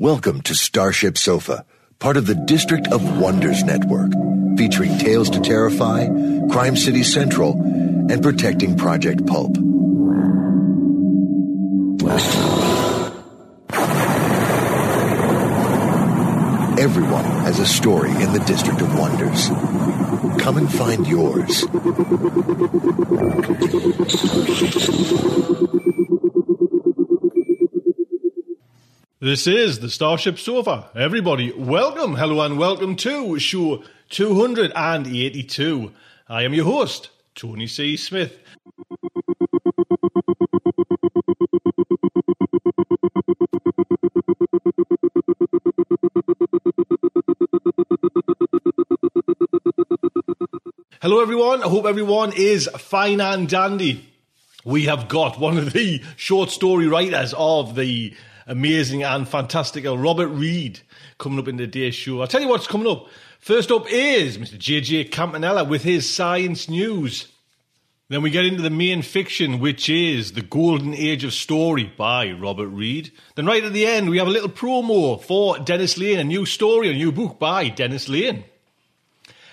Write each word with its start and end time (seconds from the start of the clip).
Welcome 0.00 0.40
to 0.44 0.54
Starship 0.54 1.18
Sofa, 1.18 1.66
part 1.98 2.16
of 2.16 2.24
the 2.24 2.34
District 2.34 2.88
of 2.90 3.20
Wonders 3.20 3.62
Network, 3.64 4.10
featuring 4.56 4.96
Tales 4.96 5.28
to 5.28 5.40
Terrify, 5.40 6.06
Crime 6.50 6.74
City 6.74 7.02
Central, 7.02 7.52
and 7.52 8.22
Protecting 8.22 8.78
Project 8.78 9.26
Pulp. 9.26 9.58
Everyone 16.78 17.24
has 17.44 17.58
a 17.58 17.66
story 17.66 18.10
in 18.10 18.32
the 18.32 18.42
District 18.46 18.80
of 18.80 18.98
Wonders. 18.98 19.48
Come 20.42 20.56
and 20.56 20.72
find 20.72 21.06
yours. 21.06 21.66
This 29.22 29.46
is 29.46 29.80
the 29.80 29.90
Starship 29.90 30.38
Sofa. 30.38 30.88
Everybody, 30.94 31.52
welcome, 31.52 32.14
hello, 32.14 32.40
and 32.40 32.56
welcome 32.56 32.96
to 32.96 33.38
show 33.38 33.84
282. 34.08 35.92
I 36.26 36.42
am 36.42 36.54
your 36.54 36.64
host, 36.64 37.10
Tony 37.34 37.66
C. 37.66 37.98
Smith. 37.98 38.38
Hello, 51.02 51.20
everyone. 51.20 51.62
I 51.62 51.68
hope 51.68 51.84
everyone 51.84 52.32
is 52.34 52.70
fine 52.78 53.20
and 53.20 53.46
dandy. 53.46 54.08
We 54.64 54.86
have 54.86 55.08
got 55.08 55.38
one 55.38 55.58
of 55.58 55.74
the 55.74 56.02
short 56.16 56.48
story 56.48 56.88
writers 56.88 57.34
of 57.36 57.74
the 57.74 58.14
amazing 58.50 59.04
and 59.04 59.28
fantastical 59.28 59.96
Robert 59.96 60.26
Reed 60.26 60.80
coming 61.18 61.38
up 61.38 61.46
in 61.46 61.56
today's 61.56 61.94
show. 61.94 62.20
I'll 62.20 62.26
tell 62.26 62.40
you 62.40 62.48
what's 62.48 62.66
coming 62.66 62.88
up. 62.90 63.06
First 63.38 63.70
up 63.70 63.86
is 63.88 64.38
Mr. 64.38 64.58
JJ 64.58 65.12
Campanella 65.12 65.62
with 65.62 65.84
his 65.84 66.12
science 66.12 66.68
news. 66.68 67.28
Then 68.08 68.22
we 68.22 68.30
get 68.30 68.44
into 68.44 68.60
the 68.60 68.68
main 68.68 69.02
fiction, 69.02 69.60
which 69.60 69.88
is 69.88 70.32
The 70.32 70.42
Golden 70.42 70.94
Age 70.94 71.22
of 71.22 71.32
Story 71.32 71.92
by 71.96 72.32
Robert 72.32 72.66
Reed. 72.66 73.12
Then 73.36 73.46
right 73.46 73.62
at 73.62 73.72
the 73.72 73.86
end, 73.86 74.10
we 74.10 74.18
have 74.18 74.26
a 74.26 74.32
little 74.32 74.48
promo 74.48 75.22
for 75.22 75.56
Dennis 75.60 75.96
Lane, 75.96 76.18
a 76.18 76.24
new 76.24 76.44
story, 76.44 76.90
a 76.90 76.92
new 76.92 77.12
book 77.12 77.38
by 77.38 77.68
Dennis 77.68 78.08
Lane. 78.08 78.42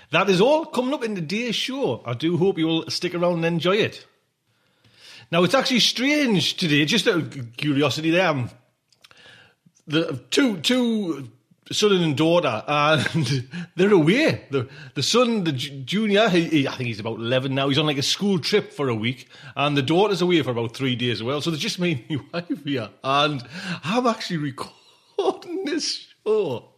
That 0.10 0.28
is 0.28 0.42
all 0.42 0.66
coming 0.66 0.96
up 0.96 1.04
in 1.04 1.14
today's 1.14 1.56
show. 1.56 2.02
I 2.04 2.16
do 2.16 2.36
hope 2.38 2.58
you 2.58 2.66
will 2.66 2.90
stick 2.90 3.14
around 3.14 3.36
and 3.36 3.46
enjoy 3.46 3.76
it. 3.76 4.08
Now, 5.32 5.44
it's 5.44 5.54
actually 5.54 5.82
strange 5.82 6.58
today, 6.58 6.84
just 6.86 7.08
out 7.08 7.18
of 7.18 7.58
curiosity 7.58 8.10
there. 8.10 8.30
um, 8.30 8.50
The 9.88 10.22
two, 10.32 10.58
two 10.60 11.30
son 11.72 11.92
and 11.94 12.16
daughter, 12.18 12.64
and 12.68 13.48
they're 13.76 13.92
away. 13.94 14.46
The, 14.52 14.68
the 14.96 15.04
son, 15.04 15.44
the 15.44 15.52
junior, 15.52 16.30
he, 16.30 16.46
he- 16.46 16.68
I 16.68 16.72
think 16.76 16.88
he's 16.88 17.00
about 17.00 17.20
11 17.20 17.54
now, 17.56 17.68
he's 17.70 17.78
on 17.78 17.86
like 17.86 17.98
a 17.98 18.02
school 18.04 18.40
trip 18.40 18.72
for 18.74 18.90
a 18.90 18.96
week, 18.96 19.28
and 19.56 19.76
the 19.78 19.82
daughter's 19.82 20.22
away 20.22 20.42
for 20.44 20.52
about 20.52 20.76
three 20.76 20.96
days 20.96 21.14
as 21.20 21.24
well. 21.24 21.42
So 21.42 21.50
there's 21.52 21.62
just 21.62 21.80
me 21.80 22.06
and 22.10 22.20
my 22.34 22.40
wife 22.50 22.64
here, 22.64 22.90
and 23.04 23.44
I'm 23.84 24.08
actually 24.08 24.38
recording 24.38 25.66
this 25.66 26.08
show 26.26 26.70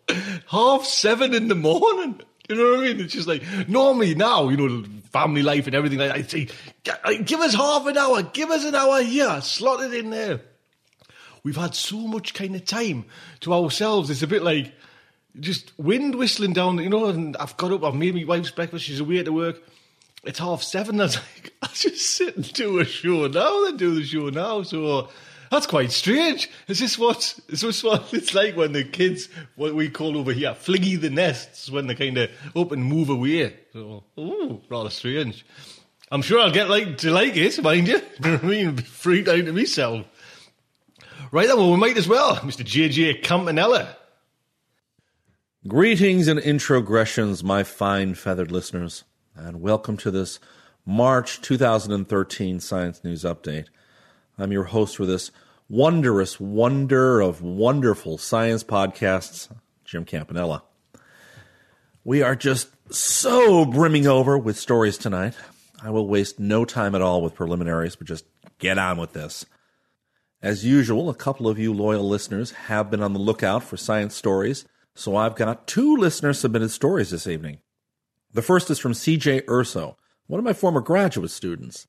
half 0.47 0.85
seven 0.85 1.33
in 1.33 1.47
the 1.49 1.55
morning. 1.55 2.21
You 2.47 2.55
know 2.55 2.71
what 2.71 2.79
I 2.79 2.93
mean? 2.93 2.99
It's 3.01 3.13
just 3.13 3.27
like 3.27 3.43
normally 3.67 4.15
now, 4.15 4.49
you 4.49 4.57
know, 4.57 4.83
family 5.11 5.43
life 5.43 5.67
and 5.67 5.75
everything 5.75 5.99
like 5.99 6.15
that. 6.15 6.31
Say, 6.31 6.47
give 7.23 7.41
us 7.41 7.53
half 7.53 7.85
an 7.85 7.95
hour, 7.95 8.23
give 8.23 8.49
us 8.49 8.65
an 8.65 8.73
hour 8.73 9.03
here, 9.03 9.39
slot 9.41 9.81
it 9.81 9.93
in 9.93 10.09
there. 10.09 10.41
We've 11.43 11.55
had 11.55 11.75
so 11.75 11.97
much 11.97 12.33
kind 12.33 12.55
of 12.55 12.65
time 12.65 13.05
to 13.41 13.53
ourselves. 13.53 14.09
It's 14.09 14.23
a 14.23 14.27
bit 14.27 14.43
like 14.43 14.73
just 15.39 15.77
wind 15.79 16.15
whistling 16.15 16.53
down, 16.53 16.77
you 16.79 16.89
know. 16.89 17.05
And 17.05 17.37
I've 17.37 17.57
got 17.57 17.71
up, 17.71 17.83
I've 17.83 17.95
made 17.95 18.15
my 18.15 18.23
wife's 18.25 18.51
breakfast. 18.51 18.85
She's 18.85 18.99
away 18.99 19.23
to 19.23 19.31
work. 19.31 19.61
It's 20.23 20.39
half 20.39 20.63
seven. 20.63 20.99
I 20.99 21.05
was 21.05 21.15
like, 21.15 21.53
I'll 21.61 21.69
just 21.73 22.01
sit 22.01 22.35
and 22.35 22.53
do 22.53 22.79
a 22.79 22.85
show 22.85 23.27
now, 23.27 23.65
then 23.65 23.77
do 23.77 23.95
the 23.95 24.03
show 24.03 24.29
now. 24.29 24.63
So 24.63 25.09
that's 25.49 25.65
quite 25.65 25.91
strange. 25.91 26.49
Is 26.67 26.79
this 26.79 26.97
what 26.97 27.39
is 27.47 27.61
this 27.61 27.83
what 27.83 28.09
it's 28.13 28.33
like 28.33 28.55
when 28.55 28.73
the 28.73 28.83
kids, 28.83 29.29
what 29.55 29.75
we 29.75 29.89
call 29.89 30.17
over 30.17 30.33
here, 30.33 30.53
fliggy 30.53 30.99
the 30.99 31.09
nests 31.09 31.69
when 31.71 31.87
they 31.87 31.95
kind 31.95 32.17
of 32.17 32.29
up 32.55 32.71
and 32.71 32.83
move 32.83 33.09
away? 33.09 33.55
So, 33.73 34.03
ooh, 34.19 34.61
rather 34.69 34.89
strange. 34.89 35.45
I'm 36.11 36.21
sure 36.21 36.39
I'll 36.39 36.51
get 36.51 36.69
like 36.69 36.97
to 36.99 37.11
like 37.11 37.35
it, 37.37 37.61
mind 37.61 37.87
you. 37.87 38.01
I 38.23 38.37
mean? 38.37 38.75
Be 38.75 38.83
freaked 38.83 39.27
out 39.27 39.45
to 39.45 39.53
myself. 39.53 40.05
Right 41.31 41.47
then, 41.47 41.57
well, 41.57 41.69
we 41.69 41.77
might 41.77 41.95
as 41.95 42.07
well, 42.07 42.35
Mr. 42.37 42.65
JJ 42.65 43.21
Campanella. 43.21 43.95
Greetings 45.67 46.27
and 46.27 46.39
introgressions, 46.39 47.43
my 47.43 47.63
fine 47.63 48.15
feathered 48.15 48.51
listeners, 48.51 49.03
and 49.35 49.61
welcome 49.61 49.95
to 49.97 50.09
this 50.09 50.39
March 50.87 51.39
2013 51.41 52.59
Science 52.59 53.03
News 53.03 53.23
Update. 53.23 53.67
I'm 54.39 54.51
your 54.51 54.63
host 54.63 54.97
for 54.97 55.05
this 55.05 55.29
wondrous 55.67 56.39
wonder 56.39 57.21
of 57.21 57.43
wonderful 57.43 58.17
science 58.17 58.63
podcasts, 58.63 59.55
Jim 59.85 60.05
Campanella. 60.05 60.63
We 62.03 62.23
are 62.23 62.35
just 62.35 62.69
so 62.91 63.65
brimming 63.65 64.07
over 64.07 64.35
with 64.35 64.57
stories 64.57 64.97
tonight. 64.97 65.35
I 65.83 65.91
will 65.91 66.07
waste 66.07 66.39
no 66.39 66.65
time 66.65 66.95
at 66.95 67.03
all 67.03 67.21
with 67.21 67.35
preliminaries, 67.35 67.95
but 67.95 68.07
just 68.07 68.25
get 68.57 68.79
on 68.79 68.97
with 68.97 69.13
this. 69.13 69.45
As 70.41 70.63
usual, 70.63 71.09
a 71.09 71.15
couple 71.15 71.49
of 71.49 71.59
you 71.59 71.73
loyal 71.73 72.07
listeners 72.07 72.51
have 72.51 72.89
been 72.89 73.03
on 73.03 73.11
the 73.11 73.19
lookout 73.19 73.61
for 73.61 73.75
science 73.75 74.15
stories, 74.15 74.65
so 74.95 75.17
I've 75.17 75.35
got 75.35 75.67
two 75.67 75.97
listener 75.97 76.31
submitted 76.31 76.71
stories 76.71 77.09
this 77.09 77.27
evening. 77.27 77.59
The 78.31 78.41
first 78.41 78.69
is 78.69 78.79
from 78.79 78.93
CJ 78.93 79.49
Urso, 79.49 79.97
one 80.27 80.39
of 80.39 80.45
my 80.45 80.53
former 80.53 80.79
graduate 80.79 81.31
students. 81.31 81.87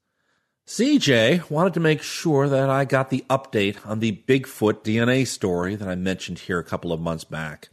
CJ 0.67 1.49
wanted 1.49 1.75
to 1.75 1.81
make 1.81 2.03
sure 2.03 2.49
that 2.49 2.69
I 2.69 2.85
got 2.85 3.11
the 3.11 3.25
update 3.31 3.87
on 3.87 4.01
the 4.01 4.23
Bigfoot 4.27 4.83
DNA 4.83 5.29
story 5.29 5.77
that 5.77 5.89
I 5.89 5.95
mentioned 5.95 6.41
here 6.41 6.59
a 6.59 6.65
couple 6.65 6.93
of 6.93 7.01
months 7.01 7.25
back. 7.25 7.69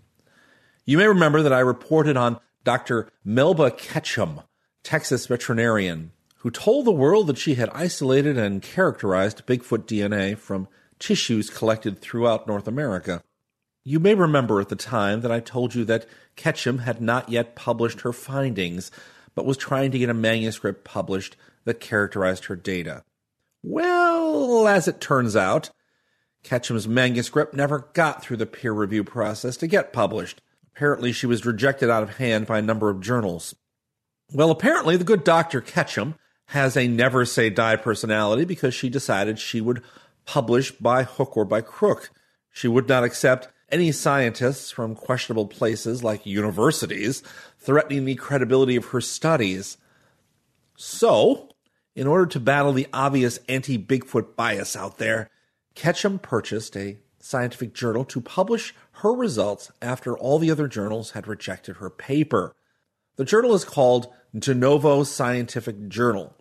You 0.85 0.99
may 0.99 1.07
remember 1.07 1.41
that 1.41 1.53
I 1.53 1.59
reported 1.59 2.17
on 2.17 2.39
Dr. 2.63 3.09
Melba 3.25 3.71
Ketchum, 3.71 4.41
Texas 4.83 5.25
veterinarian, 5.25 6.11
who 6.47 6.51
told 6.51 6.85
the 6.85 6.93
world 6.93 7.27
that 7.27 7.37
she 7.37 7.55
had 7.55 7.69
isolated 7.73 8.37
and 8.37 8.61
characterized 8.61 9.45
Bigfoot 9.45 9.79
DNA 9.79 10.37
from 10.37 10.69
tissues 10.97 11.49
collected 11.49 11.99
throughout 11.99 12.47
North 12.47 12.69
America. 12.69 13.21
You 13.83 13.99
may 13.99 14.15
remember 14.15 14.61
at 14.61 14.69
the 14.69 14.77
time 14.77 15.19
that 15.21 15.31
I 15.31 15.41
told 15.41 15.75
you 15.75 15.83
that 15.83 16.05
Ketchum 16.37 16.77
had 16.77 17.01
not 17.01 17.27
yet 17.27 17.57
published 17.57 17.99
her 17.99 18.13
findings, 18.13 18.91
but 19.35 19.45
was 19.45 19.57
trying 19.57 19.91
to 19.91 19.99
get 19.99 20.09
a 20.09 20.13
manuscript 20.13 20.85
published 20.85 21.35
that 21.65 21.81
characterized 21.81 22.45
her 22.45 22.55
data. 22.55 23.03
Well, 23.61 24.69
as 24.69 24.87
it 24.87 25.01
turns 25.01 25.35
out, 25.35 25.71
Ketchum's 26.43 26.87
manuscript 26.87 27.55
never 27.55 27.89
got 27.91 28.23
through 28.23 28.37
the 28.37 28.45
peer 28.45 28.71
review 28.71 29.03
process 29.03 29.57
to 29.57 29.67
get 29.67 29.91
published. 29.91 30.41
Apparently, 30.73 31.11
she 31.11 31.25
was 31.25 31.45
rejected 31.45 31.89
out 31.89 32.03
of 32.03 32.15
hand 32.15 32.47
by 32.47 32.59
a 32.59 32.61
number 32.61 32.89
of 32.89 33.01
journals. 33.01 33.53
Well, 34.31 34.49
apparently, 34.49 34.95
the 34.95 35.03
good 35.03 35.25
Dr. 35.25 35.59
Ketchum 35.59 36.15
has 36.47 36.77
a 36.77 36.87
never 36.87 37.25
say 37.25 37.49
die 37.49 37.75
personality 37.75 38.45
because 38.45 38.73
she 38.73 38.89
decided 38.89 39.39
she 39.39 39.61
would 39.61 39.81
publish 40.25 40.71
by 40.71 41.03
hook 41.03 41.35
or 41.35 41.45
by 41.45 41.61
crook. 41.61 42.09
She 42.51 42.67
would 42.67 42.87
not 42.87 43.03
accept 43.03 43.49
any 43.69 43.91
scientists 43.91 44.71
from 44.71 44.95
questionable 44.95 45.47
places 45.47 46.03
like 46.03 46.25
universities 46.25 47.21
threatening 47.59 48.05
the 48.05 48.15
credibility 48.15 48.75
of 48.75 48.85
her 48.87 49.01
studies. 49.01 49.77
So, 50.77 51.49
in 51.95 52.07
order 52.07 52.25
to 52.27 52.39
battle 52.39 52.71
the 52.71 52.87
obvious 52.93 53.39
anti 53.49 53.77
Bigfoot 53.77 54.35
bias 54.35 54.75
out 54.75 54.97
there, 54.99 55.29
Ketchum 55.75 56.19
purchased 56.19 56.77
a 56.77 56.97
scientific 57.19 57.73
journal 57.73 58.05
to 58.05 58.21
publish 58.21 58.73
her 58.93 59.11
results 59.11 59.71
after 59.81 60.17
all 60.17 60.39
the 60.39 60.51
other 60.51 60.67
journals 60.67 61.11
had 61.11 61.27
rejected 61.27 61.77
her 61.77 61.89
paper. 61.89 62.55
The 63.17 63.25
journal 63.25 63.53
is 63.53 63.65
called 63.65 64.13
De 64.37 64.53
Novo 64.53 65.03
Scientific 65.03 65.87
Journal, 65.87 66.35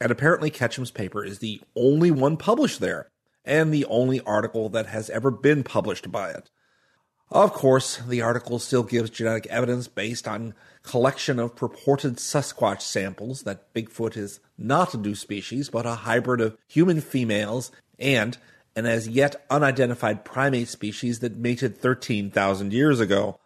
and 0.00 0.10
apparently 0.10 0.50
Ketchum's 0.50 0.90
paper 0.90 1.24
is 1.24 1.38
the 1.38 1.60
only 1.76 2.10
one 2.10 2.36
published 2.36 2.80
there, 2.80 3.10
and 3.44 3.72
the 3.72 3.84
only 3.86 4.20
article 4.22 4.68
that 4.70 4.86
has 4.86 5.10
ever 5.10 5.30
been 5.30 5.62
published 5.62 6.10
by 6.10 6.30
it. 6.30 6.50
Of 7.30 7.52
course, 7.52 7.96
the 7.96 8.22
article 8.22 8.58
still 8.58 8.82
gives 8.82 9.10
genetic 9.10 9.46
evidence 9.46 9.88
based 9.88 10.28
on 10.28 10.54
collection 10.82 11.38
of 11.38 11.56
purported 11.56 12.16
Sasquatch 12.16 12.82
samples 12.82 13.42
that 13.42 13.72
Bigfoot 13.74 14.16
is 14.16 14.40
not 14.58 14.94
a 14.94 14.98
new 14.98 15.14
species, 15.14 15.70
but 15.70 15.86
a 15.86 15.94
hybrid 15.94 16.40
of 16.40 16.56
human 16.68 17.00
females 17.00 17.72
and 17.98 18.38
an 18.76 18.86
as 18.86 19.08
yet 19.08 19.44
unidentified 19.50 20.24
primate 20.24 20.68
species 20.68 21.20
that 21.20 21.36
mated 21.36 21.78
13,000 21.78 22.72
years 22.72 23.00
ago. 23.00 23.38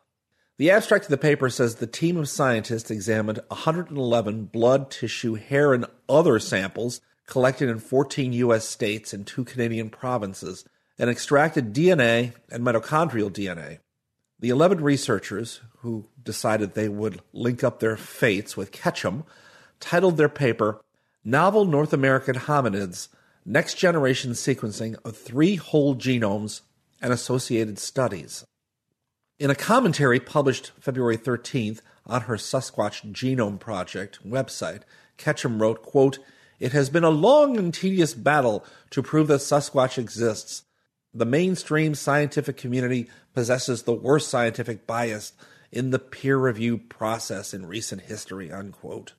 The 0.59 0.73
abstract 0.73 1.05
of 1.05 1.11
the 1.11 1.19
paper 1.19 1.49
says 1.51 1.77
the 1.77 1.87
team 1.87 2.17
of 2.17 2.29
scientists 2.29 2.91
examined 2.91 3.39
111 3.47 4.47
blood, 4.47 4.91
tissue, 4.91 5.35
hair, 5.35 5.73
and 5.73 5.87
other 6.09 6.41
samples 6.41 7.01
collected 7.29 7.69
in 7.69 7.79
14 7.79 8.33
U.S. 8.33 8.65
states 8.65 9.13
and 9.13 9.25
two 9.25 9.45
Canadian 9.45 9.89
provinces 9.89 10.65
and 10.99 11.09
extracted 11.09 11.73
DNA 11.73 12.33
and 12.51 12.65
mitochondrial 12.65 13.31
DNA. 13.31 13.79
The 14.41 14.49
11 14.49 14.83
researchers 14.83 15.61
who 15.79 16.09
decided 16.25 16.75
they 16.75 16.89
would 16.89 17.21
link 17.33 17.63
up 17.63 17.79
their 17.79 17.97
fates 17.97 18.57
with 18.57 18.73
Ketchum 18.73 19.23
titled 19.79 20.17
their 20.17 20.29
paper 20.29 20.81
Novel 21.25 21.67
North 21.67 21.93
American 21.93 22.35
Hominids 22.35 23.09
Next 23.45 23.75
Generation 23.75 24.33
Sequencing 24.33 24.97
of 25.05 25.17
Three 25.17 25.55
Whole 25.55 25.95
Genomes 25.95 26.63
and 27.01 27.13
Associated 27.13 27.79
Studies. 27.79 28.45
In 29.39 29.51
a 29.51 29.55
commentary 29.55 30.19
published 30.19 30.73
February 30.81 31.17
13th 31.17 31.81
on 32.05 32.23
her 32.23 32.35
Sasquatch 32.35 33.13
Genome 33.13 33.61
Project 33.61 34.19
website, 34.29 34.83
Ketchum 35.17 35.63
wrote, 35.63 35.81
quote, 35.81 36.19
It 36.59 36.73
has 36.73 36.91
been 36.91 37.05
a 37.05 37.11
long 37.11 37.57
and 37.57 37.73
tedious 37.73 38.15
battle 38.15 38.65
to 38.91 39.01
prove 39.01 39.29
that 39.29 39.41
Sasquatch 39.41 39.97
exists. 39.97 40.65
The 41.15 41.25
mainstream 41.25 41.95
scientific 41.95 42.57
community 42.57 43.09
possesses 43.33 43.85
the 43.85 43.93
worst 43.93 44.29
scientific 44.29 44.89
bias 44.89 45.35
in 45.71 45.91
the 45.91 46.01
peer 46.01 46.37
review 46.37 46.77
process 46.77 47.55
in 47.55 47.67
recent 47.67 48.03
history, 48.03 48.51
unquote. 48.51 49.13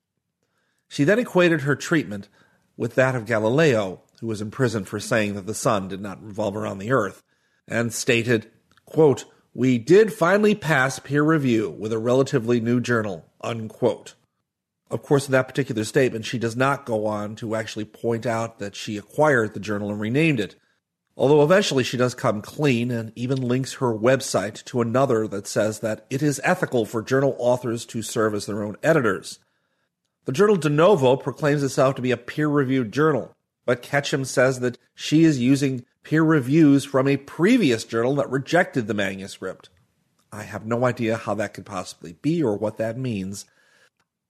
She 0.89 1.05
then 1.05 1.19
equated 1.19 1.61
her 1.61 1.77
treatment 1.77 2.27
with 2.75 2.95
that 2.95 3.15
of 3.15 3.25
Galileo, 3.25 4.01
who 4.19 4.27
was 4.27 4.41
imprisoned 4.41 4.89
for 4.89 4.99
saying 4.99 5.35
that 5.35 5.45
the 5.45 5.53
sun 5.53 5.87
did 5.87 6.01
not 6.01 6.21
revolve 6.21 6.57
around 6.57 6.79
the 6.79 6.91
earth, 6.91 7.23
and 7.69 7.93
stated, 7.93 8.51
quote, 8.85 9.23
we 9.59 9.77
did 9.77 10.13
finally 10.13 10.55
pass 10.55 10.99
peer 10.99 11.21
review 11.21 11.69
with 11.69 11.91
a 11.91 11.97
relatively 11.97 12.61
new 12.61 12.79
journal, 12.79 13.25
unquote. 13.41 14.15
Of 14.89 15.03
course, 15.03 15.27
in 15.27 15.33
that 15.33 15.49
particular 15.49 15.83
statement, 15.83 16.23
she 16.23 16.39
does 16.39 16.55
not 16.55 16.85
go 16.85 17.05
on 17.05 17.35
to 17.35 17.55
actually 17.55 17.83
point 17.83 18.25
out 18.25 18.59
that 18.59 18.73
she 18.73 18.95
acquired 18.95 19.53
the 19.53 19.59
journal 19.59 19.91
and 19.91 19.99
renamed 19.99 20.39
it. 20.39 20.55
Although 21.17 21.43
eventually 21.43 21.83
she 21.83 21.97
does 21.97 22.15
come 22.15 22.41
clean 22.41 22.89
and 22.89 23.11
even 23.17 23.49
links 23.49 23.73
her 23.73 23.93
website 23.93 24.63
to 24.63 24.79
another 24.79 25.27
that 25.27 25.45
says 25.45 25.81
that 25.81 26.05
it 26.09 26.23
is 26.23 26.39
ethical 26.45 26.85
for 26.85 27.01
journal 27.01 27.35
authors 27.37 27.85
to 27.87 28.01
serve 28.01 28.33
as 28.33 28.45
their 28.45 28.63
own 28.63 28.77
editors. 28.81 29.39
The 30.23 30.31
journal 30.31 30.55
De 30.55 30.69
Novo 30.69 31.17
proclaims 31.17 31.63
itself 31.63 31.95
to 31.95 32.01
be 32.01 32.11
a 32.11 32.17
peer 32.17 32.47
reviewed 32.47 32.93
journal, 32.93 33.35
but 33.65 33.81
Ketchum 33.81 34.23
says 34.23 34.61
that 34.61 34.77
she 34.95 35.25
is 35.25 35.37
using 35.37 35.83
peer 36.09 36.23
reviews 36.23 36.85
from 36.85 37.07
a 37.07 37.17
previous 37.17 37.83
journal 37.83 38.15
that 38.15 38.27
rejected 38.31 38.87
the 38.87 38.95
manuscript. 38.95 39.69
I 40.31 40.41
have 40.41 40.65
no 40.65 40.83
idea 40.85 41.17
how 41.17 41.35
that 41.35 41.53
could 41.53 41.67
possibly 41.67 42.13
be 42.13 42.41
or 42.41 42.57
what 42.57 42.77
that 42.77 42.97
means. 42.97 43.45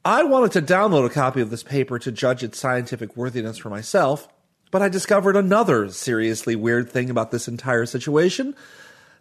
I 0.03 0.23
wanted 0.23 0.51
to 0.51 0.73
download 0.73 1.05
a 1.05 1.09
copy 1.09 1.39
of 1.39 1.51
this 1.51 1.63
paper 1.63 1.97
to 1.97 2.11
judge 2.11 2.43
its 2.43 2.59
scientific 2.59 3.15
worthiness 3.15 3.57
for 3.57 3.69
myself, 3.69 4.27
but 4.71 4.81
I 4.81 4.89
discovered 4.89 5.37
another 5.37 5.87
seriously 5.87 6.53
weird 6.53 6.91
thing 6.91 7.09
about 7.09 7.31
this 7.31 7.47
entire 7.47 7.85
situation. 7.85 8.55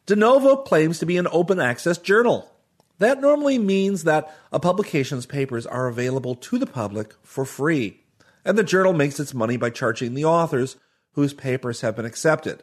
De 0.07 0.17
Novo 0.17 0.57
claims 0.57 0.99
to 0.99 1.07
be 1.07 1.17
an 1.17 1.29
open 1.31 1.61
access 1.61 1.97
journal. 1.97 2.51
That 2.99 3.21
normally 3.21 3.59
means 3.59 4.03
that 4.03 4.37
a 4.51 4.59
publication's 4.59 5.27
papers 5.27 5.65
are 5.65 5.87
available 5.87 6.35
to 6.35 6.59
the 6.59 6.67
public 6.67 7.15
for 7.23 7.45
free, 7.45 8.01
and 8.45 8.59
the 8.59 8.65
journal 8.65 8.95
makes 8.95 9.21
its 9.21 9.33
money 9.33 9.57
by 9.57 9.71
charging 9.71 10.15
the 10.15 10.25
authors 10.25 10.75
whose 11.19 11.35
papers 11.35 11.81
have 11.81 11.97
been 11.97 12.05
accepted. 12.05 12.63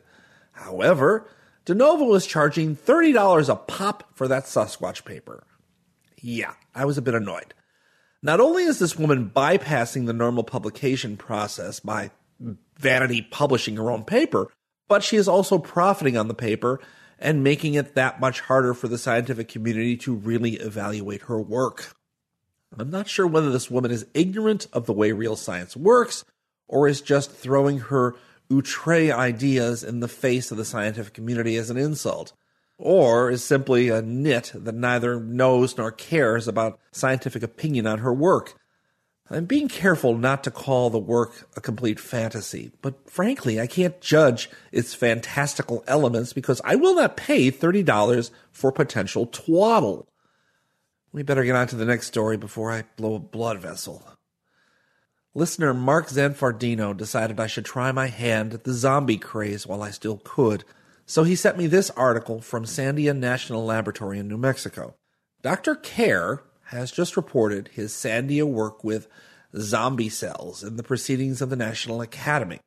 However, 0.54 1.28
De 1.66 1.76
Novo 1.76 2.14
is 2.14 2.26
charging 2.26 2.74
$30 2.74 3.50
a 3.50 3.56
pop 3.58 4.10
for 4.16 4.30
that 4.30 4.46
Sasquatch 4.46 5.04
paper. 5.04 5.44
Yeah, 6.22 6.54
I 6.74 6.86
was 6.86 6.98
a 6.98 7.02
bit 7.02 7.16
annoyed. 7.16 7.54
Not 8.24 8.40
only 8.40 8.64
is 8.64 8.80
this 8.80 8.98
woman 8.98 9.30
bypassing 9.36 10.06
the 10.06 10.14
normal 10.14 10.46
publication 10.46 11.18
process 11.18 11.82
by 11.82 12.12
vanity 12.78 13.22
publishing 13.24 13.76
her 13.76 13.92
own 13.92 14.06
paper, 14.06 14.48
but 14.88 15.04
she 15.04 15.18
is 15.18 15.28
also 15.28 15.58
profiting 15.58 16.16
on 16.16 16.30
the 16.30 16.34
paper 16.34 16.80
and 17.20 17.44
making 17.44 17.74
it 17.74 17.94
that 17.96 18.22
much 18.22 18.40
harder 18.40 18.74
for 18.74 18.88
the 18.88 18.98
scientific 18.98 19.50
community 19.50 19.98
to 19.98 20.16
really 20.16 20.54
evaluate 20.54 21.24
her 21.24 21.42
work. 21.42 21.94
I'm 22.80 22.90
not 22.90 23.10
sure 23.10 23.28
whether 23.28 23.52
this 23.52 23.70
woman 23.70 23.92
is 23.92 24.08
ignorant 24.14 24.68
of 24.72 24.86
the 24.86 24.94
way 24.94 25.12
real 25.12 25.36
science 25.36 25.76
works 25.76 26.24
or 26.68 26.88
is 26.88 27.02
just 27.02 27.32
throwing 27.32 27.80
her 27.80 28.16
outre 28.52 29.12
ideas 29.12 29.84
in 29.84 30.00
the 30.00 30.08
face 30.08 30.52
of 30.52 30.58
the 30.58 30.66
scientific 30.66 31.14
community 31.14 31.56
as 31.58 31.70
an 31.70 31.78
insult, 31.78 32.34
or 32.78 33.30
is 33.30 33.44
simply 33.44 33.90
a 33.90 34.02
nit 34.02 34.52
that 34.54 34.76
neither 34.76 35.20
knows 35.20 35.78
nor 35.78 35.92
cares 35.92 36.48
about 36.48 36.80
scientific 36.92 37.44
opinion 37.44 37.88
on 37.88 38.00
her 38.00 38.14
work. 38.14 38.60
I'm 39.30 39.46
being 39.46 39.68
careful 39.68 40.16
not 40.16 40.44
to 40.44 40.52
call 40.52 40.92
the 40.92 41.00
work 41.00 41.50
a 41.56 41.62
complete 41.62 42.00
fantasy, 42.00 42.72
but 42.84 43.10
frankly, 43.10 43.60
I 43.60 43.66
can't 43.66 44.00
judge 44.00 44.52
its 44.72 44.94
fantastical 44.94 45.84
elements 45.88 46.32
because 46.32 46.62
I 46.64 46.76
will 46.76 46.96
not 46.96 47.18
pay 47.18 47.50
$30 47.50 48.30
for 48.52 48.72
potential 48.72 49.26
twaddle. 49.26 50.08
We 51.12 51.24
better 51.24 51.44
get 51.44 51.56
on 51.56 51.68
to 51.68 51.76
the 51.76 51.86
next 51.86 52.08
story 52.08 52.38
before 52.38 52.72
I 52.72 52.84
blow 52.98 53.16
a 53.16 53.20
blood 53.20 53.58
vessel. 53.58 54.06
Listener 55.38 55.74
Mark 55.74 56.08
Zanfardino 56.08 56.96
decided 56.96 57.42
I 57.42 57.48
should 57.48 57.66
try 57.66 57.92
my 57.92 58.08
hand 58.08 58.54
at 58.54 58.64
the 58.64 58.72
zombie 58.72 59.18
craze 59.18 59.68
while 59.68 59.84
I 59.84 59.92
still 59.92 60.22
could, 60.24 60.64
so 61.06 61.26
he 61.26 61.36
sent 61.36 61.58
me 61.58 61.68
this 61.68 61.90
article 61.90 62.40
from 62.40 62.64
Sandia 62.64 63.14
National 63.14 63.66
Laboratory 63.66 64.18
in 64.18 64.30
New 64.30 64.38
Mexico. 64.38 64.96
Dr. 65.42 65.76
Kaehr 65.76 66.40
has 66.68 66.90
just 66.90 67.18
reported 67.18 67.68
his 67.74 67.92
Sandia 67.92 68.46
work 68.46 68.82
with 68.86 69.10
zombie 69.58 70.08
cells 70.08 70.64
in 70.64 70.78
the 70.78 70.84
proceedings 70.84 71.42
of 71.42 71.50
the 71.50 71.58
National 71.58 72.00
Academy. 72.00 72.62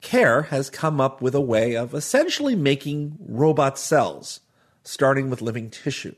Kaehr 0.00 0.46
has 0.46 0.70
come 0.70 1.00
up 1.00 1.20
with 1.20 1.34
a 1.34 1.40
way 1.40 1.74
of 1.74 1.92
essentially 1.92 2.54
making 2.54 3.16
robot 3.18 3.80
cells, 3.80 4.42
starting 4.84 5.28
with 5.28 5.42
living 5.42 5.70
tissue. 5.70 6.14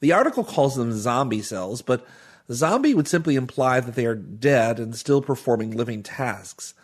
The 0.00 0.12
article 0.12 0.42
calls 0.42 0.76
them 0.76 0.92
zombie 0.92 1.42
cells, 1.42 1.82
but 1.82 2.06
Zombie 2.50 2.94
would 2.94 3.08
simply 3.08 3.36
imply 3.36 3.80
that 3.80 3.94
they 3.94 4.06
are 4.06 4.14
dead 4.14 4.78
and 4.78 4.96
still 4.96 5.20
performing 5.20 5.76
living 5.76 6.02
tasks. 6.02 6.74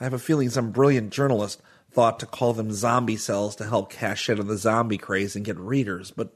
I 0.00 0.04
have 0.04 0.12
a 0.12 0.18
feeling 0.18 0.50
some 0.50 0.72
brilliant 0.72 1.12
journalist 1.12 1.62
thought 1.90 2.18
to 2.18 2.26
call 2.26 2.52
them 2.52 2.72
zombie 2.72 3.16
cells 3.16 3.54
to 3.56 3.64
help 3.64 3.90
cash 3.90 4.28
in 4.28 4.40
on 4.40 4.48
the 4.48 4.56
zombie 4.56 4.98
craze 4.98 5.36
and 5.36 5.44
get 5.44 5.56
readers, 5.56 6.10
but 6.10 6.34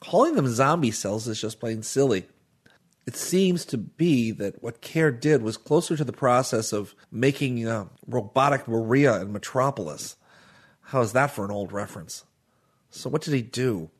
calling 0.00 0.34
them 0.34 0.48
zombie 0.48 0.90
cells 0.90 1.28
is 1.28 1.40
just 1.40 1.60
plain 1.60 1.82
silly. 1.82 2.26
It 3.06 3.14
seems 3.14 3.64
to 3.66 3.78
be 3.78 4.32
that 4.32 4.60
what 4.60 4.82
Kaehr 4.82 5.18
did 5.18 5.42
was 5.42 5.56
closer 5.56 5.96
to 5.96 6.02
the 6.02 6.12
process 6.12 6.72
of 6.72 6.96
making 7.12 7.66
uh, 7.66 7.86
robotic 8.08 8.66
Maria 8.66 9.20
in 9.22 9.32
Metropolis. 9.32 10.16
How 10.80 11.02
is 11.02 11.12
that 11.12 11.30
for 11.30 11.44
an 11.44 11.52
old 11.52 11.72
reference? 11.72 12.24
So, 12.90 13.08
what 13.08 13.22
did 13.22 13.34
he 13.34 13.42
do? 13.42 13.90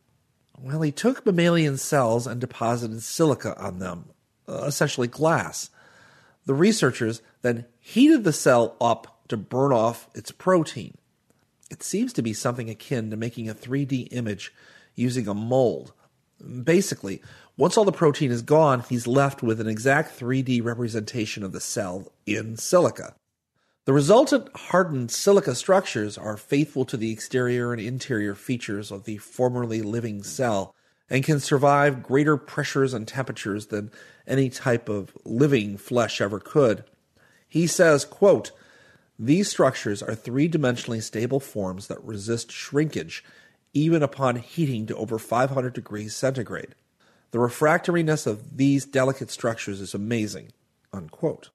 Well, 0.59 0.83
he 0.83 0.91
took 0.91 1.25
mammalian 1.25 1.77
cells 1.77 2.27
and 2.27 2.41
deposited 2.41 3.03
silica 3.03 3.57
on 3.61 3.79
them, 3.79 4.07
uh, 4.49 4.65
essentially 4.65 5.09
glass. 5.09 5.71
The 6.47 6.55
researchers 6.55 7.23
then 7.43 7.67
heated 7.81 8.25
the 8.25 8.33
cell 8.33 8.77
up 8.81 9.29
to 9.29 9.37
burn 9.37 9.73
off 9.73 10.09
its 10.15 10.31
protein. 10.31 10.97
It 11.71 11.83
seems 11.83 12.13
to 12.15 12.23
be 12.23 12.33
something 12.33 12.71
akin 12.71 13.11
to 13.11 13.17
making 13.17 13.49
a 13.49 13.55
3D 13.55 14.09
image 14.13 14.53
using 14.95 15.27
a 15.27 15.35
mold. 15.35 15.93
Basically, 16.63 17.23
once 17.57 17.77
all 17.77 17.85
the 17.85 17.93
protein 17.93 18.31
is 18.31 18.43
gone, 18.43 18.85
he's 18.89 19.07
left 19.07 19.43
with 19.43 19.61
an 19.61 19.67
exact 19.67 20.19
3D 20.19 20.63
representation 20.63 21.43
of 21.43 21.53
the 21.53 21.61
cell 21.61 22.13
in 22.27 22.57
silica. 22.57 23.15
The 23.87 23.93
resultant 23.93 24.49
hardened 24.55 25.11
silica 25.11 25.55
structures 25.55 26.19
are 26.19 26.37
faithful 26.37 26.85
to 26.87 26.97
the 26.97 27.11
exterior 27.11 27.73
and 27.73 27.81
interior 27.81 28.35
features 28.35 28.91
of 28.91 29.05
the 29.05 29.17
formerly 29.17 29.81
living 29.81 30.23
cell 30.23 30.75
and 31.09 31.25
can 31.25 31.41
survive 31.41 32.03
greater 32.03 32.37
pressures 32.37 32.93
and 32.93 33.07
temperatures 33.07 33.67
than 33.67 33.91
any 34.27 34.51
type 34.51 34.89
of 34.89 35.17
living 35.25 35.77
flesh 35.77 36.21
ever 36.21 36.41
could. 36.41 36.85
He 37.49 37.67
says, 37.67 38.05
quote, 38.05 38.51
these 39.19 39.49
structures 39.49 40.03
are 40.03 40.15
three 40.15 40.49
dimensionally 40.49 41.03
stable 41.03 41.41
forms 41.41 41.87
that 41.87 42.03
resist 42.05 42.53
shrinkage 42.53 43.25
even 43.73 44.03
upon 44.03 44.37
heating 44.37 44.87
to 44.87 44.97
over 44.97 45.19
500 45.19 45.73
degrees 45.73 46.15
centigrade. 46.15 46.75
The 47.31 47.39
refractoriness 47.39 48.27
of 48.27 48.57
these 48.57 48.85
delicate 48.85 49.31
structures 49.31 49.81
is 49.81 49.95
amazing. 49.95 50.53
Unquote. 50.93 51.51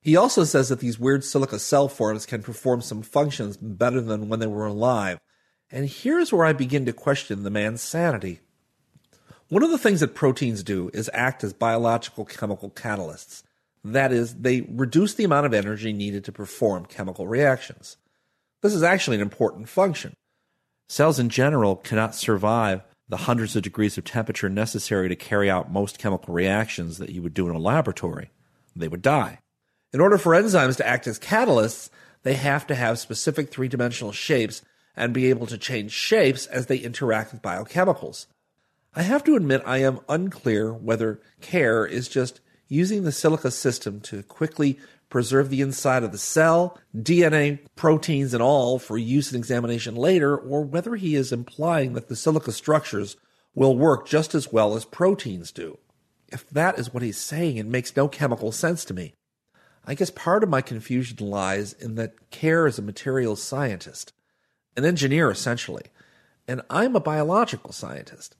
He 0.00 0.16
also 0.16 0.44
says 0.44 0.68
that 0.68 0.80
these 0.80 0.98
weird 0.98 1.24
silica 1.24 1.58
cell 1.58 1.88
forms 1.88 2.26
can 2.26 2.42
perform 2.42 2.82
some 2.82 3.02
functions 3.02 3.56
better 3.56 4.00
than 4.00 4.28
when 4.28 4.40
they 4.40 4.46
were 4.46 4.66
alive. 4.66 5.20
And 5.72 5.88
here's 5.88 6.32
where 6.32 6.44
I 6.44 6.52
begin 6.52 6.84
to 6.84 6.92
question 6.92 7.42
the 7.42 7.50
man's 7.50 7.80
sanity. 7.80 8.40
One 9.48 9.62
of 9.62 9.70
the 9.70 9.78
things 9.78 10.00
that 10.00 10.14
proteins 10.14 10.62
do 10.62 10.90
is 10.92 11.10
act 11.14 11.42
as 11.42 11.54
biological 11.54 12.26
chemical 12.26 12.70
catalysts. 12.70 13.42
That 13.82 14.12
is, 14.12 14.34
they 14.34 14.60
reduce 14.60 15.14
the 15.14 15.24
amount 15.24 15.46
of 15.46 15.54
energy 15.54 15.92
needed 15.92 16.24
to 16.24 16.32
perform 16.32 16.84
chemical 16.84 17.26
reactions. 17.26 17.96
This 18.60 18.74
is 18.74 18.82
actually 18.82 19.16
an 19.16 19.22
important 19.22 19.68
function. 19.68 20.14
Cells 20.88 21.18
in 21.18 21.30
general 21.30 21.76
cannot 21.76 22.14
survive 22.14 22.82
the 23.08 23.16
hundreds 23.16 23.56
of 23.56 23.62
degrees 23.62 23.98
of 23.98 24.04
temperature 24.04 24.48
necessary 24.48 25.08
to 25.08 25.16
carry 25.16 25.50
out 25.50 25.72
most 25.72 25.98
chemical 25.98 26.32
reactions 26.32 26.98
that 26.98 27.10
you 27.10 27.22
would 27.22 27.34
do 27.34 27.48
in 27.48 27.56
a 27.56 27.58
laboratory. 27.58 28.30
They 28.76 28.88
would 28.88 29.02
die. 29.02 29.38
In 29.92 30.00
order 30.00 30.18
for 30.18 30.32
enzymes 30.32 30.76
to 30.76 30.86
act 30.86 31.06
as 31.06 31.18
catalysts, 31.18 31.90
they 32.22 32.34
have 32.34 32.66
to 32.68 32.74
have 32.74 32.98
specific 32.98 33.50
three 33.50 33.68
dimensional 33.68 34.12
shapes 34.12 34.62
and 34.96 35.14
be 35.14 35.30
able 35.30 35.46
to 35.46 35.58
change 35.58 35.92
shapes 35.92 36.46
as 36.46 36.66
they 36.66 36.76
interact 36.76 37.32
with 37.32 37.42
biochemicals. 37.42 38.26
I 38.94 39.02
have 39.02 39.24
to 39.24 39.36
admit 39.36 39.62
I 39.64 39.78
am 39.78 40.00
unclear 40.08 40.72
whether 40.72 41.20
Kaehr 41.40 41.88
is 41.88 42.08
just 42.08 42.40
using 42.68 43.04
the 43.04 43.12
silica 43.12 43.50
system 43.50 44.00
to 44.00 44.22
quickly 44.22 44.78
preserve 45.08 45.50
the 45.50 45.60
inside 45.60 46.02
of 46.02 46.12
the 46.12 46.18
cell, 46.18 46.78
DNA, 46.96 47.58
proteins, 47.76 48.32
and 48.32 48.42
all 48.42 48.78
for 48.78 48.96
use 48.96 49.30
in 49.30 49.38
examination 49.38 49.94
later, 49.94 50.36
or 50.36 50.62
whether 50.62 50.96
he 50.96 51.14
is 51.14 51.32
implying 51.32 51.92
that 51.92 52.08
the 52.08 52.16
silica 52.16 52.50
structures 52.50 53.16
will 53.54 53.76
work 53.76 54.06
just 54.06 54.34
as 54.34 54.50
well 54.50 54.74
as 54.74 54.86
proteins 54.86 55.52
do. 55.52 55.78
If 56.28 56.48
that 56.48 56.78
is 56.78 56.94
what 56.94 57.02
he's 57.02 57.18
saying, 57.18 57.58
it 57.58 57.66
makes 57.66 57.94
no 57.94 58.08
chemical 58.08 58.52
sense 58.52 58.86
to 58.86 58.94
me. 58.94 59.12
I 59.84 59.94
guess 59.94 60.10
part 60.10 60.42
of 60.42 60.48
my 60.48 60.62
confusion 60.62 61.18
lies 61.18 61.74
in 61.74 61.96
that 61.96 62.30
Kaehr 62.30 62.66
is 62.66 62.78
a 62.78 62.82
materials 62.82 63.42
scientist, 63.42 64.14
an 64.76 64.84
engineer 64.84 65.30
essentially, 65.30 65.84
and 66.48 66.62
I'm 66.70 66.96
a 66.96 67.00
biological 67.00 67.72
scientist. 67.72 68.36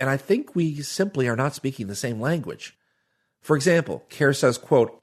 And 0.00 0.10
I 0.10 0.16
think 0.16 0.54
we 0.54 0.82
simply 0.82 1.28
are 1.28 1.36
not 1.36 1.54
speaking 1.54 1.86
the 1.86 1.94
same 1.94 2.20
language. 2.20 2.76
For 3.40 3.56
example, 3.56 4.04
Kaehr 4.10 4.34
says, 4.34 4.58
quote, 4.58 5.00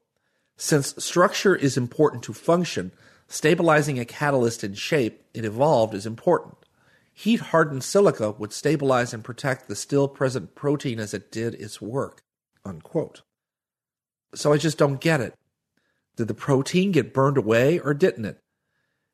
since 0.58 0.94
structure 1.04 1.56
is 1.56 1.78
important 1.78 2.24
to 2.24 2.34
function, 2.34 2.92
stabilizing 3.28 4.00
a 4.00 4.06
catalyst 4.06 4.64
in 4.64 4.74
shape 4.74 5.24
it 5.34 5.46
evolved 5.46 5.94
is 5.94 6.06
important. 6.06 6.58
Heat 7.14 7.40
hardened 7.40 7.84
silica 7.84 8.32
would 8.32 8.54
stabilize 8.54 9.14
and 9.14 9.24
protect 9.24 9.68
the 9.68 9.76
still 9.76 10.08
present 10.08 10.56
protein 10.56 11.00
as 11.00 11.14
it 11.14 11.32
did 11.32 11.56
its 11.56 11.82
work. 11.82 12.24
Unquote. 12.66 13.22
So 14.34 14.54
I 14.54 14.58
just 14.58 14.78
don't 14.78 15.02
get 15.02 15.22
it. 15.22 15.36
Did 16.16 16.28
the 16.28 16.34
protein 16.34 16.92
get 16.92 17.14
burned 17.14 17.38
away 17.38 17.80
or 17.80 17.94
didn't 17.94 18.26
it? 18.26 18.41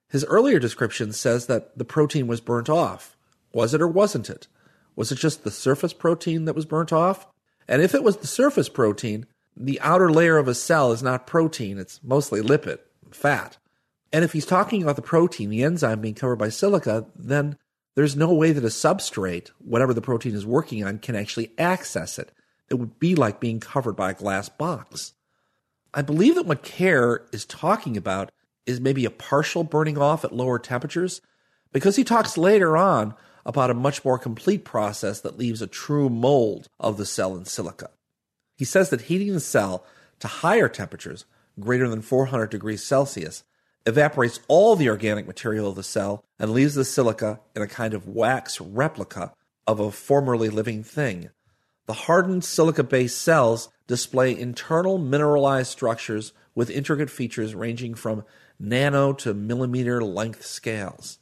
His 0.10 0.26
earlier 0.26 0.60
description 0.60 1.12
says 1.12 1.48
that 1.48 1.78
the 1.78 1.86
protein 1.86 2.28
was 2.28 2.42
burnt 2.42 2.70
off. 2.70 3.18
Was 3.54 3.74
it 3.74 3.82
or 3.82 3.88
wasn't 3.88 4.30
it? 4.30 4.48
Was 4.96 5.12
it 5.12 5.18
just 5.18 5.44
the 5.44 5.52
surface 5.52 5.94
protein 5.94 6.46
that 6.46 6.56
was 6.56 6.66
burnt 6.66 6.94
off? 6.94 7.28
And 7.68 7.82
if 7.82 7.94
it 7.94 8.04
was 8.04 8.18
the 8.18 8.28
surface 8.28 8.70
protein, 8.70 9.26
the 9.56 9.80
outer 9.82 10.10
layer 10.10 10.38
of 10.38 10.48
a 10.48 10.56
cell 10.56 10.92
is 10.92 11.04
not 11.04 11.28
protein, 11.28 11.78
it's 11.78 12.00
mostly 12.04 12.42
lipid, 12.42 12.80
fat. 13.12 13.58
And 14.14 14.24
if 14.24 14.34
he's 14.34 14.46
talking 14.46 14.82
about 14.82 14.96
the 14.96 15.02
protein, 15.02 15.50
the 15.50 15.64
enzyme 15.64 16.02
being 16.02 16.14
covered 16.14 16.38
by 16.38 16.50
silica, 16.50 17.06
then 17.16 17.58
there's 17.96 18.16
no 18.16 18.32
way 18.32 18.52
that 18.52 18.64
a 18.64 18.68
substrate, 18.68 19.50
whatever 19.58 19.94
the 19.94 20.02
protein 20.02 20.36
is 20.36 20.46
working 20.46 20.84
on, 20.86 21.00
can 21.00 21.16
actually 21.16 21.52
access 21.58 22.18
it. 22.18 22.32
It 22.70 22.76
would 22.76 23.00
be 23.00 23.16
like 23.16 23.40
being 23.40 23.60
covered 23.60 23.96
by 23.96 24.12
a 24.12 24.16
glass 24.16 24.50
box. 24.50 25.14
I 25.94 26.04
believe 26.04 26.36
that 26.36 26.46
what 26.46 26.64
Kaehr 26.64 27.26
is 27.34 27.44
talking 27.46 27.98
about 27.98 28.32
is 28.68 28.80
maybe 28.80 29.06
a 29.06 29.12
partial 29.12 29.64
burning 29.64 29.98
off 29.98 30.24
at 30.24 30.34
lower 30.34 30.60
temperatures, 30.60 31.22
because 31.74 31.96
he 31.96 32.04
talks 32.04 32.38
later 32.38 32.78
on 32.78 33.16
about 33.46 33.72
a 33.72 33.74
much 33.74 34.04
more 34.04 34.20
complete 34.20 34.66
process 34.66 35.22
that 35.22 35.38
leaves 35.38 35.62
a 35.62 35.68
true 35.68 36.10
mold 36.10 36.68
of 36.80 36.98
the 36.98 37.06
cell 37.06 37.36
in 37.36 37.46
silica. 37.46 37.90
He 38.58 38.66
says 38.66 38.90
that 38.90 39.02
heating 39.02 39.34
the 39.34 39.40
cell 39.40 39.86
to 40.20 40.28
higher 40.28 40.68
temperatures, 40.68 41.26
greater 41.60 41.88
than 41.88 42.02
400 42.02 42.50
degrees 42.50 42.84
Celsius, 42.84 43.44
evaporates 43.86 44.42
all 44.50 44.76
the 44.76 44.90
organic 44.90 45.26
material 45.26 45.70
of 45.70 45.76
the 45.76 45.84
cell 45.84 46.26
and 46.38 46.52
leaves 46.52 46.76
the 46.76 46.84
silica 46.84 47.40
in 47.56 47.62
a 47.62 47.68
kind 47.68 47.94
of 47.94 48.08
wax 48.08 48.60
replica 48.60 49.32
of 49.66 49.80
a 49.80 49.92
formerly 49.92 50.50
living 50.50 50.84
thing. 50.84 51.30
The 51.86 51.94
hardened 51.94 52.44
silica 52.44 52.84
based 52.84 53.22
cells 53.22 53.70
display 53.88 54.38
internal 54.38 54.98
mineralized 54.98 55.72
structures 55.72 56.34
with 56.54 56.70
intricate 56.70 57.10
features 57.10 57.56
ranging 57.56 57.94
from 57.94 58.26
nano 58.60 59.14
to 59.14 59.34
millimeter 59.34 60.04
length 60.04 60.46
scales. 60.46 61.20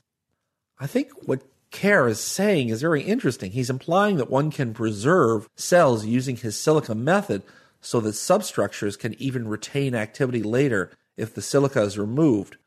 I 0.80 0.88
think 0.88 1.12
what 1.28 1.42
Kaehr 1.72 2.10
is 2.10 2.20
saying 2.20 2.70
is 2.70 2.82
very 2.82 3.04
interesting. 3.04 3.52
He's 3.52 3.70
implying 3.70 4.18
that 4.18 4.30
one 4.30 4.52
can 4.52 4.74
preserve 4.74 5.50
cells 5.56 6.06
using 6.06 6.38
his 6.38 6.58
silica 6.58 6.96
method 6.96 7.44
so 7.82 8.00
that 8.02 8.14
substructures 8.14 8.98
can 8.98 9.14
even 9.22 9.48
retain 9.48 9.94
activity 9.94 10.42
later 10.42 10.92
if 11.18 11.34
the 11.34 11.42
silica 11.42 11.82
is 11.82 11.98
removed. 11.98 12.58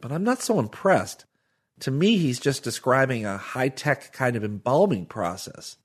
But 0.00 0.12
I'm 0.12 0.24
not 0.24 0.42
so 0.42 0.58
impressed. 0.58 1.24
To 1.80 1.90
me, 1.90 2.16
he's 2.16 2.40
just 2.40 2.62
describing 2.62 3.24
a 3.24 3.36
high 3.36 3.68
tech 3.68 4.12
kind 4.12 4.36
of 4.36 4.44
embalming 4.44 5.06
process. 5.06 5.76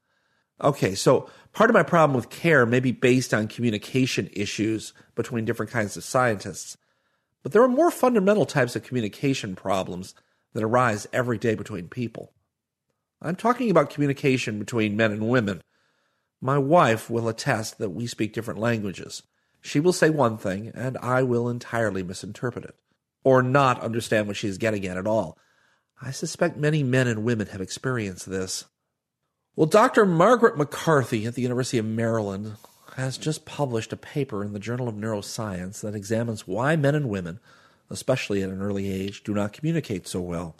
Okay, 0.61 0.95
so 0.95 1.29
part 1.53 1.69
of 1.69 1.73
my 1.73 1.83
problem 1.83 2.15
with 2.15 2.29
Kaehr 2.29 2.67
may 2.67 2.79
be 2.79 2.91
based 2.91 3.33
on 3.33 3.47
communication 3.47 4.29
issues 4.33 4.93
between 5.15 5.45
different 5.45 5.71
kinds 5.71 5.95
of 5.95 6.03
scientists. 6.03 6.77
But 7.43 7.51
there 7.51 7.63
are 7.63 7.69
more 7.69 7.91
fundamental 7.91 8.45
types 8.45 8.75
of 8.75 8.83
communication 8.83 9.55
problems 9.55 10.13
that 10.53 10.63
arise 10.63 11.07
every 11.13 11.37
day 11.37 11.55
between 11.55 11.87
people. 11.87 12.33
I'm 13.21 13.35
talking 13.35 13.69
about 13.69 13.89
communication 13.89 14.59
between 14.59 14.97
men 14.97 15.11
and 15.11 15.29
women. 15.29 15.61
My 16.41 16.57
wife 16.57 17.09
will 17.09 17.27
attest 17.27 17.77
that 17.77 17.89
we 17.89 18.07
speak 18.07 18.33
different 18.33 18.59
languages. 18.59 19.23
She 19.61 19.79
will 19.79 19.93
say 19.93 20.09
one 20.09 20.37
thing, 20.37 20.71
and 20.73 20.97
I 20.99 21.23
will 21.23 21.49
entirely 21.49 22.01
misinterpret 22.01 22.65
it, 22.65 22.75
or 23.23 23.41
not 23.41 23.81
understand 23.81 24.27
what 24.27 24.37
she 24.37 24.47
is 24.47 24.57
getting 24.57 24.85
at 24.85 24.97
at 24.97 25.07
all. 25.07 25.37
I 26.01 26.11
suspect 26.11 26.57
many 26.57 26.81
men 26.81 27.07
and 27.07 27.25
women 27.25 27.47
have 27.47 27.59
experienced 27.59 28.29
this. 28.29 28.65
Well, 29.55 29.67
Dr. 29.67 30.05
Margaret 30.05 30.57
McCarthy 30.57 31.25
at 31.25 31.35
the 31.35 31.41
University 31.41 31.77
of 31.77 31.85
Maryland 31.85 32.55
has 32.95 33.17
just 33.17 33.45
published 33.45 33.93
a 33.93 33.97
paper 33.97 34.43
in 34.43 34.53
the 34.53 34.59
Journal 34.59 34.87
of 34.87 34.95
Neuroscience 34.95 35.81
that 35.81 35.95
examines 35.95 36.47
why 36.47 36.75
men 36.75 36.95
and 36.95 37.09
women, 37.09 37.39
especially 37.89 38.41
at 38.43 38.49
an 38.49 38.61
early 38.61 38.91
age, 38.91 39.23
do 39.23 39.33
not 39.33 39.53
communicate 39.53 40.07
so 40.07 40.21
well. 40.21 40.55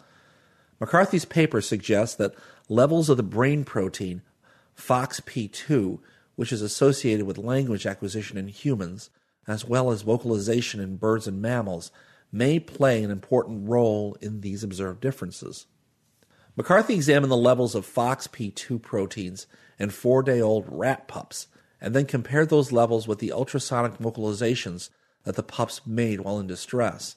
McCarthy's 0.78 1.24
paper 1.24 1.60
suggests 1.60 2.16
that 2.16 2.34
levels 2.68 3.08
of 3.08 3.16
the 3.16 3.22
brain 3.22 3.64
protein 3.64 4.22
FOXP2, 4.76 5.98
which 6.36 6.52
is 6.52 6.62
associated 6.62 7.26
with 7.26 7.36
language 7.36 7.86
acquisition 7.86 8.38
in 8.38 8.48
humans, 8.48 9.10
as 9.46 9.64
well 9.64 9.90
as 9.90 10.02
vocalization 10.02 10.80
in 10.80 10.96
birds 10.96 11.26
and 11.26 11.42
mammals, 11.42 11.90
may 12.32 12.58
play 12.58 13.02
an 13.02 13.10
important 13.10 13.68
role 13.68 14.16
in 14.20 14.40
these 14.40 14.62
observed 14.62 15.00
differences. 15.00 15.66
McCarthy 16.56 16.94
examined 16.94 17.30
the 17.30 17.36
levels 17.36 17.74
of 17.74 17.86
FOXP2 17.86 18.80
proteins 18.80 19.46
in 19.78 19.90
four 19.90 20.22
day 20.22 20.40
old 20.40 20.64
rat 20.68 21.08
pups 21.08 21.46
and 21.80 21.94
then 21.94 22.06
compared 22.06 22.48
those 22.48 22.72
levels 22.72 23.08
with 23.08 23.18
the 23.18 23.32
ultrasonic 23.32 23.98
vocalizations 23.98 24.90
that 25.24 25.36
the 25.36 25.42
pups 25.42 25.86
made 25.86 26.20
while 26.20 26.38
in 26.38 26.46
distress. 26.46 27.16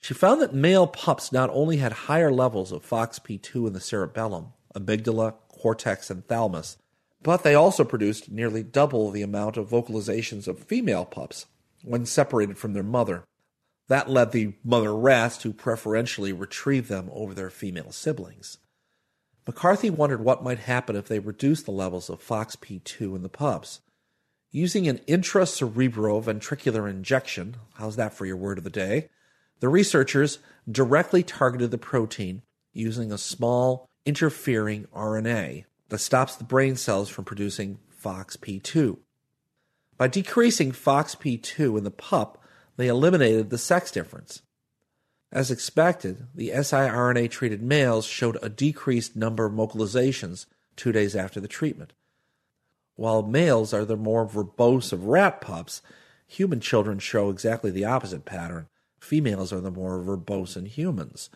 She 0.00 0.14
found 0.14 0.40
that 0.40 0.54
male 0.54 0.86
pups 0.86 1.32
not 1.32 1.50
only 1.50 1.78
had 1.78 1.92
higher 1.92 2.30
levels 2.30 2.72
of 2.72 2.86
FOXP2 2.88 3.66
in 3.66 3.72
the 3.72 3.80
cerebellum, 3.80 4.52
amygdala, 4.74 5.34
cortex, 5.48 6.10
and 6.10 6.26
thalamus, 6.26 6.76
but 7.22 7.42
they 7.42 7.54
also 7.54 7.84
produced 7.84 8.30
nearly 8.30 8.62
double 8.62 9.10
the 9.10 9.22
amount 9.22 9.56
of 9.56 9.70
vocalizations 9.70 10.46
of 10.46 10.58
female 10.58 11.06
pups 11.06 11.46
when 11.82 12.04
separated 12.04 12.58
from 12.58 12.74
their 12.74 12.82
mother. 12.82 13.24
That 13.88 14.10
led 14.10 14.32
the 14.32 14.54
mother 14.62 14.94
rats 14.94 15.38
to 15.38 15.52
preferentially 15.52 16.32
retrieve 16.32 16.88
them 16.88 17.08
over 17.12 17.34
their 17.34 17.50
female 17.50 17.92
siblings. 17.92 18.58
McCarthy 19.46 19.90
wondered 19.90 20.22
what 20.22 20.42
might 20.42 20.60
happen 20.60 20.96
if 20.96 21.08
they 21.08 21.18
reduced 21.18 21.66
the 21.66 21.72
levels 21.72 22.08
of 22.08 22.26
FOXP2 22.26 23.16
in 23.16 23.22
the 23.22 23.28
pups. 23.28 23.80
Using 24.54 24.86
an 24.86 24.98
intracerebroventricular 25.08 26.88
injection, 26.88 27.56
how's 27.74 27.96
that 27.96 28.14
for 28.14 28.24
your 28.24 28.36
word 28.36 28.56
of 28.58 28.62
the 28.62 28.70
day? 28.70 29.08
The 29.58 29.68
researchers 29.68 30.38
directly 30.70 31.24
targeted 31.24 31.72
the 31.72 31.78
protein 31.78 32.42
using 32.72 33.10
a 33.10 33.18
small 33.18 33.88
interfering 34.06 34.86
RNA 34.94 35.64
that 35.88 35.98
stops 35.98 36.36
the 36.36 36.44
brain 36.44 36.76
cells 36.76 37.08
from 37.08 37.24
producing 37.24 37.80
FOXP2. 38.00 38.98
By 39.98 40.06
decreasing 40.06 40.70
FOXP2 40.70 41.76
in 41.76 41.82
the 41.82 41.90
pup, 41.90 42.40
they 42.76 42.86
eliminated 42.86 43.50
the 43.50 43.58
sex 43.58 43.90
difference. 43.90 44.42
As 45.32 45.50
expected, 45.50 46.28
the 46.32 46.50
siRNA 46.50 47.28
treated 47.28 47.60
males 47.60 48.06
showed 48.06 48.38
a 48.40 48.48
decreased 48.48 49.16
number 49.16 49.46
of 49.46 49.54
vocalizations 49.54 50.46
two 50.76 50.92
days 50.92 51.16
after 51.16 51.40
the 51.40 51.48
treatment. 51.48 51.92
While 52.96 53.22
males 53.22 53.74
are 53.74 53.84
the 53.84 53.96
more 53.96 54.26
verbose 54.26 54.92
of 54.92 55.06
rat 55.06 55.40
pups, 55.40 55.82
human 56.26 56.60
children 56.60 56.98
show 56.98 57.30
exactly 57.30 57.70
the 57.70 57.84
opposite 57.84 58.24
pattern. 58.24 58.68
Females 59.00 59.52
are 59.52 59.60
the 59.60 59.70
more 59.70 59.98
verbose 59.98 60.56
in 60.56 60.66
humans. 60.66 61.30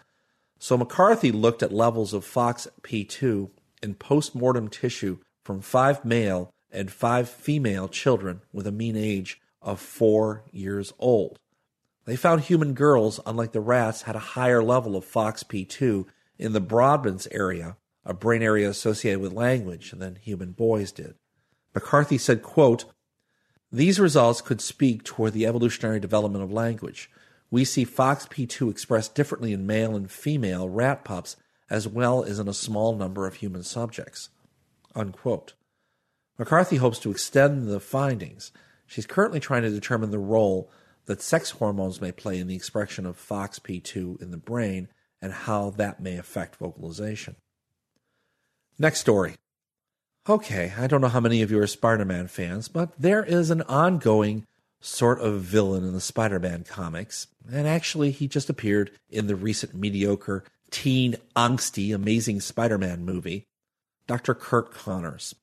So 0.58 0.76
McCarthy 0.76 1.32
looked 1.32 1.62
at 1.62 1.72
levels 1.72 2.12
of 2.12 2.24
FOXP2 2.24 3.50
in 3.82 3.94
post-mortem 3.94 4.68
tissue 4.68 5.18
from 5.44 5.60
five 5.60 6.04
male 6.04 6.52
and 6.70 6.90
five 6.90 7.28
female 7.28 7.88
children 7.88 8.42
with 8.52 8.66
a 8.66 8.72
mean 8.72 8.96
age 8.96 9.40
of 9.62 9.80
four 9.80 10.44
years 10.52 10.92
old. 10.98 11.38
They 12.04 12.16
found 12.16 12.42
human 12.42 12.72
girls, 12.72 13.20
unlike 13.26 13.52
the 13.52 13.60
rats, 13.60 14.02
had 14.02 14.16
a 14.16 14.20
higher 14.20 14.62
level 14.62 14.96
of 14.96 15.04
FOXP2 15.04 16.06
in 16.38 16.52
the 16.52 16.60
Brodmann's 16.60 17.28
area, 17.30 17.76
a 18.04 18.14
brain 18.14 18.42
area 18.42 18.70
associated 18.70 19.20
with 19.20 19.32
language, 19.32 19.90
than 19.92 20.16
human 20.16 20.52
boys 20.52 20.92
did. 20.92 21.16
McCarthy 21.74 22.18
said, 22.18 22.42
quote, 22.42 22.84
These 23.70 24.00
results 24.00 24.40
could 24.40 24.60
speak 24.60 25.04
toward 25.04 25.32
the 25.32 25.46
evolutionary 25.46 26.00
development 26.00 26.44
of 26.44 26.52
language. 26.52 27.10
We 27.50 27.64
see 27.64 27.86
FOXP2 27.86 28.70
expressed 28.70 29.14
differently 29.14 29.52
in 29.52 29.66
male 29.66 29.96
and 29.96 30.10
female 30.10 30.68
rat 30.68 31.04
pups 31.04 31.36
as 31.70 31.86
well 31.86 32.24
as 32.24 32.38
in 32.38 32.48
a 32.48 32.54
small 32.54 32.94
number 32.94 33.26
of 33.26 33.36
human 33.36 33.62
subjects. 33.62 34.30
Unquote. 34.94 35.54
McCarthy 36.38 36.76
hopes 36.76 36.98
to 37.00 37.10
extend 37.10 37.68
the 37.68 37.80
findings. 37.80 38.52
She's 38.86 39.06
currently 39.06 39.40
trying 39.40 39.62
to 39.62 39.70
determine 39.70 40.10
the 40.10 40.18
role 40.18 40.70
that 41.06 41.22
sex 41.22 41.50
hormones 41.50 42.00
may 42.00 42.12
play 42.12 42.38
in 42.38 42.46
the 42.46 42.56
expression 42.56 43.06
of 43.06 43.18
FOXP2 43.18 44.22
in 44.22 44.30
the 44.30 44.36
brain 44.36 44.88
and 45.20 45.32
how 45.32 45.70
that 45.70 46.00
may 46.00 46.16
affect 46.16 46.56
vocalization. 46.56 47.36
Next 48.78 49.00
story. 49.00 49.36
Okay, 50.28 50.74
I 50.76 50.86
don't 50.86 51.00
know 51.00 51.08
how 51.08 51.20
many 51.20 51.40
of 51.40 51.50
you 51.50 51.58
are 51.58 51.66
Spider 51.66 52.04
Man 52.04 52.28
fans, 52.28 52.68
but 52.68 52.92
there 52.98 53.24
is 53.24 53.50
an 53.50 53.62
ongoing 53.62 54.44
sort 54.78 55.20
of 55.20 55.40
villain 55.40 55.84
in 55.84 55.94
the 55.94 56.02
Spider 56.02 56.38
Man 56.38 56.64
comics, 56.64 57.28
and 57.50 57.66
actually, 57.66 58.10
he 58.10 58.28
just 58.28 58.50
appeared 58.50 58.90
in 59.08 59.26
the 59.26 59.34
recent 59.34 59.74
mediocre 59.74 60.44
teen 60.70 61.16
angsty 61.34 61.94
Amazing 61.94 62.42
Spider 62.42 62.76
Man 62.76 63.06
movie, 63.06 63.46
Dr. 64.06 64.34
Curt 64.34 64.70
Connors. 64.70 65.34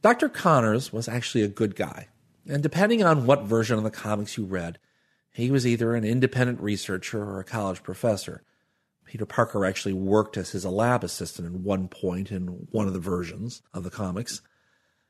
Dr. 0.00 0.28
Connors 0.28 0.92
was 0.92 1.06
actually 1.06 1.44
a 1.44 1.48
good 1.48 1.76
guy, 1.76 2.08
and 2.48 2.60
depending 2.60 3.04
on 3.04 3.24
what 3.24 3.44
version 3.44 3.78
of 3.78 3.84
the 3.84 3.90
comics 3.92 4.36
you 4.36 4.44
read, 4.44 4.80
he 5.32 5.48
was 5.48 5.64
either 5.64 5.94
an 5.94 6.02
independent 6.02 6.60
researcher 6.60 7.22
or 7.22 7.38
a 7.38 7.44
college 7.44 7.84
professor. 7.84 8.42
Peter 9.12 9.26
Parker 9.26 9.66
actually 9.66 9.92
worked 9.92 10.38
as 10.38 10.52
his 10.52 10.64
lab 10.64 11.04
assistant 11.04 11.46
at 11.46 11.60
one 11.60 11.86
point 11.86 12.32
in 12.32 12.46
one 12.70 12.86
of 12.86 12.94
the 12.94 12.98
versions 12.98 13.60
of 13.74 13.84
the 13.84 13.90
comics. 13.90 14.40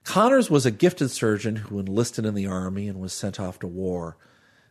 Connors 0.03 0.51
was 0.51 0.67
a 0.67 0.73
gifted 0.73 1.09
surgeon 1.13 1.55
who 1.55 1.79
enlisted 1.79 2.27
in 2.27 2.35
the 2.35 2.49
Army 2.49 2.89
and 2.89 2.99
was 2.99 3.13
sent 3.13 3.39
off 3.39 3.61
to 3.61 3.69
war. 3.69 4.17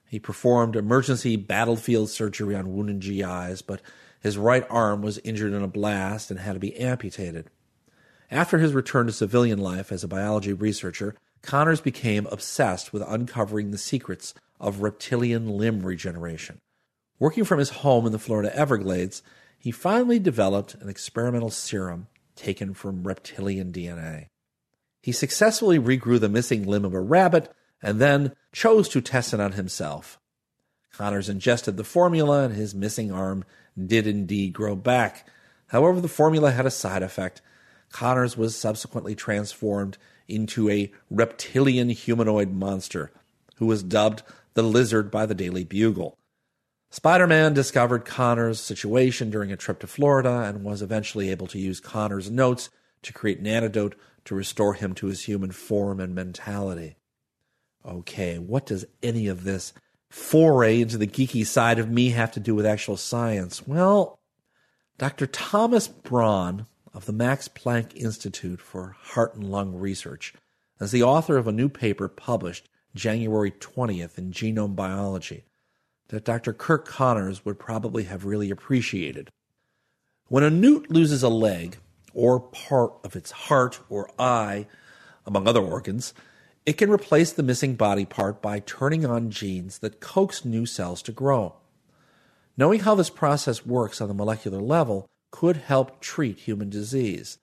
He 0.05 0.19
performed 0.19 0.75
emergency 0.75 1.37
battlefield 1.37 2.09
surgery 2.09 2.57
on 2.57 2.75
wounded 2.75 2.99
GIs, 2.99 3.61
but 3.61 3.81
his 4.19 4.37
right 4.37 4.67
arm 4.69 5.01
was 5.01 5.17
injured 5.19 5.53
in 5.53 5.63
a 5.63 5.67
blast 5.69 6.29
and 6.29 6.41
had 6.41 6.55
to 6.55 6.59
be 6.59 6.75
amputated. 6.75 7.49
After 8.29 8.57
his 8.57 8.73
return 8.73 9.05
to 9.05 9.13
civilian 9.13 9.59
life 9.59 9.93
as 9.93 10.03
a 10.03 10.09
biology 10.09 10.51
researcher, 10.51 11.15
Connors 11.41 11.79
became 11.79 12.27
obsessed 12.33 12.91
with 12.91 13.01
uncovering 13.07 13.71
the 13.71 13.77
secrets 13.77 14.33
of 14.59 14.81
reptilian 14.81 15.47
limb 15.47 15.85
regeneration. 15.85 16.59
Working 17.21 17.43
from 17.43 17.59
his 17.59 17.69
home 17.69 18.07
in 18.07 18.13
the 18.13 18.17
Florida 18.17 18.53
Everglades, 18.57 19.21
he 19.59 19.69
finally 19.69 20.17
developed 20.17 20.73
an 20.73 20.89
experimental 20.89 21.51
serum 21.51 22.07
taken 22.35 22.73
from 22.73 23.03
reptilian 23.03 23.71
DNA. 23.71 24.25
He 25.03 25.11
successfully 25.11 25.77
regrew 25.77 26.19
the 26.19 26.27
missing 26.27 26.65
limb 26.65 26.83
of 26.83 26.95
a 26.95 26.99
rabbit 26.99 27.53
and 27.79 28.01
then 28.01 28.33
chose 28.51 28.89
to 28.89 29.01
test 29.01 29.35
it 29.35 29.39
on 29.39 29.51
himself. 29.51 30.19
Connors 30.93 31.29
ingested 31.29 31.77
the 31.77 31.83
formula 31.83 32.45
and 32.45 32.55
his 32.55 32.73
missing 32.73 33.11
arm 33.11 33.45
did 33.77 34.07
indeed 34.07 34.53
grow 34.53 34.75
back. 34.75 35.29
However, 35.67 36.01
the 36.01 36.07
formula 36.07 36.49
had 36.49 36.65
a 36.65 36.71
side 36.71 37.03
effect. 37.03 37.39
Connors 37.91 38.35
was 38.35 38.55
subsequently 38.55 39.13
transformed 39.13 39.99
into 40.27 40.71
a 40.71 40.91
reptilian 41.11 41.89
humanoid 41.89 42.51
monster 42.51 43.11
who 43.57 43.67
was 43.67 43.83
dubbed 43.83 44.23
the 44.55 44.63
Lizard 44.63 45.11
by 45.11 45.27
the 45.27 45.35
Daily 45.35 45.63
Bugle. 45.63 46.17
Spider 46.93 47.25
Man 47.25 47.53
discovered 47.53 48.03
Connors' 48.03 48.59
situation 48.59 49.29
during 49.29 49.49
a 49.49 49.55
trip 49.55 49.79
to 49.79 49.87
Florida 49.87 50.41
and 50.41 50.65
was 50.65 50.81
eventually 50.81 51.31
able 51.31 51.47
to 51.47 51.57
use 51.57 51.79
Connors' 51.79 52.29
notes 52.29 52.69
to 53.03 53.13
create 53.13 53.39
an 53.39 53.47
antidote 53.47 53.95
to 54.25 54.35
restore 54.35 54.73
him 54.73 54.93
to 54.95 55.07
his 55.07 55.21
human 55.21 55.51
form 55.53 56.01
and 56.01 56.13
mentality. 56.13 56.97
Okay, 57.85 58.37
what 58.37 58.65
does 58.65 58.83
any 59.01 59.27
of 59.27 59.45
this 59.45 59.71
foray 60.09 60.81
into 60.81 60.97
the 60.97 61.07
geeky 61.07 61.45
side 61.47 61.79
of 61.79 61.89
me 61.89 62.09
have 62.09 62.33
to 62.33 62.41
do 62.41 62.53
with 62.53 62.65
actual 62.65 62.97
science? 62.97 63.65
Well, 63.65 64.19
Dr. 64.97 65.27
Thomas 65.27 65.87
Braun 65.87 66.65
of 66.93 67.05
the 67.05 67.13
Max 67.13 67.47
Planck 67.47 67.95
Institute 67.95 68.59
for 68.59 68.97
Heart 68.99 69.35
and 69.35 69.49
Lung 69.49 69.73
Research 69.73 70.33
is 70.81 70.91
the 70.91 71.03
author 71.03 71.37
of 71.37 71.47
a 71.47 71.53
new 71.53 71.69
paper 71.69 72.09
published 72.09 72.67
January 72.93 73.51
20th 73.51 74.17
in 74.17 74.33
Genome 74.33 74.75
Biology 74.75 75.45
that 76.11 76.25
Dr. 76.25 76.53
Kirk 76.53 76.85
Connors 76.87 77.43
would 77.43 77.57
probably 77.57 78.03
have 78.03 78.25
really 78.25 78.51
appreciated. 78.51 79.29
When 80.27 80.43
a 80.43 80.49
newt 80.49 80.91
loses 80.91 81.23
a 81.23 81.29
leg, 81.29 81.77
or 82.13 82.39
part 82.39 82.93
of 83.03 83.15
its 83.15 83.31
heart 83.31 83.79
or 83.89 84.09
eye, 84.19 84.67
among 85.25 85.47
other 85.47 85.61
organs, 85.61 86.13
it 86.65 86.73
can 86.73 86.91
replace 86.91 87.31
the 87.31 87.43
missing 87.43 87.75
body 87.75 88.05
part 88.05 88.41
by 88.41 88.59
turning 88.59 89.05
on 89.05 89.31
genes 89.31 89.79
that 89.79 89.99
coax 89.99 90.45
new 90.45 90.65
cells 90.65 91.01
to 91.01 91.11
grow. 91.11 91.55
Knowing 92.57 92.81
how 92.81 92.93
this 92.95 93.09
process 93.09 93.65
works 93.65 94.01
on 94.01 94.07
the 94.07 94.13
molecular 94.13 94.61
level 94.61 95.07
could 95.31 95.57
help 95.57 96.01
treat 96.01 96.39
human 96.39 96.69
disease, 96.69 97.37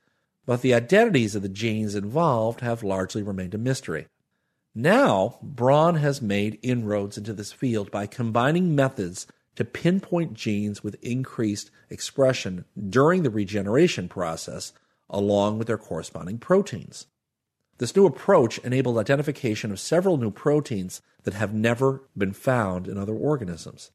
but 0.46 0.62
the 0.62 0.74
identities 0.74 1.34
of 1.34 1.42
the 1.42 1.48
genes 1.48 1.94
involved 1.94 2.60
have 2.60 2.82
largely 2.82 3.22
remained 3.22 3.54
a 3.54 3.58
mystery. 3.58 4.06
Now, 4.80 5.40
Braun 5.42 5.96
has 5.96 6.22
made 6.22 6.60
inroads 6.62 7.18
into 7.18 7.32
this 7.32 7.50
field 7.50 7.90
by 7.90 8.06
combining 8.06 8.76
methods 8.76 9.26
to 9.56 9.64
pinpoint 9.64 10.34
genes 10.34 10.84
with 10.84 11.02
increased 11.02 11.72
expression 11.90 12.64
during 12.88 13.24
the 13.24 13.30
regeneration 13.30 14.08
process, 14.08 14.72
along 15.10 15.58
with 15.58 15.66
their 15.66 15.78
corresponding 15.78 16.38
proteins. 16.38 17.06
This 17.78 17.96
new 17.96 18.06
approach 18.06 18.58
enabled 18.58 18.98
identification 18.98 19.72
of 19.72 19.80
several 19.80 20.16
new 20.16 20.30
proteins 20.30 21.02
that 21.24 21.34
have 21.34 21.52
never 21.52 22.04
been 22.16 22.32
found 22.32 22.86
in 22.86 22.96
other 22.96 23.16
organisms. 23.16 23.90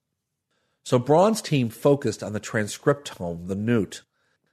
So 0.84 1.00
Braun's 1.00 1.42
team 1.42 1.70
focused 1.70 2.22
on 2.22 2.34
the 2.34 2.42
transcriptome, 2.42 3.48
the 3.48 3.56
newt. 3.56 4.02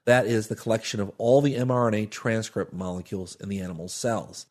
That 0.05 0.27
is 0.27 0.47
the 0.47 0.55
collection 0.55 1.01
of 1.01 1.11
all 1.19 1.41
the 1.41 1.57
mRNA 1.57 2.11
transcript 2.11 2.73
molecules 2.73 3.35
in 3.41 3.49
the 3.49 3.59
animal's 3.59 3.93
cells. 3.93 4.47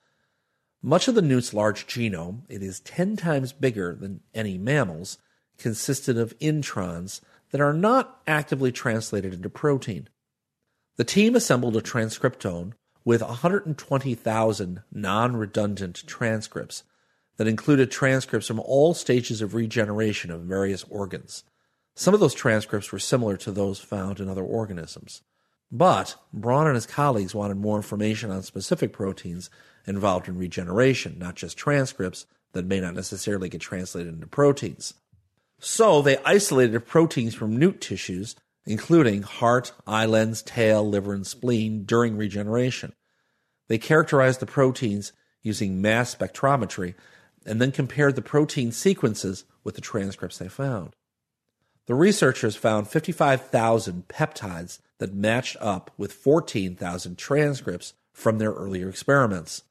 Much 0.81 1.07
of 1.07 1.15
the 1.15 1.21
newt's 1.21 1.53
large 1.53 1.87
genome, 1.87 2.43
it 2.47 2.63
is 2.63 2.79
10 2.81 3.17
times 3.17 3.51
bigger 3.51 3.93
than 3.93 4.21
any 4.33 4.57
mammal's, 4.57 5.17
consisted 5.57 6.17
of 6.17 6.37
introns 6.39 7.19
that 7.51 7.59
are 7.59 7.73
not 7.73 8.21
actively 8.25 8.71
translated 8.71 9.33
into 9.33 9.49
protein. 9.49 10.07
The 10.95 11.03
team 11.03 11.35
assembled 11.35 11.75
a 11.75 11.81
transcriptome 11.81 12.73
with 13.03 13.21
120,000 13.21 14.83
non 14.91 15.35
redundant 15.35 16.03
transcripts 16.07 16.83
that 17.37 17.47
included 17.47 17.91
transcripts 17.91 18.47
from 18.47 18.59
all 18.59 18.93
stages 18.93 19.41
of 19.41 19.53
regeneration 19.53 20.31
of 20.31 20.41
various 20.41 20.83
organs. 20.89 21.43
Some 21.95 22.13
of 22.13 22.19
those 22.19 22.33
transcripts 22.33 22.91
were 22.91 22.99
similar 22.99 23.35
to 23.37 23.51
those 23.51 23.79
found 23.79 24.19
in 24.19 24.29
other 24.29 24.43
organisms. 24.43 25.21
But 25.71 26.15
Braun 26.33 26.67
and 26.67 26.75
his 26.75 26.85
colleagues 26.85 27.35
wanted 27.35 27.57
more 27.57 27.77
information 27.77 28.31
on 28.31 28.41
specific 28.43 28.91
proteins 28.91 29.49
involved 29.85 30.27
in 30.27 30.37
regeneration, 30.37 31.17
not 31.17 31.35
just 31.35 31.57
transcripts 31.57 32.25
that 32.53 32.65
may 32.65 32.79
not 32.79 32.95
necessarily 32.95 33.49
get 33.49 33.61
translated 33.61 34.13
into 34.13 34.27
proteins. 34.27 34.93
So 35.59 36.01
they 36.01 36.17
isolated 36.19 36.79
proteins 36.87 37.35
from 37.35 37.57
newt 37.57 37.81
tissues, 37.81 38.35
including 38.65 39.23
heart, 39.23 39.71
eyelids, 39.85 40.41
tail, 40.41 40.87
liver, 40.87 41.13
and 41.13 41.27
spleen, 41.27 41.83
during 41.83 42.17
regeneration. 42.17 42.93
They 43.67 43.77
characterized 43.77 44.39
the 44.39 44.45
proteins 44.45 45.11
using 45.41 45.81
mass 45.81 46.15
spectrometry 46.15 46.95
and 47.45 47.61
then 47.61 47.71
compared 47.71 48.15
the 48.15 48.21
protein 48.21 48.71
sequences 48.71 49.45
with 49.63 49.75
the 49.75 49.81
transcripts 49.81 50.37
they 50.37 50.47
found. 50.49 50.95
The 51.85 51.95
researchers 51.95 52.55
found 52.55 52.87
55,000 52.87 54.07
peptides 54.07 54.79
that 54.99 55.13
matched 55.13 55.57
up 55.59 55.91
with 55.97 56.13
14,000 56.13 57.17
transcripts 57.17 57.93
from 58.13 58.37
their 58.37 58.51
earlier 58.51 58.89
experiments. 58.89 59.63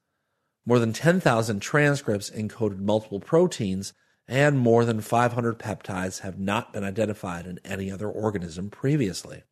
More 0.65 0.79
than 0.79 0.93
10,000 0.93 1.59
transcripts 1.59 2.29
encoded 2.29 2.79
multiple 2.79 3.19
proteins, 3.19 3.93
and 4.27 4.59
more 4.59 4.85
than 4.85 5.01
500 5.01 5.57
peptides 5.57 6.19
have 6.19 6.39
not 6.39 6.71
been 6.71 6.83
identified 6.83 7.47
in 7.47 7.59
any 7.65 7.91
other 7.91 8.09
organism 8.09 8.69
previously. 8.69 9.43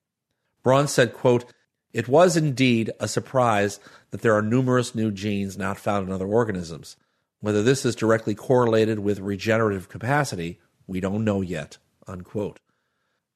Braun 0.63 0.88
said, 0.88 1.13
quote, 1.13 1.46
It 1.93 2.08
was 2.08 2.38
indeed 2.38 2.91
a 3.00 3.08
surprise 3.08 3.80
that 4.12 4.22
there 4.22 4.36
are 4.36 4.41
numerous 4.41 4.93
new 4.93 5.12
genes 5.12 5.58
not 5.58 5.80
found 5.80 6.08
in 6.08 6.13
other 6.13 6.28
organisms. 6.28 6.96
Whether 7.39 7.63
this 7.63 7.86
is 7.86 7.96
directly 7.96 8.36
correlated 8.36 9.00
with 9.00 9.20
regenerative 9.20 9.89
capacity, 9.89 10.60
we 10.86 11.00
don't 11.00 11.24
know 11.24 11.41
yet. 11.41 11.78
Unquote. 12.08 12.60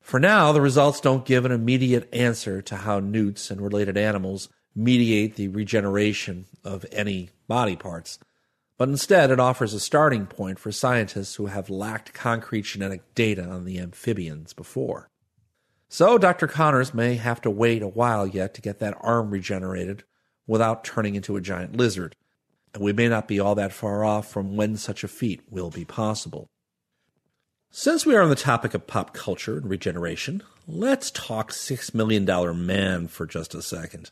For 0.01 0.19
now, 0.19 0.51
the 0.51 0.61
results 0.61 0.99
don't 0.99 1.25
give 1.25 1.45
an 1.45 1.51
immediate 1.51 2.13
answer 2.13 2.61
to 2.63 2.77
how 2.77 2.99
newts 2.99 3.51
and 3.51 3.61
related 3.61 3.97
animals 3.97 4.49
mediate 4.75 5.35
the 5.35 5.47
regeneration 5.49 6.45
of 6.63 6.85
any 6.91 7.29
body 7.51 7.75
parts, 7.75 8.17
but 8.77 8.87
instead 8.87 9.29
it 9.29 9.37
offers 9.37 9.73
a 9.73 9.79
starting 9.81 10.25
point 10.25 10.57
for 10.57 10.71
scientists 10.71 11.35
who 11.35 11.47
have 11.47 11.69
lacked 11.69 12.13
concrete 12.13 12.63
genetic 12.63 13.13
data 13.13 13.43
on 13.43 13.65
the 13.65 13.77
amphibians 13.77 14.53
before. 14.53 15.09
So 15.89 16.17
Dr. 16.17 16.47
Connors 16.47 16.93
may 16.93 17.15
have 17.15 17.41
to 17.41 17.49
wait 17.49 17.81
a 17.81 17.89
while 17.89 18.25
yet 18.25 18.53
to 18.53 18.61
get 18.61 18.79
that 18.79 18.95
arm 19.01 19.31
regenerated 19.31 20.05
without 20.47 20.85
turning 20.85 21.15
into 21.15 21.35
a 21.35 21.41
giant 21.41 21.75
lizard, 21.75 22.15
and 22.73 22.81
we 22.81 22.93
may 22.93 23.09
not 23.09 23.27
be 23.27 23.37
all 23.37 23.55
that 23.55 23.73
far 23.73 24.05
off 24.05 24.31
from 24.31 24.55
when 24.55 24.77
such 24.77 25.03
a 25.03 25.09
feat 25.09 25.41
will 25.49 25.71
be 25.71 25.83
possible. 25.83 26.47
Since 27.69 28.05
we 28.05 28.15
are 28.15 28.21
on 28.21 28.29
the 28.29 28.35
topic 28.35 28.73
of 28.73 28.87
pop 28.87 29.13
culture 29.13 29.57
and 29.57 29.69
regeneration, 29.69 30.41
let's 30.69 31.11
talk 31.11 31.51
Six 31.51 31.93
Million 31.93 32.23
Dollar 32.23 32.53
Man 32.53 33.09
for 33.09 33.25
just 33.25 33.53
a 33.53 33.61
second. 33.61 34.09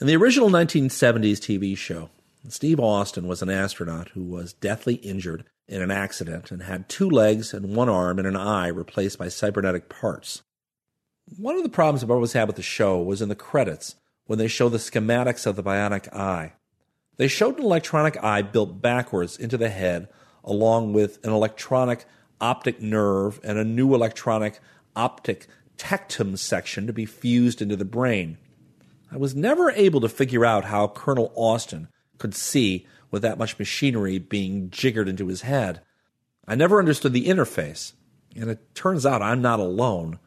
In 0.00 0.06
the 0.06 0.14
original 0.14 0.48
1970s 0.48 1.38
TV 1.38 1.76
show, 1.76 2.10
Steve 2.52 2.80
Austin 2.80 3.26
was 3.26 3.42
an 3.42 3.50
astronaut 3.50 4.08
who 4.10 4.22
was 4.22 4.52
deathly 4.52 4.94
injured 4.96 5.44
in 5.66 5.82
an 5.82 5.90
accident 5.90 6.50
and 6.50 6.62
had 6.62 6.88
two 6.88 7.08
legs 7.08 7.52
and 7.52 7.76
one 7.76 7.88
arm 7.88 8.18
and 8.18 8.26
an 8.26 8.36
eye 8.36 8.68
replaced 8.68 9.18
by 9.18 9.28
cybernetic 9.28 9.88
parts. 9.88 10.42
One 11.36 11.56
of 11.56 11.62
the 11.62 11.68
problems 11.68 12.02
I've 12.02 12.10
always 12.10 12.32
had 12.32 12.46
with 12.46 12.56
the 12.56 12.62
show 12.62 13.02
was 13.02 13.20
in 13.20 13.28
the 13.28 13.34
credits 13.34 13.96
when 14.26 14.38
they 14.38 14.48
show 14.48 14.68
the 14.68 14.78
schematics 14.78 15.46
of 15.46 15.56
the 15.56 15.62
bionic 15.62 16.12
eye. 16.14 16.54
They 17.16 17.28
showed 17.28 17.58
an 17.58 17.64
electronic 17.64 18.22
eye 18.22 18.42
built 18.42 18.80
backwards 18.80 19.36
into 19.36 19.58
the 19.58 19.68
head 19.68 20.08
along 20.44 20.92
with 20.94 21.22
an 21.24 21.32
electronic 21.32 22.06
optic 22.40 22.80
nerve 22.80 23.40
and 23.42 23.58
a 23.58 23.64
new 23.64 23.94
electronic 23.94 24.60
optic 24.96 25.48
tectum 25.76 26.38
section 26.38 26.86
to 26.86 26.92
be 26.92 27.04
fused 27.04 27.60
into 27.60 27.76
the 27.76 27.84
brain. 27.84 28.38
I 29.10 29.16
was 29.16 29.34
never 29.34 29.70
able 29.70 30.00
to 30.00 30.08
figure 30.08 30.44
out 30.44 30.66
how 30.66 30.88
Colonel 30.88 31.32
Austin 31.34 31.88
could 32.18 32.34
see 32.34 32.86
with 33.10 33.22
that 33.22 33.38
much 33.38 33.58
machinery 33.58 34.18
being 34.18 34.70
jiggered 34.70 35.08
into 35.08 35.28
his 35.28 35.42
head. 35.42 35.80
I 36.46 36.54
never 36.54 36.78
understood 36.78 37.12
the 37.12 37.26
interface, 37.26 37.92
and 38.36 38.50
it 38.50 38.74
turns 38.74 39.06
out 39.06 39.22
I'm 39.22 39.42
not 39.42 39.60
alone. 39.60 40.18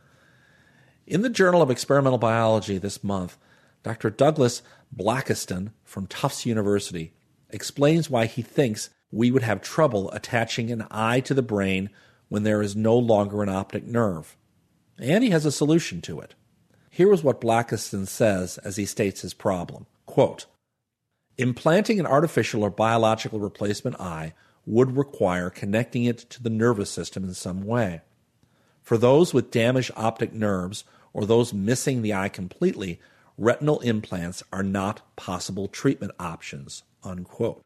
In 1.06 1.22
the 1.22 1.30
Journal 1.30 1.62
of 1.62 1.70
Experimental 1.72 2.18
Biology 2.18 2.78
this 2.78 3.04
month, 3.04 3.38
Dr. 3.84 4.10
Douglas 4.10 4.62
Blackiston 4.96 5.72
from 5.84 6.08
Tufts 6.08 6.46
University 6.46 7.14
explains 7.50 8.10
why 8.10 8.26
he 8.26 8.42
thinks 8.42 8.90
we 9.12 9.32
would 9.32 9.44
have 9.44 9.62
trouble 9.62 10.10
attaching 10.12 10.72
an 10.72 10.86
eye 10.90 11.20
to 11.22 11.34
the 11.34 11.42
brain 11.42 11.90
when 12.30 12.44
there 12.44 12.62
is 12.62 12.76
no 12.76 12.98
longer 12.98 13.44
an 13.44 13.50
optic 13.50 13.86
nerve. 13.86 14.38
And 14.98 15.24
he 15.24 15.32
has 15.32 15.46
a 15.46 15.52
solution 15.52 16.02
to 16.02 16.20
it. 16.20 16.36
Here 16.90 17.12
is 17.12 17.24
what 17.24 17.42
Blackiston 17.42 18.08
says 18.08 18.58
as 18.60 18.76
he 18.76 18.86
states 18.86 19.22
his 19.22 19.34
problem. 19.34 19.88
Quote, 20.06 20.46
Implanting 21.42 22.00
an 22.00 22.06
artificial 22.06 22.62
or 22.62 22.70
biological 22.70 23.40
replacement 23.40 24.00
eye 24.00 24.36
would 24.64 24.96
require 24.96 25.50
connecting 25.50 26.04
it 26.06 26.20
to 26.30 26.44
the 26.44 26.52
nervous 26.52 26.92
system 26.92 27.24
in 27.24 27.34
some 27.34 27.66
way. 27.66 28.02
For 28.84 28.96
those 28.96 29.34
with 29.34 29.50
damaged 29.50 29.90
optic 29.96 30.34
nerves 30.34 30.84
or 31.14 31.26
those 31.26 31.52
missing 31.52 32.04
the 32.04 32.14
eye 32.14 32.30
completely, 32.30 33.00
retinal 33.40 33.80
implants 33.80 34.44
are 34.54 34.62
not 34.62 35.02
possible 35.16 35.68
treatment 35.68 36.12
options. 36.20 36.84
Unquote. 37.04 37.64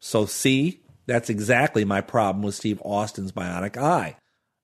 So, 0.00 0.26
see, 0.26 0.82
that's 1.06 1.30
exactly 1.30 1.86
my 1.86 2.02
problem 2.02 2.42
with 2.42 2.54
Steve 2.54 2.82
Austin's 2.84 3.32
bionic 3.32 3.78
eye 3.78 4.18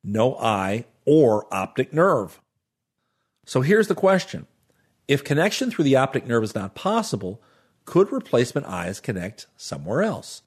no 0.05 0.37
eye 0.37 0.85
or 1.07 1.47
optic 1.51 1.95
nerve. 1.95 2.39
So 3.47 3.63
here's 3.63 3.89
the 3.89 3.95
question 3.95 4.47
If 5.09 5.25
connection 5.25 5.71
through 5.71 5.85
the 5.85 5.97
optic 5.97 6.27
nerve 6.27 6.45
is 6.45 6.55
not 6.55 6.75
possible, 6.75 7.41
could 7.85 8.12
replacement 8.12 8.66
eyes 8.66 9.01
connect 9.01 9.47
somewhere 9.57 10.03
else? 10.03 10.43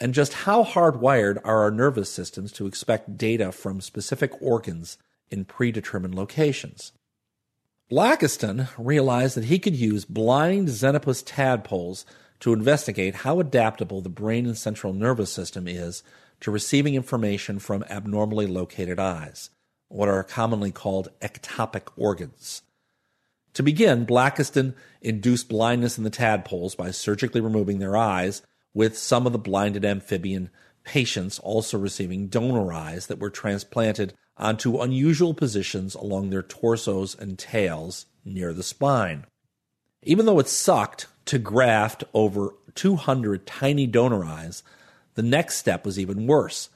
And 0.00 0.12
just 0.12 0.32
how 0.32 0.64
hardwired 0.64 1.40
are 1.44 1.62
our 1.62 1.70
nervous 1.70 2.10
systems 2.10 2.52
to 2.52 2.66
expect 2.66 3.16
data 3.16 3.52
from 3.52 3.80
specific 3.80 4.32
organs 4.42 4.98
in 5.30 5.44
predetermined 5.44 6.14
locations? 6.14 6.92
Blackiston 7.90 8.68
realized 8.78 9.36
that 9.36 9.44
he 9.44 9.58
could 9.58 9.76
use 9.76 10.04
blind 10.04 10.68
Xenopus 10.68 11.22
tadpoles 11.24 12.04
to 12.40 12.52
investigate 12.52 13.16
how 13.16 13.40
adaptable 13.40 14.00
the 14.00 14.08
brain 14.08 14.46
and 14.46 14.58
central 14.58 14.92
nervous 14.92 15.30
system 15.30 15.68
is 15.68 16.02
to 16.40 16.50
receiving 16.50 16.94
information 16.94 17.58
from 17.58 17.84
abnormally 17.88 18.46
located 18.46 18.98
eyes, 18.98 19.50
what 19.88 20.08
are 20.08 20.22
commonly 20.24 20.72
called 20.72 21.08
ectopic 21.20 21.88
organs. 21.96 22.62
To 23.54 23.62
begin, 23.62 24.04
Blackiston 24.04 24.74
induced 25.00 25.48
blindness 25.48 25.96
in 25.96 26.04
the 26.04 26.10
tadpoles 26.10 26.74
by 26.74 26.90
surgically 26.90 27.40
removing 27.40 27.78
their 27.78 27.96
eyes, 27.96 28.42
with 28.74 28.98
some 28.98 29.26
of 29.26 29.32
the 29.32 29.38
blinded 29.38 29.84
amphibian 29.84 30.50
patients 30.82 31.38
also 31.38 31.78
receiving 31.78 32.26
donor 32.26 32.72
eyes 32.72 33.06
that 33.06 33.18
were 33.18 33.30
transplanted 33.30 34.12
onto 34.36 34.80
unusual 34.80 35.32
positions 35.32 35.94
along 35.94 36.30
their 36.30 36.42
torsos 36.42 37.14
and 37.14 37.38
tails 37.38 38.06
near 38.24 38.52
the 38.52 38.62
spine. 38.62 39.24
Even 40.02 40.26
though 40.26 40.40
it 40.40 40.48
sucked 40.48 41.06
to 41.26 41.38
graft 41.38 42.04
over 42.12 42.54
200 42.74 43.46
tiny 43.46 43.86
donor 43.86 44.24
eyes, 44.24 44.62
the 45.14 45.22
next 45.22 45.56
step 45.56 45.86
was 45.86 45.98
even 45.98 46.26
worse. 46.26 46.68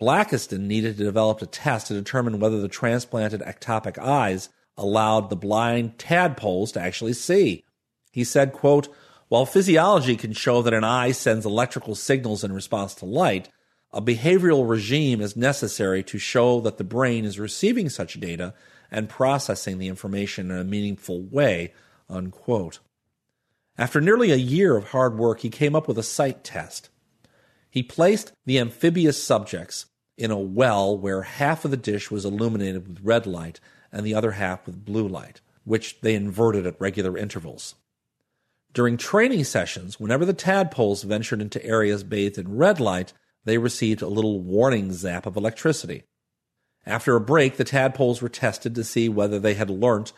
Blackiston 0.00 0.60
needed 0.60 0.98
to 0.98 1.04
develop 1.04 1.40
a 1.40 1.46
test 1.46 1.86
to 1.86 1.94
determine 1.94 2.38
whether 2.38 2.60
the 2.60 2.68
transplanted 2.68 3.40
ectopic 3.40 3.98
eyes 3.98 4.50
allowed 4.76 5.30
the 5.30 5.36
blind 5.36 5.98
tadpoles 5.98 6.72
to 6.72 6.80
actually 6.80 7.12
see. 7.12 7.64
He 8.12 8.24
said, 8.24 8.52
quote, 8.52 8.88
While 9.28 9.46
physiology 9.46 10.16
can 10.16 10.32
show 10.32 10.62
that 10.62 10.74
an 10.74 10.84
eye 10.84 11.12
sends 11.12 11.46
electrical 11.46 11.94
signals 11.94 12.44
in 12.44 12.52
response 12.52 12.94
to 12.96 13.04
light, 13.04 13.48
a 13.92 14.02
behavioral 14.02 14.68
regime 14.68 15.20
is 15.20 15.36
necessary 15.36 16.02
to 16.04 16.18
show 16.18 16.60
that 16.60 16.78
the 16.78 16.84
brain 16.84 17.24
is 17.24 17.38
receiving 17.38 17.88
such 17.88 18.18
data 18.18 18.54
and 18.90 19.08
processing 19.08 19.78
the 19.78 19.88
information 19.88 20.50
in 20.50 20.58
a 20.58 20.64
meaningful 20.64 21.22
way. 21.22 21.72
Unquote. 22.08 22.80
After 23.78 24.00
nearly 24.00 24.30
a 24.30 24.36
year 24.36 24.76
of 24.76 24.88
hard 24.88 25.16
work, 25.16 25.40
he 25.40 25.50
came 25.50 25.74
up 25.74 25.88
with 25.88 25.98
a 25.98 26.02
sight 26.02 26.44
test. 26.44 26.90
He 27.70 27.82
placed 27.82 28.32
the 28.46 28.58
amphibious 28.58 29.20
subjects 29.20 29.86
in 30.16 30.30
a 30.30 30.38
well 30.38 30.96
where 30.96 31.22
half 31.22 31.64
of 31.64 31.72
the 31.72 31.76
dish 31.76 32.10
was 32.10 32.24
illuminated 32.24 32.86
with 32.86 33.00
red 33.02 33.26
light 33.26 33.58
and 33.94 34.04
the 34.04 34.14
other 34.14 34.32
half 34.32 34.66
with 34.66 34.84
blue 34.84 35.08
light, 35.08 35.40
which 35.64 36.00
they 36.02 36.14
inverted 36.14 36.66
at 36.66 36.80
regular 36.80 37.16
intervals. 37.16 37.76
During 38.74 38.96
training 38.96 39.44
sessions, 39.44 40.00
whenever 40.00 40.24
the 40.24 40.34
tadpoles 40.34 41.04
ventured 41.04 41.40
into 41.40 41.64
areas 41.64 42.02
bathed 42.02 42.36
in 42.36 42.56
red 42.56 42.80
light, 42.80 43.12
they 43.44 43.56
received 43.56 44.02
a 44.02 44.08
little 44.08 44.40
warning 44.40 44.92
zap 44.92 45.26
of 45.26 45.36
electricity. 45.36 46.02
After 46.84 47.14
a 47.14 47.20
break, 47.20 47.56
the 47.56 47.64
tadpoles 47.64 48.20
were 48.20 48.28
tested 48.28 48.74
to 48.74 48.84
see 48.84 49.08
whether 49.08 49.38
they 49.38 49.54
had 49.54 49.70
learnt 49.70 50.12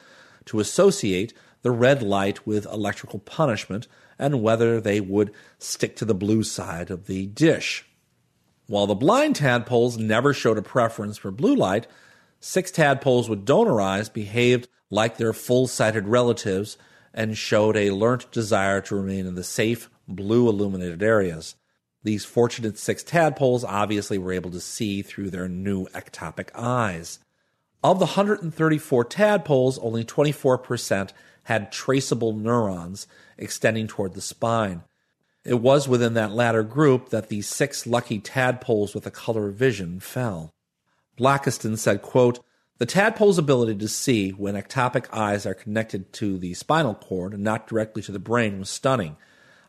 to 0.47 0.59
associate 0.59 1.35
the 1.62 1.71
red 1.71 2.03
light 2.03 2.47
with 2.47 2.67
electrical 2.67 3.19
punishment 3.19 3.89
and 4.19 4.43
whether 4.43 4.81
they 4.81 5.01
would 5.01 5.33
stick 5.59 5.97
to 5.97 6.05
the 6.05 6.15
blue 6.15 6.43
side 6.43 6.91
of 6.91 7.07
the 7.07 7.27
dish. 7.27 7.85
While 8.69 8.87
the 8.87 8.95
blind 8.95 9.37
tadpoles 9.37 9.99
never 9.99 10.33
showed 10.33 10.59
a 10.59 10.62
preference 10.62 11.19
for 11.19 11.31
blue 11.31 11.55
light, 11.55 11.87
six 12.47 12.71
tadpoles 12.71 13.29
with 13.29 13.45
donor 13.45 13.81
eyes 13.81 14.09
behaved 14.09 14.69
like 14.89 15.17
their 15.17 15.33
full 15.33 15.67
sighted 15.67 16.07
relatives 16.07 16.79
and 17.13 17.37
showed 17.37 17.77
a 17.77 17.91
learnt 17.91 18.31
desire 18.31 18.81
to 18.81 18.95
remain 18.95 19.27
in 19.27 19.35
the 19.35 19.43
safe, 19.43 19.91
blue 20.07 20.49
illuminated 20.49 21.03
areas. 21.03 21.57
These 22.05 22.25
fortunate 22.25 22.79
six 22.79 23.03
tadpoles 23.03 23.65
obviously 23.65 24.17
were 24.17 24.33
able 24.33 24.53
to 24.53 24.61
see 24.61 25.03
through 25.03 25.31
their 25.31 25.49
new 25.49 25.87
ectopic 25.89 26.51
eyes. 26.55 27.19
Of 27.83 27.99
the 27.99 28.07
134 28.07 29.05
tadpoles, 29.07 29.77
only 29.81 30.05
24% 30.05 31.11
had 31.43 31.73
traceable 31.73 32.33
neurons 32.33 33.09
extending 33.37 33.89
toward 33.89 34.15
the 34.15 34.21
spine. 34.21 34.85
It 35.45 35.61
was 35.61 35.89
within 35.89 36.15
that 36.15 36.33
latter 36.33 36.63
group 36.63 37.09
that 37.09 37.29
the 37.29 37.43
six 37.43 37.89
lucky 37.89 38.21
tadpoles 38.21 38.95
with 38.95 39.05
a 39.05 39.11
color 39.11 39.51
vision 39.51 39.99
fell. 39.99 40.53
Blackiston 41.18 41.79
said, 41.79 42.02
quote, 42.02 42.40
the 42.79 42.87
tadpole's 42.87 43.38
ability 43.38 43.76
to 43.76 43.88
see 43.88 44.31
when 44.31 44.55
ectopic 44.55 45.07
eyes 45.11 45.46
are 45.46 45.55
connected 45.55 46.12
to 46.14 46.37
the 46.37 46.52
spinal 46.52 46.94
cord 46.94 47.33
and 47.33 47.42
not 47.42 47.66
directly 47.66 48.02
to 48.02 48.12
the 48.12 48.18
brain 48.18 48.59
was 48.59 48.68
stunning. 48.68 49.16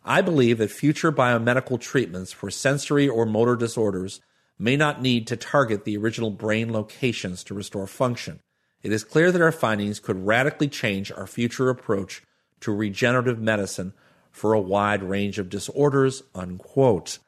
I 0.03 0.21
believe 0.21 0.57
that 0.57 0.71
future 0.71 1.11
biomedical 1.11 1.79
treatments 1.79 2.33
for 2.33 2.51
sensory 2.51 3.07
or 3.07 3.25
motor 3.25 3.55
disorders 3.55 4.19
may 4.59 4.75
not 4.75 5.01
need 5.01 5.25
to 5.27 5.37
target 5.37 5.85
the 5.85 5.97
original 5.97 6.31
brain 6.31 6.73
locations 6.73 7.43
to 7.45 7.53
restore 7.53 7.87
function. 7.87 8.41
It 8.83 8.91
is 8.91 9.03
clear 9.03 9.31
that 9.31 9.41
our 9.41 9.51
findings 9.51 9.99
could 9.99 10.25
radically 10.25 10.67
change 10.67 11.11
our 11.11 11.27
future 11.27 11.69
approach 11.69 12.23
to 12.61 12.73
regenerative 12.73 13.39
medicine 13.39 13.93
for 14.31 14.53
a 14.53 14.59
wide 14.59 15.03
range 15.03 15.39
of 15.39 15.49
disorders. 15.49 16.23
Unquote. 16.35 17.19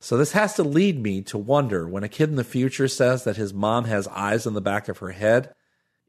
So 0.00 0.16
this 0.16 0.32
has 0.32 0.54
to 0.54 0.62
lead 0.62 0.98
me 0.98 1.20
to 1.22 1.36
wonder 1.36 1.86
when 1.86 2.02
a 2.02 2.08
kid 2.08 2.30
in 2.30 2.36
the 2.36 2.44
future 2.44 2.88
says 2.88 3.24
that 3.24 3.36
his 3.36 3.52
mom 3.52 3.84
has 3.84 4.08
eyes 4.08 4.46
in 4.46 4.54
the 4.54 4.62
back 4.62 4.88
of 4.88 4.98
her 4.98 5.10
head, 5.10 5.52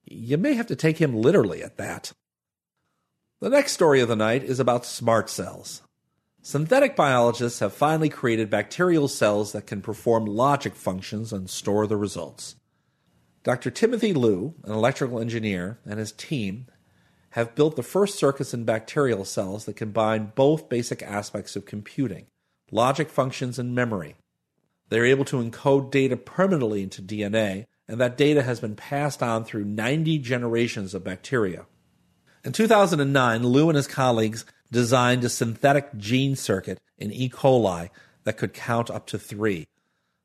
you 0.06 0.38
may 0.38 0.54
have 0.54 0.67
to 0.67 0.77
take 0.77 0.97
him 0.97 1.13
literally 1.13 1.62
at 1.62 1.75
that. 1.77 2.13
The 3.41 3.49
next 3.49 3.73
story 3.73 3.99
of 3.99 4.08
the 4.08 4.15
night 4.15 4.43
is 4.43 4.62
about 4.62 4.86
smart 4.86 5.30
cells. 5.30 5.82
Synthetic 6.41 6.95
biologists 6.95 7.60
have 7.60 7.73
finally 7.73 8.10
created 8.10 8.49
bacterial 8.49 9.10
cells 9.10 9.51
that 9.51 9.67
can 9.67 9.82
perform 9.82 10.25
logic 10.25 10.73
functions 10.75 11.34
and 11.34 11.49
store 11.49 11.86
the 11.86 11.97
results. 11.97 12.56
Dr. 13.43 13.71
Timothy 13.71 14.13
Lu, 14.13 14.56
an 14.63 14.71
electrical 14.71 15.19
engineer, 15.19 15.80
and 15.86 15.99
his 15.99 16.13
team 16.13 16.67
have 17.32 17.56
built 17.56 17.75
the 17.75 17.84
first 17.84 18.17
circuits 18.17 18.54
in 18.54 18.63
bacterial 18.63 19.25
cells 19.25 19.65
that 19.65 19.75
combine 19.75 20.32
both 20.34 20.69
basic 20.69 21.04
aspects 21.04 21.56
of 21.56 21.65
computing 21.65 22.27
logic 22.71 23.10
functions, 23.10 23.60
and 23.60 23.75
memory. 23.75 24.15
They're 24.89 25.05
able 25.05 25.25
to 25.25 25.41
encode 25.41 25.91
data 25.91 26.17
permanently 26.17 26.84
into 26.84 27.01
DNA, 27.01 27.65
and 27.88 27.99
that 27.99 28.17
data 28.17 28.41
has 28.41 28.60
been 28.60 28.75
passed 28.75 29.21
on 29.21 29.43
through 29.43 29.65
90 29.65 30.17
generations 30.19 30.93
of 30.93 31.03
bacteria. 31.03 31.65
In 32.43 32.53
2009, 32.53 33.43
Lu 33.43 33.69
and 33.69 33.75
his 33.75 33.88
colleagues 33.88 34.45
designed 34.71 35.23
a 35.23 35.29
synthetic 35.29 35.95
gene 35.97 36.36
circuit 36.36 36.79
in 36.97 37.12
E. 37.12 37.29
coli 37.29 37.89
that 38.23 38.38
could 38.38 38.53
count 38.53 38.89
up 38.89 39.05
to 39.07 39.19
three. 39.19 39.67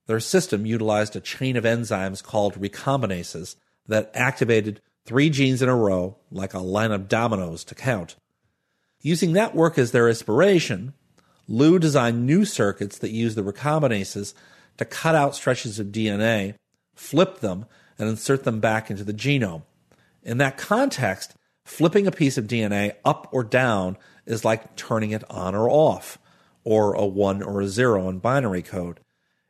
Their 0.06 0.20
system 0.20 0.64
utilized 0.64 1.16
a 1.16 1.20
chain 1.20 1.56
of 1.56 1.64
enzymes 1.64 2.22
called 2.22 2.60
recombinases 2.60 3.56
that 3.86 4.10
activated 4.14 4.80
three 5.04 5.30
genes 5.30 5.62
in 5.62 5.68
a 5.68 5.76
row, 5.76 6.16
like 6.30 6.54
a 6.54 6.60
line 6.60 6.92
of 6.92 7.08
dominoes, 7.08 7.64
to 7.64 7.74
count. 7.74 8.16
Using 9.00 9.32
that 9.34 9.54
work 9.54 9.78
as 9.78 9.92
their 9.92 10.08
inspiration, 10.08 10.94
Lu 11.48 11.78
designed 11.78 12.26
new 12.26 12.44
circuits 12.44 12.98
that 12.98 13.10
use 13.10 13.34
the 13.34 13.42
recombinases 13.42 14.34
to 14.78 14.84
cut 14.84 15.14
out 15.14 15.34
stretches 15.34 15.78
of 15.78 15.88
DNA, 15.88 16.54
flip 16.94 17.40
them, 17.40 17.66
and 17.98 18.08
insert 18.08 18.44
them 18.44 18.60
back 18.60 18.90
into 18.90 19.04
the 19.04 19.14
genome. 19.14 19.62
In 20.22 20.38
that 20.38 20.58
context, 20.58 21.34
flipping 21.64 22.06
a 22.06 22.12
piece 22.12 22.36
of 22.36 22.46
DNA 22.46 22.94
up 23.04 23.28
or 23.32 23.44
down 23.44 23.96
is 24.26 24.44
like 24.44 24.76
turning 24.76 25.12
it 25.12 25.24
on 25.30 25.54
or 25.54 25.70
off, 25.70 26.18
or 26.64 26.94
a 26.94 27.06
1 27.06 27.42
or 27.42 27.60
a 27.60 27.68
0 27.68 28.08
in 28.08 28.18
binary 28.18 28.62
code. 28.62 29.00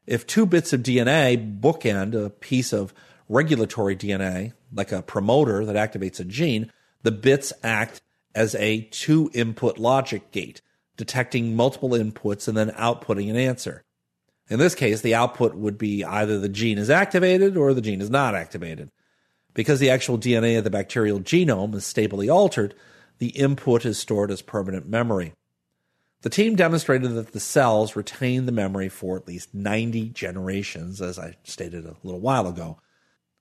If 0.06 0.26
two 0.26 0.46
bits 0.46 0.72
of 0.72 0.82
DNA 0.82 1.60
bookend 1.60 2.14
a 2.14 2.30
piece 2.30 2.72
of 2.72 2.92
regulatory 3.28 3.96
DNA, 3.96 4.52
like 4.72 4.92
a 4.92 5.02
promoter 5.02 5.64
that 5.64 5.76
activates 5.76 6.20
a 6.20 6.24
gene, 6.24 6.70
the 7.02 7.10
bits 7.10 7.52
act 7.62 8.00
as 8.34 8.54
a 8.56 8.82
two 8.82 9.30
input 9.32 9.78
logic 9.78 10.30
gate 10.30 10.60
detecting 10.96 11.54
multiple 11.56 11.90
inputs 11.90 12.48
and 12.48 12.56
then 12.56 12.70
outputting 12.70 13.30
an 13.30 13.36
answer. 13.36 13.82
In 14.48 14.58
this 14.58 14.74
case, 14.74 15.00
the 15.00 15.14
output 15.14 15.54
would 15.54 15.76
be 15.76 16.04
either 16.04 16.38
the 16.38 16.48
gene 16.48 16.78
is 16.78 16.90
activated 16.90 17.56
or 17.56 17.74
the 17.74 17.80
gene 17.80 18.00
is 18.00 18.10
not 18.10 18.34
activated. 18.34 18.90
Because 19.54 19.80
the 19.80 19.90
actual 19.90 20.18
DNA 20.18 20.58
of 20.58 20.64
the 20.64 20.70
bacterial 20.70 21.18
genome 21.18 21.74
is 21.74 21.84
stably 21.84 22.28
altered, 22.28 22.74
the 23.18 23.28
input 23.28 23.84
is 23.84 23.98
stored 23.98 24.30
as 24.30 24.42
permanent 24.42 24.86
memory. 24.86 25.32
The 26.22 26.30
team 26.30 26.56
demonstrated 26.56 27.14
that 27.14 27.32
the 27.32 27.40
cells 27.40 27.96
retain 27.96 28.46
the 28.46 28.52
memory 28.52 28.88
for 28.88 29.16
at 29.16 29.26
least 29.26 29.54
90 29.54 30.10
generations, 30.10 31.00
as 31.00 31.18
I 31.18 31.36
stated 31.44 31.84
a 31.84 31.96
little 32.02 32.20
while 32.20 32.46
ago. 32.46 32.78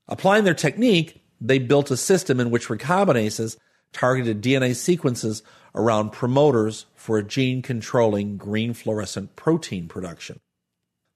Applying 0.08 0.44
their 0.44 0.54
technique, 0.54 1.24
they 1.42 1.60
built 1.60 1.92
a 1.92 1.98
system 1.98 2.40
in 2.40 2.52
which 2.52 2.68
recombinases 2.68 3.58
targeted 3.96 4.42
DNA 4.42 4.76
sequences 4.76 5.42
around 5.74 6.12
promoters 6.12 6.86
for 6.96 7.18
a 7.18 7.24
gene 7.24 7.62
controlling 7.62 8.36
green 8.36 8.74
fluorescent 8.74 9.38
protein 9.38 9.88
production. 9.88 10.38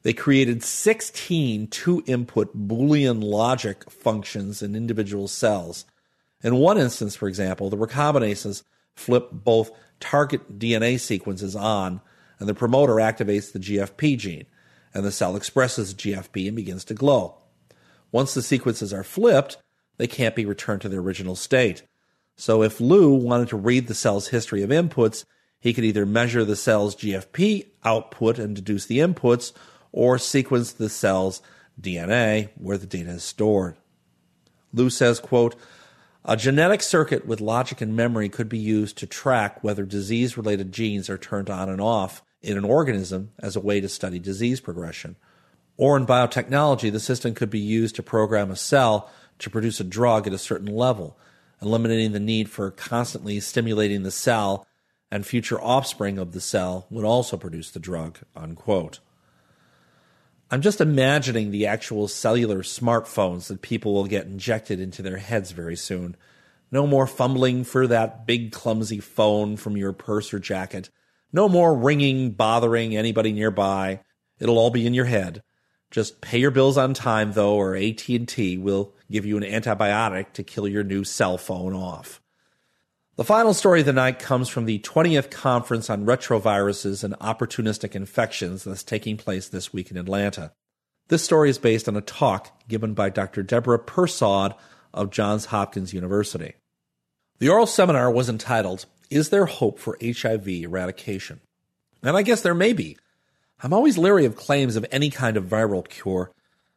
They 0.03 0.13
created 0.13 0.63
16 0.63 1.67
two 1.67 2.01
input 2.07 2.55
Boolean 2.57 3.21
logic 3.21 3.91
functions 3.91 4.61
in 4.61 4.77
individual 4.77 5.27
cells. 5.27 5.83
In 6.41 6.55
one 6.55 6.77
instance, 6.77 7.17
for 7.17 7.27
example, 7.27 7.69
the 7.69 7.75
recombinases 7.75 8.63
flip 8.95 9.27
both 9.33 9.71
target 9.99 10.57
DNA 10.57 10.97
sequences 11.01 11.57
on, 11.57 11.99
and 12.39 12.47
the 12.47 12.53
promoter 12.53 12.93
activates 12.95 13.51
the 13.51 13.59
GFP 13.59 14.17
gene, 14.17 14.45
and 14.93 15.03
the 15.03 15.11
cell 15.11 15.35
expresses 15.35 15.93
GFP 15.93 16.47
and 16.47 16.55
begins 16.55 16.85
to 16.85 16.93
glow. 16.93 17.39
Once 18.13 18.33
the 18.33 18.41
sequences 18.41 18.93
are 18.93 19.03
flipped, 19.03 19.57
they 19.97 20.07
can't 20.07 20.35
be 20.35 20.45
returned 20.45 20.79
to 20.81 20.87
their 20.87 21.01
original 21.01 21.35
state. 21.35 21.83
So 22.39 22.63
if 22.63 22.79
Lu 22.79 23.13
wanted 23.13 23.49
to 23.49 23.57
read 23.57 23.87
the 23.87 23.93
cell's 23.93 24.29
history 24.29 24.63
of 24.63 24.69
inputs, 24.69 25.25
he 25.59 25.73
could 25.73 25.83
either 25.83 26.05
measure 26.05 26.45
the 26.45 26.55
cell's 26.55 26.95
GFP 26.95 27.67
output 27.83 28.39
and 28.39 28.55
deduce 28.55 28.85
the 28.85 28.99
inputs, 28.99 29.51
or 29.91 30.17
sequence 30.17 30.71
the 30.71 30.87
cell's 30.87 31.41
DNA 31.81 32.47
where 32.55 32.77
the 32.77 32.87
data 32.87 33.09
is 33.09 33.25
stored. 33.25 33.75
Lu 34.71 34.89
says, 34.89 35.19
quote, 35.19 35.53
a 36.23 36.37
genetic 36.37 36.81
circuit 36.81 37.25
with 37.25 37.41
logic 37.41 37.81
and 37.81 37.93
memory 37.93 38.29
could 38.29 38.47
be 38.47 38.57
used 38.57 38.97
to 38.99 39.05
track 39.05 39.61
whether 39.61 39.83
disease 39.83 40.37
related 40.37 40.71
genes 40.71 41.09
are 41.09 41.17
turned 41.17 41.49
on 41.49 41.67
and 41.67 41.81
off 41.81 42.23
in 42.41 42.57
an 42.57 42.63
organism 42.63 43.31
as 43.39 43.57
a 43.57 43.61
way 43.61 43.81
to 43.81 43.89
study 43.89 44.17
disease 44.17 44.61
progression. 44.61 45.17
Or 45.75 45.97
in 45.97 46.05
biotechnology, 46.05 46.89
the 46.89 47.01
system 47.01 47.33
could 47.33 47.49
be 47.49 47.59
used 47.59 47.95
to 47.97 48.03
program 48.03 48.49
a 48.49 48.55
cell 48.55 49.11
to 49.39 49.49
produce 49.49 49.81
a 49.81 49.83
drug 49.83 50.25
at 50.25 50.33
a 50.33 50.37
certain 50.37 50.73
level, 50.73 51.17
eliminating 51.61 52.11
the 52.11 52.19
need 52.19 52.49
for 52.49 52.71
constantly 52.71 53.39
stimulating 53.39 54.03
the 54.03 54.11
cell, 54.11 54.65
and 55.11 55.25
future 55.25 55.59
offspring 55.59 56.17
of 56.17 56.33
the 56.33 56.41
cell 56.41 56.85
would 56.89 57.05
also 57.05 57.37
produce 57.37 57.71
the 57.71 57.79
drug. 57.79 58.19
Unquote. 58.35 58.99
I'm 60.51 60.61
just 60.61 60.81
imagining 60.81 61.51
the 61.51 61.67
actual 61.67 62.07
cellular 62.07 62.63
smartphones 62.63 63.47
that 63.47 63.61
people 63.61 63.93
will 63.93 64.05
get 64.05 64.25
injected 64.25 64.79
into 64.79 65.01
their 65.01 65.17
heads 65.17 65.51
very 65.51 65.75
soon. 65.75 66.15
No 66.71 66.87
more 66.87 67.07
fumbling 67.07 67.63
for 67.63 67.87
that 67.87 68.25
big 68.25 68.51
clumsy 68.51 68.99
phone 68.99 69.57
from 69.57 69.77
your 69.77 69.93
purse 69.93 70.33
or 70.33 70.39
jacket. 70.39 70.89
No 71.31 71.47
more 71.47 71.75
ringing, 71.77 72.31
bothering 72.31 72.95
anybody 72.95 73.31
nearby. 73.31 74.01
It'll 74.39 74.57
all 74.57 74.71
be 74.71 74.87
in 74.87 74.95
your 74.95 75.05
head. 75.05 75.43
Just 75.91 76.21
pay 76.21 76.39
your 76.39 76.51
bills 76.51 76.77
on 76.77 76.93
time 76.93 77.33
though, 77.33 77.55
or 77.55 77.75
AT&T 77.75 78.57
will 78.57 78.93
give 79.11 79.25
you 79.25 79.37
an 79.37 79.43
antibiotic 79.43 80.33
to 80.33 80.43
kill 80.43 80.67
your 80.67 80.83
new 80.83 81.03
cell 81.03 81.37
phone 81.37 81.73
off. 81.73 82.21
The 83.15 83.25
final 83.25 83.53
story 83.53 83.81
of 83.81 83.85
the 83.85 83.91
night 83.91 84.19
comes 84.19 84.47
from 84.47 84.65
the 84.65 84.79
20th 84.79 85.29
Conference 85.29 85.89
on 85.89 86.05
Retroviruses 86.05 87.03
and 87.03 87.13
Opportunistic 87.19 87.93
Infections 87.93 88.63
that's 88.63 88.83
taking 88.83 89.17
place 89.17 89.49
this 89.49 89.73
week 89.73 89.91
in 89.91 89.97
Atlanta. 89.97 90.53
This 91.09 91.23
story 91.23 91.49
is 91.49 91.57
based 91.57 91.89
on 91.89 91.97
a 91.97 92.01
talk 92.01 92.67
given 92.69 92.93
by 92.93 93.09
Dr. 93.09 93.43
Deborah 93.43 93.79
Persaud 93.79 94.55
of 94.93 95.09
Johns 95.09 95.45
Hopkins 95.45 95.93
University. 95.93 96.53
The 97.39 97.49
oral 97.49 97.65
seminar 97.65 98.09
was 98.09 98.29
entitled, 98.29 98.85
Is 99.09 99.29
There 99.29 99.47
Hope 99.47 99.79
for 99.79 99.97
HIV 100.01 100.47
Eradication? 100.47 101.41
And 102.01 102.15
I 102.15 102.21
guess 102.21 102.41
there 102.41 102.53
may 102.53 102.73
be. 102.73 102.97
I'm 103.61 103.73
always 103.73 103.97
leery 103.97 104.25
of 104.25 104.37
claims 104.37 104.77
of 104.77 104.85
any 104.91 105.09
kind 105.09 105.35
of 105.35 105.45
viral 105.45 105.87
cure 105.87 106.31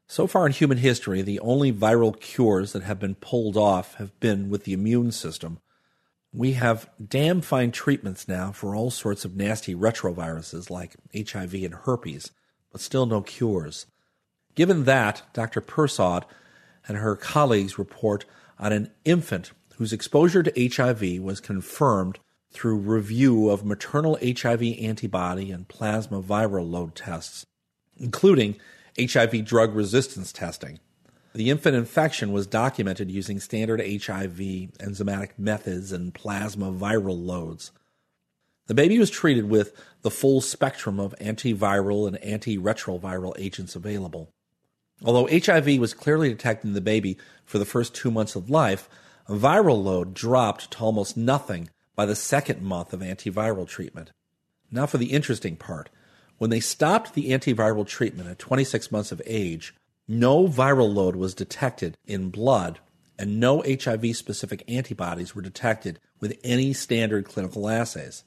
so 0.06 0.26
far 0.26 0.46
in 0.46 0.52
human 0.52 0.78
history, 0.78 1.22
the 1.22 1.40
only 1.40 1.72
viral 1.72 2.18
cures 2.18 2.72
that 2.72 2.82
have 2.82 2.98
been 2.98 3.14
pulled 3.14 3.56
off 3.56 3.94
have 3.94 4.18
been 4.20 4.50
with 4.50 4.64
the 4.64 4.72
immune 4.72 5.12
system. 5.12 5.58
We 6.34 6.52
have 6.52 6.90
damn 7.02 7.40
fine 7.40 7.72
treatments 7.72 8.26
now 8.26 8.52
for 8.52 8.74
all 8.74 8.90
sorts 8.90 9.24
of 9.24 9.36
nasty 9.36 9.74
retroviruses 9.74 10.70
like 10.70 10.96
HIV 11.14 11.54
and 11.54 11.74
herpes, 11.74 12.30
but 12.70 12.80
still 12.80 13.06
no 13.06 13.20
cures. 13.20 13.86
Given 14.54 14.84
that, 14.84 15.22
Dr. 15.32 15.60
Persaud 15.60 16.24
and 16.88 16.98
her 16.98 17.16
colleagues 17.16 17.78
report 17.78 18.24
on 18.58 18.72
an 18.72 18.90
infant 19.04 19.52
whose 19.76 19.92
exposure 19.92 20.42
to 20.42 20.68
HIV 20.74 21.22
was 21.22 21.40
confirmed 21.40 22.18
through 22.50 22.76
review 22.76 23.48
of 23.48 23.64
maternal 23.64 24.18
HIV 24.22 24.62
antibody 24.80 25.50
and 25.50 25.68
plasma 25.68 26.22
viral 26.22 26.70
load 26.70 26.94
tests, 26.94 27.46
including 27.96 28.56
HIV 28.98 29.44
drug 29.44 29.74
resistance 29.74 30.32
testing. 30.32 30.78
The 31.34 31.48
infant 31.48 31.76
infection 31.76 32.32
was 32.32 32.46
documented 32.46 33.10
using 33.10 33.40
standard 33.40 33.80
HIV 33.80 34.36
enzymatic 34.36 35.30
methods 35.38 35.92
and 35.92 36.12
plasma 36.12 36.70
viral 36.70 37.24
loads. 37.24 37.72
The 38.66 38.74
baby 38.74 38.98
was 38.98 39.10
treated 39.10 39.48
with 39.48 39.72
the 40.02 40.10
full 40.10 40.40
spectrum 40.40 41.00
of 41.00 41.14
antiviral 41.20 42.06
and 42.06 42.18
antiretroviral 42.20 43.34
agents 43.38 43.74
available. 43.74 44.30
Although 45.04 45.28
HIV 45.28 45.78
was 45.78 45.94
clearly 45.94 46.28
detected 46.28 46.68
in 46.68 46.74
the 46.74 46.80
baby 46.80 47.16
for 47.44 47.58
the 47.58 47.64
first 47.64 47.94
two 47.94 48.10
months 48.10 48.36
of 48.36 48.50
life, 48.50 48.88
viral 49.28 49.82
load 49.82 50.14
dropped 50.14 50.70
to 50.72 50.78
almost 50.78 51.16
nothing 51.16 51.70
by 51.96 52.06
the 52.06 52.14
second 52.14 52.62
month 52.62 52.92
of 52.92 53.00
antiviral 53.00 53.66
treatment. 53.66 54.12
Now 54.70 54.86
for 54.86 54.98
the 54.98 55.12
interesting 55.12 55.56
part. 55.56 55.90
When 56.42 56.50
they 56.50 56.58
stopped 56.58 57.14
the 57.14 57.30
antiviral 57.30 57.86
treatment 57.86 58.28
at 58.28 58.40
26 58.40 58.90
months 58.90 59.12
of 59.12 59.22
age, 59.26 59.76
no 60.08 60.48
viral 60.48 60.92
load 60.92 61.14
was 61.14 61.36
detected 61.36 61.96
in 62.04 62.30
blood 62.30 62.80
and 63.16 63.38
no 63.38 63.62
HIV 63.62 64.16
specific 64.16 64.64
antibodies 64.66 65.36
were 65.36 65.42
detected 65.42 66.00
with 66.18 66.40
any 66.42 66.72
standard 66.72 67.26
clinical 67.26 67.68
assays. 67.68 68.24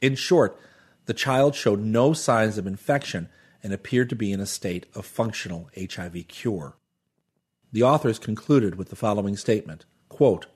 In 0.00 0.14
short, 0.14 0.58
the 1.04 1.12
child 1.12 1.54
showed 1.54 1.80
no 1.80 2.14
signs 2.14 2.56
of 2.56 2.66
infection 2.66 3.28
and 3.62 3.74
appeared 3.74 4.08
to 4.08 4.16
be 4.16 4.32
in 4.32 4.40
a 4.40 4.46
state 4.46 4.86
of 4.94 5.04
functional 5.04 5.68
HIV 5.78 6.28
cure. 6.28 6.78
The 7.70 7.82
authors 7.82 8.18
concluded 8.18 8.76
with 8.76 8.88
the 8.88 8.96
following 8.96 9.36
statement 9.36 9.84
quote, 10.08 10.46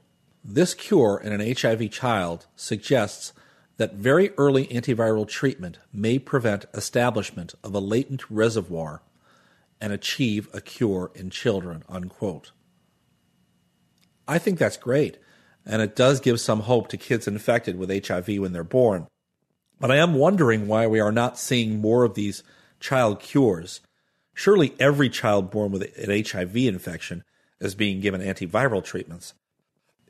This 0.42 0.72
cure 0.72 1.20
in 1.22 1.38
an 1.38 1.54
HIV 1.54 1.90
child 1.90 2.46
suggests 2.56 3.34
that 3.76 3.94
very 3.94 4.30
early 4.38 4.66
antiviral 4.68 5.28
treatment 5.28 5.78
may 5.92 6.18
prevent 6.18 6.64
establishment 6.72 7.54
of 7.62 7.74
a 7.74 7.80
latent 7.80 8.28
reservoir 8.30 9.02
and 9.80 9.92
achieve 9.92 10.48
a 10.54 10.60
cure 10.60 11.10
in 11.14 11.30
children. 11.30 11.84
Unquote. 11.88 12.52
I 14.26 14.38
think 14.38 14.58
that's 14.58 14.76
great, 14.76 15.18
and 15.64 15.82
it 15.82 15.94
does 15.94 16.20
give 16.20 16.40
some 16.40 16.60
hope 16.60 16.88
to 16.88 16.96
kids 16.96 17.28
infected 17.28 17.78
with 17.78 18.06
HIV 18.06 18.38
when 18.38 18.52
they're 18.52 18.64
born. 18.64 19.06
But 19.78 19.90
I 19.90 19.96
am 19.96 20.14
wondering 20.14 20.66
why 20.66 20.86
we 20.86 21.00
are 21.00 21.12
not 21.12 21.38
seeing 21.38 21.80
more 21.80 22.04
of 22.04 22.14
these 22.14 22.42
child 22.80 23.20
cures. 23.20 23.80
Surely 24.34 24.74
every 24.80 25.08
child 25.08 25.50
born 25.50 25.70
with 25.70 25.82
an 25.98 26.24
HIV 26.24 26.56
infection 26.56 27.24
is 27.60 27.74
being 27.74 28.00
given 28.00 28.20
antiviral 28.20 28.82
treatments. 28.82 29.34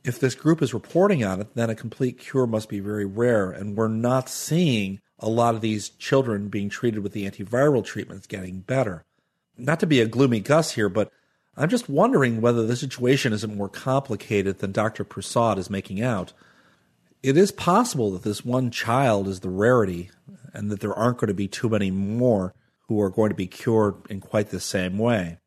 If 0.06 0.20
this 0.20 0.36
group 0.36 0.62
is 0.62 0.72
reporting 0.72 1.24
on 1.24 1.40
it, 1.40 1.56
then 1.56 1.68
a 1.68 1.74
complete 1.74 2.16
cure 2.16 2.46
must 2.46 2.68
be 2.68 2.78
very 2.78 3.04
rare, 3.04 3.50
and 3.50 3.76
we're 3.76 3.88
not 3.88 4.28
seeing 4.28 5.00
a 5.18 5.28
lot 5.28 5.56
of 5.56 5.62
these 5.62 5.88
children 5.88 6.46
being 6.46 6.68
treated 6.68 7.00
with 7.00 7.12
the 7.12 7.28
antiviral 7.28 7.84
treatments 7.84 8.28
getting 8.28 8.60
better. 8.60 9.04
Not 9.58 9.80
to 9.80 9.86
be 9.86 10.00
a 10.00 10.06
gloomy 10.06 10.38
Gus 10.38 10.72
here, 10.72 10.88
but 10.88 11.10
I'm 11.56 11.68
just 11.68 11.88
wondering 11.88 12.40
whether 12.40 12.64
the 12.64 12.76
situation 12.76 13.32
isn't 13.32 13.56
more 13.56 13.68
complicated 13.68 14.60
than 14.60 14.70
Dr. 14.70 15.02
Prasad 15.02 15.58
is 15.58 15.70
making 15.70 16.00
out. 16.00 16.32
It 17.24 17.36
is 17.36 17.50
possible 17.50 18.12
that 18.12 18.22
this 18.22 18.44
one 18.44 18.70
child 18.70 19.26
is 19.26 19.40
the 19.40 19.50
rarity 19.50 20.10
and 20.52 20.70
that 20.70 20.78
there 20.78 20.94
aren't 20.94 21.18
going 21.18 21.28
to 21.28 21.34
be 21.34 21.48
too 21.48 21.68
many 21.68 21.90
more 21.90 22.54
who 22.86 23.00
are 23.00 23.10
going 23.10 23.30
to 23.30 23.34
be 23.34 23.48
cured 23.48 23.96
in 24.08 24.20
quite 24.20 24.50
the 24.50 24.60
same 24.60 24.98
way. 24.98 25.38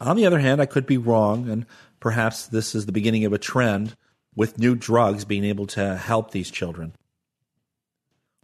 On 0.00 0.16
the 0.16 0.24
other 0.24 0.38
hand, 0.38 0.62
I 0.62 0.66
could 0.66 0.86
be 0.86 0.96
wrong, 0.96 1.50
and 1.50 1.66
perhaps 2.00 2.46
this 2.46 2.74
is 2.74 2.86
the 2.86 2.92
beginning 2.92 3.24
of 3.24 3.32
a 3.32 3.38
trend 3.38 3.96
with 4.34 4.58
new 4.58 4.74
drugs 4.74 5.24
being 5.24 5.44
able 5.44 5.66
to 5.66 5.96
help 5.96 6.30
these 6.30 6.50
children. 6.50 6.94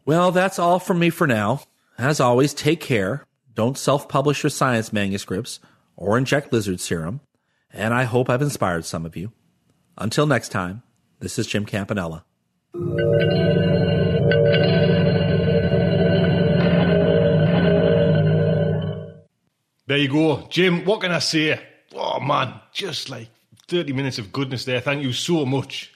Well, 0.05 0.33
that's 0.33 0.59
all 0.59 0.79
from 0.79 0.99
me 0.99 1.11
for 1.11 1.27
now. 1.27 1.63
As 1.97 2.21
always, 2.21 2.53
take 2.53 2.81
care. 2.81 3.25
Don't 3.55 3.79
self 3.79 4.09
publish 4.09 4.43
your 4.43 4.51
science 4.51 4.93
manuscripts 4.93 5.61
or 5.97 6.19
inject 6.19 6.53
lizard 6.53 6.81
serum, 6.81 7.21
and 7.73 7.95
I 7.95 8.05
hope 8.05 8.29
I've 8.29 8.43
inspired 8.43 8.85
some 8.85 9.07
of 9.07 9.17
you. 9.17 9.33
Until 9.97 10.27
next 10.27 10.49
time, 10.49 10.83
this 11.21 11.39
is 11.39 11.47
Jim 11.47 11.65
Campanella. 11.65 12.25
There 19.87 19.99
you 19.99 20.09
go. 20.09 20.47
Jim, 20.51 20.85
what 20.85 21.03
can 21.03 21.13
I 21.13 21.19
say? 21.21 21.61
Oh 21.95 22.19
man, 22.19 22.61
just 22.73 23.11
like 23.11 23.29
30 23.69 23.93
minutes 23.93 24.19
of 24.19 24.33
goodness 24.33 24.65
there. 24.65 24.81
Thank 24.81 25.03
you 25.03 25.13
so 25.13 25.45
much. 25.47 25.93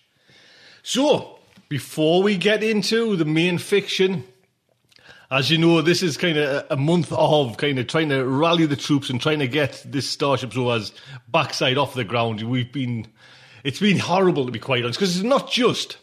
So, 0.82 1.38
before 1.68 2.22
we 2.22 2.36
get 2.36 2.62
into 2.62 3.16
the 3.16 3.24
main 3.24 3.58
fiction, 3.58 4.24
as 5.30 5.50
you 5.50 5.58
know, 5.58 5.82
this 5.82 6.02
is 6.02 6.16
kind 6.16 6.38
of 6.38 6.64
a 6.70 6.76
month 6.76 7.12
of 7.12 7.56
kind 7.58 7.78
of 7.78 7.86
trying 7.86 8.08
to 8.08 8.24
rally 8.24 8.64
the 8.64 8.76
troops 8.76 9.10
and 9.10 9.20
trying 9.20 9.40
to 9.40 9.48
get 9.48 9.82
this 9.84 10.08
Starship 10.08 10.52
Sofa's 10.52 10.92
backside 11.28 11.76
off 11.76 11.94
the 11.94 12.04
ground. 12.04 12.42
We've 12.42 12.72
been, 12.72 13.06
it's 13.64 13.80
been 13.80 13.98
horrible 13.98 14.46
to 14.46 14.52
be 14.52 14.58
quite 14.58 14.84
honest, 14.84 14.98
because 14.98 15.16
it's 15.16 15.24
not 15.24 15.50
just 15.50 15.98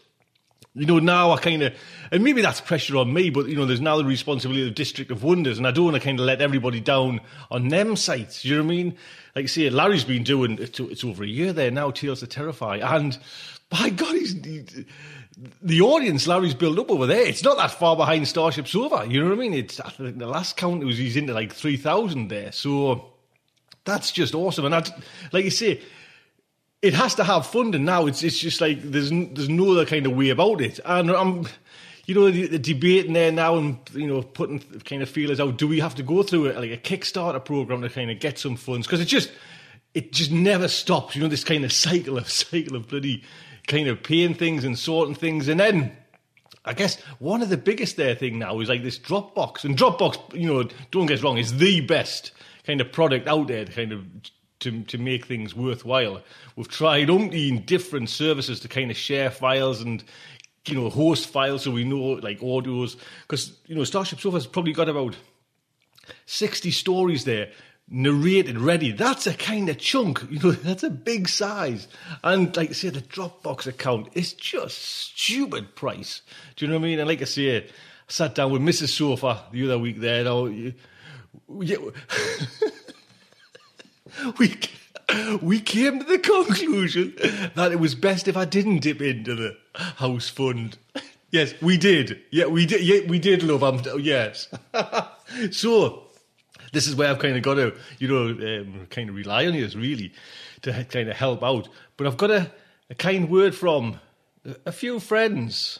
you 0.75 0.85
know, 0.85 0.99
now 0.99 1.31
I 1.31 1.37
kind 1.37 1.63
of, 1.63 1.73
and 2.11 2.23
maybe 2.23 2.41
that's 2.41 2.59
pressure 2.59 2.97
on 2.97 3.13
me, 3.13 3.29
but 3.29 3.47
you 3.47 3.55
know, 3.55 3.65
there's 3.65 3.79
now 3.79 3.97
the 3.97 4.03
responsibility 4.03 4.67
of 4.67 4.75
District 4.75 5.09
of 5.09 5.23
Wonders, 5.23 5.57
and 5.57 5.65
I 5.65 5.71
don't 5.71 5.85
want 5.85 5.95
to 5.95 6.01
kind 6.01 6.19
of 6.19 6.25
let 6.25 6.41
everybody 6.41 6.81
down 6.81 7.21
on 7.49 7.69
them 7.69 7.95
sites. 7.95 8.43
You 8.43 8.55
know 8.57 8.63
what 8.63 8.73
I 8.73 8.75
mean? 8.75 8.97
Like 9.35 9.43
you 9.43 9.47
say, 9.47 9.69
Larry's 9.69 10.03
been 10.03 10.23
doing 10.23 10.57
it's, 10.59 10.79
it's 10.79 11.03
over 11.03 11.23
a 11.23 11.27
year 11.27 11.53
there 11.53 11.71
now. 11.71 11.91
Tales 11.91 12.19
to 12.19 12.27
Terrify, 12.27 12.77
and 12.77 13.17
by 13.69 13.89
God, 13.89 14.15
he's 14.15 14.33
he, 14.33 14.65
the 15.61 15.81
audience 15.81 16.27
Larry's 16.27 16.53
built 16.53 16.77
up 16.77 16.91
over 16.91 17.07
there. 17.07 17.25
It's 17.25 17.43
not 17.43 17.57
that 17.57 17.71
far 17.71 17.95
behind 17.95 18.27
Starship 18.27 18.67
Sofa. 18.67 19.05
You 19.09 19.21
know 19.21 19.29
what 19.29 19.37
I 19.37 19.39
mean? 19.39 19.53
It's 19.53 19.79
I 19.79 19.89
think 19.89 20.17
the 20.17 20.27
last 20.27 20.57
count 20.57 20.83
was 20.83 20.97
he's 20.97 21.15
into 21.15 21.33
like 21.33 21.53
three 21.53 21.77
thousand 21.77 22.27
there, 22.27 22.51
so 22.51 23.13
that's 23.85 24.11
just 24.11 24.35
awesome. 24.35 24.65
And 24.65 24.75
I, 24.75 24.83
like 25.31 25.45
you 25.45 25.51
say, 25.51 25.81
it 26.85 26.93
has 26.93 27.15
to 27.15 27.23
have 27.23 27.47
funding 27.47 27.83
now. 27.83 28.05
It's 28.05 28.21
it's 28.21 28.37
just 28.37 28.61
like 28.61 28.79
there's 28.83 29.09
there's 29.09 29.49
no 29.49 29.71
other 29.71 29.85
kind 29.87 30.05
of 30.05 30.15
way 30.15 30.29
about 30.29 30.61
it. 30.61 30.79
And 30.85 31.09
I'm, 31.09 31.47
you 32.05 32.13
know, 32.13 32.29
the, 32.29 32.45
the 32.45 32.59
debating 32.59 33.13
there 33.13 33.31
now 33.31 33.57
and 33.57 33.79
you 33.95 34.05
know 34.05 34.21
putting 34.21 34.59
kind 34.59 35.01
of 35.01 35.09
feelers 35.09 35.39
out. 35.39 35.57
Do 35.57 35.67
we 35.67 35.79
have 35.79 35.95
to 35.95 36.03
go 36.03 36.21
through 36.21 36.45
it 36.45 36.57
like 36.57 36.71
a 36.71 36.77
Kickstarter 36.77 37.43
program 37.43 37.81
to 37.81 37.89
kind 37.89 38.11
of 38.11 38.19
get 38.19 38.37
some 38.37 38.55
funds? 38.55 38.85
Because 38.85 39.01
it 39.01 39.05
just 39.05 39.31
it 39.95 40.11
just 40.11 40.29
never 40.29 40.67
stops. 40.67 41.15
You 41.15 41.23
know, 41.23 41.27
this 41.27 41.43
kind 41.43 41.65
of 41.65 41.73
cycle 41.73 42.19
of 42.19 42.29
cycle 42.31 42.75
of 42.75 42.87
bloody 42.87 43.23
kind 43.65 43.87
of 43.87 44.03
paying 44.03 44.35
things 44.35 44.63
and 44.63 44.77
sorting 44.77 45.15
things, 45.15 45.47
and 45.47 45.59
then. 45.59 45.97
I 46.67 46.73
guess 46.73 46.99
one 47.19 47.43
of 47.43 47.49
the 47.49 47.57
biggest 47.57 47.95
there 47.95 48.15
thing 48.15 48.39
now 48.39 48.59
is 48.59 48.69
like 48.69 48.81
this 48.81 48.97
Dropbox, 48.97 49.65
and 49.65 49.77
Dropbox, 49.77 50.33
you 50.33 50.51
know, 50.51 50.67
don't 50.89 51.05
get 51.05 51.19
us 51.19 51.23
wrong, 51.23 51.37
is 51.37 51.57
the 51.57 51.81
best 51.81 52.31
kind 52.65 52.81
of 52.81 52.91
product 52.91 53.27
out 53.27 53.47
there 53.47 53.65
to 53.65 53.71
kind 53.71 53.91
of 53.91 54.03
to, 54.65 54.83
to 54.83 54.97
make 54.97 55.25
things 55.25 55.55
worthwhile. 55.55 56.21
We've 56.55 56.67
tried 56.67 57.07
umpteen 57.07 57.65
different 57.65 58.09
services 58.09 58.59
to 58.61 58.67
kind 58.67 58.91
of 58.91 58.97
share 58.97 59.31
files 59.31 59.81
and 59.81 60.03
you 60.67 60.75
know 60.75 60.89
host 60.89 61.29
files 61.29 61.63
so 61.63 61.71
we 61.71 61.83
know 61.83 62.19
like 62.23 62.39
audios 62.39 62.97
because 63.21 63.55
you 63.67 63.75
know 63.75 63.83
Starship 63.83 64.19
Sofa's 64.19 64.47
probably 64.47 64.73
got 64.73 64.89
about 64.89 65.15
sixty 66.25 66.71
stories 66.71 67.23
there 67.23 67.51
narrated 67.87 68.57
ready. 68.57 68.91
That's 68.91 69.27
a 69.27 69.35
kind 69.35 69.69
of 69.69 69.77
chunk, 69.77 70.25
you 70.29 70.39
know. 70.39 70.51
That's 70.51 70.83
a 70.83 70.89
big 70.89 71.29
size, 71.29 71.87
and 72.23 72.55
like 72.57 72.71
I 72.71 72.73
say, 72.73 72.89
the 72.89 73.01
Dropbox 73.01 73.67
account 73.67 74.09
is 74.13 74.33
just 74.33 74.77
stupid 74.77 75.75
price. 75.75 76.21
Do 76.55 76.65
you 76.65 76.71
know 76.71 76.79
what 76.79 76.85
I 76.85 76.89
mean? 76.89 76.99
And 76.99 77.07
like 77.07 77.21
I 77.21 77.25
say, 77.25 77.57
I 77.57 77.63
sat 78.07 78.35
down 78.35 78.51
with 78.51 78.61
Mrs. 78.61 78.89
Sofa 78.89 79.43
the 79.51 79.65
other 79.65 79.79
week 79.79 79.99
there. 79.99 80.25
we 84.39 84.55
we 85.41 85.59
came 85.59 85.99
to 85.99 86.05
the 86.05 86.19
conclusion 86.19 87.13
that 87.55 87.71
it 87.71 87.79
was 87.79 87.95
best 87.95 88.27
if 88.27 88.35
I 88.35 88.45
didn't 88.45 88.79
dip 88.79 89.01
into 89.01 89.35
the 89.35 89.57
house 89.73 90.29
fund. 90.29 90.77
Yes, 91.31 91.53
we 91.61 91.77
did. 91.77 92.21
Yeah, 92.31 92.45
we 92.45 92.65
did. 92.65 92.81
Yeah, 92.81 93.09
we 93.09 93.19
did 93.19 93.43
love. 93.43 93.63
I'm, 93.63 93.99
yes. 93.99 94.47
so 95.51 96.03
this 96.71 96.87
is 96.87 96.95
where 96.95 97.09
I've 97.09 97.19
kind 97.19 97.35
of 97.35 97.43
got 97.43 97.55
to, 97.55 97.75
you 97.99 98.07
know, 98.07 98.61
um, 98.61 98.87
kind 98.89 99.09
of 99.09 99.15
rely 99.15 99.45
on 99.45 99.53
you, 99.53 99.67
really, 99.75 100.13
to 100.61 100.85
kind 100.85 101.09
of 101.09 101.15
help 101.15 101.43
out. 101.43 101.67
But 101.97 102.07
I've 102.07 102.17
got 102.17 102.31
a, 102.31 102.51
a 102.89 102.95
kind 102.95 103.29
word 103.29 103.55
from 103.55 103.99
a 104.65 104.71
few 104.71 104.99
friends. 104.99 105.79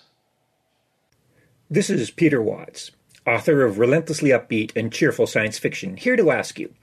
This 1.70 1.90
is 1.90 2.12
Peter 2.12 2.42
Watts, 2.42 2.92
author 3.26 3.64
of 3.64 3.80
relentlessly 3.80 4.30
upbeat 4.30 4.76
and 4.76 4.92
cheerful 4.92 5.26
science 5.26 5.58
fiction, 5.58 5.98
here 5.98 6.16
to 6.16 6.32
ask 6.32 6.60
you 6.60 6.74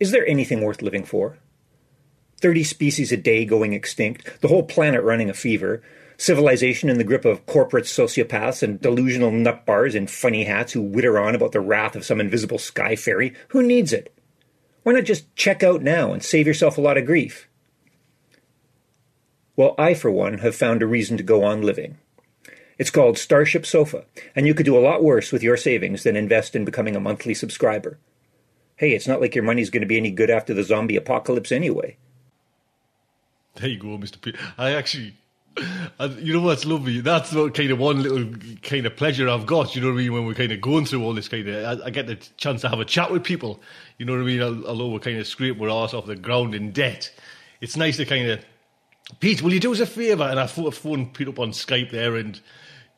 is 0.00 0.12
there 0.12 0.26
anything 0.26 0.62
worth 0.62 0.82
living 0.82 1.04
for? 1.04 1.38
30 2.40 2.62
species 2.62 3.10
a 3.10 3.16
day 3.16 3.44
going 3.44 3.72
extinct, 3.72 4.40
the 4.40 4.48
whole 4.48 4.62
planet 4.62 5.02
running 5.02 5.28
a 5.28 5.34
fever, 5.34 5.82
civilization 6.16 6.88
in 6.88 6.98
the 6.98 7.04
grip 7.04 7.24
of 7.24 7.46
corporate 7.46 7.84
sociopaths 7.84 8.62
and 8.62 8.80
delusional 8.80 9.30
nutbars 9.30 9.94
in 9.94 10.06
funny 10.06 10.44
hats 10.44 10.72
who 10.72 10.82
witter 10.82 11.18
on 11.18 11.34
about 11.34 11.52
the 11.52 11.60
wrath 11.60 11.96
of 11.96 12.04
some 12.04 12.20
invisible 12.20 12.58
sky 12.58 12.94
fairy. 12.94 13.34
Who 13.48 13.62
needs 13.62 13.92
it? 13.92 14.14
Why 14.84 14.92
not 14.92 15.04
just 15.04 15.34
check 15.34 15.62
out 15.62 15.82
now 15.82 16.12
and 16.12 16.22
save 16.22 16.46
yourself 16.46 16.78
a 16.78 16.80
lot 16.80 16.96
of 16.96 17.06
grief? 17.06 17.48
Well, 19.56 19.74
I, 19.76 19.94
for 19.94 20.10
one, 20.10 20.38
have 20.38 20.54
found 20.54 20.82
a 20.82 20.86
reason 20.86 21.16
to 21.16 21.24
go 21.24 21.42
on 21.42 21.62
living. 21.62 21.98
It's 22.78 22.90
called 22.90 23.18
Starship 23.18 23.66
Sofa, 23.66 24.04
and 24.36 24.46
you 24.46 24.54
could 24.54 24.66
do 24.66 24.78
a 24.78 24.80
lot 24.80 25.02
worse 25.02 25.32
with 25.32 25.42
your 25.42 25.56
savings 25.56 26.04
than 26.04 26.14
invest 26.14 26.54
in 26.54 26.64
becoming 26.64 26.94
a 26.94 27.00
monthly 27.00 27.34
subscriber 27.34 27.98
hey, 28.78 28.92
it's 28.92 29.06
not 29.06 29.20
like 29.20 29.34
your 29.34 29.44
money's 29.44 29.70
going 29.70 29.82
to 29.82 29.86
be 29.86 29.98
any 29.98 30.10
good 30.10 30.30
after 30.30 30.54
the 30.54 30.62
zombie 30.62 30.96
apocalypse 30.96 31.52
anyway. 31.52 31.96
There 33.56 33.68
you 33.68 33.78
go, 33.78 33.98
Mr. 33.98 34.20
P. 34.20 34.34
I 34.56 34.72
actually, 34.72 35.14
you 36.18 36.32
know 36.32 36.40
what's 36.40 36.64
lovely? 36.64 37.00
That's 37.00 37.32
what 37.32 37.54
kind 37.54 37.72
of 37.72 37.78
one 37.80 38.02
little 38.02 38.32
kind 38.62 38.86
of 38.86 38.96
pleasure 38.96 39.28
I've 39.28 39.46
got. 39.46 39.74
You 39.74 39.82
know 39.82 39.88
what 39.88 39.94
I 39.94 39.96
mean? 39.96 40.12
When 40.12 40.26
we're 40.26 40.34
kind 40.34 40.52
of 40.52 40.60
going 40.60 40.84
through 40.84 41.02
all 41.02 41.12
this 41.12 41.28
kind 41.28 41.48
of, 41.48 41.80
I, 41.82 41.90
get 41.90 42.06
the 42.06 42.14
chance 42.36 42.60
to 42.60 42.68
have 42.68 42.78
a 42.78 42.84
chat 42.84 43.10
with 43.10 43.24
people. 43.24 43.60
You 43.98 44.06
know 44.06 44.12
what 44.12 44.22
I 44.22 44.24
mean? 44.24 44.40
Although 44.42 44.90
we're 44.90 45.00
kind 45.00 45.18
of 45.18 45.26
scraping 45.26 45.60
our 45.68 45.84
ass 45.84 45.92
off 45.92 46.06
the 46.06 46.14
ground 46.14 46.54
in 46.54 46.70
debt, 46.70 47.12
it's 47.60 47.76
nice 47.76 47.96
to 47.96 48.04
kind 48.04 48.30
of, 48.30 48.44
Pete, 49.18 49.42
will 49.42 49.52
you 49.52 49.58
do 49.58 49.72
us 49.72 49.80
a 49.80 49.86
favour? 49.86 50.22
And 50.22 50.38
I 50.38 50.46
phoned 50.46 51.14
Pete 51.14 51.28
up 51.28 51.40
on 51.40 51.50
Skype 51.50 51.90
there, 51.90 52.14
and 52.14 52.40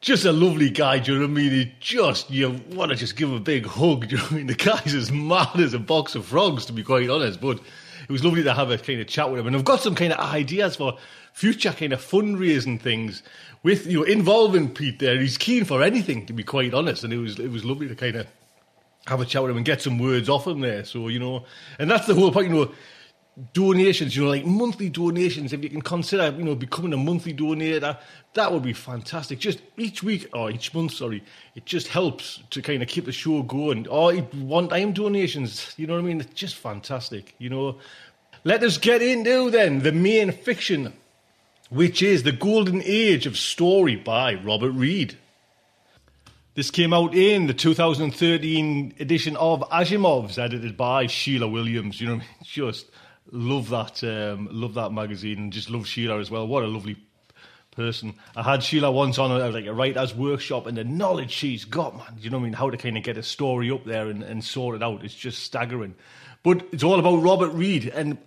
just 0.00 0.24
a 0.24 0.32
lovely 0.32 0.70
guy. 0.70 0.98
Do 0.98 1.12
you 1.12 1.18
know 1.18 1.26
what 1.26 1.30
I 1.30 1.34
mean? 1.34 1.50
He 1.50 1.72
just 1.80 2.30
you 2.30 2.60
want 2.70 2.90
to 2.90 2.96
just 2.96 3.16
give 3.16 3.28
him 3.28 3.36
a 3.36 3.40
big 3.40 3.66
hug. 3.66 4.08
Do 4.08 4.16
you 4.16 4.16
know 4.16 4.24
what 4.24 4.32
I 4.32 4.36
mean? 4.36 4.46
The 4.46 4.54
guy's 4.54 4.94
as 4.94 5.12
mad 5.12 5.60
as 5.60 5.74
a 5.74 5.78
box 5.78 6.14
of 6.14 6.24
frogs, 6.24 6.66
to 6.66 6.72
be 6.72 6.82
quite 6.82 7.10
honest. 7.10 7.40
But 7.40 7.58
it 7.58 8.12
was 8.12 8.24
lovely 8.24 8.42
to 8.42 8.54
have 8.54 8.70
a 8.70 8.78
kind 8.78 9.00
of 9.00 9.06
chat 9.06 9.30
with 9.30 9.40
him, 9.40 9.46
and 9.46 9.56
I've 9.56 9.64
got 9.64 9.80
some 9.80 9.94
kind 9.94 10.12
of 10.12 10.18
ideas 10.18 10.76
for 10.76 10.96
future 11.32 11.72
kind 11.72 11.92
of 11.92 12.00
fundraising 12.00 12.80
things 12.80 13.22
with 13.62 13.86
you 13.86 13.98
know 13.98 14.04
involving 14.04 14.72
Pete 14.72 14.98
there. 14.98 15.20
He's 15.20 15.38
keen 15.38 15.64
for 15.64 15.82
anything, 15.82 16.26
to 16.26 16.32
be 16.32 16.42
quite 16.42 16.74
honest, 16.74 17.04
and 17.04 17.12
it 17.12 17.18
was 17.18 17.38
it 17.38 17.50
was 17.50 17.64
lovely 17.64 17.88
to 17.88 17.94
kind 17.94 18.16
of 18.16 18.26
have 19.06 19.20
a 19.20 19.24
chat 19.24 19.42
with 19.42 19.50
him 19.50 19.56
and 19.56 19.66
get 19.66 19.82
some 19.82 19.98
words 19.98 20.28
off 20.28 20.46
him 20.46 20.60
there. 20.60 20.84
So 20.84 21.08
you 21.08 21.18
know, 21.18 21.44
and 21.78 21.90
that's 21.90 22.06
the 22.06 22.14
whole 22.14 22.32
point. 22.32 22.48
You 22.48 22.54
know, 22.54 22.72
donations. 23.52 24.16
You 24.16 24.24
know, 24.24 24.30
like 24.30 24.44
monthly 24.44 24.88
donations. 24.88 25.52
If 25.52 25.62
you 25.62 25.70
can 25.70 25.82
consider, 25.82 26.34
you 26.36 26.44
know, 26.44 26.54
becoming 26.54 26.92
a 26.92 26.96
monthly 26.96 27.34
donator, 27.34 27.98
that 28.34 28.52
would 28.52 28.62
be 28.62 28.72
fantastic. 28.72 29.38
Just 29.38 29.60
each 29.76 30.02
week 30.02 30.28
or 30.32 30.50
each 30.50 30.72
month, 30.74 30.92
sorry, 30.92 31.22
it 31.54 31.66
just 31.66 31.88
helps 31.88 32.40
to 32.50 32.62
kind 32.62 32.82
of 32.82 32.88
keep 32.88 33.04
the 33.04 33.12
show 33.12 33.42
going. 33.42 33.86
Or 33.88 34.14
one-time 34.14 34.92
donations. 34.92 35.74
You 35.76 35.86
know 35.86 35.94
what 35.94 36.00
I 36.00 36.06
mean? 36.06 36.20
It's 36.20 36.34
just 36.34 36.56
fantastic. 36.56 37.34
You 37.38 37.50
know. 37.50 37.78
Let 38.42 38.62
us 38.62 38.78
get 38.78 39.02
into 39.02 39.50
then 39.50 39.80
the 39.80 39.92
main 39.92 40.32
fiction 40.32 40.94
which 41.70 42.02
is 42.02 42.24
The 42.24 42.32
Golden 42.32 42.82
Age 42.84 43.26
of 43.26 43.38
Story 43.38 43.94
by 43.94 44.34
Robert 44.34 44.72
Reed. 44.72 45.16
This 46.56 46.70
came 46.70 46.92
out 46.92 47.14
in 47.14 47.46
the 47.46 47.54
2013 47.54 48.94
edition 48.98 49.36
of 49.36 49.60
Asimov's, 49.70 50.36
edited 50.36 50.76
by 50.76 51.06
Sheila 51.06 51.46
Williams. 51.46 52.00
You 52.00 52.08
know, 52.08 52.20
just 52.42 52.86
love 53.32 53.70
that, 53.70 54.02
um, 54.04 54.48
love 54.50 54.74
that 54.74 54.92
magazine, 54.92 55.38
and 55.38 55.52
just 55.52 55.70
love 55.70 55.86
Sheila 55.86 56.18
as 56.18 56.30
well. 56.30 56.46
What 56.46 56.62
a 56.62 56.66
lovely 56.66 56.96
person. 57.70 58.14
I 58.36 58.42
had 58.42 58.62
Sheila 58.62 58.90
once 58.90 59.18
on 59.18 59.30
a, 59.30 59.48
like 59.48 59.66
a 59.66 59.72
writer's 59.72 60.14
workshop, 60.14 60.66
and 60.66 60.76
the 60.76 60.84
knowledge 60.84 61.30
she's 61.30 61.64
got, 61.64 61.96
man. 61.96 62.18
You 62.20 62.30
know 62.30 62.38
what 62.38 62.42
I 62.42 62.46
mean? 62.46 62.52
How 62.54 62.70
to 62.70 62.76
kind 62.76 62.96
of 62.96 63.02
get 63.02 63.16
a 63.16 63.22
story 63.22 63.70
up 63.70 63.84
there 63.84 64.08
and, 64.08 64.22
and 64.22 64.44
sort 64.44 64.76
it 64.76 64.82
out. 64.82 65.04
It's 65.04 65.14
just 65.14 65.42
staggering. 65.42 65.94
But 66.42 66.66
it's 66.72 66.82
all 66.82 66.98
about 66.98 67.22
Robert 67.22 67.52
Reed, 67.52 67.86
and 67.86 68.18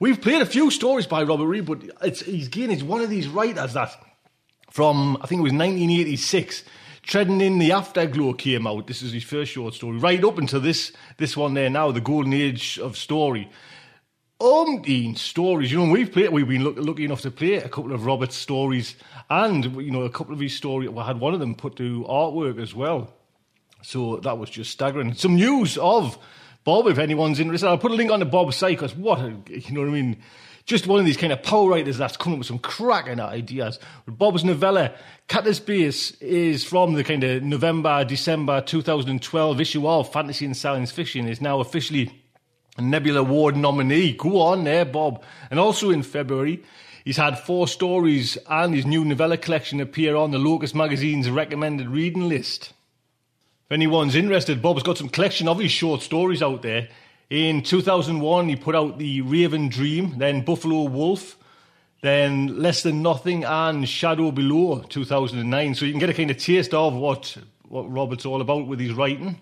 We've 0.00 0.18
played 0.18 0.40
a 0.40 0.46
few 0.46 0.70
stories 0.70 1.06
by 1.06 1.24
Robert 1.24 1.44
Reed, 1.44 1.66
but 1.66 1.82
it's, 2.00 2.22
he's 2.22 2.46
again, 2.46 2.70
he's 2.70 2.82
one 2.82 3.02
of 3.02 3.10
these 3.10 3.28
writers 3.28 3.74
that 3.74 3.94
from, 4.70 5.18
I 5.20 5.26
think 5.26 5.40
it 5.40 5.42
was 5.42 5.52
1986, 5.52 6.64
Treading 7.02 7.42
in 7.42 7.58
the 7.58 7.72
Afterglow 7.72 8.32
came 8.34 8.66
out. 8.66 8.86
This 8.86 9.02
is 9.02 9.12
his 9.12 9.24
first 9.24 9.52
short 9.52 9.74
story, 9.74 9.98
right 9.98 10.22
up 10.24 10.38
until 10.38 10.60
this 10.60 10.92
this 11.18 11.36
one 11.36 11.54
there 11.54 11.68
now, 11.68 11.90
the 11.90 12.00
Golden 12.00 12.32
Age 12.32 12.78
of 12.78 12.96
Story. 12.96 13.50
Umpteen 14.40 15.18
stories. 15.18 15.70
You 15.70 15.84
know, 15.84 15.92
we've 15.92 16.10
played, 16.10 16.30
we've 16.30 16.48
been 16.48 16.64
look, 16.64 16.76
lucky 16.78 17.04
enough 17.04 17.20
to 17.22 17.30
play 17.30 17.56
a 17.56 17.68
couple 17.68 17.92
of 17.92 18.06
Robert's 18.06 18.36
stories, 18.36 18.96
and 19.28 19.64
you 19.76 19.90
know, 19.90 20.02
a 20.02 20.10
couple 20.10 20.32
of 20.32 20.40
his 20.40 20.56
stories. 20.56 20.88
We 20.88 21.02
had 21.02 21.20
one 21.20 21.34
of 21.34 21.40
them 21.40 21.54
put 21.54 21.76
to 21.76 22.04
artwork 22.08 22.60
as 22.60 22.74
well. 22.74 23.12
So 23.82 24.16
that 24.18 24.38
was 24.38 24.50
just 24.50 24.70
staggering. 24.70 25.14
Some 25.14 25.36
news 25.36 25.78
of 25.78 26.18
Bob, 26.64 26.86
if 26.86 26.98
anyone's 26.98 27.40
interested, 27.40 27.68
I'll 27.68 27.78
put 27.78 27.90
a 27.90 27.94
link 27.94 28.10
on 28.10 28.20
the 28.20 28.26
Bob 28.26 28.52
site 28.52 28.78
because 28.78 28.94
what, 28.94 29.20
a, 29.20 29.34
you 29.46 29.72
know 29.72 29.80
what 29.80 29.88
I 29.88 29.92
mean? 29.92 30.16
Just 30.66 30.86
one 30.86 31.00
of 31.00 31.06
these 31.06 31.16
kind 31.16 31.32
of 31.32 31.42
power 31.42 31.68
writers 31.68 31.98
that's 31.98 32.16
coming 32.16 32.34
up 32.34 32.38
with 32.40 32.46
some 32.46 32.58
cracking 32.58 33.18
ideas. 33.18 33.78
Bob's 34.06 34.44
novella, 34.44 34.94
Katabasis, 35.28 36.20
is 36.20 36.64
from 36.64 36.94
the 36.94 37.02
kind 37.02 37.24
of 37.24 37.42
November, 37.42 38.04
December 38.04 38.60
2012 38.60 39.60
issue 39.60 39.88
of 39.88 40.12
Fantasy 40.12 40.44
and 40.44 40.56
Science 40.56 40.92
Fiction, 40.92 41.26
is 41.26 41.40
now 41.40 41.60
officially 41.60 42.19
Nebula 42.80 43.20
Award 43.20 43.56
nominee. 43.56 44.12
Go 44.12 44.40
on 44.40 44.64
there, 44.64 44.84
Bob. 44.84 45.22
And 45.50 45.58
also 45.58 45.90
in 45.90 46.02
February, 46.02 46.62
he's 47.04 47.16
had 47.16 47.38
four 47.38 47.68
stories 47.68 48.38
and 48.48 48.74
his 48.74 48.86
new 48.86 49.04
novella 49.04 49.36
collection 49.36 49.80
appear 49.80 50.16
on 50.16 50.30
the 50.30 50.38
Locus 50.38 50.74
magazine's 50.74 51.30
recommended 51.30 51.88
reading 51.88 52.28
list. 52.28 52.72
If 53.66 53.72
anyone's 53.72 54.16
interested, 54.16 54.62
Bob's 54.62 54.82
got 54.82 54.98
some 54.98 55.08
collection 55.08 55.46
of 55.46 55.58
his 55.58 55.70
short 55.70 56.02
stories 56.02 56.42
out 56.42 56.62
there. 56.62 56.88
In 57.30 57.62
2001, 57.62 58.48
he 58.48 58.56
put 58.56 58.74
out 58.74 58.98
The 58.98 59.20
Raven 59.20 59.68
Dream, 59.68 60.18
then 60.18 60.44
Buffalo 60.44 60.82
Wolf, 60.82 61.36
then 62.02 62.60
Less 62.60 62.82
Than 62.82 63.02
Nothing, 63.02 63.44
and 63.44 63.88
Shadow 63.88 64.32
Below, 64.32 64.80
2009. 64.88 65.74
So 65.76 65.84
you 65.84 65.92
can 65.92 66.00
get 66.00 66.10
a 66.10 66.14
kind 66.14 66.32
of 66.32 66.38
taste 66.38 66.74
of 66.74 66.94
what, 66.94 67.36
what 67.68 67.90
Robert's 67.90 68.26
all 68.26 68.40
about 68.40 68.66
with 68.66 68.80
his 68.80 68.92
writing. 68.92 69.40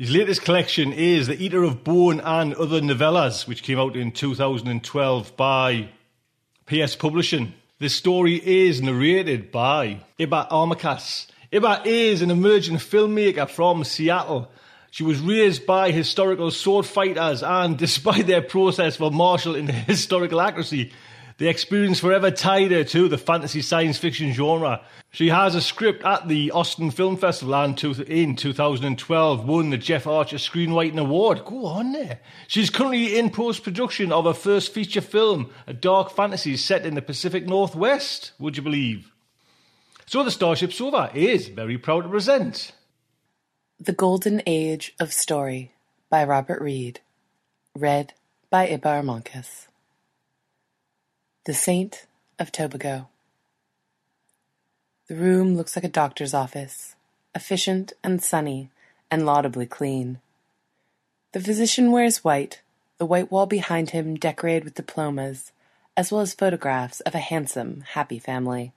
His 0.00 0.12
latest 0.12 0.40
collection 0.40 0.94
is 0.94 1.26
The 1.26 1.38
Eater 1.38 1.62
of 1.62 1.84
Bone 1.84 2.20
and 2.20 2.54
Other 2.54 2.80
Novellas, 2.80 3.46
which 3.46 3.62
came 3.62 3.78
out 3.78 3.96
in 3.96 4.12
2012 4.12 5.36
by 5.36 5.90
PS 6.64 6.96
Publishing. 6.96 7.52
This 7.80 7.96
story 7.96 8.36
is 8.36 8.80
narrated 8.80 9.52
by 9.52 10.00
Ibba 10.18 10.48
Armancas 10.50 11.26
Ibba 11.52 11.84
is 11.84 12.22
an 12.22 12.30
emerging 12.30 12.78
filmmaker 12.78 13.46
from 13.46 13.84
Seattle. 13.84 14.50
She 14.90 15.04
was 15.04 15.20
raised 15.20 15.66
by 15.66 15.90
historical 15.90 16.50
sword 16.50 16.86
fighters, 16.86 17.42
and 17.42 17.76
despite 17.78 18.26
their 18.26 18.40
process 18.40 18.96
for 18.96 19.10
martial 19.10 19.54
and 19.54 19.70
historical 19.86 20.40
accuracy, 20.40 20.92
the 21.40 21.48
experience 21.48 21.98
forever 21.98 22.30
tied 22.30 22.70
her 22.70 22.84
to 22.84 23.08
the 23.08 23.16
fantasy 23.16 23.62
science 23.62 23.96
fiction 23.96 24.30
genre. 24.30 24.82
She 25.10 25.30
has 25.30 25.54
a 25.54 25.62
script 25.62 26.04
at 26.04 26.28
the 26.28 26.50
Austin 26.50 26.90
Film 26.90 27.16
Festival 27.16 27.54
and 27.54 27.82
in 27.82 28.36
2012 28.36 29.48
won 29.48 29.70
the 29.70 29.78
Jeff 29.78 30.06
Archer 30.06 30.36
Screenwriting 30.36 31.00
Award. 31.00 31.46
Go 31.46 31.64
on 31.64 31.92
there. 31.92 32.20
She's 32.46 32.68
currently 32.68 33.18
in 33.18 33.30
post 33.30 33.64
production 33.64 34.12
of 34.12 34.26
her 34.26 34.34
first 34.34 34.74
feature 34.74 35.00
film, 35.00 35.48
a 35.66 35.72
dark 35.72 36.10
fantasy 36.10 36.58
set 36.58 36.84
in 36.84 36.94
the 36.94 37.00
Pacific 37.00 37.46
Northwest, 37.46 38.32
would 38.38 38.58
you 38.58 38.62
believe? 38.62 39.10
So 40.04 40.22
the 40.22 40.30
Starship 40.30 40.74
Sofa 40.74 41.10
is 41.14 41.48
very 41.48 41.78
proud 41.78 42.02
to 42.02 42.10
present 42.10 42.72
The 43.80 43.94
Golden 43.94 44.42
Age 44.44 44.92
of 45.00 45.10
Story 45.10 45.72
by 46.10 46.22
Robert 46.22 46.60
Reed. 46.60 47.00
Read 47.74 48.12
by 48.50 48.66
Ibba 48.68 49.02
Armancas. 49.02 49.69
The 51.46 51.54
Saint 51.54 52.04
of 52.38 52.52
Tobago. 52.52 53.08
The 55.08 55.14
room 55.14 55.56
looks 55.56 55.74
like 55.74 55.86
a 55.86 55.88
doctor's 55.88 56.34
office, 56.34 56.96
efficient 57.34 57.94
and 58.04 58.22
sunny 58.22 58.68
and 59.10 59.22
laudably 59.22 59.64
clean. 59.64 60.20
The 61.32 61.40
physician 61.40 61.92
wears 61.92 62.22
white, 62.22 62.60
the 62.98 63.06
white 63.06 63.30
wall 63.30 63.46
behind 63.46 63.88
him 63.90 64.16
decorated 64.16 64.64
with 64.64 64.74
diplomas, 64.74 65.52
as 65.96 66.12
well 66.12 66.20
as 66.20 66.34
photographs 66.34 67.00
of 67.00 67.14
a 67.14 67.20
handsome, 67.20 67.84
happy 67.92 68.18
family. 68.18 68.72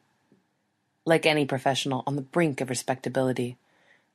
Like 1.05 1.26
any 1.26 1.45
professional 1.45 2.05
on 2.07 2.16
the 2.16 2.22
brink 2.22 2.61
of 2.61 2.70
respectability, 2.70 3.57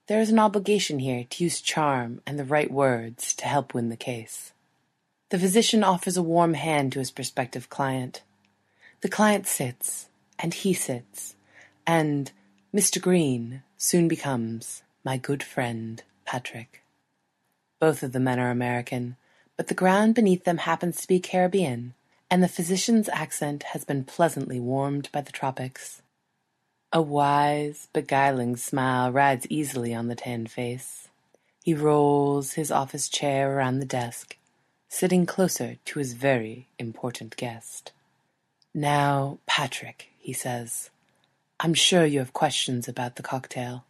there 0.07 0.23
is 0.23 0.31
an 0.31 0.39
obligation 0.39 1.01
here 1.01 1.27
to 1.29 1.45
use 1.45 1.61
charm 1.61 2.23
and 2.27 2.39
the 2.39 2.47
right 2.47 2.71
words 2.71 3.35
to 3.35 3.45
help 3.47 3.75
win 3.75 3.91
the 3.91 3.97
case. 3.97 4.55
The 5.29 5.39
physician 5.39 5.85
offers 5.85 6.17
a 6.17 6.23
warm 6.23 6.55
hand 6.55 6.93
to 6.93 6.99
his 6.99 7.11
prospective 7.11 7.69
client. 7.69 8.23
The 9.01 9.09
client 9.09 9.47
sits, 9.47 10.09
and 10.41 10.53
he 10.53 10.75
sits, 10.75 11.37
and 11.87 12.33
Mr. 12.75 13.01
Green 13.01 13.63
soon 13.77 14.09
becomes 14.09 14.83
my 15.05 15.17
good 15.17 15.43
friend, 15.43 16.03
Patrick. 16.25 16.83
Both 17.79 18.03
of 18.03 18.11
the 18.11 18.19
men 18.19 18.41
are 18.41 18.51
American, 18.51 19.17
but 19.57 19.69
the 19.69 19.75
ground 19.75 20.17
beneath 20.17 20.43
them 20.43 20.59
happens 20.59 21.01
to 21.01 21.07
be 21.07 21.21
Caribbean, 21.21 21.95
and 22.29 22.43
the 22.43 22.49
physician's 22.49 23.09
accent 23.11 23.63
has 23.73 23.85
been 23.85 24.03
pleasantly 24.03 24.59
warmed 24.59 25.09
by 25.13 25.21
the 25.21 25.31
tropics. 25.31 26.03
A 26.93 27.01
wise, 27.01 27.87
beguiling 27.93 28.57
smile 28.57 29.13
rides 29.13 29.47
easily 29.49 29.95
on 29.95 30.09
the 30.09 30.17
tanned 30.17 30.51
face. 30.51 31.07
He 31.63 31.73
rolls 31.73 32.55
his 32.55 32.73
office 32.73 33.09
chair 33.09 33.57
around 33.57 33.79
the 33.79 33.87
desk, 33.87 34.37
sitting 34.89 35.25
closer 35.25 35.77
to 35.85 35.99
his 36.01 36.15
very 36.15 36.67
important 36.81 37.37
guest. 37.37 37.93
Now, 38.79 39.41
Patrick, 39.45 40.11
he 40.21 40.33
says, 40.33 40.91
I'm 41.59 41.75
sure 41.75 42.05
you 42.05 42.21
have 42.21 42.33
questions 42.33 42.87
about 42.87 43.17
the 43.17 43.25
cocktail. 43.25 43.85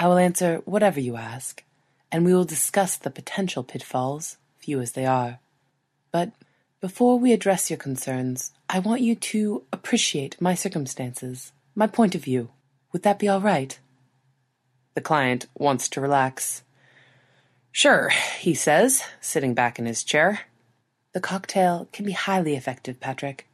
I 0.00 0.08
will 0.08 0.18
answer 0.18 0.60
whatever 0.64 0.98
you 0.98 1.14
ask, 1.14 1.62
and 2.10 2.24
we 2.24 2.34
will 2.34 2.44
discuss 2.44 2.96
the 2.96 3.12
potential 3.12 3.62
pitfalls, 3.62 4.36
few 4.58 4.80
as 4.80 4.90
they 4.90 5.06
are. 5.06 5.38
But 6.10 6.32
before 6.80 7.16
we 7.16 7.32
address 7.32 7.70
your 7.70 7.76
concerns, 7.76 8.50
I 8.68 8.80
want 8.80 9.02
you 9.02 9.14
to 9.14 9.62
appreciate 9.72 10.40
my 10.40 10.56
circumstances 10.56 11.52
my 11.76 11.86
point 11.86 12.16
of 12.16 12.24
view. 12.24 12.48
Would 12.92 13.04
that 13.04 13.20
be 13.20 13.28
all 13.28 13.40
right? 13.40 13.78
The 14.94 15.00
client 15.00 15.46
wants 15.54 15.88
to 15.90 16.00
relax. 16.00 16.64
Sure, 17.70 18.08
he 18.40 18.54
says, 18.54 19.04
sitting 19.20 19.54
back 19.54 19.78
in 19.78 19.86
his 19.86 20.02
chair. 20.02 20.40
The 21.12 21.20
cocktail 21.20 21.86
can 21.92 22.04
be 22.04 22.10
highly 22.10 22.56
effective, 22.56 22.98
Patrick. 22.98 23.47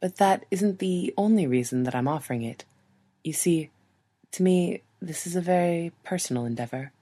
But 0.00 0.16
that 0.16 0.46
isn't 0.50 0.78
the 0.78 1.12
only 1.16 1.46
reason 1.46 1.84
that 1.84 1.94
I'm 1.94 2.08
offering 2.08 2.42
it. 2.42 2.64
You 3.22 3.32
see, 3.32 3.70
to 4.32 4.42
me, 4.42 4.82
this 5.00 5.26
is 5.26 5.36
a 5.36 5.40
very 5.40 5.92
personal 6.04 6.46
endeavor. 6.46 6.92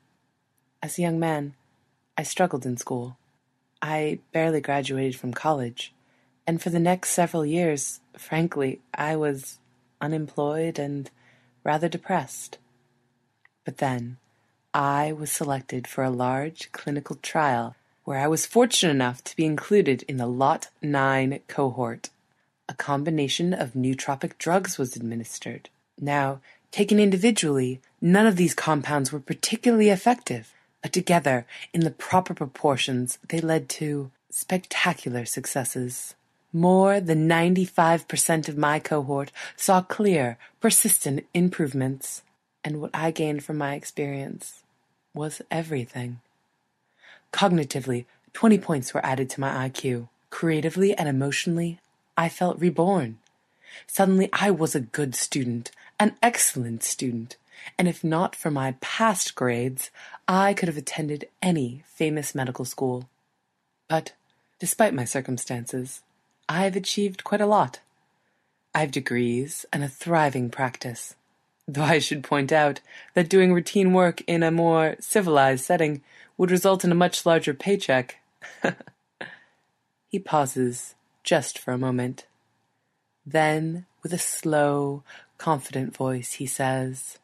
As 0.82 0.98
a 0.98 1.02
young 1.02 1.18
man, 1.18 1.54
I 2.16 2.24
struggled 2.24 2.66
in 2.66 2.76
school. 2.76 3.16
I 3.80 4.18
barely 4.32 4.60
graduated 4.60 5.16
from 5.16 5.32
college, 5.32 5.92
and 6.46 6.60
for 6.60 6.70
the 6.70 6.80
next 6.80 7.10
several 7.10 7.46
years, 7.46 8.00
frankly, 8.16 8.80
I 8.92 9.14
was 9.14 9.58
unemployed 10.00 10.78
and 10.78 11.10
rather 11.62 11.88
depressed. 11.88 12.58
But 13.64 13.78
then, 13.78 14.16
I 14.74 15.12
was 15.12 15.30
selected 15.30 15.86
for 15.86 16.02
a 16.02 16.10
large 16.10 16.72
clinical 16.72 17.16
trial 17.16 17.76
where 18.04 18.18
I 18.18 18.26
was 18.26 18.46
fortunate 18.46 18.90
enough 18.90 19.22
to 19.24 19.36
be 19.36 19.44
included 19.44 20.02
in 20.04 20.16
the 20.16 20.26
Lot 20.26 20.68
9 20.82 21.40
cohort. 21.46 22.10
A 22.68 22.74
combination 22.74 23.54
of 23.54 23.72
nootropic 23.72 24.38
drugs 24.38 24.76
was 24.76 24.94
administered. 24.94 25.70
Now, 26.00 26.40
taken 26.70 27.00
individually, 27.00 27.80
none 28.00 28.26
of 28.26 28.36
these 28.36 28.54
compounds 28.54 29.10
were 29.10 29.20
particularly 29.20 29.88
effective, 29.88 30.52
but 30.82 30.92
together, 30.92 31.46
in 31.72 31.80
the 31.80 31.90
proper 31.90 32.34
proportions, 32.34 33.18
they 33.28 33.40
led 33.40 33.68
to 33.70 34.10
spectacular 34.30 35.24
successes. 35.24 36.14
More 36.52 37.00
than 37.00 37.28
95% 37.28 38.48
of 38.48 38.56
my 38.56 38.78
cohort 38.78 39.32
saw 39.56 39.82
clear, 39.82 40.38
persistent 40.60 41.26
improvements, 41.34 42.22
and 42.64 42.80
what 42.80 42.90
I 42.94 43.10
gained 43.10 43.44
from 43.44 43.58
my 43.58 43.74
experience 43.74 44.62
was 45.14 45.42
everything. 45.50 46.20
Cognitively, 47.32 48.06
20 48.32 48.58
points 48.58 48.94
were 48.94 49.04
added 49.04 49.28
to 49.30 49.40
my 49.40 49.68
IQ. 49.68 50.08
Creatively 50.30 50.94
and 50.94 51.08
emotionally, 51.08 51.80
I 52.18 52.28
felt 52.28 52.58
reborn. 52.58 53.18
Suddenly, 53.86 54.28
I 54.32 54.50
was 54.50 54.74
a 54.74 54.80
good 54.80 55.14
student, 55.14 55.70
an 56.00 56.16
excellent 56.20 56.82
student, 56.82 57.36
and 57.78 57.86
if 57.86 58.02
not 58.02 58.34
for 58.34 58.50
my 58.50 58.74
past 58.80 59.36
grades, 59.36 59.92
I 60.26 60.52
could 60.52 60.66
have 60.66 60.76
attended 60.76 61.28
any 61.40 61.84
famous 61.86 62.34
medical 62.34 62.64
school. 62.64 63.08
But, 63.86 64.14
despite 64.58 64.94
my 64.94 65.04
circumstances, 65.04 66.02
I 66.48 66.64
have 66.64 66.74
achieved 66.74 67.22
quite 67.22 67.40
a 67.40 67.46
lot. 67.46 67.78
I 68.74 68.80
have 68.80 68.90
degrees 68.90 69.64
and 69.72 69.84
a 69.84 69.88
thriving 69.88 70.50
practice. 70.50 71.14
Though 71.68 71.82
I 71.82 72.00
should 72.00 72.24
point 72.24 72.50
out 72.50 72.80
that 73.14 73.28
doing 73.28 73.52
routine 73.52 73.92
work 73.92 74.22
in 74.26 74.42
a 74.42 74.50
more 74.50 74.96
civilized 74.98 75.64
setting 75.64 76.02
would 76.36 76.50
result 76.50 76.84
in 76.84 76.90
a 76.90 76.96
much 76.96 77.24
larger 77.24 77.54
paycheck. 77.54 78.16
he 80.08 80.18
pauses 80.18 80.96
just 81.28 81.58
for 81.58 81.72
a 81.72 81.78
moment. 81.78 82.24
Then, 83.26 83.84
with 84.02 84.14
a 84.14 84.18
slow, 84.18 85.02
confident 85.36 85.94
voice, 85.94 86.32
he 86.32 86.46
says, 86.46 87.18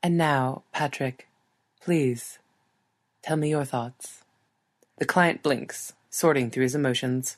And 0.00 0.16
now, 0.16 0.62
Patrick, 0.72 1.26
please, 1.80 2.38
tell 3.20 3.36
me 3.36 3.50
your 3.50 3.64
thoughts. 3.64 4.22
The 4.98 5.06
client 5.06 5.42
blinks, 5.42 5.92
sorting 6.08 6.50
through 6.50 6.62
his 6.62 6.76
emotions. 6.76 7.36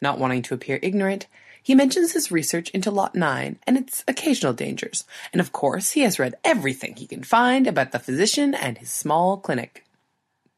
Not 0.00 0.18
wanting 0.18 0.40
to 0.44 0.54
appear 0.54 0.78
ignorant, 0.80 1.26
he 1.62 1.74
mentions 1.74 2.12
his 2.12 2.32
research 2.32 2.70
into 2.70 2.90
Lot 2.90 3.14
9 3.14 3.58
and 3.66 3.76
its 3.76 4.04
occasional 4.08 4.54
dangers, 4.54 5.04
and 5.34 5.40
of 5.40 5.52
course 5.52 5.90
he 5.90 6.00
has 6.00 6.18
read 6.18 6.36
everything 6.44 6.96
he 6.96 7.06
can 7.06 7.22
find 7.22 7.66
about 7.66 7.92
the 7.92 7.98
physician 7.98 8.54
and 8.54 8.78
his 8.78 8.88
small 8.88 9.36
clinic. 9.36 9.84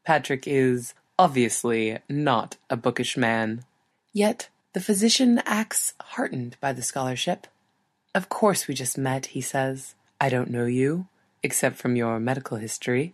Patrick 0.05 0.47
is 0.47 0.93
obviously 1.19 1.97
not 2.07 2.55
a 2.69 2.77
bookish 2.77 3.17
man. 3.17 3.65
Yet 4.13 4.47
the 4.73 4.81
physician 4.81 5.41
acts 5.45 5.93
heartened 6.01 6.57
by 6.61 6.73
the 6.73 6.81
scholarship. 6.81 7.47
Of 8.15 8.29
course 8.29 8.67
we 8.67 8.73
just 8.73 8.97
met, 8.97 9.27
he 9.27 9.41
says. 9.41 9.95
I 10.19 10.29
don't 10.29 10.49
know 10.49 10.65
you, 10.65 11.07
except 11.43 11.77
from 11.77 11.95
your 11.95 12.19
medical 12.19 12.57
history, 12.57 13.13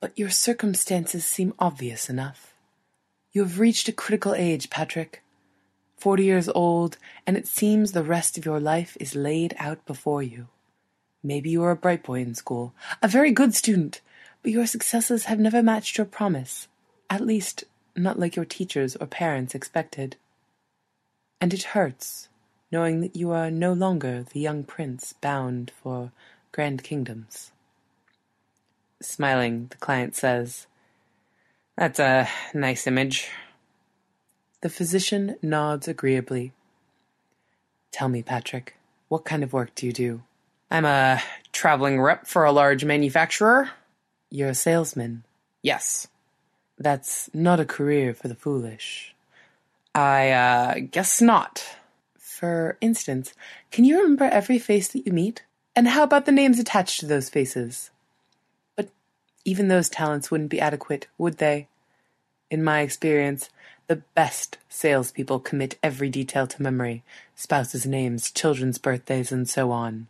but 0.00 0.18
your 0.18 0.30
circumstances 0.30 1.24
seem 1.24 1.54
obvious 1.58 2.10
enough. 2.10 2.54
You 3.32 3.42
have 3.42 3.58
reached 3.58 3.88
a 3.88 3.92
critical 3.92 4.34
age, 4.34 4.70
Patrick 4.70 5.22
forty 5.96 6.24
years 6.24 6.50
old, 6.50 6.98
and 7.26 7.34
it 7.34 7.46
seems 7.46 7.92
the 7.92 8.02
rest 8.02 8.36
of 8.36 8.44
your 8.44 8.60
life 8.60 8.94
is 9.00 9.14
laid 9.14 9.54
out 9.58 9.86
before 9.86 10.22
you. 10.22 10.48
Maybe 11.22 11.48
you 11.48 11.62
are 11.62 11.70
a 11.70 11.76
bright 11.76 12.02
boy 12.02 12.20
in 12.20 12.34
school, 12.34 12.74
a 13.02 13.08
very 13.08 13.30
good 13.30 13.54
student, 13.54 14.02
but 14.42 14.52
your 14.52 14.66
successes 14.66 15.24
have 15.24 15.38
never 15.38 15.62
matched 15.62 15.96
your 15.96 16.04
promise, 16.04 16.68
at 17.08 17.22
least 17.22 17.64
not 17.96 18.18
like 18.18 18.36
your 18.36 18.44
teachers 18.44 18.96
or 18.96 19.06
parents 19.06 19.54
expected. 19.54 20.16
And 21.44 21.52
it 21.52 21.74
hurts, 21.76 22.30
knowing 22.72 23.02
that 23.02 23.16
you 23.16 23.30
are 23.30 23.50
no 23.50 23.74
longer 23.74 24.22
the 24.22 24.40
young 24.40 24.64
prince 24.64 25.12
bound 25.12 25.70
for 25.82 26.10
grand 26.52 26.82
kingdoms. 26.82 27.52
Smiling, 29.02 29.66
the 29.68 29.76
client 29.76 30.16
says, 30.16 30.66
That's 31.76 31.98
a 31.98 32.26
nice 32.54 32.86
image. 32.86 33.28
The 34.62 34.70
physician 34.70 35.36
nods 35.42 35.86
agreeably. 35.86 36.52
Tell 37.92 38.08
me, 38.08 38.22
Patrick, 38.22 38.78
what 39.08 39.26
kind 39.26 39.44
of 39.44 39.52
work 39.52 39.74
do 39.74 39.84
you 39.84 39.92
do? 39.92 40.22
I'm 40.70 40.86
a 40.86 41.20
traveling 41.52 42.00
rep 42.00 42.26
for 42.26 42.44
a 42.44 42.52
large 42.52 42.86
manufacturer. 42.86 43.68
You're 44.30 44.48
a 44.48 44.54
salesman. 44.54 45.24
Yes. 45.60 46.08
That's 46.78 47.28
not 47.34 47.60
a 47.60 47.66
career 47.66 48.14
for 48.14 48.28
the 48.28 48.34
foolish. 48.34 49.13
I, 49.94 50.30
uh, 50.30 50.74
guess 50.90 51.20
not. 51.20 51.64
For 52.18 52.76
instance, 52.80 53.32
can 53.70 53.84
you 53.84 53.98
remember 53.98 54.24
every 54.24 54.58
face 54.58 54.88
that 54.88 55.06
you 55.06 55.12
meet? 55.12 55.44
And 55.76 55.88
how 55.88 56.02
about 56.02 56.26
the 56.26 56.32
names 56.32 56.58
attached 56.58 57.00
to 57.00 57.06
those 57.06 57.28
faces? 57.28 57.90
But 58.76 58.90
even 59.44 59.68
those 59.68 59.88
talents 59.88 60.30
wouldn't 60.30 60.50
be 60.50 60.60
adequate, 60.60 61.06
would 61.16 61.38
they? 61.38 61.68
In 62.50 62.62
my 62.62 62.80
experience, 62.80 63.50
the 63.86 64.02
best 64.14 64.58
salespeople 64.68 65.40
commit 65.40 65.78
every 65.82 66.08
detail 66.08 66.46
to 66.46 66.62
memory 66.62 67.02
spouses' 67.34 67.86
names, 67.86 68.30
children's 68.30 68.78
birthdays, 68.78 69.30
and 69.30 69.48
so 69.48 69.70
on. 69.70 70.08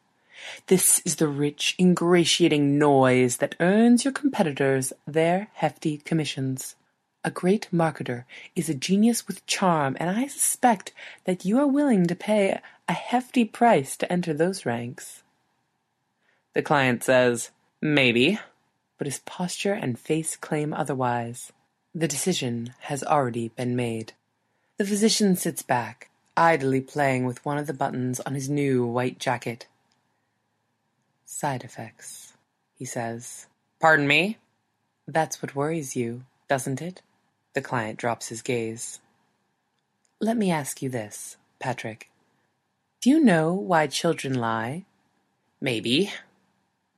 This 0.66 1.00
is 1.04 1.16
the 1.16 1.28
rich, 1.28 1.74
ingratiating 1.78 2.78
noise 2.78 3.38
that 3.38 3.54
earns 3.60 4.04
your 4.04 4.12
competitors 4.12 4.92
their 5.06 5.48
hefty 5.54 5.98
commissions. 5.98 6.74
A 7.26 7.30
great 7.30 7.68
marketer 7.72 8.24
is 8.54 8.68
a 8.68 8.74
genius 8.74 9.26
with 9.26 9.46
charm, 9.46 9.96
and 9.98 10.10
I 10.10 10.26
suspect 10.26 10.92
that 11.24 11.46
you 11.46 11.58
are 11.58 11.66
willing 11.66 12.06
to 12.06 12.14
pay 12.14 12.60
a 12.86 12.92
hefty 12.92 13.46
price 13.46 13.96
to 13.96 14.12
enter 14.12 14.34
those 14.34 14.66
ranks. 14.66 15.22
The 16.52 16.60
client 16.60 17.02
says, 17.02 17.50
Maybe, 17.80 18.38
but 18.98 19.06
his 19.06 19.20
posture 19.20 19.72
and 19.72 19.98
face 19.98 20.36
claim 20.36 20.74
otherwise. 20.74 21.50
The 21.94 22.06
decision 22.06 22.74
has 22.80 23.02
already 23.02 23.48
been 23.48 23.74
made. 23.74 24.12
The 24.76 24.84
physician 24.84 25.34
sits 25.34 25.62
back, 25.62 26.10
idly 26.36 26.82
playing 26.82 27.24
with 27.24 27.42
one 27.44 27.56
of 27.56 27.66
the 27.66 27.72
buttons 27.72 28.20
on 28.20 28.34
his 28.34 28.50
new 28.50 28.84
white 28.84 29.18
jacket. 29.18 29.66
Side 31.24 31.64
effects, 31.64 32.34
he 32.76 32.84
says. 32.84 33.46
Pardon 33.80 34.06
me? 34.06 34.36
That's 35.08 35.40
what 35.40 35.54
worries 35.54 35.96
you, 35.96 36.24
doesn't 36.48 36.82
it? 36.82 37.00
The 37.54 37.62
client 37.62 37.98
drops 37.98 38.28
his 38.28 38.42
gaze. 38.42 39.00
Let 40.20 40.36
me 40.36 40.50
ask 40.50 40.82
you 40.82 40.88
this, 40.88 41.36
Patrick. 41.58 42.10
Do 43.00 43.10
you 43.10 43.20
know 43.20 43.52
why 43.52 43.86
children 43.86 44.34
lie? 44.34 44.84
Maybe. 45.60 46.12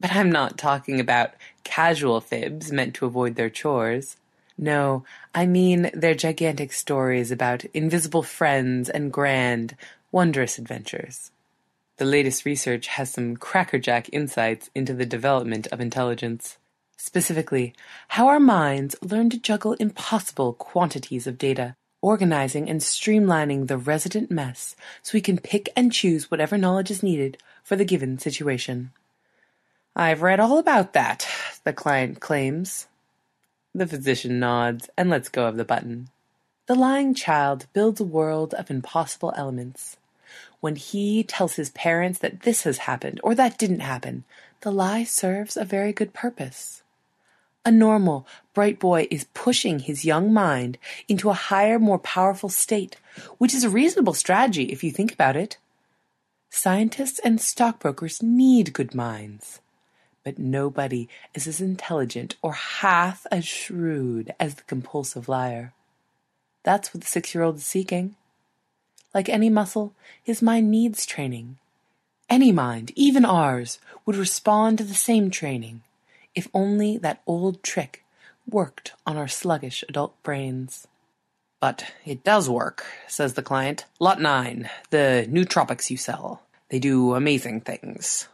But 0.01 0.15
I'm 0.15 0.31
not 0.31 0.59
talking 0.59 1.01
about 1.01 1.35
casual 1.65 2.21
fibs 2.21 2.73
meant 2.73 2.95
to 2.95 3.07
avoid 3.07 3.37
their 3.37 3.51
chores. 3.51 4.17
No, 4.59 5.05
I 5.35 5.47
mean 5.47 5.91
their 5.93 6.15
gigantic 6.15 6.73
stories 6.73 7.31
about 7.31 7.65
invisible 7.67 8.23
friends 8.23 8.89
and 8.89 9.13
grand, 9.13 9.77
wondrous 10.11 10.59
adventures. 10.59 11.31
The 11.99 12.05
latest 12.05 12.45
research 12.45 12.89
has 12.89 13.11
some 13.11 13.37
crackerjack 13.37 14.09
insights 14.13 14.71
into 14.75 14.95
the 14.95 15.07
development 15.07 15.67
of 15.69 15.81
intelligence. 15.81 16.57
Specifically, 16.97 17.75
how 18.09 18.29
our 18.29 18.41
minds 18.41 18.97
learn 19.03 19.31
to 19.31 19.39
juggle 19.39 19.75
impossible 19.75 20.55
quantities 20.55 21.27
of 21.27 21.39
data, 21.39 21.77
organizing 22.01 22.69
and 22.71 22.81
streamlining 22.81 23.67
the 23.67 23.77
resident 23.77 24.31
mess 24.31 24.75
so 25.03 25.13
we 25.15 25.21
can 25.21 25.39
pick 25.39 25.69
and 25.77 25.93
choose 25.93 26.31
whatever 26.31 26.57
knowledge 26.57 26.91
is 26.91 27.03
needed 27.03 27.39
for 27.63 27.77
the 27.77 27.85
given 27.85 28.19
situation. 28.19 28.93
I've 29.95 30.23
read 30.23 30.41
all 30.41 30.59
about 30.59 30.93
that, 30.93 31.27
the 31.65 31.73
client 31.73 32.21
claims, 32.21 32.87
the 33.75 33.87
physician 33.87 34.39
nods 34.39 34.89
and 34.97 35.11
lets 35.11 35.29
go 35.29 35.47
of 35.47 35.57
the 35.57 35.65
button. 35.65 36.09
The 36.67 36.75
lying 36.75 37.15
child 37.15 37.67
builds 37.73 38.01
a 38.01 38.05
world 38.05 38.55
of 38.55 38.71
impossible 38.71 39.33
elements. 39.37 39.97
When 40.61 40.77
he 40.77 41.23
tells 41.23 41.57
his 41.57 41.71
parents 41.71 42.19
that 42.21 42.41
this 42.41 42.65
has 42.65 42.79
happened 42.79 43.21
or 43.23 43.35
that 43.35 43.59
didn't 43.59 43.81
happen, 43.81 44.25
the 44.63 44.73
lie 44.73 45.05
serves 45.05 45.57
a 45.57 45.65
very 45.65 45.93
good 45.93 46.13
purpose. 46.13 46.83
A 47.67 47.73
normal, 47.73 48.29
bright 48.55 48.79
boy 48.79 49.09
is 49.11 49.27
pushing 49.35 49.81
his 49.81 50.05
young 50.05 50.33
mind 50.33 50.79
into 51.09 51.31
a 51.31 51.35
higher, 51.51 51.81
more 51.81 51.99
powerful 51.99 52.49
state, 52.49 52.95
which 53.39 53.53
is 53.53 53.65
a 53.65 53.69
reasonable 53.69 54.15
strategy 54.15 54.67
if 54.67 54.85
you 54.85 54.93
think 54.93 55.13
about 55.13 55.35
it. 55.35 55.57
Scientists 56.49 57.19
and 57.19 57.41
stockbrokers 57.41 58.23
need 58.23 58.73
good 58.73 58.95
minds. 58.95 59.59
But 60.23 60.39
nobody 60.39 61.09
is 61.35 61.49
as 61.49 61.61
intelligent 61.61 62.37
or 62.41 62.53
half 62.53 63.27
as 63.33 63.45
shrewd 63.45 64.33
as 64.39 64.55
the 64.55 64.63
compulsive 64.63 65.29
liar. 65.29 65.73
That's 66.63 66.95
what 66.95 67.01
the 67.01 67.09
six 67.09 67.35
year 67.35 67.43
old 67.43 67.57
is 67.57 67.67
seeking. 67.67 68.15
Like 69.13 69.29
any 69.29 69.51
muscle, 69.51 69.93
his 70.23 70.41
mind 70.41 70.71
needs 70.71 71.05
training. 71.05 71.59
Any 72.31 72.53
mind, 72.53 72.93
even 72.95 73.25
ours, 73.25 73.81
would 74.05 74.15
respond 74.15 74.79
to 74.79 74.85
the 74.85 74.95
same 74.95 75.33
training 75.33 75.83
if 76.37 76.47
only 76.55 76.99
that 76.99 77.23
old 77.27 77.63
trick 77.65 78.05
worked 78.49 78.93
on 79.05 79.17
our 79.17 79.27
sluggish 79.27 79.83
adult 79.89 80.23
brains. 80.23 80.87
But 81.59 81.93
it 82.05 82.23
does 82.23 82.49
work, 82.49 82.87
says 83.09 83.35
the 83.35 83.43
client. 83.43 83.87
Lot 83.99 84.21
9, 84.21 84.69
the 84.91 85.27
nootropics 85.29 85.91
you 85.91 85.97
sell. 85.97 86.43
They 86.69 86.79
do 86.79 87.15
amazing 87.15 87.63
things. 87.63 88.29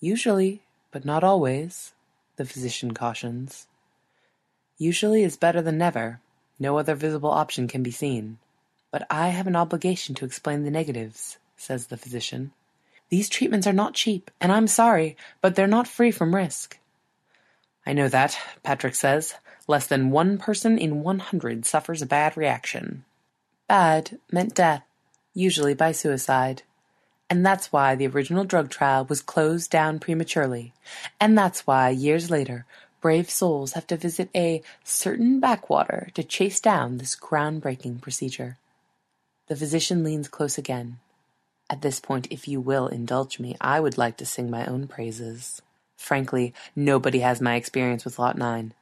Usually, 0.00 0.62
but 0.92 1.04
not 1.04 1.24
always, 1.24 1.92
the 2.36 2.44
physician 2.44 2.94
cautions. 2.94 3.66
Usually 4.78 5.22
is 5.22 5.36
better 5.36 5.60
than 5.60 5.76
never. 5.76 6.20
No 6.58 6.78
other 6.78 6.94
visible 6.94 7.30
option 7.30 7.66
can 7.66 7.82
be 7.82 7.90
seen. 7.90 8.38
But 8.92 9.06
I 9.10 9.28
have 9.28 9.46
an 9.46 9.56
obligation 9.56 10.14
to 10.14 10.24
explain 10.24 10.62
the 10.62 10.70
negatives, 10.70 11.38
says 11.56 11.88
the 11.88 11.96
physician. 11.96 12.52
These 13.08 13.28
treatments 13.28 13.66
are 13.66 13.72
not 13.72 13.94
cheap, 13.94 14.30
and 14.40 14.52
I'm 14.52 14.66
sorry, 14.66 15.16
but 15.40 15.56
they're 15.56 15.66
not 15.66 15.88
free 15.88 16.10
from 16.10 16.34
risk. 16.34 16.78
I 17.86 17.92
know 17.92 18.08
that, 18.08 18.38
Patrick 18.62 18.94
says. 18.94 19.34
Less 19.68 19.86
than 19.86 20.10
one 20.10 20.38
person 20.38 20.78
in 20.78 21.02
100 21.02 21.64
suffers 21.64 22.02
a 22.02 22.06
bad 22.06 22.36
reaction. 22.36 23.04
Bad 23.68 24.18
meant 24.30 24.54
death, 24.54 24.84
usually 25.34 25.74
by 25.74 25.92
suicide. 25.92 26.62
And 27.28 27.44
that's 27.44 27.72
why 27.72 27.94
the 27.94 28.06
original 28.06 28.44
drug 28.44 28.70
trial 28.70 29.04
was 29.04 29.22
closed 29.22 29.70
down 29.70 29.98
prematurely. 29.98 30.72
And 31.20 31.36
that's 31.36 31.66
why, 31.66 31.90
years 31.90 32.30
later, 32.30 32.64
brave 33.00 33.28
souls 33.28 33.72
have 33.72 33.86
to 33.88 33.96
visit 33.96 34.30
a 34.34 34.62
certain 34.84 35.40
backwater 35.40 36.10
to 36.14 36.22
chase 36.22 36.60
down 36.60 36.98
this 36.98 37.16
groundbreaking 37.16 38.00
procedure. 38.00 38.58
The 39.48 39.56
physician 39.56 40.04
leans 40.04 40.28
close 40.28 40.58
again. 40.58 40.98
At 41.68 41.82
this 41.82 41.98
point, 41.98 42.28
if 42.30 42.46
you 42.46 42.60
will 42.60 42.86
indulge 42.86 43.40
me, 43.40 43.56
I 43.60 43.80
would 43.80 43.98
like 43.98 44.16
to 44.18 44.26
sing 44.26 44.50
my 44.50 44.64
own 44.66 44.86
praises. 44.86 45.60
Frankly, 45.96 46.54
nobody 46.74 47.20
has 47.20 47.40
my 47.40 47.56
experience 47.56 48.04
with 48.04 48.18
Lot 48.18 48.36
9. 48.36 48.74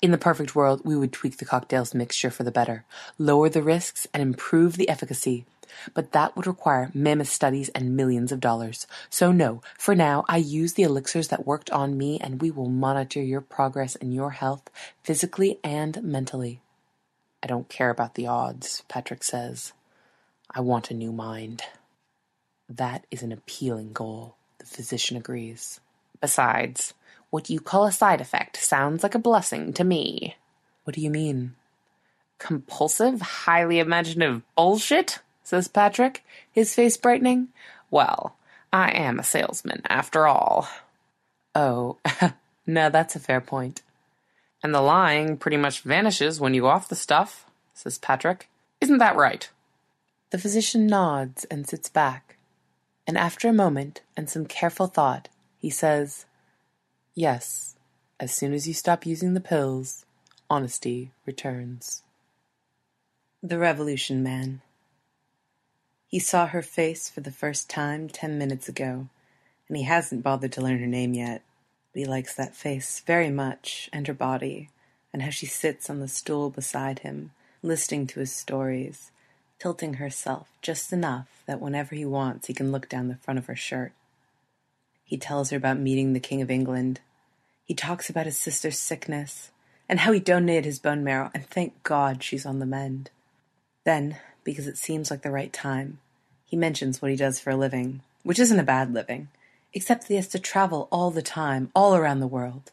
In 0.00 0.10
the 0.10 0.18
perfect 0.18 0.54
world, 0.54 0.82
we 0.84 0.96
would 0.96 1.12
tweak 1.12 1.38
the 1.38 1.44
cocktail's 1.44 1.94
mixture 1.94 2.30
for 2.30 2.44
the 2.44 2.52
better, 2.52 2.84
lower 3.18 3.48
the 3.48 3.62
risks, 3.62 4.06
and 4.12 4.22
improve 4.22 4.76
the 4.76 4.88
efficacy. 4.88 5.44
But 5.94 6.12
that 6.12 6.36
would 6.36 6.46
require 6.46 6.90
mammoth 6.94 7.28
studies 7.28 7.70
and 7.70 7.96
millions 7.96 8.30
of 8.30 8.40
dollars. 8.40 8.86
So 9.08 9.32
no, 9.32 9.62
for 9.78 9.94
now, 9.94 10.24
I 10.28 10.36
use 10.36 10.74
the 10.74 10.82
elixirs 10.82 11.28
that 11.28 11.46
worked 11.46 11.70
on 11.70 11.96
me 11.96 12.18
and 12.20 12.40
we 12.40 12.50
will 12.50 12.68
monitor 12.68 13.22
your 13.22 13.40
progress 13.40 13.96
and 13.96 14.12
your 14.12 14.32
health, 14.32 14.68
physically 15.02 15.58
and 15.64 16.02
mentally. 16.02 16.60
I 17.42 17.46
don't 17.46 17.68
care 17.68 17.90
about 17.90 18.14
the 18.14 18.26
odds, 18.26 18.82
Patrick 18.88 19.24
says. 19.24 19.72
I 20.50 20.60
want 20.60 20.90
a 20.90 20.94
new 20.94 21.12
mind. 21.12 21.62
That 22.68 23.06
is 23.10 23.22
an 23.22 23.32
appealing 23.32 23.92
goal, 23.92 24.36
the 24.58 24.66
physician 24.66 25.16
agrees. 25.16 25.80
Besides, 26.22 26.94
what 27.30 27.50
you 27.50 27.60
call 27.60 27.84
a 27.84 27.92
side 27.92 28.20
effect 28.20 28.56
sounds 28.56 29.02
like 29.02 29.16
a 29.16 29.18
blessing 29.18 29.72
to 29.74 29.82
me. 29.84 30.36
What 30.84 30.94
do 30.94 31.00
you 31.00 31.10
mean? 31.10 31.56
Compulsive, 32.38 33.20
highly 33.20 33.80
imaginative 33.80 34.42
bullshit? 34.56 35.18
says 35.42 35.66
Patrick, 35.66 36.24
his 36.50 36.74
face 36.74 36.96
brightening. 36.96 37.48
Well, 37.90 38.36
I 38.72 38.92
am 38.92 39.18
a 39.18 39.24
salesman, 39.24 39.82
after 39.86 40.28
all. 40.28 40.68
Oh, 41.56 41.98
no, 42.66 42.88
that's 42.88 43.16
a 43.16 43.20
fair 43.20 43.40
point. 43.40 43.82
And 44.62 44.72
the 44.72 44.80
lying 44.80 45.36
pretty 45.36 45.56
much 45.56 45.80
vanishes 45.80 46.40
when 46.40 46.54
you 46.54 46.62
go 46.62 46.68
off 46.68 46.88
the 46.88 46.94
stuff, 46.94 47.46
says 47.74 47.98
Patrick. 47.98 48.48
Isn't 48.80 48.98
that 48.98 49.16
right? 49.16 49.50
The 50.30 50.38
physician 50.38 50.86
nods 50.86 51.44
and 51.46 51.68
sits 51.68 51.88
back, 51.88 52.36
and 53.08 53.18
after 53.18 53.48
a 53.48 53.52
moment 53.52 54.02
and 54.16 54.30
some 54.30 54.46
careful 54.46 54.86
thought, 54.86 55.28
he 55.62 55.70
says, 55.70 56.26
Yes, 57.14 57.76
as 58.18 58.34
soon 58.34 58.52
as 58.52 58.66
you 58.66 58.74
stop 58.74 59.06
using 59.06 59.32
the 59.32 59.40
pills, 59.40 60.04
honesty 60.50 61.12
returns. 61.24 62.02
The 63.44 63.58
Revolution 63.58 64.24
Man. 64.24 64.60
He 66.08 66.18
saw 66.18 66.48
her 66.48 66.62
face 66.62 67.08
for 67.08 67.20
the 67.20 67.30
first 67.30 67.70
time 67.70 68.08
ten 68.08 68.38
minutes 68.38 68.68
ago, 68.68 69.06
and 69.68 69.76
he 69.76 69.84
hasn't 69.84 70.24
bothered 70.24 70.50
to 70.52 70.60
learn 70.60 70.80
her 70.80 70.86
name 70.86 71.14
yet. 71.14 71.42
But 71.92 72.00
he 72.00 72.06
likes 72.06 72.34
that 72.34 72.56
face 72.56 73.00
very 73.06 73.30
much, 73.30 73.88
and 73.92 74.08
her 74.08 74.14
body, 74.14 74.68
and 75.12 75.22
how 75.22 75.30
she 75.30 75.46
sits 75.46 75.88
on 75.88 76.00
the 76.00 76.08
stool 76.08 76.50
beside 76.50 77.00
him, 77.00 77.30
listening 77.62 78.08
to 78.08 78.20
his 78.20 78.32
stories, 78.32 79.12
tilting 79.60 79.94
herself 79.94 80.48
just 80.60 80.92
enough 80.92 81.44
that 81.46 81.60
whenever 81.60 81.94
he 81.94 82.04
wants 82.04 82.48
he 82.48 82.54
can 82.54 82.72
look 82.72 82.88
down 82.88 83.06
the 83.06 83.14
front 83.14 83.38
of 83.38 83.46
her 83.46 83.54
shirt. 83.54 83.92
He 85.04 85.16
tells 85.16 85.50
her 85.50 85.56
about 85.56 85.78
meeting 85.78 86.12
the 86.12 86.20
King 86.20 86.42
of 86.42 86.50
England. 86.50 87.00
He 87.64 87.74
talks 87.74 88.08
about 88.08 88.26
his 88.26 88.38
sister's 88.38 88.78
sickness 88.78 89.50
and 89.88 90.00
how 90.00 90.12
he 90.12 90.20
donated 90.20 90.64
his 90.64 90.78
bone 90.78 91.04
marrow, 91.04 91.30
and 91.34 91.44
thank 91.44 91.82
God 91.82 92.22
she's 92.22 92.46
on 92.46 92.58
the 92.58 92.66
mend. 92.66 93.10
Then, 93.84 94.16
because 94.44 94.66
it 94.66 94.78
seems 94.78 95.10
like 95.10 95.22
the 95.22 95.30
right 95.30 95.52
time, 95.52 95.98
he 96.44 96.56
mentions 96.56 97.00
what 97.00 97.10
he 97.10 97.16
does 97.16 97.40
for 97.40 97.50
a 97.50 97.56
living, 97.56 98.00
which 98.22 98.38
isn't 98.38 98.58
a 98.58 98.64
bad 98.64 98.92
living, 98.92 99.28
except 99.72 100.02
that 100.02 100.08
he 100.08 100.16
has 100.16 100.28
to 100.28 100.38
travel 100.38 100.88
all 100.90 101.10
the 101.10 101.22
time, 101.22 101.70
all 101.74 101.94
around 101.94 102.20
the 102.20 102.26
world. 102.26 102.70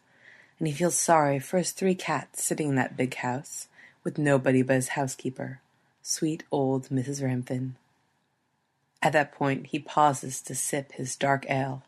And 0.58 0.68
he 0.68 0.74
feels 0.74 0.96
sorry 0.96 1.40
for 1.40 1.58
his 1.58 1.72
three 1.72 1.96
cats 1.96 2.44
sitting 2.44 2.70
in 2.70 2.76
that 2.76 2.98
big 2.98 3.16
house, 3.16 3.68
with 4.04 4.18
nobody 4.18 4.62
but 4.62 4.76
his 4.76 4.90
housekeeper, 4.90 5.62
sweet 6.02 6.44
old 6.52 6.90
Mrs. 6.90 7.22
Ramfin. 7.22 7.72
At 9.02 9.14
that 9.14 9.32
point, 9.32 9.68
he 9.68 9.80
pauses 9.80 10.42
to 10.42 10.56
sip 10.56 10.92
his 10.94 11.16
dark 11.16 11.46
ale. 11.50 11.84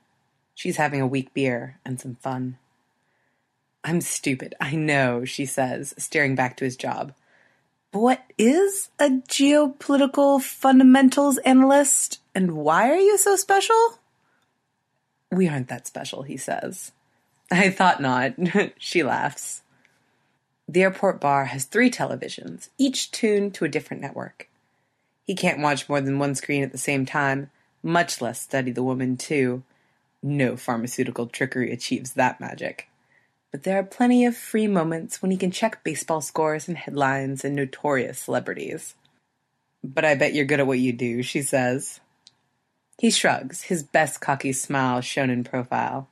She's 0.61 0.77
having 0.77 1.01
a 1.01 1.07
weak 1.07 1.33
beer 1.33 1.79
and 1.83 1.99
some 1.99 2.13
fun. 2.13 2.59
I'm 3.83 3.99
stupid, 3.99 4.53
I 4.61 4.75
know, 4.75 5.25
she 5.25 5.43
says, 5.43 5.95
staring 5.97 6.35
back 6.35 6.55
to 6.57 6.65
his 6.65 6.75
job. 6.75 7.15
What 7.93 8.23
is 8.37 8.91
a 8.99 9.09
geopolitical 9.09 10.39
fundamentals 10.39 11.39
analyst, 11.39 12.19
and 12.35 12.51
why 12.57 12.91
are 12.91 12.99
you 12.99 13.17
so 13.17 13.35
special? 13.37 13.97
We 15.31 15.47
aren't 15.47 15.69
that 15.69 15.87
special, 15.87 16.21
he 16.21 16.37
says. 16.37 16.91
I 17.49 17.71
thought 17.71 17.99
not, 17.99 18.35
she 18.77 19.01
laughs. 19.01 19.63
The 20.69 20.83
airport 20.83 21.19
bar 21.19 21.45
has 21.45 21.65
three 21.65 21.89
televisions, 21.89 22.69
each 22.77 23.09
tuned 23.09 23.55
to 23.55 23.65
a 23.65 23.67
different 23.67 24.03
network. 24.03 24.47
He 25.23 25.33
can't 25.33 25.59
watch 25.59 25.89
more 25.89 26.01
than 26.01 26.19
one 26.19 26.35
screen 26.35 26.61
at 26.61 26.71
the 26.71 26.77
same 26.77 27.07
time, 27.07 27.49
much 27.81 28.21
less 28.21 28.39
study 28.39 28.69
the 28.69 28.83
woman, 28.83 29.17
too. 29.17 29.63
No 30.23 30.55
pharmaceutical 30.55 31.27
trickery 31.27 31.71
achieves 31.71 32.13
that 32.13 32.39
magic. 32.39 32.87
But 33.51 33.63
there 33.63 33.77
are 33.77 33.83
plenty 33.83 34.25
of 34.25 34.37
free 34.37 34.67
moments 34.67 35.21
when 35.21 35.31
he 35.31 35.37
can 35.37 35.51
check 35.51 35.83
baseball 35.83 36.21
scores 36.21 36.67
and 36.67 36.77
headlines 36.77 37.43
and 37.43 37.55
notorious 37.55 38.19
celebrities. 38.19 38.95
But 39.83 40.05
I 40.05 40.15
bet 40.15 40.33
you're 40.33 40.45
good 40.45 40.59
at 40.59 40.67
what 40.67 40.79
you 40.79 40.93
do, 40.93 41.21
she 41.23 41.41
says. 41.41 41.99
He 42.99 43.09
shrugs, 43.09 43.63
his 43.63 43.83
best 43.83 44.21
cocky 44.21 44.53
smile 44.53 45.01
shown 45.01 45.29
in 45.29 45.43
profile. 45.43 46.07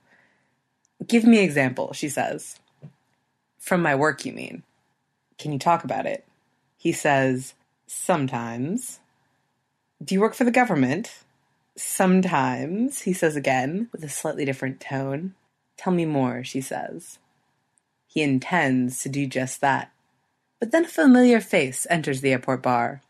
Give 1.07 1.23
me 1.23 1.37
an 1.37 1.43
example, 1.43 1.93
she 1.93 2.09
says. 2.09 2.59
From 3.59 3.81
my 3.81 3.95
work, 3.95 4.25
you 4.25 4.33
mean? 4.33 4.63
Can 5.37 5.53
you 5.53 5.59
talk 5.59 5.83
about 5.83 6.05
it? 6.05 6.25
He 6.77 6.91
says, 6.91 7.53
Sometimes. 7.87 8.99
Do 10.03 10.15
you 10.15 10.21
work 10.21 10.33
for 10.33 10.43
the 10.43 10.51
government? 10.51 11.23
Sometimes, 11.81 13.03
he 13.03 13.13
says 13.13 13.37
again, 13.37 13.87
with 13.93 14.03
a 14.03 14.09
slightly 14.09 14.43
different 14.43 14.81
tone. 14.81 15.33
Tell 15.77 15.93
me 15.93 16.05
more, 16.05 16.43
she 16.43 16.59
says. 16.59 17.19
He 18.05 18.21
intends 18.21 19.01
to 19.01 19.07
do 19.07 19.25
just 19.25 19.61
that. 19.61 19.89
But 20.59 20.71
then 20.71 20.83
a 20.83 20.89
familiar 20.89 21.39
face 21.39 21.87
enters 21.89 22.19
the 22.19 22.33
airport 22.33 22.61
bar. 22.61 23.01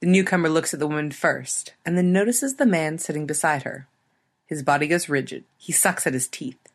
The 0.00 0.06
newcomer 0.06 0.48
looks 0.48 0.72
at 0.72 0.80
the 0.80 0.86
woman 0.86 1.10
first, 1.10 1.74
and 1.84 1.98
then 1.98 2.10
notices 2.10 2.56
the 2.56 2.64
man 2.64 2.96
sitting 2.96 3.26
beside 3.26 3.64
her. 3.64 3.86
His 4.46 4.62
body 4.62 4.86
goes 4.86 5.10
rigid. 5.10 5.44
He 5.58 5.72
sucks 5.72 6.06
at 6.06 6.14
his 6.14 6.26
teeth. 6.26 6.72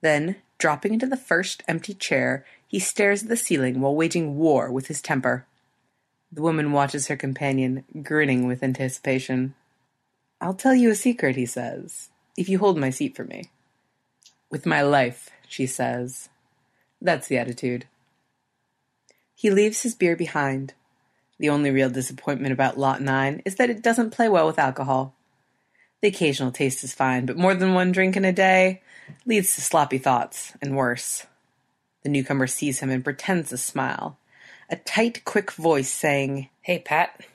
Then, 0.00 0.36
dropping 0.58 0.94
into 0.94 1.06
the 1.06 1.16
first 1.16 1.64
empty 1.66 1.92
chair, 1.92 2.44
he 2.68 2.78
stares 2.78 3.24
at 3.24 3.28
the 3.28 3.36
ceiling 3.36 3.80
while 3.80 3.96
waging 3.96 4.38
war 4.38 4.70
with 4.70 4.86
his 4.86 5.02
temper. 5.02 5.44
The 6.30 6.42
woman 6.42 6.70
watches 6.70 7.08
her 7.08 7.16
companion, 7.16 7.84
grinning 8.00 8.46
with 8.46 8.62
anticipation. 8.62 9.54
I'll 10.40 10.54
tell 10.54 10.74
you 10.74 10.90
a 10.90 10.94
secret, 10.94 11.36
he 11.36 11.46
says, 11.46 12.10
if 12.36 12.48
you 12.48 12.58
hold 12.58 12.78
my 12.78 12.90
seat 12.90 13.16
for 13.16 13.24
me. 13.24 13.50
With 14.50 14.66
my 14.66 14.82
life, 14.82 15.30
she 15.48 15.66
says. 15.66 16.28
That's 17.00 17.28
the 17.28 17.38
attitude. 17.38 17.86
He 19.34 19.50
leaves 19.50 19.82
his 19.82 19.94
beer 19.94 20.16
behind. 20.16 20.74
The 21.38 21.48
only 21.48 21.70
real 21.70 21.90
disappointment 21.90 22.52
about 22.52 22.78
Lot 22.78 23.00
9 23.00 23.42
is 23.44 23.56
that 23.56 23.70
it 23.70 23.82
doesn't 23.82 24.10
play 24.10 24.28
well 24.28 24.46
with 24.46 24.58
alcohol. 24.58 25.14
The 26.00 26.08
occasional 26.08 26.52
taste 26.52 26.84
is 26.84 26.94
fine, 26.94 27.26
but 27.26 27.36
more 27.36 27.54
than 27.54 27.74
one 27.74 27.92
drink 27.92 28.16
in 28.16 28.24
a 28.24 28.32
day 28.32 28.82
leads 29.26 29.54
to 29.54 29.60
sloppy 29.60 29.98
thoughts 29.98 30.52
and 30.62 30.76
worse. 30.76 31.26
The 32.02 32.08
newcomer 32.08 32.46
sees 32.46 32.80
him 32.80 32.90
and 32.90 33.02
pretends 33.02 33.50
to 33.50 33.56
smile. 33.56 34.18
A 34.70 34.76
tight, 34.76 35.24
quick 35.24 35.50
voice 35.52 35.90
saying, 35.90 36.48
Hey, 36.62 36.78
Pat. 36.78 37.26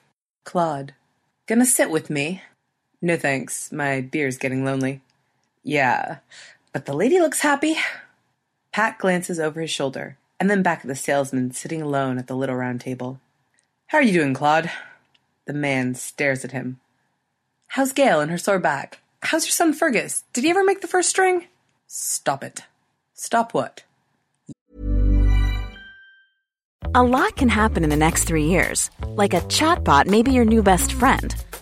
Claude. 0.46 0.94
Gonna 1.48 1.66
sit 1.66 1.90
with 1.90 2.10
me? 2.10 2.42
No 3.04 3.18
thanks. 3.18 3.70
My 3.70 4.00
beer's 4.00 4.38
getting 4.38 4.64
lonely. 4.64 5.02
Yeah, 5.62 6.20
but 6.72 6.86
the 6.86 6.94
lady 6.94 7.20
looks 7.20 7.42
happy. 7.42 7.76
Pat 8.72 8.98
glances 8.98 9.42
over 9.42 9.60
his 9.60 9.70
shoulder 9.70 10.18
and 10.40 10.50
then 10.50 10.64
back 10.64 10.80
at 10.80 10.88
the 10.88 10.96
salesman 10.96 11.52
sitting 11.52 11.82
alone 11.82 12.18
at 12.18 12.28
the 12.28 12.36
little 12.36 12.56
round 12.56 12.80
table. 12.80 13.20
How 13.88 13.98
are 13.98 14.04
you 14.04 14.14
doing, 14.14 14.34
Claude? 14.34 14.72
The 15.46 15.54
man 15.54 15.96
stares 15.96 16.46
at 16.46 16.54
him. 16.54 16.80
How's 17.68 17.92
Gail 17.92 18.22
and 18.22 18.32
her 18.32 18.38
sore 18.38 18.58
back? 18.58 19.02
How's 19.22 19.46
your 19.46 19.52
son 19.52 19.74
Fergus? 19.74 20.24
Did 20.32 20.46
he 20.46 20.50
ever 20.50 20.64
make 20.64 20.80
the 20.80 20.88
first 20.88 21.10
string? 21.10 21.48
Stop 21.88 22.42
it. 22.42 22.62
Stop 23.16 23.54
what? 23.54 23.84
A 26.96 27.04
lot 27.04 27.36
can 27.36 27.50
happen 27.50 27.84
in 27.84 27.90
the 27.90 27.98
next 27.98 28.24
three 28.24 28.46
years. 28.46 28.90
Like 29.06 29.34
a 29.34 29.42
chatbot 29.42 30.08
may 30.08 30.24
be 30.24 30.32
your 30.32 30.46
new 30.46 30.64
best 30.64 30.94
friend. 30.94 31.36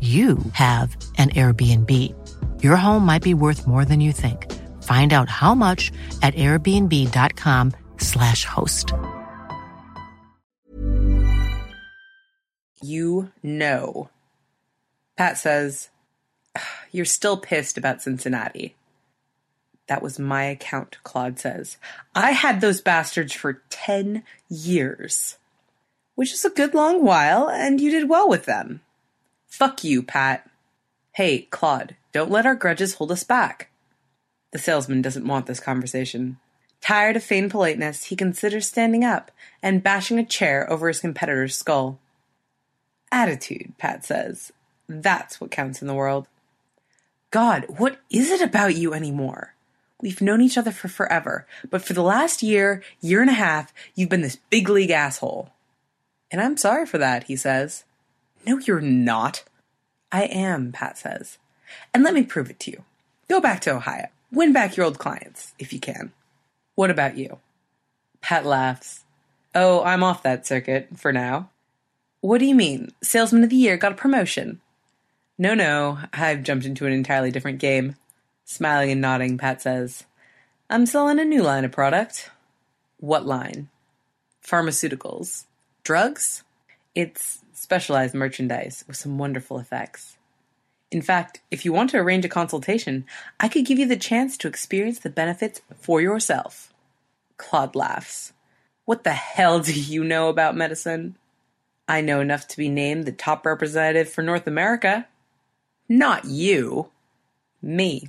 you 0.00 0.38
have 0.54 0.96
an 1.16 1.30
Airbnb. 1.30 1.90
Your 2.60 2.74
home 2.74 3.06
might 3.06 3.22
be 3.22 3.34
worth 3.34 3.68
more 3.68 3.84
than 3.84 4.00
you 4.00 4.10
think. 4.10 4.50
Find 4.82 5.12
out 5.12 5.28
how 5.28 5.54
much 5.54 5.92
at 6.22 6.34
airbnb.com/slash 6.34 8.44
host. 8.44 8.92
You 12.82 13.30
know. 13.44 14.10
Pat 15.16 15.38
says, 15.38 15.90
You're 16.90 17.04
still 17.04 17.36
pissed 17.36 17.78
about 17.78 18.02
Cincinnati. 18.02 18.74
That 19.86 20.02
was 20.02 20.18
my 20.18 20.44
account, 20.44 20.98
Claude 21.04 21.38
says. 21.38 21.76
I 22.14 22.32
had 22.32 22.60
those 22.60 22.80
bastards 22.80 23.32
for 23.32 23.62
10 23.70 24.24
years, 24.48 25.36
which 26.14 26.32
is 26.32 26.44
a 26.44 26.50
good 26.50 26.74
long 26.74 27.04
while, 27.04 27.48
and 27.48 27.80
you 27.80 27.90
did 27.90 28.08
well 28.08 28.28
with 28.28 28.46
them. 28.46 28.80
Fuck 29.52 29.84
you, 29.84 30.02
Pat. 30.02 30.48
Hey, 31.12 31.42
Claude, 31.50 31.94
don't 32.10 32.30
let 32.30 32.46
our 32.46 32.54
grudges 32.54 32.94
hold 32.94 33.12
us 33.12 33.22
back. 33.22 33.68
The 34.50 34.58
salesman 34.58 35.02
doesn't 35.02 35.28
want 35.28 35.44
this 35.44 35.60
conversation. 35.60 36.38
Tired 36.80 37.16
of 37.16 37.22
feigned 37.22 37.50
politeness, 37.50 38.04
he 38.04 38.16
considers 38.16 38.66
standing 38.66 39.04
up 39.04 39.30
and 39.62 39.82
bashing 39.82 40.18
a 40.18 40.24
chair 40.24 40.68
over 40.72 40.88
his 40.88 41.00
competitor's 41.00 41.54
skull. 41.54 42.00
Attitude, 43.12 43.74
Pat 43.76 44.06
says. 44.06 44.52
That's 44.88 45.38
what 45.38 45.50
counts 45.50 45.82
in 45.82 45.86
the 45.86 45.94
world. 45.94 46.28
God, 47.30 47.66
what 47.76 48.00
is 48.08 48.30
it 48.30 48.40
about 48.40 48.74
you 48.74 48.94
anymore? 48.94 49.54
We've 50.00 50.22
known 50.22 50.40
each 50.40 50.56
other 50.56 50.72
for 50.72 50.88
forever, 50.88 51.46
but 51.68 51.82
for 51.82 51.92
the 51.92 52.02
last 52.02 52.42
year, 52.42 52.82
year 53.02 53.20
and 53.20 53.30
a 53.30 53.34
half, 53.34 53.74
you've 53.94 54.08
been 54.08 54.22
this 54.22 54.38
big 54.48 54.70
league 54.70 54.90
asshole. 54.90 55.50
And 56.30 56.40
I'm 56.40 56.56
sorry 56.56 56.86
for 56.86 56.96
that, 56.96 57.24
he 57.24 57.36
says. 57.36 57.84
No, 58.46 58.58
you're 58.58 58.80
not. 58.80 59.44
I 60.10 60.24
am, 60.24 60.72
Pat 60.72 60.98
says. 60.98 61.38
And 61.94 62.02
let 62.02 62.14
me 62.14 62.22
prove 62.22 62.50
it 62.50 62.60
to 62.60 62.70
you. 62.70 62.84
Go 63.28 63.40
back 63.40 63.60
to 63.62 63.74
Ohio. 63.74 64.08
Win 64.30 64.52
back 64.52 64.76
your 64.76 64.86
old 64.86 64.98
clients, 64.98 65.54
if 65.58 65.72
you 65.72 65.78
can. 65.78 66.12
What 66.74 66.90
about 66.90 67.16
you? 67.16 67.38
Pat 68.20 68.44
laughs. 68.44 69.04
Oh, 69.54 69.82
I'm 69.82 70.02
off 70.02 70.22
that 70.22 70.46
circuit, 70.46 70.88
for 70.96 71.12
now. 71.12 71.50
What 72.20 72.38
do 72.38 72.46
you 72.46 72.54
mean? 72.54 72.92
Salesman 73.02 73.44
of 73.44 73.50
the 73.50 73.56
Year 73.56 73.76
got 73.76 73.92
a 73.92 73.96
promotion. 73.96 74.60
No, 75.38 75.54
no, 75.54 75.98
I've 76.12 76.42
jumped 76.42 76.64
into 76.64 76.86
an 76.86 76.92
entirely 76.92 77.30
different 77.30 77.58
game. 77.58 77.96
Smiling 78.44 78.90
and 78.90 79.00
nodding, 79.00 79.38
Pat 79.38 79.62
says, 79.62 80.04
I'm 80.70 80.86
selling 80.86 81.18
a 81.18 81.24
new 81.24 81.42
line 81.42 81.64
of 81.64 81.72
product. 81.72 82.30
What 82.98 83.26
line? 83.26 83.68
Pharmaceuticals. 84.44 85.44
Drugs? 85.84 86.44
It's 86.94 87.40
specialized 87.62 88.14
merchandise 88.14 88.84
with 88.86 88.96
some 88.96 89.18
wonderful 89.18 89.58
effects. 89.58 90.18
In 90.90 91.00
fact, 91.00 91.40
if 91.50 91.64
you 91.64 91.72
want 91.72 91.90
to 91.90 91.98
arrange 91.98 92.24
a 92.24 92.28
consultation, 92.28 93.06
I 93.40 93.48
could 93.48 93.64
give 93.64 93.78
you 93.78 93.86
the 93.86 93.96
chance 93.96 94.36
to 94.38 94.48
experience 94.48 94.98
the 94.98 95.10
benefits 95.10 95.62
for 95.74 96.00
yourself. 96.00 96.74
Claude 97.38 97.74
laughs. 97.74 98.32
What 98.84 99.04
the 99.04 99.12
hell 99.12 99.60
do 99.60 99.72
you 99.72 100.04
know 100.04 100.28
about 100.28 100.56
medicine? 100.56 101.16
I 101.88 102.00
know 102.00 102.20
enough 102.20 102.48
to 102.48 102.56
be 102.56 102.68
named 102.68 103.06
the 103.06 103.12
top 103.12 103.46
representative 103.46 104.10
for 104.10 104.22
North 104.22 104.46
America. 104.46 105.06
Not 105.88 106.24
you. 106.24 106.90
Me. 107.62 108.08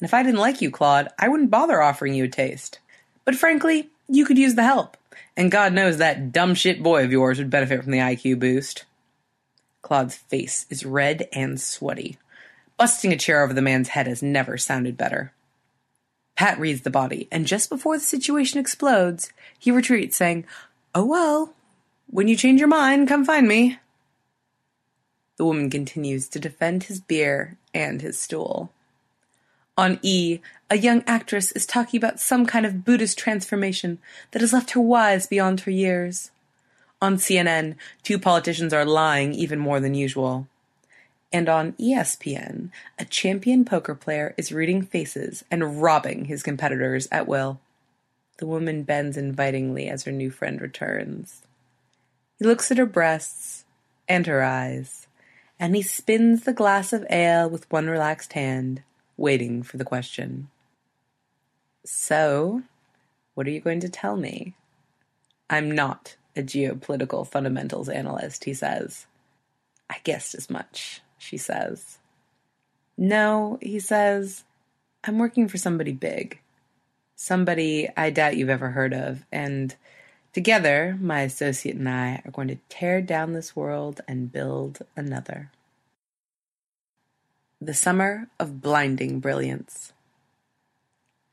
And 0.00 0.06
if 0.06 0.14
I 0.14 0.22
didn't 0.22 0.40
like 0.40 0.62
you, 0.62 0.70
Claude, 0.70 1.08
I 1.18 1.28
wouldn't 1.28 1.50
bother 1.50 1.82
offering 1.82 2.14
you 2.14 2.24
a 2.24 2.28
taste. 2.28 2.78
But 3.24 3.34
frankly, 3.34 3.90
you 4.08 4.24
could 4.24 4.38
use 4.38 4.54
the 4.54 4.64
help. 4.64 4.96
And 5.36 5.50
God 5.50 5.72
knows 5.72 5.98
that 5.98 6.32
dumb 6.32 6.54
shit 6.54 6.82
boy 6.82 7.04
of 7.04 7.12
yours 7.12 7.38
would 7.38 7.50
benefit 7.50 7.82
from 7.82 7.92
the 7.92 7.98
IQ 7.98 8.40
boost. 8.40 8.84
Claude's 9.82 10.16
face 10.16 10.66
is 10.70 10.84
red 10.84 11.28
and 11.32 11.60
sweaty. 11.60 12.18
Busting 12.76 13.12
a 13.12 13.16
chair 13.16 13.42
over 13.42 13.52
the 13.52 13.62
man's 13.62 13.88
head 13.88 14.06
has 14.06 14.22
never 14.22 14.56
sounded 14.58 14.96
better. 14.96 15.32
Pat 16.36 16.58
reads 16.58 16.82
the 16.82 16.90
body, 16.90 17.26
and 17.32 17.46
just 17.46 17.68
before 17.68 17.96
the 17.96 18.04
situation 18.04 18.60
explodes, 18.60 19.32
he 19.58 19.70
retreats, 19.70 20.16
saying, 20.16 20.44
Oh 20.94 21.04
well, 21.04 21.54
when 22.06 22.28
you 22.28 22.36
change 22.36 22.60
your 22.60 22.68
mind, 22.68 23.08
come 23.08 23.24
find 23.24 23.48
me. 23.48 23.78
The 25.36 25.44
woman 25.44 25.70
continues 25.70 26.28
to 26.28 26.38
defend 26.38 26.84
his 26.84 27.00
beer 27.00 27.58
and 27.74 28.00
his 28.02 28.18
stool. 28.18 28.72
On 29.78 30.00
E, 30.02 30.40
a 30.68 30.76
young 30.76 31.04
actress 31.06 31.52
is 31.52 31.64
talking 31.64 31.98
about 31.98 32.18
some 32.18 32.46
kind 32.46 32.66
of 32.66 32.84
Buddhist 32.84 33.16
transformation 33.16 33.98
that 34.32 34.42
has 34.42 34.52
left 34.52 34.72
her 34.72 34.80
wise 34.80 35.28
beyond 35.28 35.60
her 35.60 35.70
years. 35.70 36.32
On 37.00 37.14
CNN, 37.14 37.76
two 38.02 38.18
politicians 38.18 38.72
are 38.72 38.84
lying 38.84 39.32
even 39.32 39.60
more 39.60 39.78
than 39.78 39.94
usual. 39.94 40.48
And 41.32 41.48
on 41.48 41.74
ESPN, 41.74 42.70
a 42.98 43.04
champion 43.04 43.64
poker 43.64 43.94
player 43.94 44.34
is 44.36 44.50
reading 44.50 44.82
faces 44.82 45.44
and 45.48 45.80
robbing 45.80 46.24
his 46.24 46.42
competitors 46.42 47.06
at 47.12 47.28
will. 47.28 47.60
The 48.38 48.48
woman 48.48 48.82
bends 48.82 49.16
invitingly 49.16 49.88
as 49.88 50.02
her 50.02 50.12
new 50.12 50.32
friend 50.32 50.60
returns. 50.60 51.42
He 52.40 52.46
looks 52.46 52.72
at 52.72 52.78
her 52.78 52.86
breasts 52.86 53.64
and 54.08 54.26
her 54.26 54.42
eyes, 54.42 55.06
and 55.60 55.76
he 55.76 55.82
spins 55.82 56.42
the 56.42 56.52
glass 56.52 56.92
of 56.92 57.06
ale 57.08 57.48
with 57.48 57.70
one 57.70 57.86
relaxed 57.86 58.32
hand 58.32 58.82
waiting 59.18 59.62
for 59.62 59.76
the 59.76 59.84
question. 59.84 60.48
So, 61.84 62.62
what 63.34 63.46
are 63.46 63.50
you 63.50 63.60
going 63.60 63.80
to 63.80 63.88
tell 63.90 64.16
me? 64.16 64.54
I'm 65.50 65.70
not 65.70 66.16
a 66.36 66.42
geopolitical 66.42 67.26
fundamentals 67.26 67.88
analyst, 67.88 68.44
he 68.44 68.54
says. 68.54 69.06
I 69.90 69.96
guessed 70.04 70.34
as 70.34 70.48
much, 70.48 71.02
she 71.18 71.36
says. 71.36 71.98
No, 72.96 73.58
he 73.60 73.80
says, 73.80 74.44
I'm 75.04 75.18
working 75.18 75.48
for 75.48 75.58
somebody 75.58 75.92
big. 75.92 76.40
Somebody 77.16 77.88
I 77.96 78.10
doubt 78.10 78.36
you've 78.36 78.48
ever 78.48 78.70
heard 78.70 78.92
of, 78.94 79.24
and 79.32 79.74
together, 80.32 80.96
my 81.00 81.22
associate 81.22 81.76
and 81.76 81.88
I 81.88 82.22
are 82.24 82.30
going 82.30 82.48
to 82.48 82.58
tear 82.68 83.02
down 83.02 83.32
this 83.32 83.56
world 83.56 84.00
and 84.06 84.30
build 84.30 84.80
another. 84.96 85.50
The 87.60 87.74
Summer 87.74 88.28
of 88.38 88.62
Blinding 88.62 89.18
Brilliance. 89.18 89.92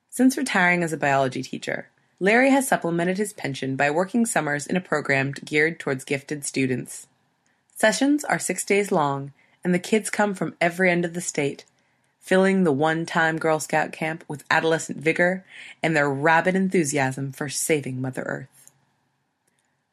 Since 0.09 0.39
retiring 0.39 0.81
as 0.81 0.91
a 0.91 0.97
biology 0.97 1.43
teacher, 1.43 1.89
Larry 2.19 2.49
has 2.49 2.67
supplemented 2.67 3.19
his 3.19 3.31
pension 3.31 3.75
by 3.75 3.91
working 3.91 4.25
summers 4.25 4.65
in 4.65 4.75
a 4.75 4.81
program 4.81 5.33
geared 5.33 5.79
towards 5.79 6.03
gifted 6.03 6.43
students. 6.43 7.05
Sessions 7.75 8.23
are 8.23 8.39
six 8.39 8.65
days 8.65 8.91
long, 8.91 9.33
and 9.63 9.71
the 9.71 9.77
kids 9.77 10.09
come 10.09 10.33
from 10.33 10.55
every 10.59 10.89
end 10.89 11.05
of 11.05 11.13
the 11.13 11.21
state, 11.21 11.63
filling 12.19 12.63
the 12.63 12.71
one 12.71 13.05
time 13.05 13.37
Girl 13.37 13.59
Scout 13.59 13.91
camp 13.91 14.23
with 14.27 14.45
adolescent 14.49 14.97
vigor 14.97 15.45
and 15.83 15.95
their 15.95 16.09
rabid 16.09 16.55
enthusiasm 16.55 17.33
for 17.33 17.49
saving 17.49 18.01
Mother 18.01 18.23
Earth. 18.23 18.71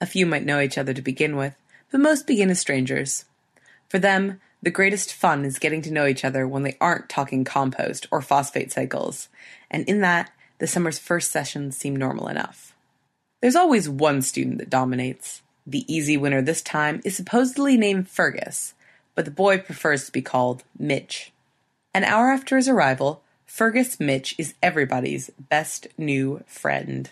A 0.01 0.07
few 0.07 0.25
might 0.25 0.47
know 0.47 0.61
each 0.61 0.79
other 0.79 0.95
to 0.95 1.03
begin 1.03 1.37
with, 1.37 1.57
but 1.91 2.01
most 2.01 2.27
begin 2.27 2.49
as 2.49 2.59
strangers. 2.59 3.27
For 3.91 3.99
them, 3.99 4.41
the 4.63 4.71
greatest 4.71 5.13
fun 5.13 5.45
is 5.45 5.59
getting 5.59 5.83
to 5.83 5.93
know 5.93 6.07
each 6.07 6.25
other 6.25 6.47
when 6.47 6.63
they 6.63 6.77
aren't 6.81 7.09
talking 7.09 7.45
compost 7.45 8.07
or 8.13 8.23
phosphate 8.23 8.71
cycles, 8.71 9.29
and 9.71 9.89
in 9.89 10.01
that, 10.01 10.31
the 10.59 10.67
summer's 10.69 10.99
first 10.99 11.33
sessions 11.33 11.77
seem 11.77 11.97
normal 11.97 12.29
enough. 12.29 12.73
There's 13.41 13.57
always 13.57 13.89
one 13.89 14.23
student 14.23 14.59
that 14.59 14.71
dominates. 14.71 15.43
The 15.67 15.85
easy 15.93 16.17
winner 16.17 16.41
this 16.41 16.63
time 16.63 17.01
is 17.05 17.17
supposedly 17.17 17.77
named 17.77 18.09
Fergus, 18.09 18.75
but 19.17 19.25
the 19.25 19.33
boy 19.33 19.59
prefers 19.59 20.07
to 20.07 20.13
be 20.13 20.23
called 20.23 20.63
Mitch. 20.79 21.33
An 21.93 22.05
hour 22.05 22.31
after 22.31 22.57
his 22.57 22.69
arrival, 22.69 23.23
Fergus 23.45 23.99
Mitch 23.99 24.37
is 24.39 24.55
everybody's 24.63 25.31
best 25.39 25.89
new 25.99 26.45
friend. 26.47 27.11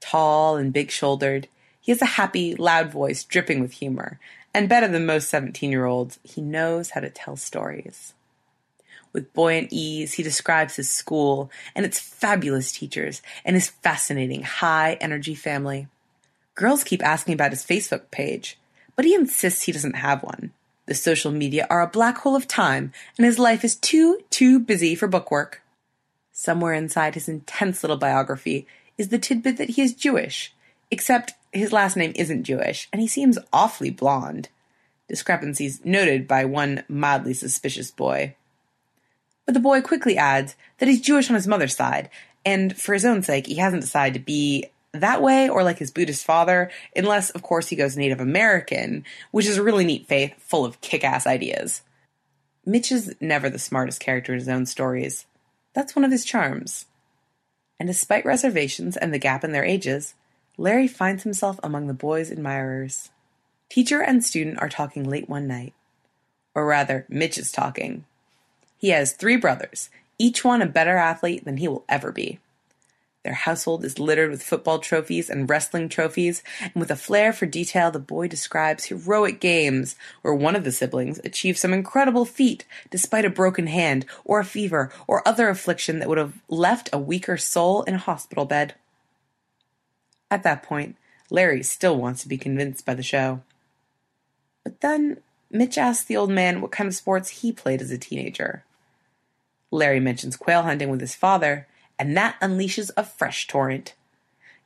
Tall 0.00 0.56
and 0.56 0.72
big 0.72 0.90
shouldered, 0.90 1.48
he 1.80 1.92
has 1.92 2.02
a 2.02 2.06
happy, 2.06 2.54
loud 2.54 2.90
voice 2.90 3.24
dripping 3.24 3.60
with 3.60 3.72
humor, 3.72 4.20
and 4.56 4.70
better 4.70 4.88
than 4.88 5.04
most 5.04 5.28
17 5.28 5.70
year 5.70 5.84
olds, 5.84 6.18
he 6.22 6.40
knows 6.40 6.90
how 6.90 7.00
to 7.02 7.10
tell 7.10 7.36
stories. 7.36 8.14
With 9.12 9.34
buoyant 9.34 9.68
ease, 9.70 10.14
he 10.14 10.22
describes 10.22 10.76
his 10.76 10.88
school 10.88 11.50
and 11.74 11.84
its 11.84 12.00
fabulous 12.00 12.72
teachers 12.72 13.20
and 13.44 13.54
his 13.54 13.68
fascinating 13.68 14.44
high 14.44 14.94
energy 14.94 15.34
family. 15.34 15.88
Girls 16.54 16.84
keep 16.84 17.04
asking 17.04 17.34
about 17.34 17.50
his 17.50 17.66
Facebook 17.66 18.10
page, 18.10 18.58
but 18.96 19.04
he 19.04 19.14
insists 19.14 19.64
he 19.64 19.72
doesn't 19.72 19.96
have 19.96 20.22
one. 20.22 20.52
The 20.86 20.94
social 20.94 21.30
media 21.30 21.66
are 21.68 21.82
a 21.82 21.86
black 21.86 22.16
hole 22.16 22.34
of 22.34 22.48
time, 22.48 22.94
and 23.18 23.26
his 23.26 23.38
life 23.38 23.62
is 23.62 23.76
too, 23.76 24.20
too 24.30 24.58
busy 24.58 24.94
for 24.94 25.06
bookwork. 25.06 25.60
Somewhere 26.32 26.72
inside 26.72 27.12
his 27.12 27.28
intense 27.28 27.82
little 27.82 27.98
biography 27.98 28.66
is 28.96 29.08
the 29.08 29.18
tidbit 29.18 29.58
that 29.58 29.70
he 29.70 29.82
is 29.82 29.92
Jewish, 29.92 30.54
except 30.90 31.34
his 31.52 31.72
last 31.72 31.96
name 31.96 32.12
isn't 32.16 32.44
Jewish, 32.44 32.88
and 32.92 33.00
he 33.00 33.08
seems 33.08 33.38
awfully 33.52 33.90
blonde. 33.90 34.48
Discrepancies 35.08 35.84
noted 35.84 36.26
by 36.26 36.44
one 36.44 36.84
mildly 36.88 37.34
suspicious 37.34 37.90
boy. 37.90 38.34
But 39.44 39.54
the 39.54 39.60
boy 39.60 39.80
quickly 39.80 40.18
adds 40.18 40.56
that 40.78 40.88
he's 40.88 41.00
Jewish 41.00 41.30
on 41.30 41.36
his 41.36 41.46
mother's 41.46 41.76
side, 41.76 42.10
and 42.44 42.76
for 42.76 42.92
his 42.92 43.04
own 43.04 43.22
sake, 43.22 43.46
he 43.46 43.56
hasn't 43.56 43.82
decided 43.82 44.14
to 44.14 44.24
be 44.24 44.66
that 44.92 45.22
way 45.22 45.48
or 45.48 45.62
like 45.62 45.78
his 45.78 45.90
Buddhist 45.90 46.24
father, 46.24 46.70
unless, 46.94 47.30
of 47.30 47.42
course, 47.42 47.68
he 47.68 47.76
goes 47.76 47.96
Native 47.96 48.20
American, 48.20 49.04
which 49.30 49.46
is 49.46 49.58
a 49.58 49.62
really 49.62 49.84
neat 49.84 50.06
faith 50.06 50.34
full 50.38 50.64
of 50.64 50.80
kick 50.80 51.04
ass 51.04 51.26
ideas. 51.26 51.82
Mitch 52.64 52.90
is 52.90 53.14
never 53.20 53.48
the 53.48 53.58
smartest 53.58 54.00
character 54.00 54.32
in 54.32 54.40
his 54.40 54.48
own 54.48 54.66
stories. 54.66 55.26
That's 55.74 55.94
one 55.94 56.04
of 56.04 56.10
his 56.10 56.24
charms. 56.24 56.86
And 57.78 57.86
despite 57.86 58.24
reservations 58.24 58.96
and 58.96 59.12
the 59.12 59.18
gap 59.18 59.44
in 59.44 59.52
their 59.52 59.64
ages, 59.64 60.14
Larry 60.58 60.88
finds 60.88 61.22
himself 61.22 61.60
among 61.62 61.86
the 61.86 61.94
boy's 61.94 62.30
admirers. 62.30 63.10
Teacher 63.68 64.00
and 64.00 64.24
student 64.24 64.58
are 64.60 64.68
talking 64.68 65.04
late 65.04 65.28
one 65.28 65.46
night. 65.46 65.74
Or 66.54 66.64
rather, 66.64 67.04
Mitch 67.10 67.36
is 67.36 67.52
talking. 67.52 68.04
He 68.78 68.88
has 68.88 69.12
three 69.12 69.36
brothers, 69.36 69.90
each 70.18 70.44
one 70.44 70.62
a 70.62 70.66
better 70.66 70.96
athlete 70.96 71.44
than 71.44 71.58
he 71.58 71.68
will 71.68 71.84
ever 71.88 72.10
be. 72.10 72.38
Their 73.22 73.34
household 73.34 73.84
is 73.84 73.98
littered 73.98 74.30
with 74.30 74.42
football 74.42 74.78
trophies 74.78 75.28
and 75.28 75.50
wrestling 75.50 75.88
trophies, 75.88 76.44
and 76.62 76.74
with 76.76 76.92
a 76.92 76.96
flair 76.96 77.32
for 77.32 77.44
detail, 77.44 77.90
the 77.90 77.98
boy 77.98 78.28
describes 78.28 78.84
heroic 78.84 79.40
games 79.40 79.96
where 80.22 80.32
one 80.32 80.54
of 80.54 80.62
the 80.62 80.70
siblings 80.70 81.18
achieved 81.24 81.58
some 81.58 81.74
incredible 81.74 82.24
feat 82.24 82.64
despite 82.88 83.24
a 83.24 83.30
broken 83.30 83.66
hand 83.66 84.06
or 84.24 84.38
a 84.38 84.44
fever 84.44 84.92
or 85.08 85.26
other 85.26 85.48
affliction 85.48 85.98
that 85.98 86.08
would 86.08 86.18
have 86.18 86.40
left 86.48 86.88
a 86.92 86.98
weaker 86.98 87.36
soul 87.36 87.82
in 87.82 87.94
a 87.94 87.98
hospital 87.98 88.44
bed. 88.44 88.74
At 90.30 90.42
that 90.42 90.62
point, 90.62 90.96
Larry 91.30 91.62
still 91.62 91.96
wants 91.96 92.22
to 92.22 92.28
be 92.28 92.38
convinced 92.38 92.84
by 92.84 92.94
the 92.94 93.02
show. 93.02 93.42
But 94.64 94.80
then 94.80 95.18
Mitch 95.50 95.78
asks 95.78 96.04
the 96.04 96.16
old 96.16 96.30
man 96.30 96.60
what 96.60 96.72
kind 96.72 96.88
of 96.88 96.94
sports 96.94 97.28
he 97.28 97.52
played 97.52 97.80
as 97.80 97.90
a 97.90 97.98
teenager. 97.98 98.64
Larry 99.70 100.00
mentions 100.00 100.36
quail 100.36 100.62
hunting 100.62 100.90
with 100.90 101.00
his 101.00 101.14
father, 101.14 101.66
and 101.98 102.16
that 102.16 102.40
unleashes 102.40 102.90
a 102.96 103.04
fresh 103.04 103.46
torrent. 103.46 103.94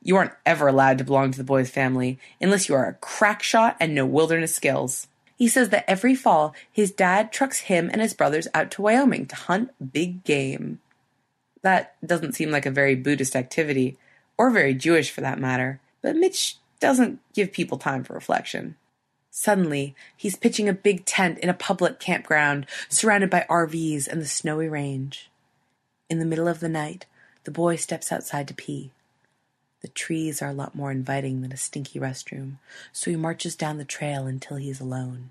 You 0.03 0.15
aren't 0.15 0.33
ever 0.45 0.67
allowed 0.67 0.97
to 0.97 1.03
belong 1.03 1.31
to 1.31 1.37
the 1.37 1.43
boy's 1.43 1.69
family 1.69 2.17
unless 2.39 2.67
you 2.67 2.75
are 2.75 2.87
a 2.87 2.93
crack 2.95 3.43
shot 3.43 3.77
and 3.79 3.93
know 3.93 4.05
wilderness 4.05 4.55
skills. 4.55 5.07
He 5.37 5.47
says 5.47 5.69
that 5.69 5.85
every 5.87 6.15
fall 6.15 6.55
his 6.71 6.91
dad 6.91 7.31
trucks 7.31 7.61
him 7.61 7.89
and 7.91 8.01
his 8.01 8.13
brothers 8.13 8.47
out 8.53 8.71
to 8.71 8.81
Wyoming 8.81 9.27
to 9.27 9.35
hunt 9.35 9.71
big 9.91 10.23
game. 10.23 10.79
That 11.61 11.95
doesn't 12.05 12.33
seem 12.33 12.49
like 12.49 12.65
a 12.65 12.71
very 12.71 12.95
Buddhist 12.95 13.35
activity, 13.35 13.97
or 14.41 14.49
very 14.49 14.73
Jewish 14.73 15.11
for 15.11 15.21
that 15.21 15.37
matter, 15.37 15.79
but 16.01 16.15
Mitch 16.15 16.57
doesn't 16.79 17.19
give 17.35 17.51
people 17.51 17.77
time 17.77 18.03
for 18.03 18.15
reflection. 18.15 18.75
Suddenly, 19.29 19.95
he's 20.17 20.35
pitching 20.35 20.67
a 20.67 20.73
big 20.73 21.05
tent 21.05 21.37
in 21.37 21.49
a 21.49 21.53
public 21.53 21.99
campground 21.99 22.65
surrounded 22.89 23.29
by 23.29 23.45
RVs 23.47 24.07
and 24.07 24.19
the 24.19 24.25
snowy 24.25 24.67
range. 24.67 25.29
In 26.09 26.17
the 26.17 26.25
middle 26.25 26.47
of 26.47 26.59
the 26.59 26.67
night, 26.67 27.05
the 27.43 27.51
boy 27.51 27.75
steps 27.75 28.11
outside 28.11 28.47
to 28.47 28.55
pee. 28.55 28.89
The 29.81 29.89
trees 29.89 30.41
are 30.41 30.49
a 30.49 30.53
lot 30.53 30.73
more 30.73 30.89
inviting 30.91 31.43
than 31.43 31.51
a 31.51 31.57
stinky 31.57 31.99
restroom, 31.99 32.53
so 32.91 33.11
he 33.11 33.17
marches 33.17 33.55
down 33.55 33.77
the 33.77 33.85
trail 33.85 34.25
until 34.25 34.57
he 34.57 34.71
is 34.71 34.79
alone. 34.79 35.29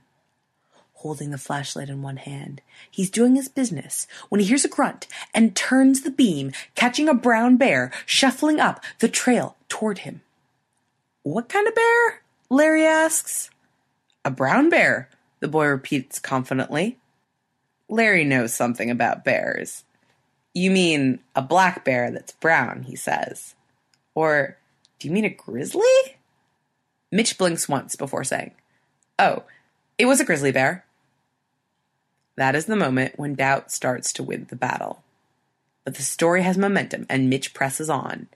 Holding 1.01 1.31
the 1.31 1.39
flashlight 1.39 1.89
in 1.89 2.03
one 2.03 2.19
hand, 2.19 2.61
he's 2.91 3.09
doing 3.09 3.35
his 3.35 3.49
business 3.49 4.07
when 4.29 4.39
he 4.39 4.47
hears 4.47 4.67
a 4.67 4.69
grunt 4.69 5.07
and 5.33 5.57
turns 5.57 6.03
the 6.03 6.11
beam, 6.11 6.53
catching 6.75 7.09
a 7.09 7.15
brown 7.15 7.57
bear 7.57 7.91
shuffling 8.05 8.61
up 8.61 8.85
the 8.99 9.09
trail 9.09 9.57
toward 9.71 10.01
him. 10.01 10.21
What 11.23 11.49
kind 11.49 11.67
of 11.67 11.75
bear? 11.75 12.21
Larry 12.51 12.85
asks. 12.85 13.49
A 14.27 14.31
brown 14.31 14.69
bear, 14.69 15.09
the 15.39 15.49
boy 15.49 15.69
repeats 15.69 16.19
confidently. 16.19 16.99
Larry 17.89 18.25
knows 18.25 18.53
something 18.53 18.91
about 18.91 19.25
bears. 19.25 19.85
You 20.53 20.71
mean 20.71 21.21
a 21.35 21.41
black 21.41 21.83
bear 21.83 22.11
that's 22.11 22.33
brown, 22.33 22.83
he 22.83 22.95
says. 22.95 23.55
Or 24.15 24.59
do 24.99 25.09
you 25.09 25.15
mean 25.15 25.25
a 25.25 25.31
grizzly? 25.31 26.19
Mitch 27.11 27.39
blinks 27.39 27.71
once 27.71 27.97
before 27.97 28.23
saying, 28.23 28.53
Oh, 29.19 29.45
it 29.97 30.05
was 30.05 30.21
a 30.21 30.27
grizzly 30.27 30.53
bear. 30.53 30.85
That 32.37 32.55
is 32.55 32.66
the 32.66 32.76
moment 32.76 33.18
when 33.18 33.35
doubt 33.35 33.70
starts 33.70 34.12
to 34.14 34.22
win 34.22 34.47
the 34.49 34.57
battle. 34.57 35.03
But 35.85 35.95
the 35.97 36.03
story 36.03 36.43
has 36.43 36.59
momentum 36.59 37.07
and 37.09 37.31
Mitch 37.31 37.55
presses 37.55 37.91
on. 37.91 38.28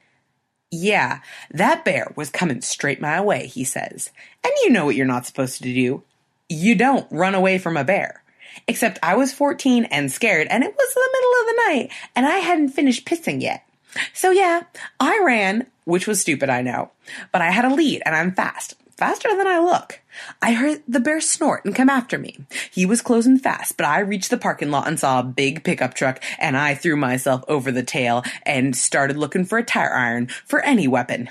Yeah, 0.70 1.20
that 1.50 1.84
bear 1.84 2.12
was 2.16 2.30
coming 2.30 2.60
straight 2.60 3.00
my 3.00 3.20
way, 3.20 3.46
he 3.46 3.64
says. 3.64 4.10
And 4.42 4.52
you 4.62 4.70
know 4.70 4.84
what 4.86 4.96
you're 4.96 5.06
not 5.06 5.26
supposed 5.26 5.58
to 5.58 5.72
do. 5.72 6.02
You 6.48 6.74
don't 6.74 7.06
run 7.10 7.34
away 7.34 7.58
from 7.58 7.76
a 7.76 7.84
bear. 7.84 8.22
Except 8.66 8.98
I 9.02 9.16
was 9.16 9.32
14 9.32 9.84
and 9.86 10.10
scared, 10.10 10.46
and 10.48 10.62
it 10.62 10.74
was 10.76 10.94
the 10.94 11.10
middle 11.12 11.30
of 11.40 11.46
the 11.46 11.62
night, 11.68 11.92
and 12.14 12.26
I 12.26 12.38
hadn't 12.38 12.68
finished 12.70 13.04
pissing 13.04 13.42
yet. 13.42 13.66
So 14.12 14.30
yeah, 14.30 14.62
I 15.00 15.20
ran, 15.24 15.66
which 15.84 16.06
was 16.06 16.20
stupid, 16.20 16.50
I 16.50 16.62
know. 16.62 16.90
But 17.32 17.42
I 17.42 17.50
had 17.50 17.64
a 17.64 17.74
lead, 17.74 18.02
and 18.06 18.14
I'm 18.14 18.32
fast. 18.32 18.74
Faster 18.96 19.36
than 19.36 19.48
I 19.48 19.58
look. 19.58 20.00
I 20.40 20.52
heard 20.52 20.82
the 20.86 21.00
bear 21.00 21.20
snort 21.20 21.64
and 21.64 21.74
come 21.74 21.90
after 21.90 22.16
me. 22.16 22.38
He 22.70 22.86
was 22.86 23.02
closing 23.02 23.38
fast, 23.38 23.76
but 23.76 23.86
I 23.86 23.98
reached 23.98 24.30
the 24.30 24.36
parking 24.36 24.70
lot 24.70 24.86
and 24.86 25.00
saw 25.00 25.18
a 25.18 25.24
big 25.24 25.64
pickup 25.64 25.94
truck, 25.94 26.22
and 26.38 26.56
I 26.56 26.76
threw 26.76 26.94
myself 26.94 27.42
over 27.48 27.72
the 27.72 27.82
tail 27.82 28.22
and 28.46 28.76
started 28.76 29.16
looking 29.16 29.44
for 29.44 29.58
a 29.58 29.64
tire 29.64 29.92
iron 29.92 30.28
for 30.46 30.60
any 30.60 30.86
weapon. 30.86 31.28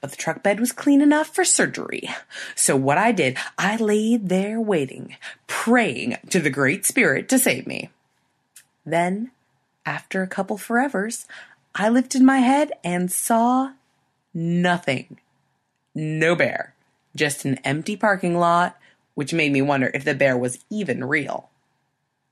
But 0.00 0.10
the 0.10 0.16
truck 0.16 0.42
bed 0.42 0.58
was 0.58 0.72
clean 0.72 1.02
enough 1.02 1.34
for 1.34 1.44
surgery. 1.44 2.08
So 2.54 2.76
what 2.76 2.96
I 2.96 3.12
did, 3.12 3.36
I 3.58 3.76
laid 3.76 4.30
there 4.30 4.58
waiting, 4.58 5.16
praying 5.46 6.16
to 6.30 6.40
the 6.40 6.50
Great 6.50 6.86
Spirit 6.86 7.28
to 7.28 7.38
save 7.38 7.66
me. 7.66 7.90
Then, 8.86 9.32
after 9.84 10.22
a 10.22 10.28
couple 10.28 10.56
forevers, 10.56 11.26
I 11.74 11.90
lifted 11.90 12.22
my 12.22 12.38
head 12.38 12.72
and 12.82 13.12
saw 13.12 13.72
nothing. 14.32 15.18
No 15.94 16.34
bear. 16.34 16.74
Just 17.14 17.44
an 17.44 17.58
empty 17.64 17.96
parking 17.96 18.38
lot, 18.38 18.78
which 19.14 19.34
made 19.34 19.52
me 19.52 19.62
wonder 19.62 19.90
if 19.92 20.04
the 20.04 20.14
bear 20.14 20.36
was 20.36 20.64
even 20.70 21.04
real. 21.04 21.50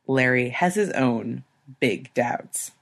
Larry 0.06 0.48
has 0.50 0.74
his 0.74 0.90
own 0.90 1.44
big 1.78 2.12
doubts. 2.14 2.72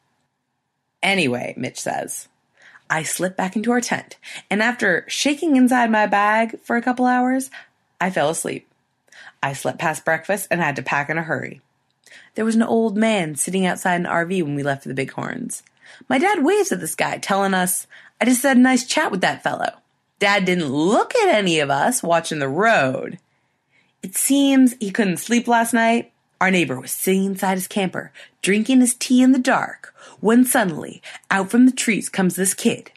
Anyway, 1.02 1.54
Mitch 1.56 1.80
says, 1.80 2.28
I 2.90 3.02
slipped 3.02 3.36
back 3.36 3.54
into 3.54 3.70
our 3.70 3.80
tent, 3.80 4.16
and 4.50 4.62
after 4.62 5.04
shaking 5.08 5.56
inside 5.56 5.90
my 5.90 6.06
bag 6.06 6.58
for 6.62 6.76
a 6.76 6.82
couple 6.82 7.06
hours, 7.06 7.50
I 8.00 8.10
fell 8.10 8.30
asleep. 8.30 8.66
I 9.42 9.52
slept 9.52 9.78
past 9.78 10.04
breakfast 10.04 10.48
and 10.50 10.60
had 10.60 10.76
to 10.76 10.82
pack 10.82 11.10
in 11.10 11.18
a 11.18 11.22
hurry. 11.22 11.60
There 12.34 12.44
was 12.44 12.54
an 12.54 12.62
old 12.62 12.96
man 12.96 13.34
sitting 13.36 13.66
outside 13.66 13.96
an 13.96 14.06
RV 14.06 14.42
when 14.42 14.54
we 14.54 14.62
left 14.62 14.84
for 14.84 14.88
the 14.88 14.94
Bighorns. 14.94 15.62
My 16.08 16.18
dad 16.18 16.44
waves 16.44 16.72
at 16.72 16.80
this 16.80 16.94
guy, 16.94 17.18
telling 17.18 17.54
us, 17.54 17.86
I 18.20 18.24
just 18.24 18.42
had 18.42 18.56
a 18.56 18.60
nice 18.60 18.86
chat 18.86 19.10
with 19.10 19.20
that 19.20 19.42
fellow. 19.42 19.74
Dad 20.18 20.44
didn't 20.44 20.72
look 20.72 21.14
at 21.14 21.28
any 21.28 21.60
of 21.60 21.70
us 21.70 22.02
watching 22.02 22.38
the 22.38 22.48
road. 22.48 23.18
It 24.02 24.16
seems 24.16 24.74
he 24.80 24.90
couldn't 24.90 25.18
sleep 25.18 25.46
last 25.46 25.72
night. 25.72 26.12
Our 26.40 26.50
neighbor 26.50 26.80
was 26.80 26.90
sitting 26.90 27.24
inside 27.24 27.54
his 27.54 27.68
camper, 27.68 28.12
drinking 28.42 28.80
his 28.80 28.94
tea 28.94 29.22
in 29.22 29.32
the 29.32 29.38
dark, 29.38 29.94
when 30.20 30.44
suddenly, 30.44 31.02
out 31.30 31.50
from 31.50 31.66
the 31.66 31.72
trees 31.72 32.08
comes 32.08 32.36
this 32.36 32.54
kid. 32.54 32.90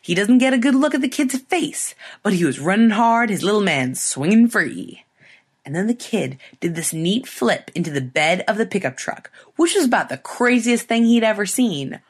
He 0.00 0.14
doesn't 0.14 0.38
get 0.38 0.52
a 0.52 0.58
good 0.58 0.74
look 0.74 0.94
at 0.94 1.00
the 1.00 1.08
kid's 1.08 1.38
face, 1.38 1.94
but 2.22 2.32
he 2.32 2.44
was 2.44 2.58
running 2.58 2.90
hard, 2.90 3.30
his 3.30 3.42
little 3.42 3.60
man 3.60 3.94
swinging 3.94 4.48
free. 4.48 5.04
And 5.64 5.74
then 5.74 5.86
the 5.86 5.94
kid 5.94 6.38
did 6.60 6.74
this 6.74 6.92
neat 6.92 7.26
flip 7.26 7.70
into 7.74 7.90
the 7.90 8.00
bed 8.00 8.44
of 8.48 8.56
the 8.56 8.66
pickup 8.66 8.96
truck, 8.96 9.30
which 9.56 9.74
was 9.74 9.84
about 9.84 10.08
the 10.08 10.16
craziest 10.18 10.86
thing 10.86 11.04
he'd 11.04 11.24
ever 11.24 11.44
seen. 11.44 12.00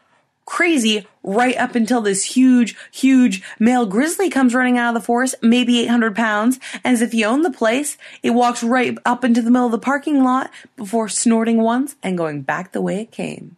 Crazy 0.47 1.07
right 1.25 1.57
up 1.57 1.75
until 1.75 2.01
this 2.01 2.23
huge, 2.37 2.77
huge 2.93 3.43
male 3.59 3.85
grizzly 3.85 4.31
comes 4.31 4.55
running 4.55 4.79
out 4.79 4.95
of 4.97 5.03
the 5.03 5.05
forest, 5.05 5.35
maybe 5.43 5.81
800 5.81 6.15
pounds, 6.15 6.59
as 6.85 7.03
if 7.03 7.13
he 7.13 7.25
owned 7.25 7.45
the 7.45 7.51
place, 7.51 7.99
it 8.23 8.31
walks 8.31 8.63
right 8.63 8.97
up 9.05 9.25
into 9.25 9.43
the 9.43 9.51
middle 9.51 9.67
of 9.67 9.73
the 9.73 9.79
parking 9.79 10.23
lot 10.23 10.51
before 10.77 11.09
snorting 11.09 11.61
once 11.61 11.97
and 12.03 12.17
going 12.17 12.43
back 12.43 12.73
the 12.73 12.81
way 12.81 13.01
it 13.01 13.11
came. 13.11 13.57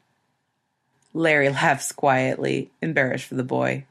Larry 1.13 1.51
laughs 1.51 1.93
quietly, 1.93 2.71
embarrassed 2.81 3.27
for 3.27 3.35
the 3.35 3.45
boy. 3.45 3.85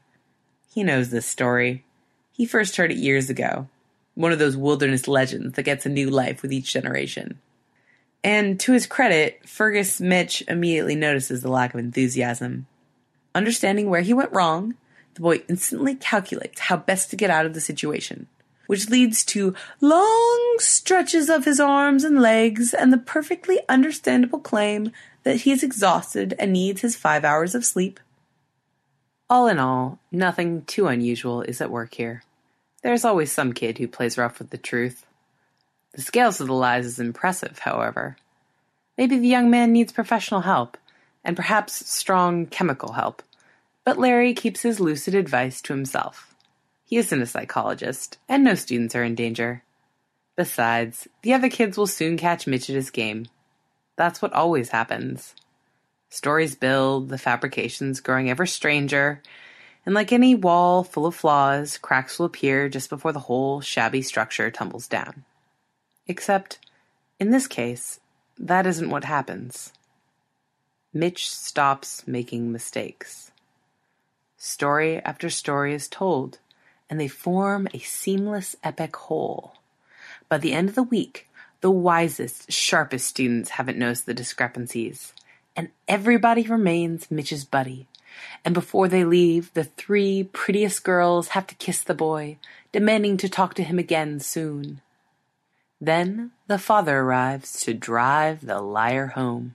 He 0.74 0.82
knows 0.82 1.10
this 1.10 1.26
story. 1.26 1.84
He 2.32 2.46
first 2.46 2.76
heard 2.76 2.90
it 2.90 2.98
years 2.98 3.30
ago. 3.30 3.68
One 4.14 4.32
of 4.32 4.40
those 4.40 4.56
wilderness 4.56 5.06
legends 5.06 5.54
that 5.54 5.62
gets 5.62 5.86
a 5.86 5.90
new 5.90 6.10
life 6.10 6.42
with 6.42 6.52
each 6.52 6.72
generation. 6.72 7.38
And 8.24 8.58
to 8.60 8.72
his 8.72 8.86
credit, 8.86 9.48
Fergus 9.48 10.00
Mitch 10.00 10.42
immediately 10.48 10.96
notices 10.96 11.42
the 11.42 11.50
lack 11.50 11.74
of 11.74 11.80
enthusiasm. 11.80 12.66
Understanding 13.34 13.88
where 13.88 14.02
he 14.02 14.12
went 14.12 14.32
wrong, 14.32 14.74
the 15.14 15.20
boy 15.20 15.42
instantly 15.48 15.94
calculates 15.94 16.60
how 16.60 16.76
best 16.76 17.10
to 17.10 17.16
get 17.16 17.30
out 17.30 17.46
of 17.46 17.54
the 17.54 17.60
situation, 17.60 18.28
which 18.66 18.88
leads 18.88 19.24
to 19.26 19.54
long 19.80 20.56
stretches 20.58 21.28
of 21.28 21.44
his 21.44 21.60
arms 21.60 22.04
and 22.04 22.20
legs 22.20 22.72
and 22.72 22.92
the 22.92 22.98
perfectly 22.98 23.60
understandable 23.68 24.40
claim 24.40 24.92
that 25.24 25.42
he 25.42 25.52
is 25.52 25.62
exhausted 25.62 26.34
and 26.38 26.52
needs 26.52 26.80
his 26.80 26.96
five 26.96 27.24
hours 27.24 27.54
of 27.54 27.64
sleep. 27.64 28.00
All 29.30 29.46
in 29.46 29.58
all, 29.58 29.98
nothing 30.10 30.62
too 30.62 30.86
unusual 30.86 31.42
is 31.42 31.60
at 31.60 31.70
work 31.70 31.94
here. 31.94 32.22
There's 32.82 33.04
always 33.04 33.32
some 33.32 33.52
kid 33.52 33.78
who 33.78 33.88
plays 33.88 34.16
rough 34.16 34.38
with 34.38 34.50
the 34.50 34.56
truth. 34.56 35.04
The 35.92 36.02
scales 36.02 36.40
of 36.40 36.46
the 36.46 36.54
lies 36.54 36.86
is 36.86 36.98
impressive, 36.98 37.58
however. 37.58 38.16
Maybe 38.96 39.18
the 39.18 39.28
young 39.28 39.50
man 39.50 39.72
needs 39.72 39.92
professional 39.92 40.42
help, 40.42 40.78
and 41.24 41.36
perhaps 41.36 41.88
strong 41.88 42.46
chemical 42.46 42.92
help. 42.92 43.22
But 43.84 43.98
Larry 43.98 44.34
keeps 44.34 44.62
his 44.62 44.80
lucid 44.80 45.14
advice 45.14 45.60
to 45.62 45.72
himself. 45.72 46.34
He 46.84 46.96
isn't 46.96 47.22
a 47.22 47.26
psychologist, 47.26 48.18
and 48.28 48.44
no 48.44 48.54
students 48.54 48.94
are 48.94 49.04
in 49.04 49.14
danger. 49.14 49.62
Besides, 50.36 51.08
the 51.22 51.34
other 51.34 51.50
kids 51.50 51.76
will 51.76 51.86
soon 51.86 52.16
catch 52.16 52.46
Mitch 52.46 52.70
at 52.70 52.76
his 52.76 52.90
game. 52.90 53.26
That's 53.96 54.22
what 54.22 54.32
always 54.32 54.70
happens. 54.70 55.34
Stories 56.10 56.54
build, 56.54 57.08
the 57.08 57.18
fabrications 57.18 58.00
growing 58.00 58.30
ever 58.30 58.46
stranger, 58.46 59.22
and 59.84 59.94
like 59.94 60.12
any 60.12 60.34
wall 60.34 60.84
full 60.84 61.06
of 61.06 61.14
flaws, 61.14 61.78
cracks 61.78 62.18
will 62.18 62.26
appear 62.26 62.68
just 62.68 62.88
before 62.88 63.12
the 63.12 63.20
whole 63.20 63.60
shabby 63.60 64.02
structure 64.02 64.50
tumbles 64.50 64.86
down. 64.86 65.24
Except, 66.06 66.58
in 67.18 67.30
this 67.30 67.46
case, 67.46 68.00
that 68.38 68.66
isn't 68.66 68.90
what 68.90 69.04
happens. 69.04 69.72
Mitch 70.92 71.30
stops 71.30 72.06
making 72.06 72.50
mistakes. 72.50 73.30
Story 74.38 74.98
after 75.00 75.28
story 75.28 75.74
is 75.74 75.86
told, 75.86 76.38
and 76.88 76.98
they 76.98 77.08
form 77.08 77.68
a 77.74 77.78
seamless 77.80 78.56
epic 78.64 78.96
whole. 78.96 79.52
By 80.30 80.38
the 80.38 80.54
end 80.54 80.70
of 80.70 80.74
the 80.74 80.82
week, 80.82 81.28
the 81.60 81.70
wisest, 81.70 82.50
sharpest 82.50 83.06
students 83.06 83.50
haven't 83.50 83.78
noticed 83.78 84.06
the 84.06 84.14
discrepancies, 84.14 85.12
and 85.54 85.68
everybody 85.86 86.42
remains 86.42 87.10
Mitch's 87.10 87.44
buddy. 87.44 87.86
And 88.42 88.54
before 88.54 88.88
they 88.88 89.04
leave, 89.04 89.52
the 89.52 89.64
three 89.64 90.24
prettiest 90.32 90.84
girls 90.84 91.28
have 91.28 91.46
to 91.48 91.54
kiss 91.56 91.82
the 91.82 91.94
boy, 91.94 92.38
demanding 92.72 93.18
to 93.18 93.28
talk 93.28 93.52
to 93.54 93.62
him 93.62 93.78
again 93.78 94.20
soon. 94.20 94.80
Then 95.80 96.30
the 96.46 96.58
father 96.58 97.00
arrives 97.00 97.60
to 97.60 97.74
drive 97.74 98.46
the 98.46 98.60
liar 98.60 99.08
home. 99.08 99.54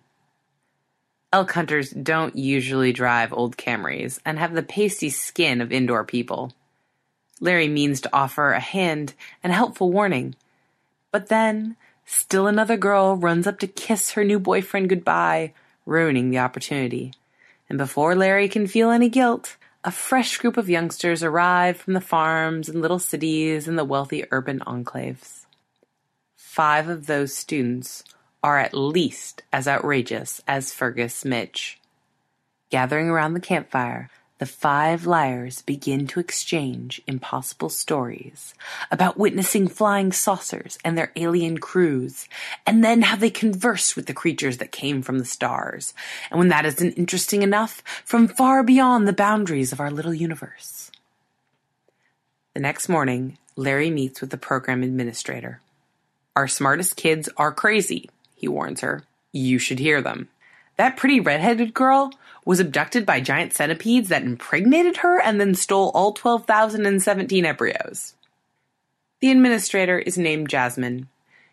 Elk 1.34 1.52
hunters 1.54 1.90
don't 1.90 2.36
usually 2.36 2.94
drive 2.94 3.34
old 3.34 3.58
Camrys 3.58 4.20
and 4.24 4.38
have 4.38 4.54
the 4.54 4.62
pasty 4.62 5.10
skin 5.10 5.62
of 5.62 5.72
indoor 5.72 6.04
people. 6.04 6.54
Larry 7.40 7.68
means 7.68 8.02
to 8.02 8.10
offer 8.14 8.52
a 8.52 8.60
hand 8.60 9.16
and 9.42 9.52
a 9.52 9.56
helpful 9.56 9.92
warning. 9.92 10.36
But 11.12 11.30
then, 11.30 11.76
still 12.06 12.46
another 12.46 12.78
girl 12.78 13.18
runs 13.18 13.48
up 13.48 13.58
to 13.60 13.68
kiss 13.68 14.12
her 14.12 14.24
new 14.24 14.40
boyfriend 14.40 14.90
goodbye, 14.90 15.54
ruining 15.88 16.30
the 16.30 16.38
opportunity. 16.38 17.14
And 17.68 17.80
before 17.80 18.14
Larry 18.14 18.48
can 18.48 18.68
feel 18.68 18.92
any 18.92 19.10
guilt, 19.10 19.58
a 19.84 19.90
fresh 19.90 20.38
group 20.38 20.56
of 20.56 20.70
youngsters 20.70 21.24
arrive 21.24 21.78
from 21.78 21.94
the 21.94 22.00
farms 22.02 22.70
and 22.70 22.80
little 22.80 23.00
cities 23.00 23.68
and 23.68 23.78
the 23.78 23.84
wealthy 23.84 24.24
urban 24.30 24.60
enclaves. 24.60 25.48
Five 26.36 26.90
of 26.90 27.08
those 27.08 27.36
students 27.36 28.04
are 28.44 28.60
at 28.60 28.76
least 28.76 29.42
as 29.54 29.68
outrageous 29.68 30.42
as 30.48 30.74
Fergus 30.74 31.24
Mitch. 31.24 31.80
Gathering 32.70 33.08
around 33.08 33.34
the 33.34 33.40
campfire, 33.40 34.10
the 34.40 34.46
five 34.48 35.06
liars 35.06 35.62
begin 35.62 36.06
to 36.08 36.20
exchange 36.20 37.02
impossible 37.08 37.70
stories 37.70 38.54
about 38.92 39.18
witnessing 39.18 39.70
flying 39.70 40.12
saucers 40.12 40.78
and 40.84 40.98
their 40.98 41.14
alien 41.16 41.60
crews, 41.60 42.28
and 42.68 42.84
then 42.84 43.04
how 43.04 43.16
they 43.16 43.30
conversed 43.30 43.96
with 43.96 44.08
the 44.08 44.14
creatures 44.14 44.58
that 44.58 44.74
came 44.74 45.02
from 45.02 45.20
the 45.20 45.26
stars, 45.26 45.94
and 46.30 46.40
when 46.40 46.50
that 46.50 46.66
isn't 46.66 46.94
interesting 46.94 47.42
enough, 47.42 47.82
from 48.04 48.28
far 48.28 48.64
beyond 48.64 49.08
the 49.08 49.14
boundaries 49.14 49.72
of 49.72 49.80
our 49.80 49.92
little 49.92 50.14
universe. 50.14 50.92
The 52.54 52.60
next 52.60 52.90
morning, 52.90 53.38
Larry 53.56 53.92
meets 53.92 54.20
with 54.20 54.32
the 54.32 54.38
program 54.38 54.84
administrator. 54.84 55.62
Our 56.36 56.48
smartest 56.48 56.98
kids 56.98 57.30
are 57.38 57.54
crazy, 57.54 58.10
he 58.44 58.50
warns 58.50 58.82
her. 58.82 59.06
You 59.32 59.58
should 59.58 59.80
hear 59.80 60.02
them. 60.02 60.28
That 60.76 60.98
pretty 60.98 61.22
redheaded 61.22 61.74
girl 61.74 62.12
was 62.44 62.60
abducted 62.60 63.06
by 63.06 63.22
giant 63.22 63.54
centipedes 63.54 64.10
that 64.10 64.24
impregnated 64.24 64.98
her 64.98 65.22
and 65.22 65.40
then 65.40 65.56
stole 65.56 65.92
all 65.96 66.12
12,017 66.12 67.46
embryos. 67.46 68.16
The 69.22 69.32
administrator 69.32 69.98
is 69.98 70.18
named 70.18 70.50
Jasmine. 70.50 71.08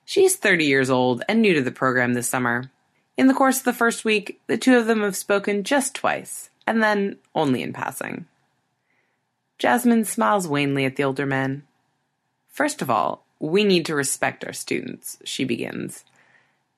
She's 0.04 0.34
30 0.34 0.64
years 0.64 0.90
old 0.90 1.22
and 1.28 1.40
new 1.40 1.54
to 1.54 1.62
the 1.62 1.70
program 1.70 2.14
this 2.14 2.28
summer. 2.28 2.72
In 3.16 3.28
the 3.28 3.34
course 3.34 3.58
of 3.58 3.64
the 3.64 3.72
first 3.72 4.04
week, 4.04 4.40
the 4.48 4.58
two 4.58 4.76
of 4.76 4.86
them 4.88 5.02
have 5.02 5.14
spoken 5.14 5.62
just 5.62 5.94
twice, 5.94 6.50
and 6.66 6.82
then 6.82 7.18
only 7.36 7.62
in 7.62 7.72
passing. 7.72 8.26
Jasmine 9.58 10.04
smiles 10.04 10.48
wanly 10.48 10.84
at 10.84 10.96
the 10.96 11.04
older 11.04 11.26
men. 11.26 11.62
First 12.48 12.82
of 12.82 12.90
all, 12.90 13.24
we 13.38 13.62
need 13.62 13.86
to 13.86 13.94
respect 13.94 14.44
our 14.44 14.52
students, 14.52 15.18
she 15.22 15.44
begins. 15.44 16.04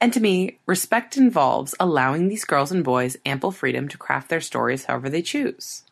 And 0.03 0.13
to 0.15 0.21
me, 0.21 0.59
respect 0.67 1.17
involves 1.17 1.77
allowing 1.79 2.27
these 2.27 2.45
girls 2.45 2.73
and 2.73 2.83
boys 2.83 3.17
ample 3.25 3.53
freedom 3.53 3.87
to 3.87 3.97
craft 3.97 4.31
their 4.31 4.41
stories 4.41 4.87
however 4.87 5.09
they 5.09 5.23
choose. 5.23 5.85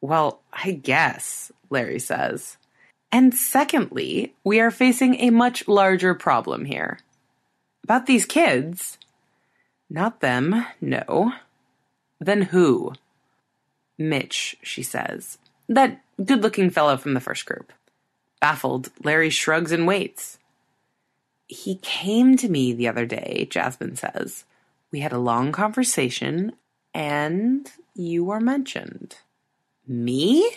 Well, 0.00 0.42
I 0.52 0.70
guess, 0.70 1.50
Larry 1.68 1.98
says. 1.98 2.56
And 3.10 3.34
secondly, 3.34 4.32
we 4.44 4.60
are 4.60 4.70
facing 4.70 5.16
a 5.16 5.30
much 5.30 5.66
larger 5.66 6.14
problem 6.14 6.66
here. 6.66 7.00
About 7.82 8.06
these 8.06 8.26
kids. 8.26 8.96
Not 9.90 10.20
them, 10.20 10.64
no. 10.80 11.32
Then 12.20 12.42
who? 12.42 12.92
Mitch, 13.98 14.56
she 14.62 14.84
says. 14.84 15.38
That 15.68 16.00
good 16.24 16.44
looking 16.44 16.70
fellow 16.70 16.96
from 16.96 17.14
the 17.14 17.20
first 17.20 17.44
group. 17.44 17.72
Baffled, 18.40 18.90
Larry 19.02 19.30
shrugs 19.30 19.72
and 19.72 19.84
waits. 19.84 20.38
He 21.52 21.76
came 21.76 22.38
to 22.38 22.48
me 22.48 22.72
the 22.72 22.88
other 22.88 23.04
day, 23.04 23.46
Jasmine 23.50 23.96
says. 23.96 24.44
We 24.90 25.00
had 25.00 25.12
a 25.12 25.18
long 25.18 25.52
conversation, 25.52 26.52
and 26.94 27.70
you 27.94 28.24
were 28.24 28.40
mentioned. 28.40 29.16
Me? 29.86 30.50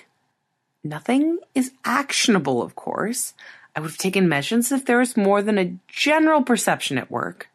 Nothing 0.86 1.40
is 1.54 1.72
actionable, 1.84 2.62
of 2.62 2.76
course. 2.76 3.34
I 3.76 3.82
would 3.82 3.92
have 3.92 3.98
taken 3.98 4.30
measures 4.30 4.72
if 4.72 4.86
there 4.86 5.00
was 5.00 5.18
more 5.18 5.42
than 5.42 5.58
a 5.58 5.76
general 5.88 6.44
perception 6.44 6.98
at 6.98 7.12
work. 7.12 7.50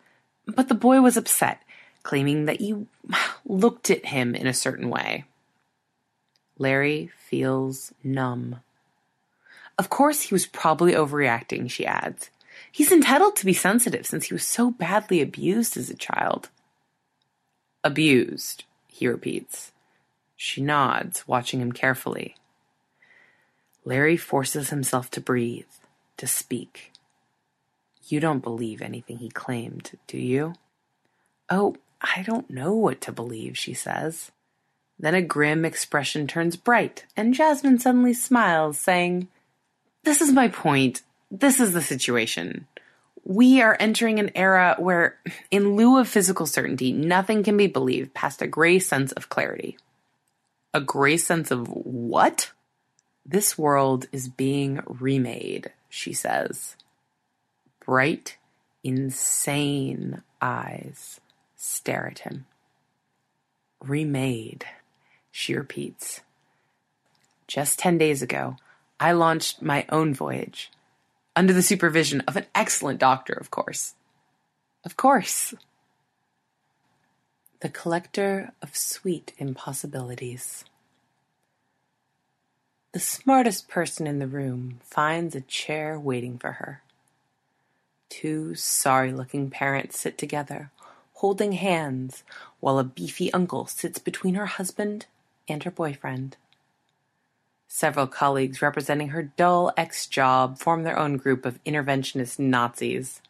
But 0.47 0.69
the 0.69 0.75
boy 0.75 1.01
was 1.01 1.17
upset, 1.17 1.63
claiming 2.03 2.45
that 2.45 2.61
you 2.61 2.89
looked 3.47 3.89
at 3.89 4.05
him 4.05 4.35
in 4.35 4.47
a 4.47 4.53
certain 4.53 4.91
way. 4.91 5.25
Larry 6.59 7.11
feels 7.17 7.95
numb. 8.05 8.61
Of 9.79 9.89
course, 9.89 10.21
he 10.21 10.35
was 10.35 10.47
probably 10.47 10.93
overreacting, 10.93 11.71
she 11.71 11.87
adds. 11.87 12.29
He's 12.73 12.93
entitled 12.93 13.37
to 13.37 13.47
be 13.47 13.53
sensitive 13.53 14.07
since 14.07 14.27
he 14.27 14.35
was 14.35 14.47
so 14.47 14.71
badly 14.71 15.21
abused 15.21 15.77
as 15.77 15.91
a 15.91 15.97
child. 15.97 16.49
Abused, 17.83 18.65
he 18.87 19.09
repeats. 19.09 19.73
She 20.37 20.61
nods, 20.61 21.27
watching 21.27 21.61
him 21.61 21.73
carefully. 21.73 22.37
Larry 23.85 24.17
forces 24.17 24.71
himself 24.71 25.11
to 25.13 25.21
breathe, 25.21 25.67
to 26.17 26.27
speak. 26.27 26.93
You 28.05 28.21
don't 28.21 28.43
believe 28.43 28.83
anything 28.83 29.19
he 29.19 29.31
claimed, 29.31 29.93
do 30.07 30.19
you? 30.19 30.55
Oh, 31.49 31.77
I 32.01 32.23
don't 32.23 32.51
know 32.51 32.75
what 32.75 33.01
to 33.03 33.13
believe, 33.13 33.59
she 33.59 33.75
says. 33.75 34.31
Then 34.99 35.15
a 35.15 35.23
grim 35.23 35.65
expression 35.65 36.27
turns 36.27 36.57
bright, 36.57 37.07
and 37.17 37.35
Jasmine 37.35 37.79
suddenly 37.79 38.15
smiles, 38.15 38.79
saying, 38.79 39.29
This 40.05 40.21
is 40.21 40.33
my 40.33 40.49
point. 40.49 41.03
This 41.31 41.61
is 41.61 41.73
the 41.73 41.83
situation. 41.83 42.67
We 43.25 43.61
are 43.61 43.77
entering 43.79 44.19
an 44.19 44.31
era 44.35 44.75
where, 44.79 45.19
in 45.51 45.77
lieu 45.77 45.99
of 45.99 46.09
physical 46.09 46.47
certainty, 46.47 46.93
nothing 46.93 47.43
can 47.43 47.57
be 47.57 47.67
believed 47.67 48.15
past 48.15 48.43
a 48.43 48.47
gray 48.47 48.79
sense 48.79 49.13
of 49.13 49.29
clarity. 49.29 49.79
A 50.75 50.81
gray 50.81 51.17
sense 51.17 51.51
of 51.51 51.69
what? 51.69 52.51
This 53.25 53.57
world 53.59 54.07
is 54.11 54.29
being 54.29 54.81
remade, 54.87 55.73
she 55.89 56.13
says. 56.13 56.77
Bright, 57.85 58.39
insane 58.83 60.23
eyes 60.41 61.21
stare 61.57 62.09
at 62.09 62.21
him. 62.21 62.47
Remade, 63.81 64.65
she 65.31 65.55
repeats. 65.55 66.23
Just 67.47 67.79
10 67.79 67.99
days 67.99 68.23
ago, 68.23 68.57
I 68.99 69.13
launched 69.13 69.63
my 69.63 69.87
own 69.91 70.15
voyage, 70.15 70.71
under 71.37 71.53
the 71.53 71.63
supervision 71.63 72.21
of 72.23 72.37
an 72.37 72.47
excellent 72.55 72.99
doctor, 72.99 73.33
of 73.33 73.51
course. 73.51 73.95
Of 74.85 74.97
course. 74.97 75.55
The 77.61 77.69
collector 77.69 78.53
of 78.63 78.77
sweet 78.77 79.33
impossibilities. 79.39 80.65
The 82.93 83.01
smartest 83.01 83.69
person 83.69 84.07
in 84.07 84.19
the 84.19 84.27
room 84.27 84.81
finds 84.83 85.37
a 85.37 85.43
chair 85.43 85.99
waiting 85.99 86.39
for 86.39 86.53
her. 86.53 86.83
Two 88.09 88.57
sorry 88.57 89.13
looking 89.13 89.51
parents 89.51 90.01
sit 90.01 90.19
together, 90.19 90.73
holding 91.15 91.53
hands, 91.53 92.25
while 92.59 92.79
a 92.79 92.85
beefy 92.85 93.33
uncle 93.33 93.67
sits 93.67 94.01
between 94.01 94.35
her 94.35 94.47
husband 94.47 95.07
and 95.49 95.63
her 95.63 95.71
boyfriend. 95.71 96.37
Several 97.73 98.09
colleagues 98.09 98.61
representing 98.61 99.11
her 99.11 99.23
dull 99.23 99.73
ex 99.77 100.09
job 100.09 100.59
form 100.59 100.83
their 100.83 100.99
own 100.99 101.17
group 101.19 101.47
of 101.47 101.63
interventionist 101.63 102.41
Nazis. 102.41 103.23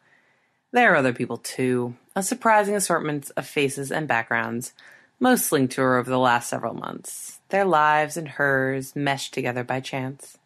There 0.72 0.90
are 0.90 0.96
other 0.96 1.12
people 1.12 1.36
too, 1.36 1.94
a 2.16 2.22
surprising 2.22 2.74
assortment 2.74 3.30
of 3.36 3.46
faces 3.46 3.92
and 3.92 4.08
backgrounds, 4.08 4.72
most 5.20 5.52
linked 5.52 5.74
to 5.74 5.82
her 5.82 5.98
over 5.98 6.08
the 6.08 6.18
last 6.18 6.48
several 6.48 6.72
months, 6.72 7.40
their 7.50 7.66
lives 7.66 8.16
and 8.16 8.26
hers 8.28 8.96
meshed 8.96 9.34
together 9.34 9.62
by 9.62 9.78
chance. 9.78 10.38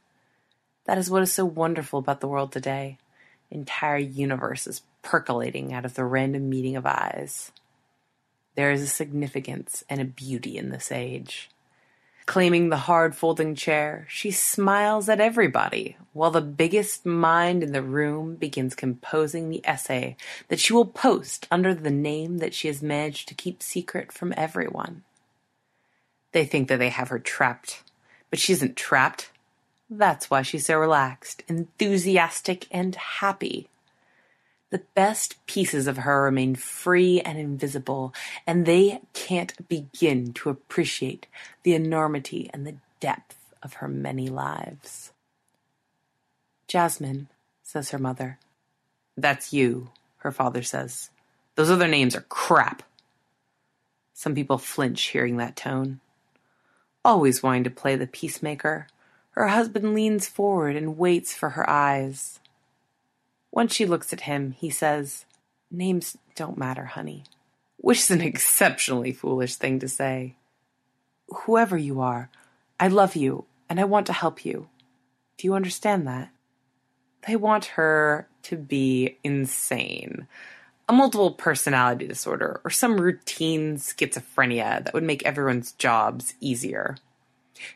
That 0.86 0.98
is 0.98 1.08
what 1.08 1.22
is 1.22 1.32
so 1.32 1.44
wonderful 1.44 2.00
about 2.00 2.20
the 2.20 2.28
world 2.28 2.50
today. 2.50 2.98
Entire 3.48 3.98
universes 3.98 4.82
percolating 5.02 5.72
out 5.72 5.84
of 5.84 5.94
the 5.94 6.04
random 6.04 6.50
meeting 6.50 6.74
of 6.74 6.84
eyes. 6.84 7.52
There 8.56 8.72
is 8.72 8.82
a 8.82 8.88
significance 8.88 9.84
and 9.88 10.00
a 10.00 10.04
beauty 10.04 10.58
in 10.58 10.70
this 10.70 10.90
age. 10.90 11.48
Claiming 12.26 12.70
the 12.70 12.78
hard 12.78 13.14
folding 13.14 13.54
chair, 13.54 14.06
she 14.08 14.30
smiles 14.30 15.10
at 15.10 15.20
everybody, 15.20 15.98
while 16.14 16.30
the 16.30 16.40
biggest 16.40 17.04
mind 17.04 17.62
in 17.62 17.72
the 17.72 17.82
room 17.82 18.36
begins 18.36 18.74
composing 18.74 19.50
the 19.50 19.60
essay 19.64 20.16
that 20.48 20.58
she 20.58 20.72
will 20.72 20.86
post 20.86 21.46
under 21.50 21.74
the 21.74 21.90
name 21.90 22.38
that 22.38 22.54
she 22.54 22.68
has 22.68 22.82
managed 22.82 23.28
to 23.28 23.34
keep 23.34 23.62
secret 23.62 24.10
from 24.10 24.32
everyone. 24.38 25.02
They 26.32 26.46
think 26.46 26.68
that 26.68 26.78
they 26.78 26.88
have 26.88 27.08
her 27.08 27.18
trapped, 27.18 27.82
but 28.30 28.38
she 28.38 28.54
isn't 28.54 28.76
trapped. 28.76 29.30
That's 29.90 30.30
why 30.30 30.40
she's 30.42 30.66
so 30.66 30.78
relaxed, 30.78 31.42
enthusiastic, 31.46 32.66
and 32.70 32.94
happy. 32.94 33.68
The 34.74 34.82
best 34.96 35.36
pieces 35.46 35.86
of 35.86 35.98
her 35.98 36.24
remain 36.24 36.56
free 36.56 37.20
and 37.20 37.38
invisible, 37.38 38.12
and 38.44 38.66
they 38.66 39.02
can't 39.12 39.68
begin 39.68 40.32
to 40.32 40.50
appreciate 40.50 41.28
the 41.62 41.74
enormity 41.74 42.50
and 42.52 42.66
the 42.66 42.74
depth 42.98 43.54
of 43.62 43.74
her 43.74 43.86
many 43.86 44.26
lives. 44.26 45.12
Jasmine, 46.66 47.28
says 47.62 47.90
her 47.90 48.00
mother. 48.00 48.40
That's 49.16 49.52
you, 49.52 49.90
her 50.16 50.32
father 50.32 50.64
says. 50.64 51.10
Those 51.54 51.70
other 51.70 51.86
names 51.86 52.16
are 52.16 52.22
crap. 52.22 52.82
Some 54.12 54.34
people 54.34 54.58
flinch 54.58 55.02
hearing 55.02 55.36
that 55.36 55.54
tone. 55.54 56.00
Always 57.04 57.44
wanting 57.44 57.62
to 57.62 57.70
play 57.70 57.94
the 57.94 58.08
peacemaker, 58.08 58.88
her 59.36 59.46
husband 59.46 59.94
leans 59.94 60.26
forward 60.26 60.74
and 60.74 60.98
waits 60.98 61.32
for 61.32 61.50
her 61.50 61.70
eyes. 61.70 62.40
Once 63.54 63.72
she 63.72 63.86
looks 63.86 64.12
at 64.12 64.22
him, 64.22 64.50
he 64.58 64.68
says, 64.68 65.26
Names 65.70 66.18
don't 66.34 66.58
matter, 66.58 66.86
honey. 66.86 67.22
Which 67.76 67.98
is 67.98 68.10
an 68.10 68.20
exceptionally 68.32 69.12
foolish 69.12 69.54
thing 69.54 69.78
to 69.78 69.88
say. 69.88 70.34
Whoever 71.28 71.78
you 71.78 72.00
are, 72.00 72.30
I 72.80 72.88
love 72.88 73.14
you 73.14 73.44
and 73.70 73.78
I 73.78 73.84
want 73.84 74.06
to 74.08 74.12
help 74.12 74.44
you. 74.44 74.68
Do 75.38 75.46
you 75.46 75.54
understand 75.54 76.04
that? 76.08 76.30
They 77.28 77.36
want 77.36 77.66
her 77.76 78.26
to 78.42 78.56
be 78.56 79.18
insane. 79.22 80.26
A 80.88 80.92
multiple 80.92 81.30
personality 81.30 82.08
disorder 82.08 82.60
or 82.64 82.70
some 82.70 83.00
routine 83.00 83.76
schizophrenia 83.76 84.84
that 84.84 84.92
would 84.92 85.04
make 85.04 85.24
everyone's 85.24 85.72
jobs 85.72 86.34
easier. 86.40 86.96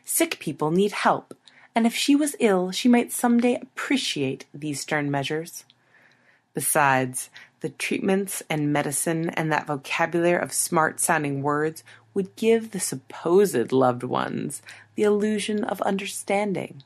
Sick 0.03 0.39
people 0.39 0.71
need 0.71 0.91
help, 0.91 1.33
and 1.73 1.87
if 1.87 1.95
she 1.95 2.15
was 2.15 2.35
ill, 2.39 2.71
she 2.71 2.89
might 2.89 3.11
someday 3.11 3.55
appreciate 3.55 4.45
these 4.53 4.81
stern 4.81 5.09
measures. 5.09 5.63
Besides, 6.53 7.29
the 7.61 7.69
treatments 7.69 8.41
and 8.49 8.73
medicine 8.73 9.29
and 9.31 9.51
that 9.51 9.67
vocabulary 9.67 10.41
of 10.41 10.53
smart 10.53 10.99
sounding 10.99 11.41
words 11.41 11.83
would 12.13 12.35
give 12.35 12.71
the 12.71 12.79
supposed 12.79 13.71
loved 13.71 14.03
ones 14.03 14.61
the 14.95 15.03
illusion 15.03 15.63
of 15.63 15.81
understanding. 15.81 16.83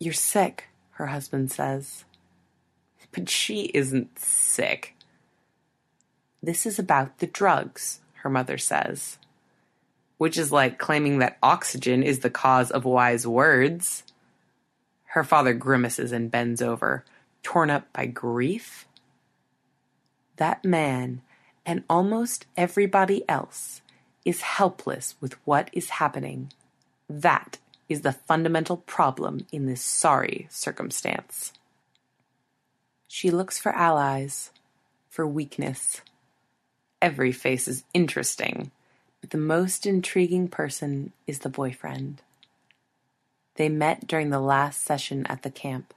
You're 0.00 0.12
sick, 0.12 0.68
her 0.92 1.06
husband 1.06 1.50
says. 1.52 2.04
But 3.12 3.28
she 3.28 3.70
isn't 3.74 4.18
sick. 4.18 4.94
This 6.42 6.66
is 6.66 6.78
about 6.78 7.18
the 7.18 7.26
drugs, 7.26 8.00
her 8.22 8.30
mother 8.30 8.58
says. 8.58 9.18
Which 10.18 10.36
is 10.36 10.52
like 10.52 10.78
claiming 10.78 11.18
that 11.18 11.38
oxygen 11.42 12.02
is 12.02 12.20
the 12.20 12.30
cause 12.30 12.70
of 12.70 12.84
wise 12.84 13.26
words. 13.26 14.02
Her 15.06 15.24
father 15.24 15.54
grimaces 15.54 16.12
and 16.12 16.30
bends 16.30 16.60
over, 16.60 17.04
torn 17.42 17.70
up 17.70 17.92
by 17.92 18.06
grief 18.06 18.86
that 20.38 20.64
man 20.64 21.20
and 21.66 21.84
almost 21.90 22.46
everybody 22.56 23.28
else 23.28 23.82
is 24.24 24.40
helpless 24.40 25.14
with 25.20 25.34
what 25.44 25.68
is 25.72 25.90
happening. 25.90 26.52
That 27.08 27.58
is 27.88 28.00
the 28.00 28.12
fundamental 28.12 28.78
problem 28.78 29.46
in 29.52 29.66
this 29.66 29.82
sorry 29.82 30.46
circumstance. 30.50 31.52
She 33.06 33.30
looks 33.30 33.58
for 33.58 33.72
allies, 33.72 34.50
for 35.08 35.26
weakness. 35.26 36.02
Every 37.02 37.32
face 37.32 37.68
is 37.68 37.84
interesting, 37.92 38.70
but 39.20 39.30
the 39.30 39.38
most 39.38 39.86
intriguing 39.86 40.48
person 40.48 41.12
is 41.26 41.40
the 41.40 41.48
boyfriend. 41.48 42.22
They 43.56 43.68
met 43.68 44.06
during 44.06 44.30
the 44.30 44.40
last 44.40 44.82
session 44.82 45.26
at 45.26 45.42
the 45.42 45.50
camp. 45.50 45.94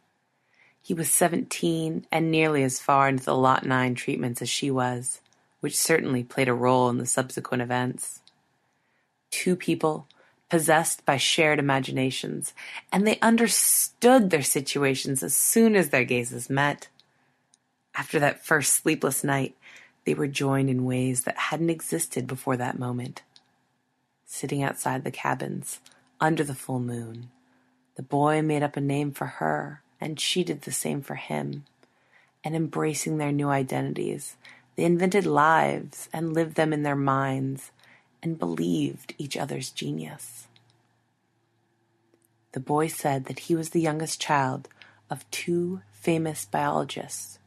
He 0.82 0.94
was 0.94 1.12
seventeen 1.12 2.06
and 2.12 2.32
nearly 2.32 2.64
as 2.64 2.80
far 2.80 3.10
into 3.10 3.26
the 3.26 3.36
Lot 3.36 3.66
9 3.66 3.96
treatments 3.96 4.42
as 4.42 4.50
she 4.50 4.72
was, 4.72 5.22
which 5.62 5.78
certainly 5.78 6.24
played 6.24 6.50
a 6.50 6.54
role 6.54 6.90
in 6.90 6.98
the 6.98 7.06
subsequent 7.06 7.64
events. 7.64 8.22
Two 9.32 9.56
people 9.56 10.08
possessed 10.50 11.06
by 11.06 11.18
shared 11.18 11.60
imaginations, 11.60 12.54
and 12.92 13.08
they 13.08 13.20
understood 13.22 14.30
their 14.30 14.44
situations 14.44 15.24
as 15.24 15.36
soon 15.36 15.76
as 15.76 15.90
their 15.90 16.06
gazes 16.06 16.50
met. 16.50 16.90
After 17.96 18.20
that 18.20 18.46
first 18.46 18.74
sleepless 18.74 19.24
night, 19.24 19.56
they 20.06 20.14
were 20.14 20.28
joined 20.28 20.70
in 20.70 20.86
ways 20.86 21.24
that 21.24 21.38
hadn't 21.38 21.70
existed 21.70 22.28
before 22.28 22.58
that 22.58 22.80
moment. 22.80 23.24
sitting 24.26 24.64
outside 24.64 25.04
the 25.04 25.12
cabins, 25.12 25.80
under 26.22 26.44
the 26.44 26.56
full 26.56 26.80
moon. 26.80 27.30
The 27.96 28.04
boy 28.04 28.42
made 28.42 28.64
up 28.64 28.78
a 28.78 28.82
name 28.82 29.12
for 29.12 29.26
her, 29.28 29.81
and 30.02 30.20
she 30.20 30.44
did 30.44 30.64
the 30.64 30.72
same 30.72 31.02
for 31.02 31.16
him. 31.16 31.64
And 32.44 32.56
embracing 32.56 33.18
their 33.18 33.32
new 33.32 33.50
identities, 33.50 34.36
they 34.76 34.84
invented 34.84 35.28
lives 35.28 36.10
and 36.12 36.34
lived 36.34 36.56
them 36.56 36.74
in 36.74 36.82
their 36.82 36.96
minds 36.96 37.72
and 38.24 38.40
believed 38.40 39.14
each 39.18 39.38
other's 39.38 39.70
genius. 39.70 40.48
The 42.54 42.60
boy 42.60 42.88
said 42.88 43.26
that 43.26 43.40
he 43.40 43.56
was 43.56 43.70
the 43.70 43.80
youngest 43.80 44.20
child 44.20 44.68
of 45.10 45.30
two 45.30 45.82
famous 45.92 46.46
biologists 46.46 47.38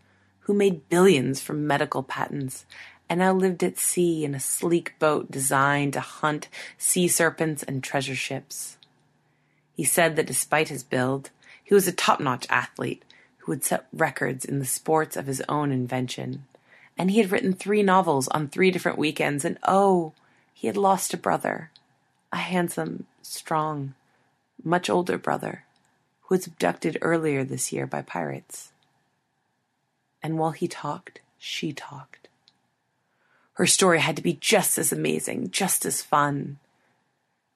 who 0.41 0.55
made 0.55 0.89
billions 0.89 1.41
from 1.41 1.67
medical 1.67 2.03
patents 2.03 2.65
and 3.09 3.19
now 3.19 3.33
lived 3.33 3.63
at 3.63 3.79
sea 3.79 4.25
in 4.25 4.35
a 4.35 4.41
sleek 4.41 4.99
boat 4.99 5.31
designed 5.31 5.93
to 5.93 6.01
hunt 6.01 6.49
sea 6.79 7.09
serpents 7.09 7.63
and 7.63 7.83
treasure 7.83 8.15
ships. 8.15 8.79
He 9.77 9.85
said 9.85 10.17
that 10.17 10.27
despite 10.27 10.69
his 10.69 10.85
build, 10.85 11.31
he 11.65 11.75
was 11.75 11.89
a 11.89 11.93
top 11.93 12.21
notch 12.21 12.47
athlete 12.49 13.03
who 13.39 13.53
would 13.53 13.65
set 13.65 13.87
records 13.93 14.45
in 14.45 14.59
the 14.59 14.65
sports 14.65 15.17
of 15.17 15.27
his 15.27 15.43
own 15.49 15.73
invention. 15.73 16.45
And 16.97 17.11
he 17.11 17.19
had 17.19 17.33
written 17.33 17.53
three 17.53 17.83
novels 17.83 18.29
on 18.29 18.49
three 18.49 18.71
different 18.71 18.99
weekends, 18.99 19.45
and 19.45 19.59
oh, 19.67 20.13
he 20.53 20.69
had 20.69 20.77
lost 20.77 21.13
a 21.13 21.19
brother, 21.19 21.71
a 22.33 22.37
handsome, 22.37 23.07
strong, 23.23 23.95
much 24.63 24.89
older 24.89 25.19
brother, 25.19 25.65
who 26.23 26.37
was 26.37 26.47
abducted 26.47 26.99
earlier 27.03 27.43
this 27.43 27.73
year 27.73 27.87
by 27.87 28.03
pirates. 28.03 28.71
And 30.23 30.39
while 30.39 30.53
he 30.53 30.69
talked, 30.69 31.21
she 31.39 31.73
talked. 31.73 32.29
Her 33.55 33.67
story 33.67 34.01
had 34.01 34.17
to 34.17 34.23
be 34.23 34.35
just 34.35 34.79
as 34.79 34.93
amazing, 34.93 35.51
just 35.51 35.85
as 35.85 36.03
fun. 36.03 36.59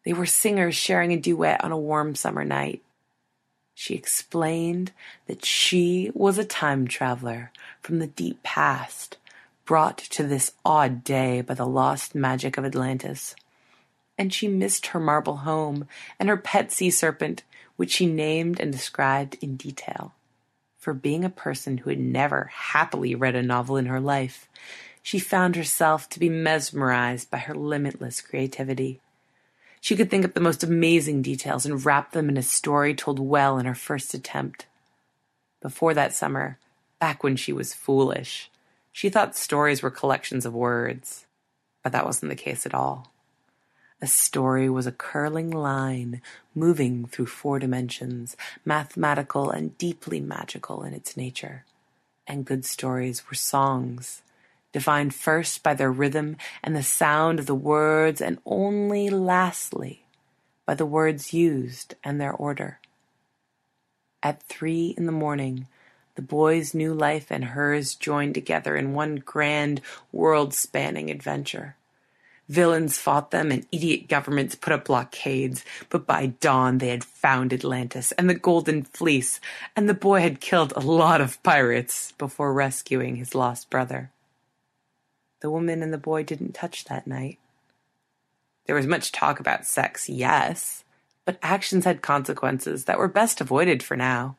They 0.05 0.13
were 0.13 0.27
singers 0.27 0.75
sharing 0.75 1.13
a 1.13 1.19
duet 1.19 1.63
on 1.65 1.73
a 1.73 1.79
warm 1.79 2.15
summer 2.15 2.45
night. 2.45 2.83
She 3.79 3.95
explained 3.95 4.91
that 5.27 5.45
she 5.45 6.11
was 6.13 6.37
a 6.37 6.45
time 6.45 6.89
traveler 6.89 7.53
from 7.81 8.01
the 8.01 8.09
deep 8.09 8.43
past, 8.43 9.19
brought 9.65 9.99
to 9.99 10.25
this 10.25 10.53
odd 10.65 11.05
day 11.05 11.43
by 11.43 11.55
the 11.55 11.67
lost 11.67 12.15
magic 12.15 12.59
of 12.59 12.65
Atlantis 12.65 13.35
and 14.19 14.35
she 14.35 14.49
missed 14.49 14.87
her 14.87 15.01
marble 15.01 15.39
home 15.39 15.87
and 16.19 16.29
her 16.29 16.37
pet 16.37 16.73
sea 16.73 16.91
serpent, 16.91 17.45
which 17.77 17.93
she 17.93 18.07
named 18.07 18.59
and 18.59 18.73
described 18.73 19.39
in 19.41 19.57
detail. 19.57 20.13
For 20.77 20.93
being 20.93 21.25
a 21.25 21.31
person 21.31 21.79
who 21.79 21.91
had 21.91 22.01
never 22.01 22.51
happily 22.53 23.15
read 23.15 23.37
a 23.37 23.43
novel 23.43 23.77
in 23.77 23.87
her 23.87 24.01
life, 24.01 24.49
she 25.03 25.21
found 25.21 25.55
herself 25.55 26.09
to 26.11 26.19
be 26.19 26.29
mesmerized 26.29 27.31
by 27.31 27.39
her 27.39 27.55
limitless 27.55 28.21
creativity. 28.21 29.01
She 29.81 29.97
could 29.97 30.11
think 30.11 30.25
up 30.25 30.35
the 30.35 30.41
most 30.41 30.63
amazing 30.63 31.23
details 31.23 31.65
and 31.65 31.85
wrap 31.85 32.13
them 32.13 32.29
in 32.29 32.37
a 32.37 32.43
story 32.43 32.95
told 32.95 33.19
well 33.19 33.59
in 33.59 33.67
her 33.67 33.75
first 33.75 34.15
attempt. 34.15 34.67
Before 35.61 35.95
that 35.95 36.15
summer, 36.15 36.59
back 36.99 37.23
when 37.23 37.37
she 37.37 37.53
was 37.53 37.75
foolish, 37.75 38.51
she 38.93 39.09
thought 39.09 39.37
stories 39.37 39.83
were 39.83 39.91
collections 39.91 40.45
of 40.45 40.55
words. 40.55 41.27
But 41.83 41.93
that 41.93 42.07
wasn't 42.07 42.31
the 42.31 42.37
case 42.37 42.67
at 42.67 42.75
all. 42.75 43.13
A 44.01 44.07
story 44.07 44.69
was 44.69 44.87
a 44.87 44.93
curling 44.93 45.51
line 45.51 46.23
moving 46.55 47.07
through 47.07 47.27
four 47.27 47.59
dimensions, 47.59 48.37
mathematical 48.65 49.51
and 49.51 49.77
deeply 49.79 50.21
magical 50.21 50.85
in 50.85 50.95
its 50.95 51.17
nature. 51.17 51.65
And 52.27 52.45
good 52.45 52.65
stories 52.65 53.29
were 53.29 53.35
songs, 53.35 54.23
defined 54.73 55.15
first 55.15 55.63
by 55.63 55.75
their 55.75 55.91
rhythm 55.91 56.37
and 56.63 56.77
the 56.77 56.83
sound 56.83 57.39
of 57.39 57.47
the 57.47 57.55
words, 57.55 58.21
and 58.21 58.39
only 58.45 59.11
lastly 59.11 60.05
by 60.67 60.75
the 60.75 60.87
words 60.87 61.33
used 61.33 61.95
and 62.05 62.21
their 62.21 62.33
order. 62.33 62.79
At 64.23 64.43
three 64.43 64.95
in 64.97 65.07
the 65.07 65.13
morning, 65.13 65.67
the 66.17 66.23
boy's 66.23 66.75
new 66.75 66.93
life 66.93 67.31
and 67.31 67.45
hers 67.45 67.95
joined 67.95 68.35
together 68.35 68.77
in 68.77 68.93
one 68.93 69.17
grand, 69.17 69.81
world 70.11 70.53
spanning 70.53 71.11
adventure. 71.11 71.77
Villains 72.49 72.99
fought 72.99 73.31
them 73.31 73.53
and 73.53 73.67
idiot 73.71 74.09
governments 74.09 74.55
put 74.55 74.73
up 74.73 74.87
blockades, 74.87 75.65
but 75.91 76.07
by 76.07 76.27
dawn 76.27 76.79
they 76.79 76.89
had 76.89 77.05
found 77.05 77.53
Atlantis 77.53 78.11
and 78.13 78.29
the 78.29 78.35
Golden 78.35 78.83
Fleece, 78.83 79.39
and 79.77 79.89
the 79.89 79.95
boy 79.95 80.21
had 80.21 80.41
killed 80.41 80.73
a 80.75 80.81
lot 80.81 81.21
of 81.21 81.43
pirates 81.43 82.13
before 82.19 82.53
rescuing 82.53 83.17
his 83.17 83.35
lost 83.35 83.71
brother. 83.71 84.11
The 85.41 85.51
woman 85.51 85.83
and 85.83 85.93
the 85.93 85.99
boy 85.99 86.25
didn't 86.25 86.55
touch 86.55 86.85
that 86.85 87.07
night. 87.07 87.39
There 88.67 88.77
was 88.77 88.87
much 88.87 89.13
talk 89.13 89.41
about 89.41 89.65
sex, 89.65 90.09
yes, 90.09 90.85
but 91.25 91.39
actions 91.43 91.85
had 91.85 92.03
consequences 92.03 92.85
that 92.85 92.99
were 92.99 93.09
best 93.09 93.41
avoided 93.41 93.83
for 93.83 93.97
now. 93.97 94.37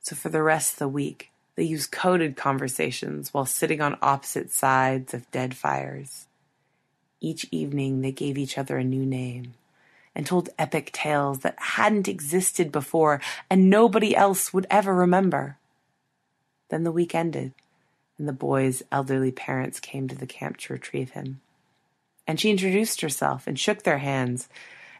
So 0.00 0.14
for 0.14 0.28
the 0.28 0.42
rest 0.42 0.74
of 0.74 0.78
the 0.80 0.88
week, 0.88 1.30
they 1.54 1.64
used 1.64 1.92
coded 1.92 2.36
conversations 2.36 3.32
while 3.32 3.46
sitting 3.46 3.80
on 3.80 3.98
opposite 4.02 4.50
sides 4.50 5.14
of 5.14 5.30
dead 5.30 5.56
fires. 5.56 6.26
Each 7.20 7.46
evening 7.50 8.00
they 8.00 8.12
gave 8.12 8.36
each 8.36 8.58
other 8.58 8.78
a 8.78 8.84
new 8.84 9.06
name 9.06 9.54
and 10.14 10.26
told 10.26 10.50
epic 10.58 10.90
tales 10.92 11.40
that 11.40 11.58
hadn't 11.58 12.08
existed 12.08 12.72
before 12.72 13.20
and 13.48 13.70
nobody 13.70 14.14
else 14.14 14.52
would 14.52 14.66
ever 14.70 14.94
remember. 14.94 15.56
Then 16.68 16.84
the 16.84 16.92
week 16.92 17.14
ended, 17.14 17.52
and 18.22 18.28
the 18.28 18.32
boy's 18.32 18.84
elderly 18.92 19.32
parents 19.32 19.80
came 19.80 20.06
to 20.06 20.14
the 20.14 20.28
camp 20.28 20.56
to 20.56 20.72
retrieve 20.72 21.10
him. 21.10 21.40
And 22.24 22.38
she 22.38 22.52
introduced 22.52 23.00
herself 23.00 23.48
and 23.48 23.58
shook 23.58 23.82
their 23.82 23.98
hands. 23.98 24.48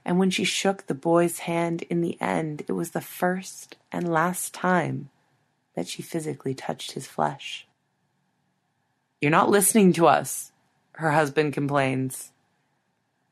And 0.05 0.19
when 0.19 0.31
she 0.31 0.43
shook 0.43 0.89
the 0.89 0.95
boy's 0.95 1.39
hand 1.39 1.83
in 1.83 2.01
the 2.01 2.21
end, 2.21 2.63
it 2.67 2.73
was 2.73 2.91
the 2.91 3.01
first 3.01 3.77
and 3.93 4.13
last 4.13 4.53
time 4.53 5.11
that 5.77 5.87
she 5.87 6.03
physically 6.03 6.53
touched 6.53 6.91
his 6.91 7.07
flesh. 7.07 7.65
You're 9.21 9.31
not 9.31 9.51
listening 9.51 9.93
to 9.93 10.09
us, 10.09 10.51
her 10.95 11.13
husband 11.13 11.53
complains. 11.53 12.33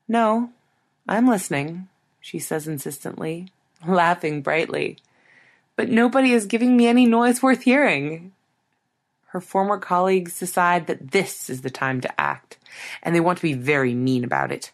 No, 0.07 0.51
I'm 1.05 1.27
listening, 1.27 1.89
she 2.21 2.39
says 2.39 2.65
insistently, 2.65 3.49
laughing 3.85 4.41
brightly. 4.41 4.99
But 5.75 5.89
nobody 5.89 6.31
is 6.31 6.45
giving 6.45 6.77
me 6.77 6.87
any 6.87 7.05
noise 7.05 7.43
worth 7.43 7.63
hearing. 7.63 8.31
Her 9.31 9.41
former 9.41 9.77
colleagues 9.77 10.39
decide 10.39 10.87
that 10.87 11.11
this 11.11 11.49
is 11.49 11.61
the 11.61 11.69
time 11.69 12.01
to 12.01 12.21
act, 12.21 12.57
and 13.01 13.15
they 13.15 13.19
want 13.19 13.37
to 13.37 13.43
be 13.43 13.53
very 13.53 13.93
mean 13.93 14.23
about 14.23 14.51
it. 14.51 14.71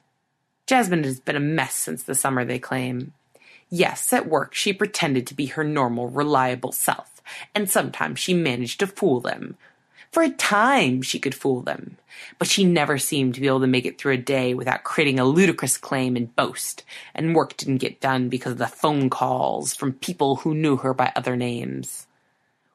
Jasmine 0.65 1.03
has 1.03 1.19
been 1.19 1.35
a 1.35 1.39
mess 1.39 1.75
since 1.75 2.03
the 2.03 2.15
summer, 2.15 2.43
they 2.43 2.59
claim. 2.59 3.13
Yes, 3.69 4.11
at 4.13 4.27
work 4.27 4.53
she 4.53 4.73
pretended 4.73 5.27
to 5.27 5.35
be 5.35 5.47
her 5.47 5.63
normal, 5.63 6.07
reliable 6.07 6.71
self, 6.71 7.21
and 7.53 7.69
sometimes 7.69 8.19
she 8.19 8.34
managed 8.34 8.79
to 8.79 8.88
fool 8.88 9.19
them, 9.19 9.57
for 10.11 10.23
a 10.23 10.29
time, 10.29 11.01
she 11.01 11.19
could 11.19 11.35
fool 11.35 11.61
them, 11.61 11.97
but 12.39 12.47
she 12.47 12.63
never 12.63 12.97
seemed 12.97 13.35
to 13.35 13.41
be 13.41 13.47
able 13.47 13.59
to 13.59 13.67
make 13.67 13.85
it 13.85 13.97
through 13.97 14.13
a 14.13 14.17
day 14.17 14.53
without 14.53 14.84
creating 14.84 15.19
a 15.19 15.25
ludicrous 15.25 15.77
claim 15.77 16.15
and 16.15 16.35
boast, 16.35 16.84
and 17.13 17.35
work 17.35 17.57
didn't 17.57 17.77
get 17.77 17.99
done 17.99 18.29
because 18.29 18.53
of 18.53 18.57
the 18.57 18.67
phone 18.67 19.09
calls 19.09 19.75
from 19.75 19.93
people 19.93 20.38
who 20.38 20.55
knew 20.55 20.77
her 20.77 20.93
by 20.93 21.11
other 21.15 21.35
names. 21.35 22.06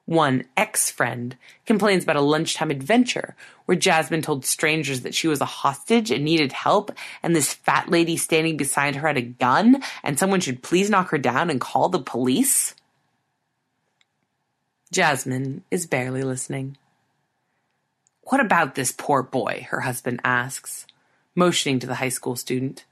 One 0.07 0.45
ex 0.57 0.91
friend 0.91 1.37
complains 1.65 2.03
about 2.03 2.17
a 2.17 2.21
lunchtime 2.21 2.71
adventure 2.71 3.37
where 3.67 3.79
Jasmine 3.79 4.23
told 4.23 4.45
strangers 4.45 5.03
that 5.03 5.15
she 5.15 5.29
was 5.29 5.41
a 5.41 5.47
hostage 5.47 6.11
and 6.11 6.25
needed 6.25 6.53
help, 6.53 6.91
and 7.23 7.35
this 7.35 7.55
fat 7.55 7.89
lady 7.89 8.17
standing 8.17 8.57
beside 8.57 8.97
her 8.97 9.07
had 9.07 9.17
a 9.17 9.23
gun, 9.23 9.83
and 10.03 10.19
someone 10.19 10.41
should 10.41 10.63
please 10.63 10.91
knock 10.91 11.11
her 11.11 11.19
down 11.19 11.51
and 11.51 11.61
call 11.61 11.89
the 11.89 12.01
police. 12.01 12.75
Jasmine 14.91 15.63
is 15.71 15.87
barely 15.87 16.23
listening. 16.23 16.77
What 18.25 18.41
about 18.41 18.75
this 18.75 18.93
poor 18.93 19.23
boy? 19.23 19.67
her 19.71 19.81
husband 19.81 20.21
asks, 20.25 20.87
motioning 21.35 21.79
to 21.79 21.87
the 21.87 21.95
high 21.97 22.09
school 22.09 22.37
student. 22.37 22.85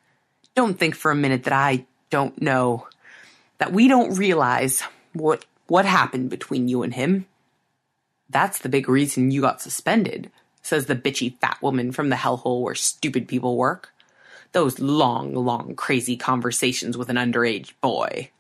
Don't 0.54 0.78
think 0.78 0.94
for 0.94 1.10
a 1.10 1.16
minute 1.16 1.44
that 1.44 1.52
I 1.52 1.86
don't 2.08 2.40
know, 2.40 2.86
that 3.58 3.72
we 3.72 3.88
don't 3.88 4.16
realize 4.16 4.82
what, 5.12 5.44
what 5.70 5.86
happened 5.86 6.28
between 6.28 6.66
you 6.66 6.82
and 6.82 6.94
him. 6.94 7.26
That's 8.28 8.58
the 8.58 8.68
big 8.68 8.88
reason 8.88 9.30
you 9.30 9.40
got 9.40 9.62
suspended, 9.62 10.28
says 10.62 10.86
the 10.86 10.96
bitchy 10.96 11.38
fat 11.38 11.58
woman 11.62 11.92
from 11.92 12.08
the 12.08 12.16
hellhole 12.16 12.62
where 12.62 12.74
stupid 12.74 13.28
people 13.28 13.56
work. 13.56 13.92
Those 14.50 14.80
long, 14.80 15.32
long, 15.32 15.76
crazy 15.76 16.16
conversations 16.16 16.98
with 16.98 17.08
an 17.08 17.14
underage 17.14 17.70
boy. 17.80 18.30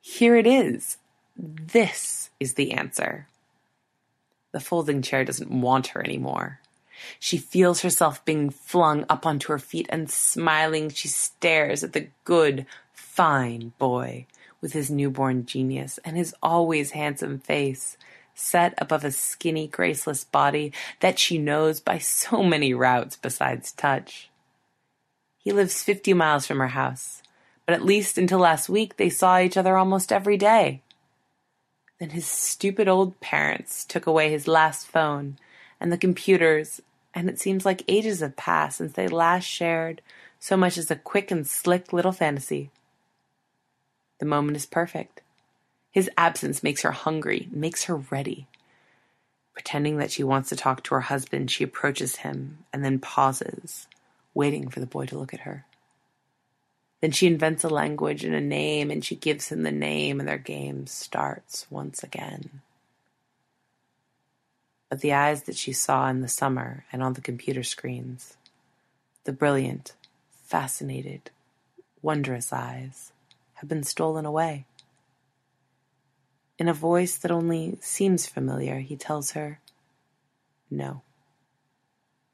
Here 0.00 0.34
it 0.34 0.48
is. 0.48 0.96
This 1.36 2.30
is 2.40 2.54
the 2.54 2.72
answer. 2.72 3.28
The 4.50 4.58
folding 4.58 5.02
chair 5.02 5.24
doesn't 5.24 5.48
want 5.48 5.88
her 5.88 6.04
anymore. 6.04 6.58
She 7.20 7.38
feels 7.38 7.82
herself 7.82 8.24
being 8.24 8.50
flung 8.50 9.04
up 9.08 9.26
onto 9.26 9.52
her 9.52 9.60
feet 9.60 9.86
and 9.90 10.10
smiling, 10.10 10.90
she 10.90 11.06
stares 11.06 11.84
at 11.84 11.92
the 11.92 12.08
good, 12.24 12.66
fine 12.92 13.74
boy 13.78 14.26
with 14.60 14.72
his 14.72 14.90
newborn 14.90 15.46
genius 15.46 15.98
and 16.04 16.16
his 16.16 16.34
always 16.42 16.90
handsome 16.92 17.38
face 17.38 17.96
set 18.34 18.74
above 18.78 19.04
a 19.04 19.10
skinny, 19.10 19.66
graceless 19.66 20.24
body 20.24 20.72
that 21.00 21.18
she 21.18 21.38
knows 21.38 21.80
by 21.80 21.98
so 21.98 22.42
many 22.42 22.72
routes 22.72 23.16
besides 23.16 23.72
touch. 23.72 24.30
He 25.38 25.52
lives 25.52 25.82
50 25.82 26.12
miles 26.14 26.46
from 26.46 26.58
her 26.58 26.68
house, 26.68 27.22
but 27.66 27.74
at 27.74 27.84
least 27.84 28.18
until 28.18 28.38
last 28.38 28.68
week 28.68 28.96
they 28.96 29.08
saw 29.08 29.38
each 29.38 29.56
other 29.56 29.76
almost 29.76 30.12
every 30.12 30.36
day. 30.36 30.82
Then 31.98 32.10
his 32.10 32.26
stupid 32.26 32.88
old 32.88 33.20
parents 33.20 33.84
took 33.84 34.06
away 34.06 34.30
his 34.30 34.48
last 34.48 34.86
phone 34.86 35.36
and 35.78 35.92
the 35.92 35.98
computers, 35.98 36.80
and 37.14 37.28
it 37.28 37.38
seems 37.38 37.64
like 37.64 37.82
ages 37.88 38.20
have 38.20 38.36
passed 38.36 38.78
since 38.78 38.92
they 38.92 39.08
last 39.08 39.44
shared 39.44 40.00
so 40.38 40.56
much 40.56 40.78
as 40.78 40.90
a 40.90 40.96
quick 40.96 41.30
and 41.30 41.46
slick 41.46 41.92
little 41.92 42.12
fantasy. 42.12 42.70
The 44.20 44.26
moment 44.26 44.56
is 44.56 44.66
perfect. 44.66 45.22
His 45.90 46.10
absence 46.16 46.62
makes 46.62 46.82
her 46.82 46.92
hungry, 46.92 47.48
makes 47.50 47.84
her 47.84 47.96
ready. 47.96 48.46
Pretending 49.54 49.96
that 49.96 50.12
she 50.12 50.22
wants 50.22 50.50
to 50.50 50.56
talk 50.56 50.84
to 50.84 50.94
her 50.94 51.00
husband, 51.00 51.50
she 51.50 51.64
approaches 51.64 52.16
him 52.16 52.58
and 52.72 52.84
then 52.84 52.98
pauses, 52.98 53.88
waiting 54.34 54.68
for 54.68 54.78
the 54.78 54.86
boy 54.86 55.06
to 55.06 55.18
look 55.18 55.34
at 55.34 55.40
her. 55.40 55.64
Then 57.00 57.12
she 57.12 57.26
invents 57.26 57.64
a 57.64 57.70
language 57.70 58.22
and 58.22 58.34
a 58.34 58.42
name, 58.42 58.90
and 58.90 59.02
she 59.02 59.16
gives 59.16 59.48
him 59.48 59.62
the 59.62 59.72
name, 59.72 60.20
and 60.20 60.28
their 60.28 60.38
game 60.38 60.86
starts 60.86 61.66
once 61.70 62.02
again. 62.02 62.60
But 64.90 65.00
the 65.00 65.14
eyes 65.14 65.44
that 65.44 65.56
she 65.56 65.72
saw 65.72 66.08
in 66.10 66.20
the 66.20 66.28
summer 66.28 66.84
and 66.92 67.02
on 67.02 67.14
the 67.14 67.22
computer 67.22 67.62
screens, 67.62 68.36
the 69.24 69.32
brilliant, 69.32 69.94
fascinated, 70.44 71.30
wondrous 72.02 72.52
eyes, 72.52 73.12
have 73.60 73.68
been 73.68 73.82
stolen 73.82 74.24
away. 74.24 74.64
In 76.58 76.66
a 76.66 76.74
voice 76.74 77.16
that 77.18 77.30
only 77.30 77.76
seems 77.80 78.26
familiar, 78.26 78.80
he 78.80 78.96
tells 78.96 79.32
her, 79.32 79.60
No. 80.70 81.02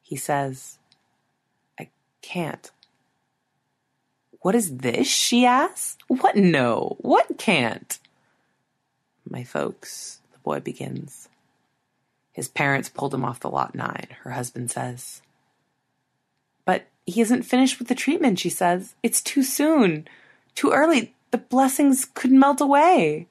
He 0.03 0.15
says, 0.15 0.79
I 1.79 1.89
can't. 2.23 2.71
What 4.41 4.55
is 4.55 4.77
this? 4.77 5.09
she 5.09 5.45
asks. 5.45 5.99
What 6.07 6.37
no? 6.37 6.97
What 7.01 7.39
can't? 7.39 7.99
My 9.29 9.43
folks, 9.43 10.21
the 10.33 10.39
boy 10.39 10.61
begins. 10.61 11.29
His 12.33 12.47
parents 12.47 12.89
pulled 12.89 13.15
him 13.15 13.25
off 13.25 13.41
the 13.41 13.51
lot 13.51 13.75
nine, 13.75 14.07
her 14.23 14.31
husband 14.31 14.71
says. 14.71 15.23
But 16.65 16.87
he 17.05 17.21
isn't 17.21 17.43
finished 17.43 17.81
with 17.81 17.89
the 17.89 17.97
treatment, 17.97 18.39
she 18.39 18.51
says. 18.51 18.95
It's 19.03 19.21
too 19.21 19.43
soon, 19.43 20.07
too 20.55 20.71
early. 20.71 21.16
The 21.37 21.43
blessings 21.43 22.07
could 22.07 22.33
melt 22.33 22.63
away. 22.63 23.29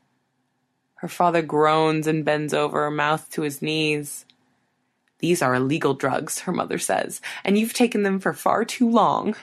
Her 0.97 1.07
father 1.07 1.41
groans 1.41 2.05
and 2.05 2.23
bends 2.23 2.53
over, 2.53 2.91
mouth 2.91 3.31
to 3.31 3.41
his 3.41 3.63
knees. 3.63 4.27
These 5.17 5.41
are 5.41 5.55
illegal 5.55 5.95
drugs, 5.95 6.41
her 6.41 6.51
mother 6.51 6.77
says, 6.77 7.19
and 7.43 7.57
you've 7.57 7.73
taken 7.73 8.03
them 8.03 8.19
for 8.19 8.31
far 8.31 8.63
too 8.63 8.87
long. 8.87 9.35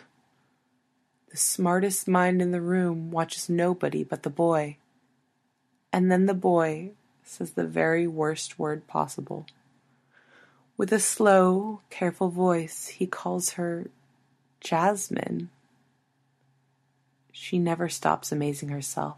The 1.32 1.38
smartest 1.38 2.06
mind 2.06 2.40
in 2.40 2.52
the 2.52 2.60
room 2.60 3.10
watches 3.10 3.48
nobody 3.48 4.04
but 4.04 4.22
the 4.22 4.30
boy. 4.30 4.76
And 5.92 6.08
then 6.08 6.26
the 6.26 6.32
boy 6.32 6.92
says 7.24 7.54
the 7.54 7.66
very 7.66 8.06
worst 8.06 8.60
word 8.60 8.86
possible. 8.86 9.44
With 10.76 10.92
a 10.92 11.00
slow, 11.00 11.80
careful 11.90 12.28
voice, 12.28 12.86
he 12.86 13.08
calls 13.08 13.54
her 13.54 13.88
Jasmine. 14.60 15.50
She 17.32 17.58
never 17.58 17.88
stops 17.88 18.30
amazing 18.30 18.68
herself. 18.68 19.16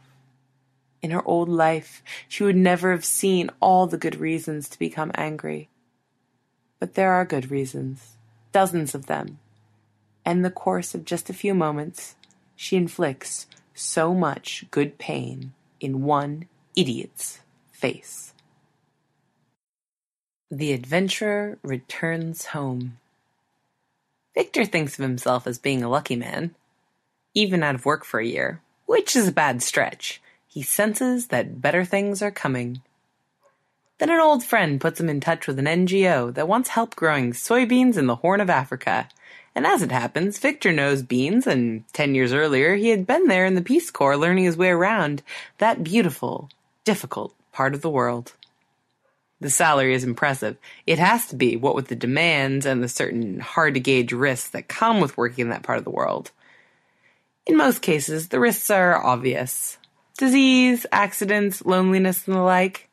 In 1.02 1.10
her 1.10 1.26
old 1.26 1.48
life, 1.48 2.02
she 2.28 2.44
would 2.44 2.56
never 2.56 2.92
have 2.92 3.04
seen 3.04 3.50
all 3.60 3.86
the 3.86 3.98
good 3.98 4.16
reasons 4.16 4.68
to 4.70 4.78
become 4.78 5.10
angry. 5.14 5.68
But 6.78 6.94
there 6.94 7.12
are 7.12 7.26
good 7.26 7.50
reasons, 7.50 8.16
dozens 8.52 8.94
of 8.94 9.06
them, 9.06 9.38
and 10.24 10.38
in 10.38 10.42
the 10.42 10.50
course 10.50 10.94
of 10.94 11.04
just 11.04 11.28
a 11.28 11.34
few 11.34 11.54
moments, 11.54 12.16
she 12.56 12.76
inflicts 12.76 13.46
so 13.74 14.14
much 14.14 14.64
good 14.70 14.96
pain 14.96 15.52
in 15.80 16.04
one 16.04 16.48
idiot's 16.76 17.40
face. 17.70 18.32
The 20.50 20.72
adventurer 20.72 21.58
returns 21.62 22.46
home. 22.46 22.98
Victor 24.34 24.64
thinks 24.64 24.98
of 24.98 25.02
himself 25.02 25.46
as 25.46 25.58
being 25.58 25.82
a 25.82 25.88
lucky 25.88 26.16
man. 26.16 26.54
Even 27.34 27.62
out 27.62 27.74
of 27.74 27.84
work 27.84 28.04
for 28.04 28.20
a 28.20 28.26
year, 28.26 28.60
which 28.86 29.14
is 29.16 29.28
a 29.28 29.32
bad 29.32 29.62
stretch, 29.62 30.22
he 30.46 30.62
senses 30.62 31.28
that 31.28 31.60
better 31.60 31.84
things 31.84 32.22
are 32.22 32.30
coming. 32.30 32.80
Then 33.98 34.10
an 34.10 34.20
old 34.20 34.44
friend 34.44 34.80
puts 34.80 35.00
him 35.00 35.08
in 35.08 35.20
touch 35.20 35.46
with 35.46 35.58
an 35.58 35.66
NGO 35.66 36.32
that 36.34 36.48
wants 36.48 36.70
help 36.70 36.96
growing 36.96 37.32
soybeans 37.32 37.96
in 37.96 38.06
the 38.06 38.16
Horn 38.16 38.40
of 38.40 38.50
Africa 38.50 39.08
and 39.54 39.66
as 39.66 39.82
it 39.82 39.92
happens, 39.92 40.38
Victor 40.38 40.72
knows 40.72 41.02
beans, 41.02 41.46
and 41.46 41.84
ten 41.92 42.14
years 42.14 42.32
earlier 42.32 42.74
he 42.74 42.88
had 42.88 43.06
been 43.06 43.28
there 43.28 43.46
in 43.46 43.54
the 43.54 43.62
Peace 43.62 43.90
Corps 43.90 44.16
learning 44.16 44.44
his 44.44 44.56
way 44.56 44.68
around 44.68 45.22
that 45.58 45.84
beautiful, 45.84 46.50
difficult 46.84 47.34
part 47.52 47.74
of 47.74 47.80
the 47.80 47.90
world. 47.90 48.32
The 49.40 49.50
salary 49.50 49.94
is 49.94 50.04
impressive. 50.04 50.56
It 50.86 50.98
has 50.98 51.26
to 51.28 51.36
be, 51.36 51.56
what 51.56 51.74
with 51.74 51.88
the 51.88 51.94
demands 51.94 52.66
and 52.66 52.82
the 52.82 52.88
certain 52.88 53.40
hard 53.40 53.74
to 53.74 53.80
gauge 53.80 54.12
risks 54.12 54.50
that 54.50 54.68
come 54.68 55.00
with 55.00 55.16
working 55.16 55.42
in 55.42 55.48
that 55.50 55.62
part 55.62 55.78
of 55.78 55.84
the 55.84 55.90
world. 55.90 56.32
In 57.46 57.56
most 57.56 57.82
cases, 57.82 58.28
the 58.28 58.40
risks 58.40 58.70
are 58.70 59.04
obvious 59.04 59.78
disease, 60.16 60.86
accidents, 60.92 61.64
loneliness, 61.66 62.26
and 62.26 62.36
the 62.36 62.40
like. 62.40 62.88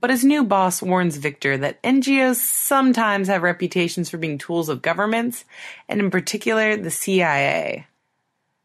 But 0.00 0.10
his 0.10 0.24
new 0.24 0.44
boss 0.44 0.82
warns 0.82 1.16
Victor 1.16 1.56
that 1.58 1.82
NGOs 1.82 2.36
sometimes 2.36 3.28
have 3.28 3.42
reputations 3.42 4.08
for 4.08 4.18
being 4.18 4.38
tools 4.38 4.68
of 4.68 4.82
governments, 4.82 5.44
and 5.88 6.00
in 6.00 6.10
particular 6.10 6.76
the 6.76 6.90
CIA. 6.90 7.86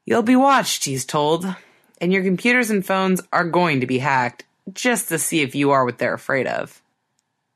You'll 0.06 0.24
be 0.24 0.36
watched, 0.36 0.86
he's 0.86 1.06
told, 1.06 1.46
and 2.02 2.14
your 2.14 2.24
computers 2.24 2.70
and 2.70 2.86
phones 2.86 3.22
are 3.32 3.44
going 3.44 3.82
to 3.82 3.88
be 3.88 4.00
hacked 4.00 4.46
just 4.74 5.10
to 5.10 5.20
see 5.20 5.42
if 5.42 5.56
you 5.56 5.72
are 5.72 5.86
what 5.86 5.98
they're 5.98 6.14
afraid 6.14 6.48
of. 6.48 6.82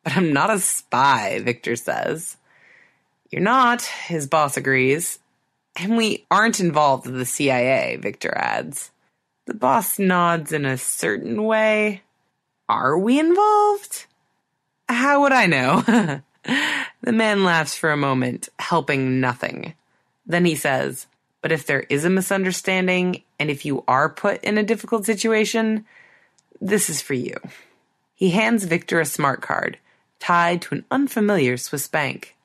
But 0.03 0.17
I'm 0.17 0.33
not 0.33 0.49
a 0.49 0.59
spy, 0.59 1.39
Victor 1.39 1.75
says. 1.75 2.37
You're 3.31 3.41
not, 3.41 3.81
his 3.81 4.27
boss 4.27 4.57
agrees. 4.57 5.19
And 5.75 5.97
we 5.97 6.25
aren't 6.29 6.59
involved 6.59 7.05
with 7.05 7.15
the 7.15 7.25
CIA, 7.25 7.97
Victor 7.97 8.33
adds. 8.35 8.91
The 9.45 9.53
boss 9.53 9.99
nods 9.99 10.51
in 10.51 10.65
a 10.65 10.77
certain 10.77 11.43
way. 11.43 12.03
Are 12.69 12.97
we 12.97 13.19
involved? 13.19 14.05
How 14.87 15.21
would 15.21 15.31
I 15.31 15.47
know? 15.47 15.81
the 17.01 17.11
man 17.11 17.43
laughs 17.43 17.75
for 17.75 17.91
a 17.91 17.97
moment, 17.97 18.49
helping 18.59 19.19
nothing. 19.19 19.73
Then 20.25 20.45
he 20.45 20.55
says, 20.55 21.07
But 21.41 21.51
if 21.51 21.65
there 21.65 21.81
is 21.89 22.05
a 22.05 22.09
misunderstanding, 22.09 23.23
and 23.39 23.49
if 23.49 23.65
you 23.65 23.83
are 23.87 24.09
put 24.09 24.43
in 24.43 24.57
a 24.57 24.63
difficult 24.63 25.05
situation, 25.05 25.85
this 26.61 26.89
is 26.89 27.01
for 27.01 27.13
you. 27.13 27.35
He 28.13 28.29
hands 28.29 28.63
Victor 28.63 29.01
a 29.01 29.05
smart 29.05 29.41
card, 29.41 29.79
tied 30.19 30.61
to 30.63 30.75
an 30.75 30.85
unfamiliar 30.89 31.57
Swiss 31.57 31.87
bank. 31.87 32.37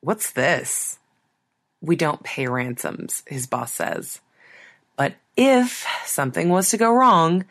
What's 0.00 0.30
this? 0.30 0.98
We 1.86 1.94
don't 1.94 2.24
pay 2.24 2.48
ransoms, 2.48 3.22
his 3.28 3.46
boss 3.46 3.72
says. 3.72 4.20
But 4.96 5.14
if 5.36 5.86
something 6.04 6.48
was 6.48 6.68
to 6.70 6.76
go 6.76 6.92
wrong, 6.92 7.44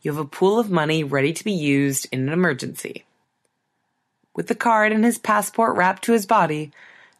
you 0.00 0.10
have 0.10 0.18
a 0.18 0.24
pool 0.24 0.58
of 0.58 0.70
money 0.70 1.04
ready 1.04 1.34
to 1.34 1.44
be 1.44 1.52
used 1.52 2.08
in 2.10 2.26
an 2.26 2.32
emergency. 2.32 3.04
With 4.34 4.46
the 4.46 4.54
card 4.54 4.90
and 4.90 5.04
his 5.04 5.18
passport 5.18 5.76
wrapped 5.76 6.02
to 6.04 6.12
his 6.12 6.24
body, 6.24 6.72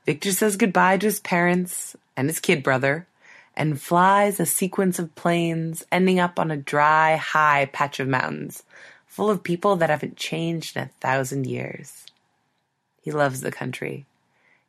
Victor 0.07 0.33
says 0.33 0.57
goodbye 0.57 0.97
to 0.97 1.07
his 1.07 1.21
parents 1.21 1.97
and 2.17 2.31
his 2.31 2.41
kid 2.41 2.63
brother 2.63 3.07
and 3.55 3.79
flies 3.79 4.41
a 4.41 4.47
sequence 4.47 4.99
of 4.99 5.15
planes 5.15 5.85
ending 5.93 6.19
up 6.19 6.41
on 6.41 6.51
a 6.51 6.57
dry, 6.57 7.17
high 7.17 7.67
patch 7.67 8.01
of 8.01 8.09
mountains 8.09 8.63
full 9.07 9.29
of 9.29 9.43
people 9.43 9.77
that 9.77 9.91
haven't 9.91 10.17
changed 10.17 10.79
in 10.79 10.85
a 10.85 10.91
thousand 11.01 11.47
years. 11.47 12.07
He 13.03 13.13
loves 13.13 13.43
the 13.43 13.53
country. 13.53 14.07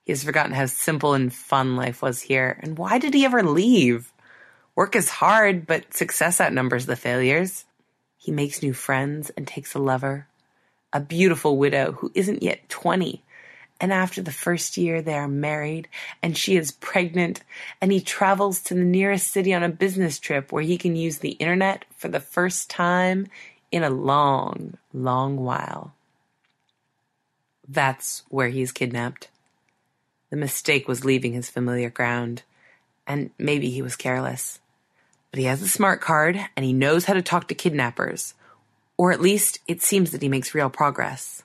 He 0.06 0.12
has 0.12 0.24
forgotten 0.24 0.54
how 0.54 0.68
simple 0.68 1.14
and 1.14 1.34
fun 1.34 1.76
life 1.76 2.02
was 2.02 2.22
here, 2.22 2.60
and 2.62 2.78
why 2.78 3.00
did 3.00 3.14
he 3.14 3.26
ever 3.26 3.44
leave? 3.44 4.14
Work 4.76 4.96
is 4.96 5.10
hard, 5.10 5.66
but 5.66 5.94
success 5.94 6.40
outnumbers 6.40 6.86
the 6.86 6.96
failures. 6.96 7.66
He 8.18 8.32
makes 8.32 8.62
new 8.62 8.74
friends 8.74 9.32
and 9.32 9.48
takes 9.48 9.74
a 9.74 9.80
lover, 9.80 10.28
a 10.94 11.00
beautiful 11.00 11.58
widow 11.58 11.94
who 11.94 12.12
isn't 12.14 12.44
yet 12.44 12.70
20. 12.70 13.24
And 13.82 13.92
after 13.92 14.22
the 14.22 14.32
first 14.32 14.78
year, 14.78 15.02
they 15.02 15.16
are 15.16 15.28
married 15.28 15.90
and 16.24 16.38
she 16.38 16.56
is 16.56 16.72
pregnant. 16.72 17.44
And 17.82 17.92
he 17.92 18.00
travels 18.00 18.62
to 18.62 18.74
the 18.74 18.84
nearest 18.84 19.32
city 19.32 19.54
on 19.54 19.64
a 19.64 19.70
business 19.70 20.18
trip 20.18 20.52
where 20.52 20.64
he 20.64 20.78
can 20.78 20.96
use 20.96 21.20
the 21.20 21.32
internet 21.32 21.86
for 21.96 22.08
the 22.08 22.20
first 22.20 22.70
time 22.70 23.28
in 23.72 23.84
a 23.84 23.90
long, 23.90 24.78
long 24.94 25.38
while. 25.38 25.94
That's 27.68 28.24
where 28.30 28.50
he's 28.50 28.72
kidnapped. 28.72 29.30
The 30.36 30.42
mistake 30.42 30.86
was 30.90 31.06
leaving 31.06 31.32
his 31.32 31.50
familiar 31.50 31.90
ground, 31.90 32.44
and 33.08 33.30
maybe 33.38 33.70
he 33.70 33.82
was 33.82 33.96
careless. 33.96 34.60
But 35.32 35.40
he 35.40 35.46
has 35.46 35.62
a 35.62 35.68
smart 35.70 36.02
card 36.02 36.38
and 36.58 36.66
he 36.66 36.74
knows 36.74 37.06
how 37.06 37.14
to 37.14 37.22
talk 37.22 37.48
to 37.48 37.56
kidnappers. 37.56 38.34
Or 38.98 39.14
at 39.14 39.22
least 39.22 39.60
it 39.66 39.82
seems 39.82 40.12
that 40.12 40.22
he 40.22 40.28
makes 40.28 40.54
real 40.54 40.70
progress. 40.70 41.44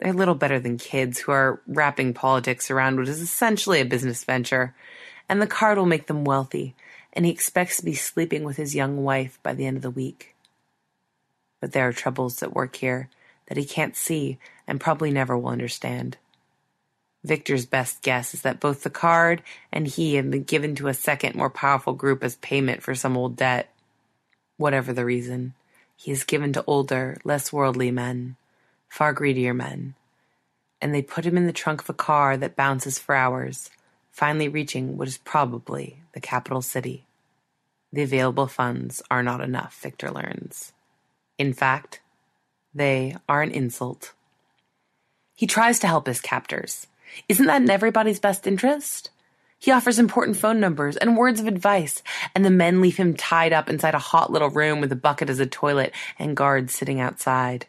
They're 0.00 0.14
little 0.14 0.34
better 0.34 0.58
than 0.58 0.78
kids 0.78 1.18
who 1.18 1.32
are 1.32 1.60
wrapping 1.66 2.14
politics 2.14 2.70
around 2.70 2.96
what 2.96 3.10
is 3.10 3.20
essentially 3.20 3.82
a 3.82 3.84
business 3.84 4.24
venture, 4.24 4.74
and 5.28 5.42
the 5.42 5.46
card 5.46 5.76
will 5.76 5.84
make 5.84 6.06
them 6.06 6.24
wealthy, 6.24 6.74
and 7.12 7.26
he 7.26 7.30
expects 7.30 7.76
to 7.76 7.84
be 7.84 7.92
sleeping 7.92 8.42
with 8.42 8.56
his 8.56 8.74
young 8.74 9.04
wife 9.04 9.38
by 9.42 9.52
the 9.52 9.66
end 9.66 9.76
of 9.76 9.82
the 9.82 9.90
week. 9.90 10.34
But 11.60 11.72
there 11.72 11.86
are 11.86 11.92
troubles 11.92 12.42
at 12.42 12.54
work 12.54 12.76
here 12.76 13.10
that 13.48 13.58
he 13.58 13.66
can't 13.66 13.94
see 13.94 14.38
and 14.66 14.80
probably 14.80 15.10
never 15.10 15.36
will 15.36 15.50
understand. 15.50 16.16
Victor's 17.24 17.64
best 17.64 18.02
guess 18.02 18.34
is 18.34 18.42
that 18.42 18.60
both 18.60 18.82
the 18.82 18.90
card 18.90 19.42
and 19.72 19.86
he 19.86 20.14
have 20.16 20.30
been 20.30 20.44
given 20.44 20.74
to 20.76 20.88
a 20.88 20.94
second, 20.94 21.34
more 21.34 21.48
powerful 21.48 21.94
group 21.94 22.22
as 22.22 22.36
payment 22.36 22.82
for 22.82 22.94
some 22.94 23.16
old 23.16 23.34
debt. 23.34 23.74
Whatever 24.58 24.92
the 24.92 25.06
reason, 25.06 25.54
he 25.96 26.12
is 26.12 26.22
given 26.22 26.52
to 26.52 26.64
older, 26.66 27.16
less 27.24 27.52
worldly 27.52 27.90
men, 27.90 28.36
far 28.88 29.14
greedier 29.14 29.54
men, 29.54 29.94
and 30.82 30.94
they 30.94 31.00
put 31.00 31.24
him 31.24 31.38
in 31.38 31.46
the 31.46 31.52
trunk 31.52 31.80
of 31.80 31.88
a 31.88 31.94
car 31.94 32.36
that 32.36 32.56
bounces 32.56 32.98
for 32.98 33.14
hours, 33.14 33.70
finally 34.10 34.48
reaching 34.48 34.98
what 34.98 35.08
is 35.08 35.16
probably 35.16 36.02
the 36.12 36.20
capital 36.20 36.60
city. 36.60 37.06
The 37.90 38.02
available 38.02 38.48
funds 38.48 39.00
are 39.10 39.22
not 39.22 39.40
enough, 39.40 39.80
Victor 39.80 40.10
learns. 40.10 40.72
In 41.38 41.54
fact, 41.54 42.00
they 42.74 43.16
are 43.28 43.40
an 43.40 43.50
insult. 43.50 44.12
He 45.34 45.46
tries 45.46 45.78
to 45.78 45.86
help 45.86 46.06
his 46.06 46.20
captors 46.20 46.86
isn't 47.28 47.46
that 47.46 47.62
in 47.62 47.70
everybody's 47.70 48.20
best 48.20 48.46
interest? 48.46 49.10
He 49.58 49.70
offers 49.70 49.98
important 49.98 50.36
phone 50.36 50.60
numbers 50.60 50.96
and 50.96 51.16
words 51.16 51.40
of 51.40 51.46
advice, 51.46 52.02
and 52.34 52.44
the 52.44 52.50
men 52.50 52.80
leave 52.80 52.96
him 52.96 53.14
tied 53.14 53.52
up 53.52 53.70
inside 53.70 53.94
a 53.94 53.98
hot 53.98 54.30
little 54.30 54.50
room 54.50 54.80
with 54.80 54.92
a 54.92 54.96
bucket 54.96 55.30
as 55.30 55.40
a 55.40 55.46
toilet 55.46 55.94
and 56.18 56.36
guards 56.36 56.74
sitting 56.74 57.00
outside. 57.00 57.66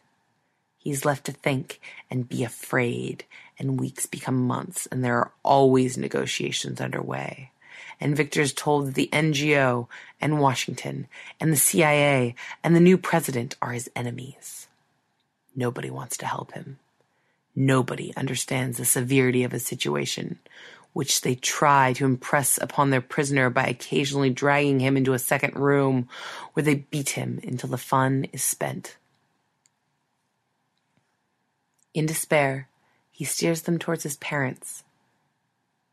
He's 0.77 1.05
left 1.05 1.25
to 1.27 1.31
think 1.31 1.79
and 2.11 2.27
be 2.27 2.43
afraid, 2.43 3.23
and 3.57 3.79
weeks 3.79 4.05
become 4.05 4.45
months, 4.45 4.87
and 4.87 5.03
there 5.03 5.17
are 5.17 5.31
always 5.41 5.97
negotiations 5.97 6.81
underway. 6.81 7.51
And 7.99 8.15
Victor's 8.15 8.51
told 8.51 8.87
that 8.87 8.95
the 8.95 9.09
NGO 9.13 9.87
and 10.19 10.39
Washington 10.39 11.07
and 11.39 11.51
the 11.51 11.57
CIA 11.57 12.35
and 12.63 12.75
the 12.75 12.81
new 12.81 12.97
president 12.97 13.55
are 13.61 13.71
his 13.71 13.89
enemies. 13.95 14.67
Nobody 15.55 15.89
wants 15.89 16.17
to 16.17 16.25
help 16.25 16.51
him. 16.51 16.77
Nobody 17.55 18.13
understands 18.17 18.77
the 18.77 18.85
severity 18.85 19.43
of 19.43 19.53
a 19.53 19.59
situation, 19.59 20.39
which 20.91 21.21
they 21.21 21.35
try 21.35 21.93
to 21.93 22.05
impress 22.05 22.57
upon 22.57 22.89
their 22.89 23.01
prisoner 23.01 23.49
by 23.49 23.65
occasionally 23.65 24.29
dragging 24.29 24.79
him 24.79 24.97
into 24.97 25.13
a 25.13 25.19
second 25.19 25.55
room 25.55 26.09
where 26.53 26.63
they 26.63 26.75
beat 26.75 27.11
him 27.11 27.39
until 27.43 27.69
the 27.69 27.77
fun 27.77 28.27
is 28.33 28.43
spent. 28.43 28.97
In 31.93 32.05
despair, 32.05 32.67
he 33.09 33.23
steers 33.23 33.61
them 33.61 33.79
towards 33.79 34.03
his 34.03 34.17
parents. 34.17 34.83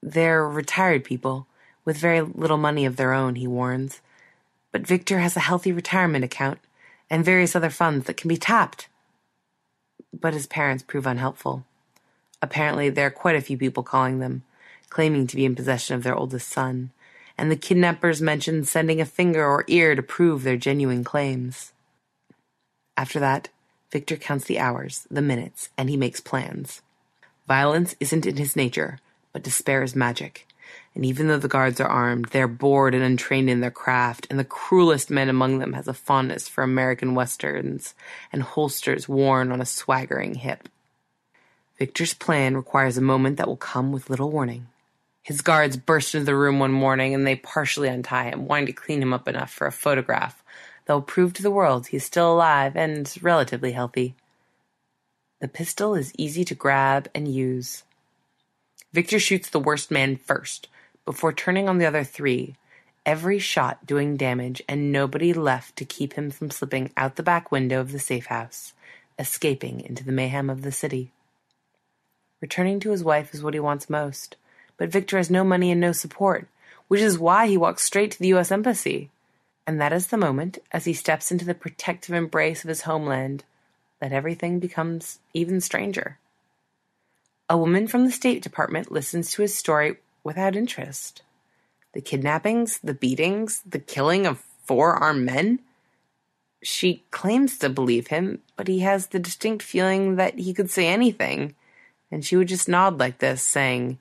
They're 0.03 0.49
retired 0.49 1.05
people 1.05 1.47
with 1.85 1.97
very 1.97 2.21
little 2.21 2.59
money 2.59 2.85
of 2.85 2.97
their 2.97 3.13
own, 3.13 3.37
he 3.37 3.47
warns. 3.47 4.01
But 4.73 4.87
Victor 4.87 5.21
has 5.21 5.37
a 5.37 5.41
healthy 5.41 5.71
retirement 5.71 6.25
account 6.25 6.59
and 7.09 7.25
various 7.25 7.55
other 7.55 7.71
funds 7.71 8.07
that 8.07 8.17
can 8.17 8.29
be 8.29 8.37
tapped 8.37 8.89
but 10.13 10.35
his 10.35 10.47
parents 10.47 10.83
prove 10.83 11.07
unhelpful. 11.07 11.65
Apparently, 12.41 12.89
there 12.91 13.07
are 13.07 13.11
quite 13.11 13.37
a 13.37 13.41
few 13.41 13.57
people 13.57 13.83
calling 13.83 14.19
them, 14.19 14.43
claiming 14.89 15.27
to 15.27 15.37
be 15.37 15.45
in 15.45 15.55
possession 15.55 15.95
of 15.97 16.03
their 16.03 16.15
oldest 16.15 16.49
son, 16.49 16.91
and 17.39 17.51
the 17.51 17.57
kidnappers 17.57 18.21
mention 18.21 18.65
sending 18.65 19.01
a 19.01 19.07
finger 19.07 19.45
or 19.45 19.65
ear 19.69 19.95
to 19.95 20.03
prove 20.03 20.43
their 20.43 20.57
genuine 20.57 21.05
claims. 21.05 21.73
After 22.97 23.19
that, 23.21 23.49
Victor 23.91 24.17
counts 24.17 24.45
the 24.45 24.59
hours, 24.59 25.07
the 25.11 25.23
minutes, 25.23 25.69
and 25.77 25.89
he 25.89 25.97
makes 25.97 26.21
plans. 26.21 26.83
Violence 27.47 27.95
isn't 28.01 28.27
in 28.27 28.37
his 28.37 28.57
nature, 28.57 28.99
but 29.33 29.43
despair 29.43 29.83
is 29.83 29.97
magic, 29.97 30.47
and 30.95 31.07
even 31.07 31.29
though 31.29 31.39
the 31.39 31.49
guards 31.49 31.81
are 31.81 31.89
armed, 31.89 32.27
they 32.27 32.43
are 32.43 32.49
bored 32.49 32.95
and 32.95 33.03
untrained 33.03 33.49
in 33.49 33.61
their 33.61 33.71
craft, 33.71 34.27
and 34.29 34.39
the 34.39 34.45
cruelest 34.45 35.11
man 35.11 35.29
among 35.29 35.59
them 35.59 35.73
has 35.73 35.89
a 35.89 35.95
fondness 35.95 36.49
for 36.49 36.63
American 36.63 37.15
westerns 37.15 37.95
and 38.33 38.43
holsters 38.43 39.09
worn 39.09 39.51
on 39.51 39.61
a 39.61 39.67
swaggering 39.67 40.35
hip. 40.35 40.69
Victor's 41.79 42.15
plan 42.15 42.57
requires 42.57 42.97
a 42.97 43.03
moment 43.03 43.39
that 43.39 43.49
will 43.49 43.57
come 43.57 43.91
with 43.91 44.11
little 44.11 44.31
warning. 44.31 44.69
His 45.23 45.41
guards 45.41 45.77
burst 45.77 46.15
into 46.15 46.27
the 46.27 46.37
room 46.37 46.59
one 46.59 46.73
morning 46.73 47.15
and 47.15 47.27
they 47.27 47.37
partially 47.37 47.89
untie 47.89 48.25
him, 48.25 48.47
wanting 48.47 48.67
to 48.67 48.73
clean 48.73 49.01
him 49.01 49.13
up 49.13 49.29
enough 49.29 49.53
for 49.53 49.67
a 49.67 49.73
photograph 49.73 50.43
that 50.85 50.93
will 50.93 51.03
prove 51.03 51.33
to 51.35 51.43
the 51.43 51.51
world 51.51 51.87
he 51.87 51.97
is 51.97 52.05
still 52.05 52.33
alive 52.33 52.77
and 52.77 53.13
relatively 53.23 53.73
healthy. 53.73 54.15
The 55.41 55.49
pistol 55.49 55.95
is 55.95 56.13
easy 56.19 56.45
to 56.45 56.55
grab 56.55 57.09
and 57.15 57.27
use. 57.27 57.85
Victor 58.93 59.19
shoots 59.19 59.49
the 59.49 59.61
worst 59.61 59.91
man 59.91 60.17
first, 60.17 60.69
before 61.05 61.33
turning 61.33 61.69
on 61.69 61.79
the 61.79 61.87
other 61.87 62.05
three, 62.05 62.57
every 63.05 63.39
shot 63.39 63.87
doing 63.87 64.17
damage 64.17 64.63
and 64.69 64.93
nobody 64.93 65.33
left 65.33 65.77
to 65.77 65.85
keep 65.85 66.15
him 66.15 66.31
from 66.31 66.51
slipping 66.51 66.91
out 66.97 67.17
the 67.17 67.23
back 67.23 67.51
window 67.51 67.81
of 67.81 67.93
the 67.93 67.99
safe 67.99 68.27
house, 68.27 68.73
escaping 69.19 69.81
into 69.81 70.05
the 70.05 70.13
mayhem 70.13 70.49
of 70.49 70.63
the 70.63 70.73
city. 70.73 71.11
Returning 72.41 72.81
to 72.81 72.91
his 72.91 73.05
wife 73.05 73.35
is 73.35 73.43
what 73.43 73.55
he 73.55 73.61
wants 73.61 73.91
most, 73.91 74.37
but 74.77 74.91
Victor 74.91 75.17
has 75.17 75.31
no 75.31 75.45
money 75.45 75.71
and 75.71 75.81
no 75.81 75.93
support, 75.93 76.49
which 76.89 77.01
is 77.01 77.19
why 77.19 77.47
he 77.47 77.57
walks 77.57 77.85
straight 77.85 78.11
to 78.13 78.19
the 78.19 78.29
U.S. 78.29 78.51
Embassy. 78.51 79.11
And 79.67 79.81
that 79.81 79.93
is 79.93 80.09
the 80.09 80.17
moment, 80.17 80.59
as 80.73 80.85
he 80.85 80.93
steps 80.93 81.31
into 81.31 81.45
the 81.45 81.55
protective 81.55 82.15
embrace 82.15 82.65
of 82.65 82.69
his 82.69 82.83
homeland, 82.83 83.45
that 84.01 84.13
everything 84.13 84.59
becomes 84.59 85.21
even 85.33 85.61
stranger. 85.61 86.19
A 87.49 87.57
woman 87.57 87.87
from 87.87 88.05
the 88.05 88.11
State 88.11 88.43
Department 88.43 88.91
listens 88.91 89.31
to 89.31 89.43
his 89.43 89.55
story 89.55 89.99
without 90.25 90.57
interest. 90.57 91.23
The 91.93 92.01
kidnappings, 92.01 92.79
the 92.79 92.95
beatings, 92.95 93.63
the 93.67 93.79
killing 93.79 94.27
of 94.27 94.45
four 94.65 94.95
armed 94.95 95.27
men? 95.27 95.61
She 96.63 97.05
claims 97.11 97.59
to 97.59 97.69
believe 97.69 98.09
him, 98.09 98.41
but 98.57 98.69
he 98.69 98.81
has 98.81 99.09
the 99.09 99.19
distinct 99.19 99.63
feeling 99.63 100.17
that 100.17 100.39
he 100.39 100.55
could 100.55 100.71
say 100.71 100.87
anything, 100.87 101.55
and 102.11 102.25
she 102.25 102.37
would 102.37 102.49
just 102.49 102.69
nod 102.69 102.99
like 102.99 103.19
this, 103.19 103.43
saying, 103.43 103.99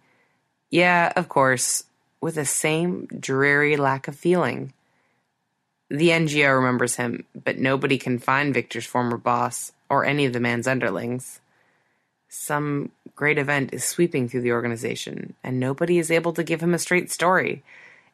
Yeah, 0.69 1.11
of 1.15 1.27
course, 1.27 1.85
with 2.21 2.35
the 2.35 2.45
same 2.45 3.07
dreary 3.07 3.75
lack 3.77 4.07
of 4.07 4.15
feeling. 4.15 4.73
The 5.89 6.09
NGO 6.09 6.55
remembers 6.55 6.95
him, 6.95 7.25
but 7.35 7.57
nobody 7.57 7.97
can 7.97 8.19
find 8.19 8.53
Victor's 8.53 8.85
former 8.85 9.17
boss 9.17 9.73
or 9.89 10.05
any 10.05 10.25
of 10.25 10.31
the 10.31 10.39
man's 10.39 10.67
underlings. 10.67 11.41
Some 12.33 12.93
great 13.13 13.37
event 13.37 13.73
is 13.73 13.83
sweeping 13.83 14.29
through 14.29 14.39
the 14.39 14.53
organization, 14.53 15.33
and 15.43 15.59
nobody 15.59 15.99
is 15.99 16.09
able 16.09 16.31
to 16.31 16.45
give 16.45 16.63
him 16.63 16.73
a 16.73 16.79
straight 16.79 17.11
story. 17.11 17.61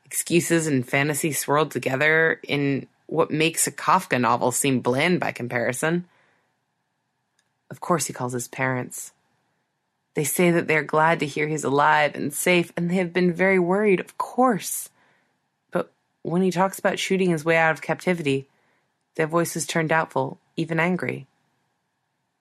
Excuses 0.06 0.66
and 0.66 0.90
fantasy 0.90 1.32
swirled 1.32 1.70
together 1.70 2.40
in 2.42 2.88
what 3.06 3.30
makes 3.30 3.68
a 3.68 3.72
Kafka 3.72 4.20
novel 4.20 4.52
seem 4.52 4.80
bland 4.80 5.20
by 5.20 5.32
comparison. 5.32 6.06
Of 7.70 7.80
course, 7.80 8.08
he 8.08 8.14
calls 8.14 8.34
his 8.34 8.48
parents. 8.48 9.12
They 10.16 10.24
say 10.24 10.50
that 10.50 10.68
they 10.68 10.78
are 10.78 10.84
glad 10.84 11.20
to 11.20 11.28
hear 11.28 11.48
he's 11.48 11.64
alive 11.64 12.16
and 12.16 12.34
safe, 12.34 12.74
and 12.76 12.90
they 12.90 12.96
have 12.96 13.14
been 13.14 13.32
very 13.32 13.60
worried, 13.60 14.00
of 14.00 14.18
course. 14.18 14.90
But 15.70 15.92
when 16.24 16.42
he 16.42 16.50
talks 16.50 16.80
about 16.80 16.98
shooting 16.98 17.30
his 17.30 17.46
way 17.46 17.56
out 17.56 17.72
of 17.72 17.84
captivity, 17.84 18.48
their 19.14 19.28
voices 19.28 19.68
turn 19.68 19.86
doubtful, 19.86 20.40
even 20.56 20.80
angry. 20.80 21.28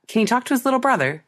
Can 0.08 0.20
he 0.20 0.26
talk 0.26 0.44
to 0.44 0.54
his 0.54 0.64
little 0.64 0.80
brother? 0.80 1.22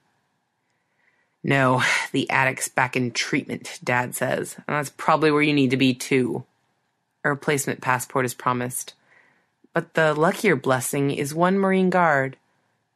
No, 1.42 1.82
the 2.12 2.28
addict's 2.30 2.68
back 2.68 2.96
in 2.96 3.12
treatment, 3.12 3.78
Dad 3.82 4.14
says, 4.14 4.56
and 4.56 4.76
that's 4.76 4.90
probably 4.90 5.30
where 5.30 5.42
you 5.42 5.52
need 5.52 5.70
to 5.70 5.76
be 5.76 5.94
too. 5.94 6.44
A 7.24 7.30
replacement 7.30 7.80
passport 7.80 8.24
is 8.24 8.34
promised. 8.34 8.94
But 9.72 9.94
the 9.94 10.14
luckier 10.14 10.56
blessing 10.56 11.10
is 11.10 11.34
one 11.34 11.58
Marine 11.58 11.90
Guard, 11.90 12.36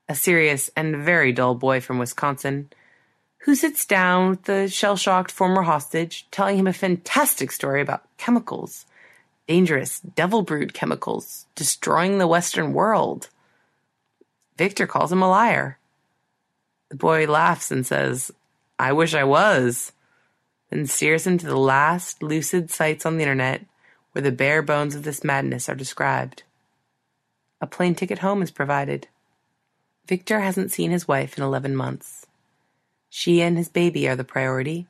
a 0.09 0.15
serious 0.15 0.71
and 0.77 0.97
very 0.97 1.33
dull 1.33 1.55
boy 1.55 1.81
from 1.81 1.99
Wisconsin, 1.99 2.71
who 3.39 3.55
sits 3.55 3.85
down 3.85 4.31
with 4.31 4.45
the 4.45 4.69
shell 4.69 4.97
shocked 4.97 5.31
former 5.31 5.63
hostage, 5.63 6.27
telling 6.31 6.59
him 6.59 6.67
a 6.67 6.73
fantastic 6.73 7.53
story 7.53 7.81
about 7.81 8.05
chemicals, 8.17 8.87
dangerous, 9.47 10.01
devil 10.01 10.43
brewed 10.43 10.75
chemicals, 10.75 11.47
destroying 11.55 12.19
the 12.19 12.27
Western 12.27 12.73
world. 12.73 13.29
Victor 14.57 14.87
calls 14.87 15.11
him 15.11 15.23
a 15.23 15.29
liar. 15.29 15.79
The 16.93 16.99
boy 16.99 17.27
laughs 17.27 17.71
and 17.71 17.87
says, 17.87 18.31
I 18.79 18.93
wish 18.93 19.15
I 19.15 19.25
was, 19.25 19.93
then 20.69 20.87
steers 20.87 21.27
him 21.27 21.39
to 21.39 21.47
the 21.47 21.57
last 21.57 22.23
lucid 22.23 22.71
sites 22.71 23.07
on 23.07 23.17
the 23.17 23.23
internet 23.23 23.65
where 24.13 24.21
the 24.21 24.31
bare 24.31 24.61
bones 24.61 24.95
of 24.95 25.03
this 25.03 25.25
madness 25.25 25.71
are 25.71 25.75
described. 25.75 26.43
A 27.63 27.67
plane 27.67 27.95
ticket 27.95 28.19
home 28.19 28.43
is 28.43 28.51
provided. 28.51 29.09
Victor 30.07 30.41
hasn't 30.41 30.71
seen 30.71 30.91
his 30.91 31.09
wife 31.09 31.39
in 31.39 31.43
11 31.43 31.75
months. 31.75 32.27
She 33.09 33.41
and 33.41 33.57
his 33.57 33.71
baby 33.71 34.07
are 34.07 34.17
the 34.17 34.23
priority, 34.23 34.87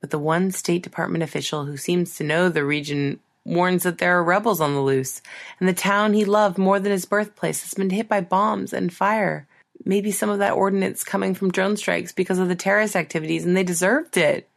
but 0.00 0.08
the 0.08 0.18
one 0.18 0.50
State 0.50 0.82
Department 0.82 1.22
official 1.22 1.66
who 1.66 1.76
seems 1.76 2.16
to 2.16 2.24
know 2.24 2.48
the 2.48 2.64
region 2.64 3.20
warns 3.44 3.82
that 3.82 3.98
there 3.98 4.16
are 4.16 4.24
rebels 4.24 4.62
on 4.62 4.72
the 4.72 4.80
loose, 4.80 5.20
and 5.58 5.68
the 5.68 5.74
town 5.74 6.14
he 6.14 6.24
loved 6.24 6.56
more 6.56 6.80
than 6.80 6.92
his 6.92 7.04
birthplace 7.04 7.60
has 7.60 7.74
been 7.74 7.90
hit 7.90 8.08
by 8.08 8.22
bombs 8.22 8.72
and 8.72 8.90
fire 8.90 9.46
maybe 9.84 10.10
some 10.10 10.30
of 10.30 10.38
that 10.38 10.54
ordinance 10.54 11.04
coming 11.04 11.34
from 11.34 11.50
drone 11.50 11.76
strikes 11.76 12.12
because 12.12 12.38
of 12.38 12.48
the 12.48 12.54
terrorist 12.54 12.96
activities, 12.96 13.44
and 13.44 13.56
they 13.56 13.64
deserved 13.64 14.16
it. 14.16 14.48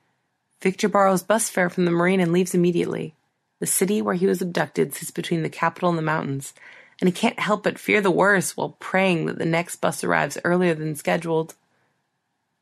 Victor 0.61 0.89
borrows 0.89 1.23
bus 1.23 1.49
fare 1.49 1.69
from 1.69 1.85
the 1.85 1.91
Marine 1.91 2.19
and 2.19 2.31
leaves 2.31 2.55
immediately. 2.55 3.13
The 3.59 3.67
city 3.67 4.01
where 4.01 4.15
he 4.15 4.25
was 4.25 4.41
abducted 4.41 4.93
sits 4.93 5.11
between 5.11 5.43
the 5.43 5.49
capital 5.49 5.89
and 5.89 5.97
the 5.97 6.03
mountains, 6.03 6.53
and 6.99 7.07
he 7.07 7.13
can't 7.13 7.39
help 7.39 7.63
but 7.63 7.79
fear 7.79 8.01
the 8.01 8.11
worst 8.11 8.55
while 8.55 8.77
praying 8.79 9.25
that 9.25 9.37
the 9.37 9.45
next 9.45 9.77
bus 9.77 10.03
arrives 10.03 10.37
earlier 10.43 10.73
than 10.73 10.95
scheduled. 10.95 11.55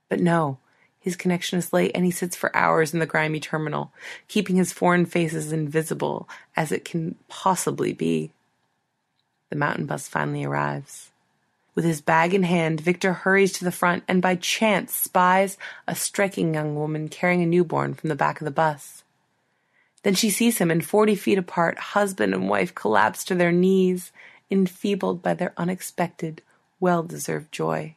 But 0.10 0.20
no, 0.20 0.58
his 1.00 1.16
connection 1.16 1.58
is 1.58 1.74
late 1.74 1.92
and 1.96 2.06
he 2.06 2.12
sits 2.12 2.36
for 2.36 2.56
hours 2.56 2.94
in 2.94 3.00
the 3.00 3.06
grimy 3.06 3.40
terminal, 3.40 3.92
keeping 4.28 4.56
his 4.56 4.72
foreign 4.72 5.06
face 5.06 5.34
as 5.34 5.52
invisible 5.52 6.30
as 6.56 6.72
it 6.72 6.86
can 6.86 7.16
possibly 7.28 7.94
be. 7.94 8.32
The 9.50 9.56
mountain 9.56 9.86
bus 9.86 10.08
finally 10.08 10.44
arrives. 10.44 11.11
With 11.74 11.86
his 11.86 12.02
bag 12.02 12.34
in 12.34 12.44
hand, 12.44 12.82
Victor 12.82 13.14
hurries 13.14 13.54
to 13.54 13.64
the 13.64 13.72
front 13.72 14.04
and 14.08 14.22
by 14.22 14.36
chance 14.36 14.94
spies 14.94 15.58
a 15.88 15.96
striking 15.96 16.54
young 16.54 16.76
woman 16.76 17.08
carrying 17.08 17.42
a 17.42 17.46
newborn 17.46 17.94
from 17.94 18.10
the 18.10 18.16
back 18.16 18.42
of 18.42 18.46
the 18.46 18.52
bus. 18.52 19.04
Then 20.04 20.16
she 20.16 20.30
sees 20.30 20.58
him, 20.58 20.72
and 20.72 20.84
forty 20.84 21.16
feet 21.16 21.38
apart, 21.38 21.78
husband 21.78 22.34
and 22.34 22.50
wife 22.50 22.74
collapse 22.74 23.24
to 23.26 23.36
their 23.36 23.52
knees, 23.52 24.12
enfeebled 24.50 25.22
by 25.22 25.34
their 25.34 25.54
unexpected, 25.58 26.42
well 26.80 27.04
deserved 27.04 27.52
joy. 27.52 27.96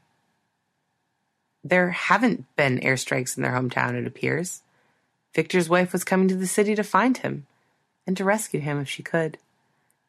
There 1.65 1.91
haven't 1.91 2.45
been 2.57 2.79
airstrikes 2.81 3.37
in 3.37 3.43
their 3.43 3.53
hometown, 3.53 3.95
it 3.95 4.07
appears. 4.07 4.61
Victor's 5.35 5.69
wife 5.69 5.93
was 5.93 6.05
coming 6.05 6.29
to 6.29 6.37
the 6.37 6.47
city 6.47 6.75
to 6.75 6.85
find 6.85 7.17
him 7.17 7.47
and 8.07 8.17
to 8.19 8.25
rescue 8.25 8.61
him 8.61 8.79
if 8.79 8.89
she 8.89 9.03
could 9.03 9.39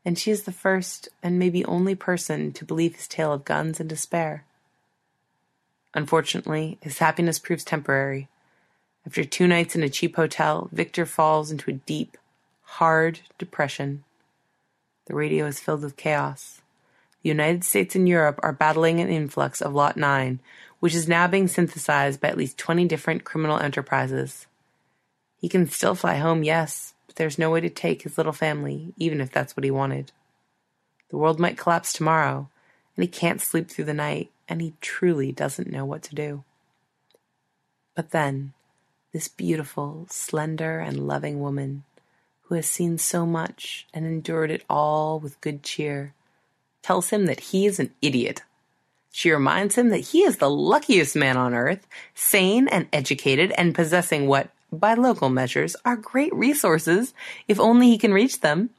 and 0.06 0.18
she 0.18 0.30
is 0.30 0.44
the 0.44 0.52
first 0.52 1.10
and 1.24 1.40
maybe 1.40 1.66
only 1.66 1.96
person 1.96 2.54
to 2.54 2.64
believe 2.64 2.96
his 2.96 3.08
tale 3.08 3.34
of 3.34 3.44
guns 3.44 3.80
and 3.80 3.90
despair. 3.90 4.46
Unfortunately, 5.96 6.78
his 6.82 7.00
happiness 7.00 7.40
proves 7.40 7.64
temporary. 7.64 8.28
After 9.06 9.24
two 9.24 9.48
nights 9.48 9.76
in 9.76 9.84
a 9.84 9.90
cheap 9.90 10.16
hotel, 10.16 10.70
Victor 10.72 11.06
falls 11.06 11.52
into 11.52 11.72
a 11.72 11.76
deep, 11.76 12.18
hard 12.64 13.22
depression. 13.38 14.04
The 15.08 15.16
radio 15.16 15.46
is 15.46 15.60
filled 15.60 15.82
with 15.82 15.98
chaos. 15.98 16.62
The 17.24 17.30
United 17.30 17.64
States 17.64 17.96
and 17.96 18.08
Europe 18.08 18.40
are 18.44 18.54
battling 18.54 19.00
an 19.00 19.10
influx 19.10 19.62
of 19.62 19.74
Lot 19.74 19.98
9, 19.98 20.40
which 20.80 20.94
is 20.94 21.08
now 21.08 21.28
being 21.28 21.48
synthesized 21.48 22.20
by 22.20 22.28
at 22.28 22.38
least 22.38 22.58
20 22.58 22.86
different 22.86 23.24
criminal 23.24 23.60
enterprises. 23.60 24.46
He 25.40 25.50
can 25.50 25.70
still 25.70 25.96
fly 25.96 26.16
home, 26.16 26.44
yes, 26.44 26.95
there's 27.16 27.40
no 27.40 27.50
way 27.50 27.62
to 27.62 27.70
take 27.70 28.04
his 28.04 28.18
little 28.18 28.34
family, 28.34 28.94
even 28.98 29.22
if 29.22 29.32
that's 29.32 29.56
what 29.56 29.64
he 29.64 29.72
wanted. 29.72 30.12
The 31.10 31.18
world 31.18 31.40
might 31.40 31.58
collapse 31.58 31.94
tomorrow, 31.94 32.50
and 32.96 33.04
he 33.04 33.08
can't 33.08 33.42
sleep 33.42 33.70
through 33.70 33.86
the 33.86 33.94
night, 33.94 34.32
and 34.48 34.62
he 34.62 34.74
truly 34.82 35.32
doesn't 35.32 35.72
know 35.72 35.86
what 35.86 36.04
to 36.04 36.16
do. 36.16 36.44
But 37.96 38.12
then, 38.12 38.54
this 39.14 39.28
beautiful, 39.28 40.08
slender, 40.10 40.80
and 40.80 41.08
loving 41.08 41.40
woman, 41.40 41.84
who 42.44 42.56
has 42.56 42.68
seen 42.68 42.98
so 42.98 43.26
much 43.26 43.88
and 43.94 44.06
endured 44.06 44.52
it 44.52 44.64
all 44.70 45.20
with 45.20 45.42
good 45.42 45.64
cheer, 45.64 46.14
tells 46.84 47.10
him 47.10 47.26
that 47.26 47.40
he 47.40 47.66
is 47.66 47.80
an 47.80 47.92
idiot. 48.02 48.44
She 49.12 49.32
reminds 49.32 49.76
him 49.76 49.90
that 49.90 50.00
he 50.00 50.24
is 50.24 50.38
the 50.38 50.50
luckiest 50.50 51.16
man 51.16 51.38
on 51.38 51.54
earth, 51.54 51.88
sane 52.14 52.68
and 52.68 52.88
educated, 52.92 53.54
and 53.58 53.74
possessing 53.74 54.28
what 54.28 54.50
by 54.76 54.94
local 54.94 55.30
measures, 55.30 55.76
are 55.86 55.96
great 55.96 56.34
resources 56.34 57.14
if 57.48 57.60
only 57.60 57.88
he 57.88 57.98
can 57.98 58.14
reach 58.14 58.42
them. 58.42 58.70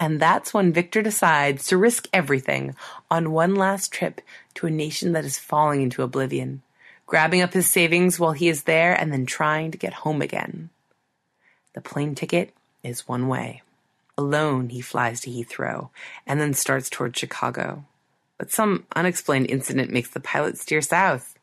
And 0.00 0.18
that's 0.18 0.52
when 0.52 0.72
Victor 0.72 1.00
decides 1.02 1.66
to 1.68 1.76
risk 1.76 2.08
everything 2.12 2.74
on 3.10 3.30
one 3.30 3.54
last 3.54 3.92
trip 3.92 4.20
to 4.54 4.66
a 4.66 4.70
nation 4.70 5.12
that 5.12 5.24
is 5.24 5.38
falling 5.38 5.82
into 5.82 6.02
oblivion, 6.02 6.62
grabbing 7.06 7.40
up 7.40 7.52
his 7.52 7.70
savings 7.70 8.18
while 8.18 8.32
he 8.32 8.48
is 8.48 8.64
there 8.64 8.94
and 8.94 9.12
then 9.12 9.26
trying 9.26 9.70
to 9.70 9.78
get 9.78 9.92
home 9.92 10.20
again. 10.20 10.70
The 11.74 11.80
plane 11.80 12.14
ticket 12.14 12.52
is 12.82 13.06
one 13.06 13.28
way. 13.28 13.62
Alone, 14.18 14.70
he 14.70 14.80
flies 14.80 15.20
to 15.20 15.30
Heathrow 15.30 15.90
and 16.26 16.40
then 16.40 16.52
starts 16.52 16.90
toward 16.90 17.16
Chicago. 17.16 17.84
But 18.38 18.50
some 18.50 18.86
unexplained 18.96 19.50
incident 19.50 19.90
makes 19.90 20.10
the 20.10 20.20
pilot 20.20 20.58
steer 20.58 20.82
south. 20.82 21.38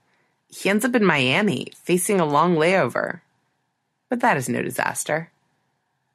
He 0.50 0.70
ends 0.70 0.84
up 0.84 0.96
in 0.96 1.06
Miami, 1.06 1.72
facing 1.76 2.20
a 2.20 2.26
long 2.26 2.56
layover 2.56 3.22
but 4.10 4.20
that 4.22 4.38
is 4.38 4.50
no 4.50 4.62
disaster. 4.62 5.32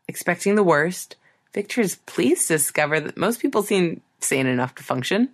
Expecting 0.09 0.55
the 0.55 0.63
worst, 0.63 1.17
Victor 1.53 1.81
is 1.81 1.97
pleased 2.07 2.49
to 2.49 2.55
discover 2.55 3.01
that 3.01 3.17
most 3.17 3.41
people 3.41 3.63
seem 3.63 4.03
sane 4.21 4.47
enough 4.47 4.75
to 4.75 4.83
function. 4.83 5.31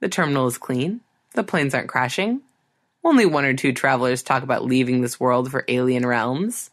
The 0.00 0.08
terminal 0.08 0.46
is 0.46 0.58
clean, 0.58 1.00
the 1.34 1.44
planes 1.44 1.74
aren't 1.74 1.88
crashing. 1.88 2.42
Only 3.04 3.26
one 3.26 3.44
or 3.44 3.54
two 3.54 3.72
travelers 3.72 4.22
talk 4.22 4.42
about 4.42 4.64
leaving 4.64 5.00
this 5.00 5.20
world 5.20 5.50
for 5.50 5.64
alien 5.68 6.06
realms. 6.06 6.70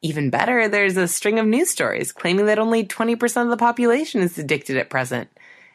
Even 0.00 0.30
better, 0.30 0.68
there's 0.68 0.96
a 0.96 1.06
string 1.06 1.38
of 1.38 1.46
news 1.46 1.70
stories 1.70 2.12
claiming 2.12 2.46
that 2.46 2.58
only 2.58 2.84
20% 2.84 3.42
of 3.42 3.50
the 3.50 3.56
population 3.56 4.20
is 4.20 4.38
addicted 4.38 4.76
at 4.76 4.90
present, 4.90 5.28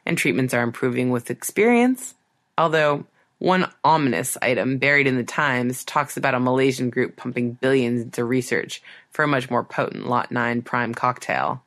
and 0.06 0.18
treatments 0.18 0.54
are 0.54 0.64
improving 0.64 1.12
with 1.12 1.30
experience. 1.30 2.16
Although, 2.58 3.06
one 3.39 3.72
ominous 3.84 4.38
item 4.41 4.77
buried 4.77 5.07
in 5.07 5.15
the 5.15 5.23
Times 5.23 5.84
talks 5.84 6.18
about 6.18 6.34
a 6.34 6.39
Malaysian 6.39 6.89
group 6.89 7.15
pumping 7.15 7.53
billions 7.53 8.01
into 8.01 8.26
research 8.26 8.81
for 9.11 9.23
a 9.23 9.27
much 9.27 9.49
more 9.49 9.64
potent 9.64 10.07
Lot 10.07 10.31
9 10.31 10.64
prime 10.64 10.93
cocktail. 10.93 11.64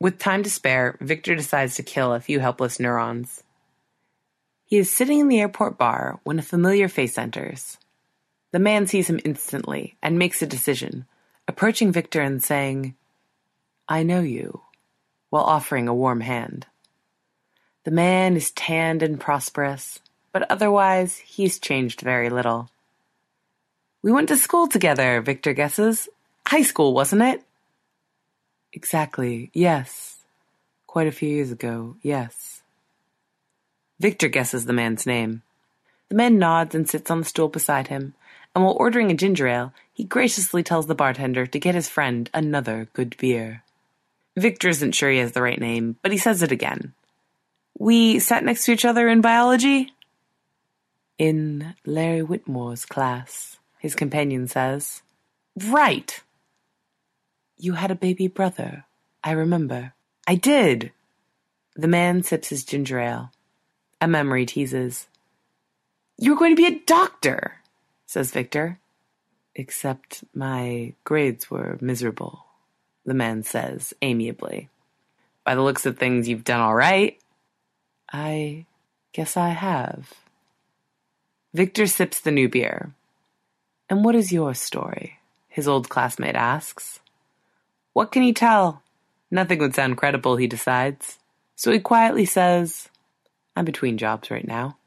With 0.00 0.18
time 0.18 0.42
to 0.42 0.50
spare, 0.50 0.98
Victor 1.00 1.34
decides 1.36 1.76
to 1.76 1.82
kill 1.82 2.12
a 2.12 2.20
few 2.20 2.40
helpless 2.40 2.80
neurons. 2.80 3.44
He 4.66 4.78
is 4.78 4.90
sitting 4.90 5.20
in 5.20 5.28
the 5.28 5.40
airport 5.40 5.78
bar 5.78 6.18
when 6.24 6.38
a 6.38 6.42
familiar 6.42 6.88
face 6.88 7.16
enters. 7.16 7.78
The 8.50 8.58
man 8.58 8.86
sees 8.86 9.08
him 9.08 9.20
instantly 9.24 9.96
and 10.02 10.18
makes 10.18 10.42
a 10.42 10.46
decision, 10.46 11.06
approaching 11.46 11.92
Victor 11.92 12.20
and 12.20 12.42
saying, 12.42 12.96
I 13.88 14.02
know 14.02 14.20
you, 14.20 14.62
while 15.30 15.44
offering 15.44 15.86
a 15.86 15.94
warm 15.94 16.20
hand. 16.20 16.66
The 17.84 17.90
man 17.90 18.36
is 18.36 18.50
tanned 18.50 19.02
and 19.02 19.20
prosperous, 19.20 20.00
but 20.34 20.50
otherwise 20.50 21.16
he's 21.18 21.60
changed 21.60 22.00
very 22.00 22.28
little. 22.28 22.68
We 24.02 24.10
went 24.10 24.28
to 24.28 24.36
school 24.36 24.66
together, 24.66 25.22
Victor 25.22 25.54
guesses. 25.54 26.08
High 26.46 26.62
school, 26.62 26.92
wasn't 26.92 27.22
it? 27.22 27.42
Exactly, 28.72 29.50
yes. 29.54 30.18
Quite 30.88 31.06
a 31.06 31.12
few 31.12 31.28
years 31.28 31.52
ago, 31.52 31.96
yes. 32.02 32.62
Victor 34.00 34.28
guesses 34.28 34.64
the 34.64 34.72
man's 34.72 35.06
name. 35.06 35.42
The 36.08 36.16
man 36.16 36.38
nods 36.40 36.74
and 36.74 36.88
sits 36.88 37.12
on 37.12 37.20
the 37.20 37.24
stool 37.24 37.48
beside 37.48 37.86
him, 37.86 38.14
and 38.54 38.64
while 38.64 38.76
ordering 38.76 39.12
a 39.12 39.14
ginger 39.14 39.46
ale, 39.46 39.72
he 39.92 40.02
graciously 40.02 40.64
tells 40.64 40.88
the 40.88 40.96
bartender 40.96 41.46
to 41.46 41.60
get 41.60 41.76
his 41.76 41.88
friend 41.88 42.28
another 42.34 42.88
good 42.92 43.16
beer. 43.18 43.62
Victor 44.36 44.68
isn't 44.68 44.92
sure 44.92 45.10
he 45.10 45.18
has 45.18 45.32
the 45.32 45.42
right 45.42 45.60
name, 45.60 45.96
but 46.02 46.10
he 46.10 46.18
says 46.18 46.42
it 46.42 46.50
again. 46.50 46.92
We 47.78 48.18
sat 48.18 48.44
next 48.44 48.64
to 48.64 48.72
each 48.72 48.84
other 48.84 49.08
in 49.08 49.20
biology? 49.20 49.93
In 51.18 51.74
Larry 51.86 52.22
Whitmore's 52.22 52.84
class, 52.84 53.58
his 53.78 53.94
companion 53.94 54.48
says. 54.48 55.02
Right! 55.68 56.20
You 57.56 57.74
had 57.74 57.92
a 57.92 57.96
baby 57.96 58.26
brother, 58.26 58.84
I 59.22 59.30
remember. 59.30 59.92
I 60.26 60.34
did! 60.34 60.90
The 61.76 61.86
man 61.86 62.24
sips 62.24 62.48
his 62.48 62.64
ginger 62.64 62.98
ale. 62.98 63.30
A 64.00 64.08
memory 64.08 64.44
teases. 64.44 65.06
You 66.18 66.32
were 66.32 66.38
going 66.38 66.54
to 66.54 66.60
be 66.60 66.66
a 66.66 66.80
doctor, 66.80 67.58
says 68.06 68.32
Victor. 68.32 68.80
Except 69.54 70.24
my 70.34 70.94
grades 71.04 71.48
were 71.48 71.78
miserable, 71.80 72.44
the 73.04 73.14
man 73.14 73.44
says 73.44 73.94
amiably. 74.02 74.68
By 75.44 75.54
the 75.54 75.62
looks 75.62 75.86
of 75.86 75.96
things, 75.96 76.28
you've 76.28 76.42
done 76.42 76.60
all 76.60 76.74
right. 76.74 77.18
I 78.12 78.66
guess 79.12 79.36
I 79.36 79.50
have. 79.50 80.12
Victor 81.54 81.86
sips 81.86 82.18
the 82.18 82.32
new 82.32 82.48
beer. 82.48 82.94
And 83.88 84.04
what 84.04 84.16
is 84.16 84.32
your 84.32 84.54
story? 84.54 85.20
His 85.48 85.68
old 85.68 85.88
classmate 85.88 86.34
asks. 86.34 86.98
What 87.92 88.10
can 88.10 88.24
he 88.24 88.32
tell? 88.32 88.82
Nothing 89.30 89.60
would 89.60 89.74
sound 89.74 89.96
credible, 89.96 90.34
he 90.34 90.48
decides. 90.48 91.20
So 91.54 91.70
he 91.70 91.78
quietly 91.78 92.24
says, 92.24 92.88
I'm 93.54 93.64
between 93.64 93.98
jobs 93.98 94.32
right 94.32 94.46
now. 94.46 94.78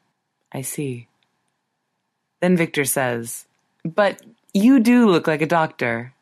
I 0.51 0.61
see. 0.61 1.07
Then 2.41 2.57
Victor 2.57 2.83
says, 2.83 3.45
But 3.85 4.21
you 4.53 4.81
do 4.81 5.07
look 5.07 5.25
like 5.25 5.41
a 5.41 5.45
doctor. 5.47 6.13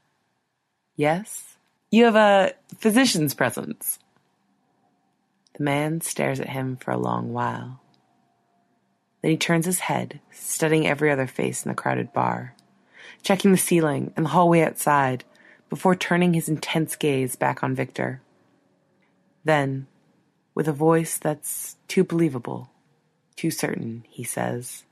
Yes? 0.96 1.56
You 1.90 2.06
have 2.06 2.16
a 2.16 2.54
physician's 2.78 3.34
presence. 3.34 3.98
The 5.58 5.64
man 5.64 6.02
stares 6.02 6.40
at 6.40 6.50
him 6.50 6.78
for 6.78 6.92
a 6.92 6.98
long 6.98 7.34
while. 7.34 7.80
Then 9.26 9.32
he 9.32 9.38
turns 9.38 9.66
his 9.66 9.80
head, 9.80 10.20
studying 10.30 10.86
every 10.86 11.10
other 11.10 11.26
face 11.26 11.66
in 11.66 11.70
the 11.70 11.76
crowded 11.76 12.14
bar, 12.14 12.54
checking 13.24 13.52
the 13.52 13.58
ceiling 13.58 14.14
and 14.16 14.24
the 14.24 14.30
hallway 14.30 14.62
outside 14.62 15.24
before 15.68 15.96
turning 15.96 16.36
his 16.36 16.48
intense 16.48 16.96
gaze 16.96 17.36
back 17.36 17.64
on 17.64 17.74
Victor. 17.74 18.22
Then, 19.44 19.88
with 20.54 20.68
a 20.68 20.72
voice 20.72 21.18
that's 21.18 21.76
too 21.88 22.04
believable, 22.04 22.70
too 23.36 23.50
certain, 23.50 24.06
he 24.12 24.24
says, 24.24 24.84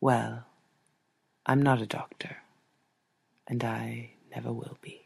Well, 0.00 0.46
I'm 1.44 1.60
not 1.60 1.82
a 1.82 1.86
doctor. 1.86 2.38
and 3.46 3.62
I 3.62 4.12
never 4.34 4.54
will 4.54 4.78
be. 4.80 5.02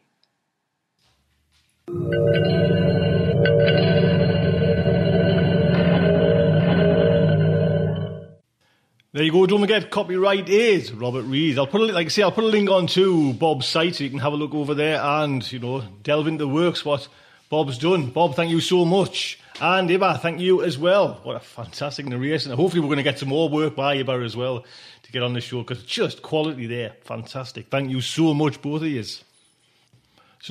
There 9.17 9.25
you 9.25 9.33
go. 9.33 9.47
Don't 9.47 9.63
forget, 9.63 9.91
copyright 9.91 10.51
is 10.51 10.93
Robert 10.93 11.23
Reed. 11.23 11.59
I'll 11.59 11.67
put 11.67 11.81
a, 11.81 11.85
like 11.87 12.05
I 12.05 12.09
say, 12.11 12.21
I'll 12.21 12.31
put 12.31 12.45
a 12.45 12.49
link 12.49 12.69
on 12.69 12.87
to 12.89 13.33
Bob's 13.33 13.67
site 13.67 13.95
so 13.95 14.05
you 14.05 14.11
can 14.11 14.19
have 14.19 14.35
a 14.35 14.37
look 14.37 14.53
over 14.53 14.75
there 14.75 15.01
and 15.01 15.51
you 15.51 15.59
know 15.59 15.83
delve 16.03 16.27
into 16.27 16.45
the 16.45 16.49
works 16.49 16.85
what 16.85 17.09
Bob's 17.49 17.79
done. 17.79 18.11
Bob, 18.11 18.35
thank 18.35 18.51
you 18.51 18.61
so 18.61 18.85
much, 18.85 19.39
and 19.59 19.89
Ibba, 19.89 20.21
thank 20.21 20.39
you 20.39 20.63
as 20.63 20.77
well. 20.77 21.19
What 21.23 21.35
a 21.35 21.41
fantastic 21.41 22.05
narration! 22.05 22.53
Hopefully, 22.53 22.81
we're 22.81 22.89
going 22.89 22.99
to 22.99 23.03
get 23.03 23.19
some 23.19 23.31
more 23.31 23.49
work 23.49 23.75
by 23.75 23.97
Ibba 23.97 24.23
as 24.23 24.37
well 24.37 24.67
to 25.05 25.13
get 25.13 25.23
on 25.23 25.33
the 25.33 25.41
show 25.41 25.63
because 25.63 25.83
just 25.85 26.21
quality 26.21 26.67
there, 26.67 26.93
fantastic. 27.05 27.69
Thank 27.71 27.91
you 27.91 28.03
so 28.03 28.35
much, 28.35 28.61
both 28.61 28.83
of 28.83 28.89
you. 28.89 29.03
So 29.03 29.23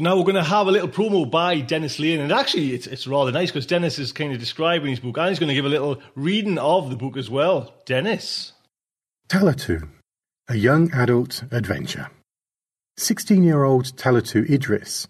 now 0.02 0.18
we're 0.18 0.24
going 0.24 0.38
to 0.38 0.44
have 0.44 0.66
a 0.66 0.72
little 0.72 0.90
promo 0.90 1.30
by 1.30 1.60
Dennis 1.60 2.00
Lane, 2.00 2.20
and 2.20 2.32
actually 2.32 2.74
it's 2.74 2.88
it's 2.88 3.06
rather 3.06 3.32
nice 3.32 3.52
because 3.52 3.68
Dennis 3.68 4.00
is 4.00 4.12
kind 4.12 4.34
of 4.34 4.40
describing 4.40 4.90
his 4.90 5.00
book, 5.00 5.20
and 5.20 5.30
he's 5.30 5.38
going 5.38 5.50
to 5.50 5.54
give 5.54 5.66
a 5.66 5.70
little 5.70 6.02
reading 6.16 6.58
of 6.58 6.90
the 6.90 6.96
book 6.96 7.16
as 7.16 7.30
well. 7.30 7.72
Dennis. 7.86 8.54
Talatu, 9.27 9.89
a 10.47 10.56
young 10.56 10.91
adult 10.93 11.45
adventure. 11.49 12.11
16 12.97 13.43
year 13.43 13.64
old 13.64 13.85
Talatu 13.97 14.47
Idris 14.47 15.07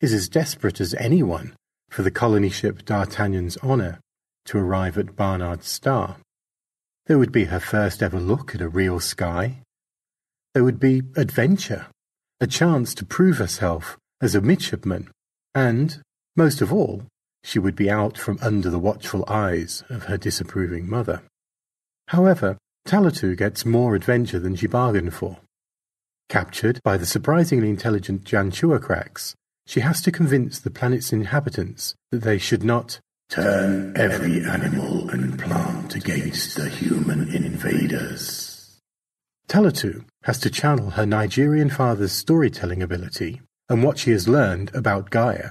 is 0.00 0.12
as 0.12 0.28
desperate 0.28 0.80
as 0.80 0.94
anyone 0.94 1.52
for 1.90 2.02
the 2.02 2.12
colony 2.12 2.48
ship 2.48 2.84
D'Artagnan's 2.84 3.58
honour 3.64 3.98
to 4.44 4.58
arrive 4.58 4.96
at 4.96 5.16
Barnard's 5.16 5.66
Star. 5.66 6.16
There 7.06 7.18
would 7.18 7.32
be 7.32 7.46
her 7.46 7.58
first 7.58 8.04
ever 8.04 8.20
look 8.20 8.54
at 8.54 8.60
a 8.60 8.68
real 8.68 9.00
sky. 9.00 9.62
There 10.54 10.62
would 10.62 10.78
be 10.78 11.02
adventure, 11.16 11.86
a 12.40 12.46
chance 12.46 12.94
to 12.94 13.04
prove 13.04 13.38
herself 13.38 13.98
as 14.20 14.36
a 14.36 14.40
midshipman, 14.40 15.10
and, 15.56 16.00
most 16.36 16.60
of 16.60 16.72
all, 16.72 17.02
she 17.42 17.58
would 17.58 17.74
be 17.74 17.90
out 17.90 18.16
from 18.16 18.38
under 18.40 18.70
the 18.70 18.78
watchful 18.78 19.24
eyes 19.26 19.82
of 19.88 20.04
her 20.04 20.16
disapproving 20.16 20.88
mother. 20.88 21.22
However, 22.08 22.58
Talatu 22.86 23.36
gets 23.36 23.66
more 23.66 23.96
adventure 23.96 24.38
than 24.38 24.54
she 24.54 24.68
bargained 24.68 25.12
for. 25.12 25.38
Captured 26.28 26.80
by 26.84 26.96
the 26.96 27.04
surprisingly 27.04 27.68
intelligent 27.68 28.22
Janchuakrax, 28.22 29.34
she 29.66 29.80
has 29.80 30.00
to 30.02 30.12
convince 30.12 30.60
the 30.60 30.70
planet's 30.70 31.12
inhabitants 31.12 31.96
that 32.12 32.22
they 32.22 32.38
should 32.38 32.62
not 32.62 33.00
turn 33.28 33.96
every 33.96 34.44
animal 34.44 35.10
and 35.10 35.36
plant 35.36 35.96
against 35.96 36.56
the 36.56 36.68
human 36.68 37.28
invaders. 37.34 38.78
Talatu 39.48 40.04
has 40.22 40.38
to 40.38 40.50
channel 40.50 40.90
her 40.90 41.06
Nigerian 41.06 41.70
father's 41.70 42.12
storytelling 42.12 42.82
ability 42.82 43.40
and 43.68 43.82
what 43.82 43.98
she 43.98 44.12
has 44.12 44.28
learned 44.28 44.72
about 44.74 45.10
Gaia 45.10 45.50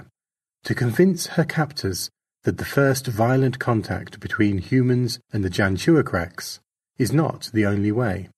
to 0.64 0.74
convince 0.74 1.26
her 1.28 1.44
captors 1.44 2.08
that 2.44 2.56
the 2.56 2.64
first 2.64 3.06
violent 3.06 3.58
contact 3.58 4.20
between 4.20 4.58
humans 4.58 5.18
and 5.32 5.44
the 5.44 5.50
Janchuakrax 5.50 6.60
is 6.98 7.12
not 7.12 7.50
the 7.52 7.66
only 7.66 7.92
way. 7.92 8.28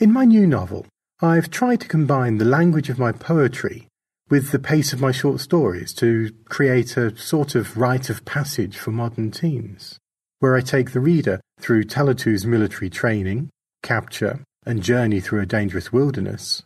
In 0.00 0.12
my 0.12 0.24
new 0.24 0.46
novel, 0.46 0.86
I've 1.20 1.50
tried 1.50 1.80
to 1.80 1.88
combine 1.88 2.38
the 2.38 2.44
language 2.44 2.88
of 2.88 2.98
my 2.98 3.12
poetry 3.12 3.88
with 4.30 4.50
the 4.50 4.58
pace 4.58 4.92
of 4.92 5.00
my 5.00 5.10
short 5.10 5.40
stories 5.40 5.92
to 5.94 6.30
create 6.44 6.96
a 6.96 7.16
sort 7.16 7.54
of 7.54 7.76
rite 7.76 8.10
of 8.10 8.24
passage 8.24 8.76
for 8.76 8.90
modern 8.90 9.30
teens, 9.30 9.98
where 10.38 10.54
I 10.54 10.60
take 10.60 10.92
the 10.92 11.00
reader 11.00 11.40
through 11.60 11.84
Talatu's 11.84 12.46
military 12.46 12.90
training, 12.90 13.50
capture, 13.82 14.40
and 14.66 14.82
journey 14.82 15.20
through 15.20 15.40
a 15.40 15.46
dangerous 15.46 15.92
wilderness. 15.92 16.62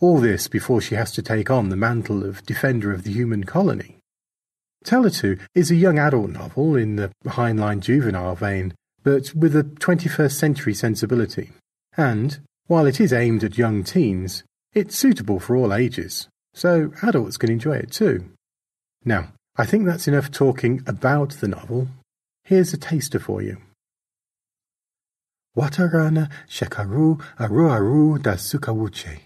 All 0.00 0.20
this 0.20 0.46
before 0.48 0.80
she 0.80 0.94
has 0.94 1.10
to 1.12 1.22
take 1.22 1.50
on 1.50 1.70
the 1.70 1.76
mantle 1.76 2.24
of 2.24 2.44
defender 2.44 2.92
of 2.92 3.02
the 3.02 3.12
human 3.12 3.44
colony. 3.44 3.96
Talatu 4.84 5.40
is 5.54 5.70
a 5.70 5.76
young 5.76 5.98
adult 5.98 6.30
novel 6.30 6.76
in 6.76 6.96
the 6.96 7.10
Heinlein 7.26 7.80
juvenile 7.80 8.36
vein 8.36 8.74
but 9.08 9.34
with 9.34 9.56
a 9.56 9.62
21st 9.62 10.32
century 10.32 10.74
sensibility. 10.74 11.52
And, 11.96 12.40
while 12.66 12.84
it 12.84 13.00
is 13.00 13.10
aimed 13.10 13.42
at 13.42 13.56
young 13.56 13.82
teens, 13.82 14.44
it's 14.74 14.98
suitable 14.98 15.40
for 15.40 15.56
all 15.56 15.72
ages, 15.72 16.28
so 16.52 16.92
adults 17.02 17.38
can 17.38 17.50
enjoy 17.50 17.76
it 17.76 17.90
too. 17.90 18.26
Now, 19.06 19.32
I 19.56 19.64
think 19.64 19.86
that's 19.86 20.08
enough 20.08 20.30
talking 20.30 20.82
about 20.86 21.30
the 21.40 21.48
novel. 21.48 21.88
Here's 22.44 22.74
a 22.74 22.76
taster 22.76 23.18
for 23.18 23.40
you. 23.40 23.56
Watarana 25.56 26.30
Shekaru 26.46 27.18
Aru 27.40 28.18
da 28.18 28.32
Sukawuche. 28.32 29.20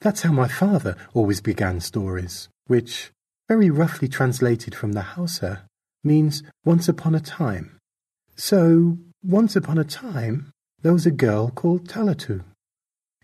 That's 0.00 0.22
how 0.22 0.32
my 0.32 0.48
father 0.48 0.96
always 1.14 1.40
began 1.40 1.78
stories, 1.78 2.48
which, 2.66 3.12
very 3.48 3.70
roughly 3.70 4.08
translated 4.08 4.74
from 4.74 4.90
the 4.90 5.02
Hausa, 5.02 5.62
means 6.02 6.42
once 6.64 6.88
upon 6.88 7.14
a 7.14 7.20
time. 7.20 7.78
So, 8.34 8.98
once 9.22 9.54
upon 9.54 9.76
a 9.76 9.84
time, 9.84 10.50
there 10.80 10.92
was 10.92 11.04
a 11.04 11.10
girl 11.10 11.50
called 11.50 11.86
Talatu. 11.86 12.42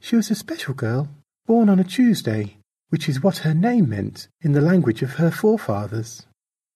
She 0.00 0.14
was 0.14 0.30
a 0.30 0.34
special 0.34 0.74
girl, 0.74 1.08
born 1.46 1.68
on 1.70 1.78
a 1.78 1.84
Tuesday, 1.84 2.58
which 2.90 3.08
is 3.08 3.22
what 3.22 3.38
her 3.38 3.54
name 3.54 3.88
meant 3.88 4.28
in 4.42 4.52
the 4.52 4.60
language 4.60 5.02
of 5.02 5.14
her 5.14 5.30
forefathers. 5.30 6.26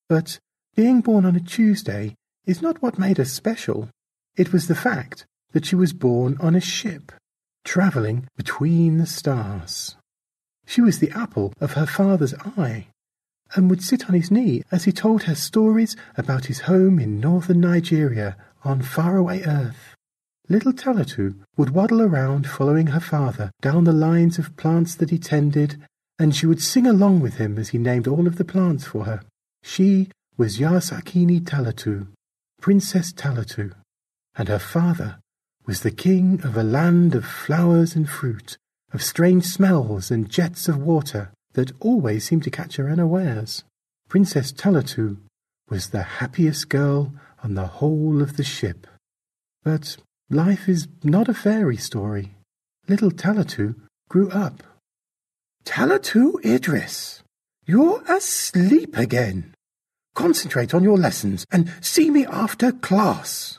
But 0.09 0.39
being 0.75 1.03
born 1.03 1.27
on 1.27 1.37
a 1.37 1.41
Tuesday 1.41 2.15
is 2.47 2.63
not 2.63 2.81
what 2.81 2.99
made 2.99 3.19
her 3.19 3.27
special. 3.27 3.91
It 4.37 4.53
was 4.53 4.69
the 4.69 4.75
fact 4.75 5.27
that 5.53 5.67
she 5.67 5.77
was 5.77 5.93
born 5.93 6.39
on 6.41 6.55
a 6.55 6.61
ship, 6.61 7.13
travelling 7.65 8.27
between 8.37 8.97
the 8.99 9.07
stars. 9.07 9.97
She 10.67 10.81
was 10.81 10.99
the 10.99 11.11
apple 11.11 11.53
of 11.61 11.73
her 11.73 11.87
father's 11.87 12.35
eye, 12.57 12.87
and 13.55 13.69
would 13.69 13.83
sit 13.83 14.09
on 14.09 14.15
his 14.15 14.31
knee 14.31 14.63
as 14.71 14.85
he 14.85 14.93
told 14.93 15.25
her 15.25 15.35
stories 15.35 15.95
about 16.17 16.47
his 16.47 16.61
home 16.61 16.99
in 16.99 17.21
northern 17.21 17.61
Nigeria 17.61 18.37
on 18.65 18.83
faraway 18.83 19.43
earth. 19.43 19.95
Little 20.49 20.73
Talatu 20.73 21.37
would 21.57 21.71
waddle 21.71 22.03
around 22.03 22.49
following 22.49 22.89
her 22.89 23.01
father 23.01 23.53
down 23.61 23.85
the 23.85 23.93
lines 23.93 24.39
of 24.39 24.57
plants 24.57 24.95
that 24.97 25.11
he 25.11 25.19
tended, 25.19 25.81
and 26.19 26.35
she 26.35 26.47
would 26.47 26.61
sing 26.61 26.87
along 26.87 27.21
with 27.21 27.37
him 27.37 27.59
as 27.59 27.69
he 27.69 27.79
named 27.79 28.09
all 28.09 28.27
of 28.27 28.37
the 28.37 28.45
plants 28.45 28.85
for 28.85 29.05
her. 29.05 29.23
She 29.63 30.11
was 30.37 30.59
Yasakini 30.59 31.41
Talatu, 31.41 32.09
Princess 32.61 33.13
Talatu, 33.13 33.73
and 34.35 34.49
her 34.49 34.59
father 34.59 35.19
was 35.67 35.83
the 35.83 35.91
king 35.91 36.41
of 36.43 36.57
a 36.57 36.65
land 36.65 37.15
of 37.15 37.25
flowers 37.25 37.95
and 37.95 38.09
fruit, 38.09 38.57
of 38.93 39.03
strange 39.03 39.45
smells 39.45 40.11
and 40.11 40.29
jets 40.29 40.69
of 40.69 40.79
water 40.79 41.31
that 41.53 41.73
always 41.81 42.25
seemed 42.25 42.43
to 42.45 42.51
catch 42.51 42.77
her 42.77 42.91
unawares. 42.91 43.63
Princess 44.09 44.53
Talatu 44.53 45.19
was 45.69 45.91
the 45.91 46.03
happiest 46.03 46.69
girl 46.69 47.13
on 47.43 47.55
the 47.55 47.67
whole 47.67 48.23
of 48.23 48.37
the 48.37 48.45
ship. 48.45 48.87
But 49.63 49.97
life 50.29 50.69
is 50.69 50.89
not 51.03 51.29
a 51.29 51.35
fairy 51.35 51.77
story. 51.77 52.35
Little 52.89 53.11
Talatu 53.11 53.75
grew 54.09 54.31
up. 54.31 54.63
Talatu 55.65 56.45
Idris, 56.45 57.23
you're 57.67 58.03
asleep 58.09 58.97
again. 58.97 59.55
Concentrate 60.15 60.75
on 60.75 60.83
your 60.83 60.99
lessons 60.99 61.47
and 61.53 61.73
see 61.81 62.11
me 62.11 62.27
after 62.27 62.73
class. 62.73 63.59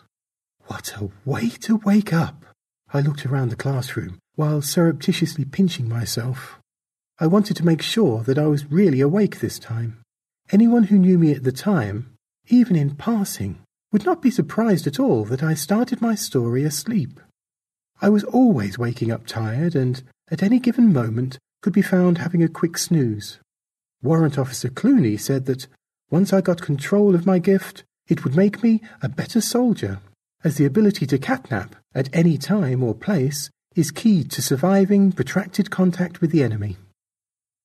What 0.68 0.94
a 0.98 1.10
way 1.26 1.50
to 1.62 1.78
wake 1.78 2.14
up! 2.14 2.46
I 2.94 3.00
looked 3.02 3.26
around 3.26 3.50
the 3.50 3.56
classroom 3.56 4.20
while 4.36 4.62
surreptitiously 4.62 5.46
pinching 5.46 5.88
myself. 5.88 6.60
I 7.20 7.28
wanted 7.28 7.56
to 7.58 7.66
make 7.66 7.82
sure 7.82 8.24
that 8.24 8.38
I 8.38 8.48
was 8.48 8.72
really 8.72 9.00
awake 9.00 9.40
this 9.40 9.60
time. 9.60 10.02
Anyone 10.52 10.84
who 10.84 10.98
knew 10.98 11.18
me 11.18 11.32
at 11.32 11.44
the 11.44 11.52
time, 11.52 12.14
even 12.48 12.76
in 12.76 12.96
passing, 12.96 13.60
would 13.92 14.06
not 14.06 14.22
be 14.22 14.32
surprised 14.32 14.88
at 14.88 15.00
all 15.00 15.26
that 15.26 15.44
I 15.44 15.54
started 15.54 16.02
my 16.02 16.16
story 16.16 16.64
asleep. 16.64 17.20
I 18.02 18.10
was 18.10 18.24
always 18.24 18.78
waking 18.78 19.12
up 19.12 19.28
tired 19.28 19.76
and, 19.76 20.02
at 20.30 20.42
any 20.42 20.60
given 20.60 20.94
moment, 20.94 21.38
could 21.62 21.74
be 21.74 21.82
found 21.82 22.18
having 22.18 22.42
a 22.42 22.48
quick 22.48 22.78
snooze. 22.78 23.40
Warrant 24.02 24.38
Officer 24.38 24.70
Clooney 24.70 25.20
said 25.20 25.46
that 25.46 25.68
once 26.10 26.34
I 26.34 26.42
got 26.42 26.62
control 26.62 27.14
of 27.14 27.26
my 27.26 27.38
gift, 27.38 27.84
it 28.08 28.24
would 28.24 28.36
make 28.36 28.64
me 28.64 28.82
a 29.02 29.10
better 29.10 29.40
soldier, 29.40 30.00
as 30.44 30.58
the 30.58 30.66
ability 30.66 31.06
to 31.08 31.20
catnap 31.20 31.72
at 31.94 32.10
any 32.14 32.38
time 32.38 32.84
or 32.84 32.96
place 32.96 33.50
is 33.76 33.92
key 33.92 34.24
to 34.24 34.42
surviving 34.42 35.12
protracted 35.12 35.70
contact 35.70 36.20
with 36.20 36.32
the 36.32 36.44
enemy. 36.44 36.78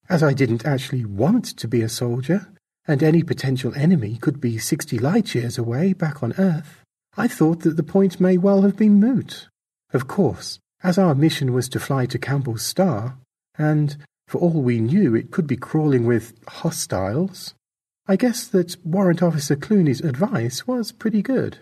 As 0.08 0.22
I 0.22 0.34
didn't 0.34 0.66
actually 0.66 1.04
want 1.04 1.44
to 1.56 1.66
be 1.66 1.82
a 1.82 1.88
soldier, 1.88 2.46
and 2.86 3.02
any 3.02 3.22
potential 3.22 3.72
enemy 3.74 4.16
could 4.20 4.40
be 4.40 4.58
sixty 4.58 4.98
light 4.98 5.34
years 5.34 5.58
away 5.58 5.92
back 5.92 6.22
on 6.22 6.32
Earth, 6.38 6.82
I 7.16 7.28
thought 7.28 7.60
that 7.60 7.76
the 7.76 7.82
point 7.82 8.20
may 8.20 8.36
well 8.36 8.62
have 8.62 8.76
been 8.76 9.00
moot. 9.00 9.48
Of 9.92 10.06
course, 10.06 10.58
as 10.82 10.98
our 10.98 11.14
mission 11.14 11.52
was 11.52 11.68
to 11.70 11.80
fly 11.80 12.06
to 12.06 12.18
Campbell's 12.18 12.64
star, 12.64 13.16
and 13.56 13.96
for 14.28 14.38
all 14.38 14.62
we 14.62 14.80
knew 14.80 15.14
it 15.14 15.30
could 15.30 15.46
be 15.46 15.56
crawling 15.56 16.04
with 16.04 16.34
hostiles, 16.46 17.54
I 18.06 18.16
guess 18.16 18.46
that 18.48 18.76
Warrant 18.84 19.22
Officer 19.22 19.56
Clooney's 19.56 20.00
advice 20.00 20.66
was 20.66 20.92
pretty 20.92 21.22
good. 21.22 21.58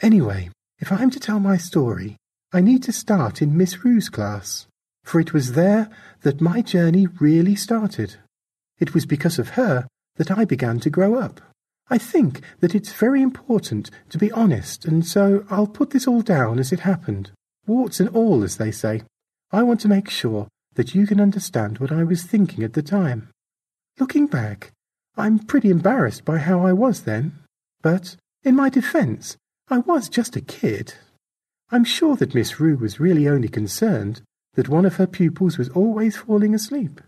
Anyway, 0.00 0.50
if 0.80 0.90
I'm 0.90 1.10
to 1.10 1.20
tell 1.20 1.38
my 1.38 1.56
story, 1.56 2.16
I 2.52 2.60
need 2.60 2.82
to 2.82 2.92
start 2.92 3.40
in 3.40 3.56
Miss 3.56 3.84
Rue's 3.84 4.08
class. 4.08 4.66
for 5.04 5.20
it 5.20 5.32
was 5.32 5.52
there 5.52 5.90
that 6.22 6.40
my 6.40 6.62
journey 6.62 7.06
really 7.06 7.54
started. 7.54 8.16
It 8.78 8.94
was 8.94 9.06
because 9.06 9.38
of 9.38 9.50
her 9.50 9.86
that 10.16 10.30
I 10.30 10.44
began 10.44 10.80
to 10.80 10.90
grow 10.90 11.14
up. 11.14 11.40
I 11.88 11.98
think 11.98 12.40
that 12.60 12.74
it's 12.74 12.92
very 12.92 13.22
important 13.22 13.90
to 14.10 14.18
be 14.18 14.32
honest, 14.32 14.84
and 14.84 15.04
so 15.04 15.44
I'll 15.50 15.66
put 15.66 15.90
this 15.90 16.06
all 16.06 16.22
down 16.22 16.58
as 16.58 16.72
it 16.72 16.80
happened. 16.80 17.30
Warts 17.66 18.00
and 18.00 18.08
all, 18.10 18.42
as 18.42 18.56
they 18.56 18.70
say. 18.70 19.02
I 19.50 19.62
want 19.62 19.80
to 19.80 19.88
make 19.88 20.08
sure 20.08 20.48
that 20.74 20.94
you 20.94 21.06
can 21.06 21.20
understand 21.20 21.78
what 21.78 21.92
I 21.92 22.04
was 22.04 22.22
thinking 22.22 22.64
at 22.64 22.72
the 22.72 22.82
time. 22.82 23.28
Looking 23.98 24.26
back, 24.26 24.72
I'm 25.16 25.38
pretty 25.38 25.68
embarrassed 25.70 26.24
by 26.24 26.38
how 26.38 26.64
I 26.64 26.72
was 26.72 27.02
then, 27.02 27.38
but 27.82 28.16
in 28.42 28.56
my 28.56 28.70
defence, 28.70 29.36
I 29.68 29.78
was 29.78 30.08
just 30.08 30.36
a 30.36 30.40
kid. 30.40 30.94
I'm 31.70 31.84
sure 31.84 32.16
that 32.16 32.34
Miss 32.34 32.58
Rue 32.58 32.76
was 32.76 33.00
really 33.00 33.28
only 33.28 33.48
concerned 33.48 34.22
that 34.54 34.68
one 34.68 34.84
of 34.84 34.96
her 34.96 35.06
pupils 35.06 35.58
was 35.58 35.68
always 35.70 36.16
falling 36.16 36.54
asleep. 36.54 37.00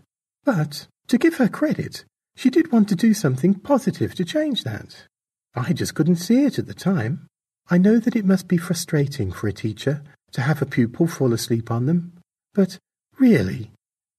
But, 0.43 0.87
to 1.07 1.17
give 1.17 1.35
her 1.35 1.47
credit, 1.47 2.05
she 2.35 2.49
did 2.49 2.71
want 2.71 2.89
to 2.89 2.95
do 2.95 3.13
something 3.13 3.53
positive 3.53 4.13
to 4.15 4.25
change 4.25 4.63
that. 4.63 5.07
I 5.55 5.73
just 5.73 5.95
couldn't 5.95 6.17
see 6.17 6.43
it 6.43 6.59
at 6.59 6.67
the 6.67 6.73
time. 6.73 7.27
I 7.69 7.77
know 7.77 7.97
that 7.99 8.15
it 8.15 8.25
must 8.25 8.47
be 8.47 8.57
frustrating 8.57 9.31
for 9.31 9.47
a 9.47 9.53
teacher 9.53 10.03
to 10.33 10.41
have 10.41 10.61
a 10.61 10.65
pupil 10.65 11.07
fall 11.07 11.33
asleep 11.33 11.71
on 11.71 11.85
them, 11.85 12.13
but 12.53 12.77
really, 13.17 13.71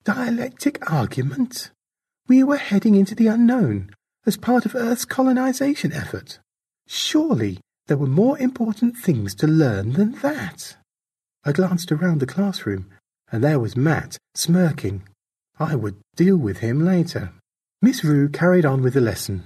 dialectic 0.05 0.91
argument? 0.91 1.71
We 2.27 2.43
were 2.43 2.57
heading 2.57 2.95
into 2.95 3.15
the 3.15 3.27
unknown 3.27 3.91
as 4.25 4.37
part 4.37 4.65
of 4.65 4.75
Earth's 4.75 5.05
colonization 5.05 5.93
effort. 5.93 6.39
Surely 6.89 7.61
there 7.87 7.97
were 7.97 8.07
more 8.07 8.39
important 8.39 8.97
things 8.97 9.35
to 9.37 9.47
learn 9.47 9.93
than 9.93 10.13
that. 10.23 10.77
I 11.45 11.53
glanced 11.53 11.93
around 11.93 12.19
the 12.19 12.27
classroom, 12.27 12.87
and 13.31 13.45
there 13.45 13.61
was 13.61 13.77
Matt 13.77 14.19
smirking. 14.35 15.05
I 15.59 15.77
would 15.77 15.97
deal 16.17 16.37
with 16.37 16.59
him 16.59 16.85
later. 16.85 17.33
Miss 17.83 18.03
Rue 18.03 18.29
carried 18.29 18.65
on 18.65 18.83
with 18.83 18.95
the 18.95 19.01
lesson. 19.01 19.45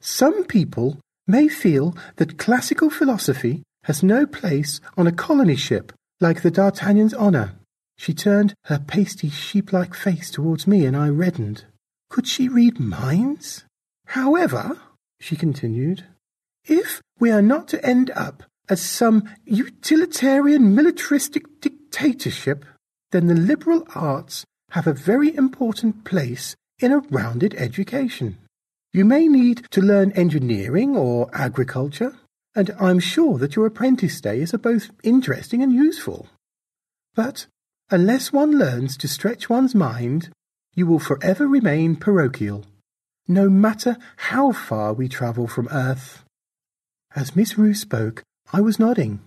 Some 0.00 0.44
people 0.44 0.98
may 1.26 1.48
feel 1.48 1.96
that 2.16 2.38
classical 2.38 2.90
philosophy 2.90 3.62
has 3.84 4.02
no 4.02 4.26
place 4.26 4.80
on 4.96 5.06
a 5.06 5.12
colony 5.12 5.56
ship 5.56 5.92
like 6.20 6.42
the 6.42 6.50
D'Artagnan's 6.50 7.14
Honour. 7.14 7.54
She 7.96 8.12
turned 8.12 8.54
her 8.64 8.78
pasty 8.78 9.30
sheep-like 9.30 9.94
face 9.94 10.30
towards 10.30 10.66
me, 10.66 10.84
and 10.84 10.96
I 10.96 11.08
reddened. 11.08 11.64
Could 12.08 12.26
she 12.26 12.48
read 12.48 12.80
minds? 12.80 13.64
However, 14.06 14.78
she 15.20 15.36
continued, 15.36 16.04
if 16.64 17.00
we 17.18 17.30
are 17.30 17.42
not 17.42 17.68
to 17.68 17.86
end 17.86 18.10
up 18.16 18.42
as 18.68 18.80
some 18.80 19.28
utilitarian 19.44 20.74
militaristic 20.74 21.60
dictatorship, 21.60 22.64
then 23.12 23.26
the 23.26 23.34
liberal 23.34 23.86
arts 23.94 24.44
have 24.70 24.86
a 24.86 24.92
very 24.92 25.34
important 25.34 26.04
place 26.04 26.56
in 26.80 26.92
a 26.92 26.98
rounded 27.10 27.54
education. 27.54 28.38
You 28.92 29.04
may 29.04 29.28
need 29.28 29.66
to 29.70 29.80
learn 29.80 30.12
engineering 30.12 30.96
or 30.96 31.30
agriculture, 31.32 32.16
and 32.54 32.74
I'm 32.80 32.98
sure 32.98 33.38
that 33.38 33.54
your 33.54 33.66
apprentice 33.66 34.20
days 34.20 34.52
are 34.52 34.58
both 34.58 34.90
interesting 35.04 35.62
and 35.62 35.72
useful. 35.72 36.26
But 37.14 37.46
unless 37.90 38.32
one 38.32 38.58
learns 38.58 38.96
to 38.98 39.08
stretch 39.08 39.48
one's 39.48 39.74
mind, 39.74 40.30
you 40.74 40.86
will 40.86 40.98
forever 40.98 41.46
remain 41.46 41.96
parochial, 41.96 42.64
no 43.28 43.48
matter 43.48 43.96
how 44.16 44.52
far 44.52 44.92
we 44.92 45.08
travel 45.08 45.46
from 45.46 45.68
Earth. 45.70 46.24
As 47.14 47.36
Miss 47.36 47.58
Rue 47.58 47.74
spoke, 47.74 48.22
I 48.52 48.60
was 48.60 48.78
nodding. 48.78 49.20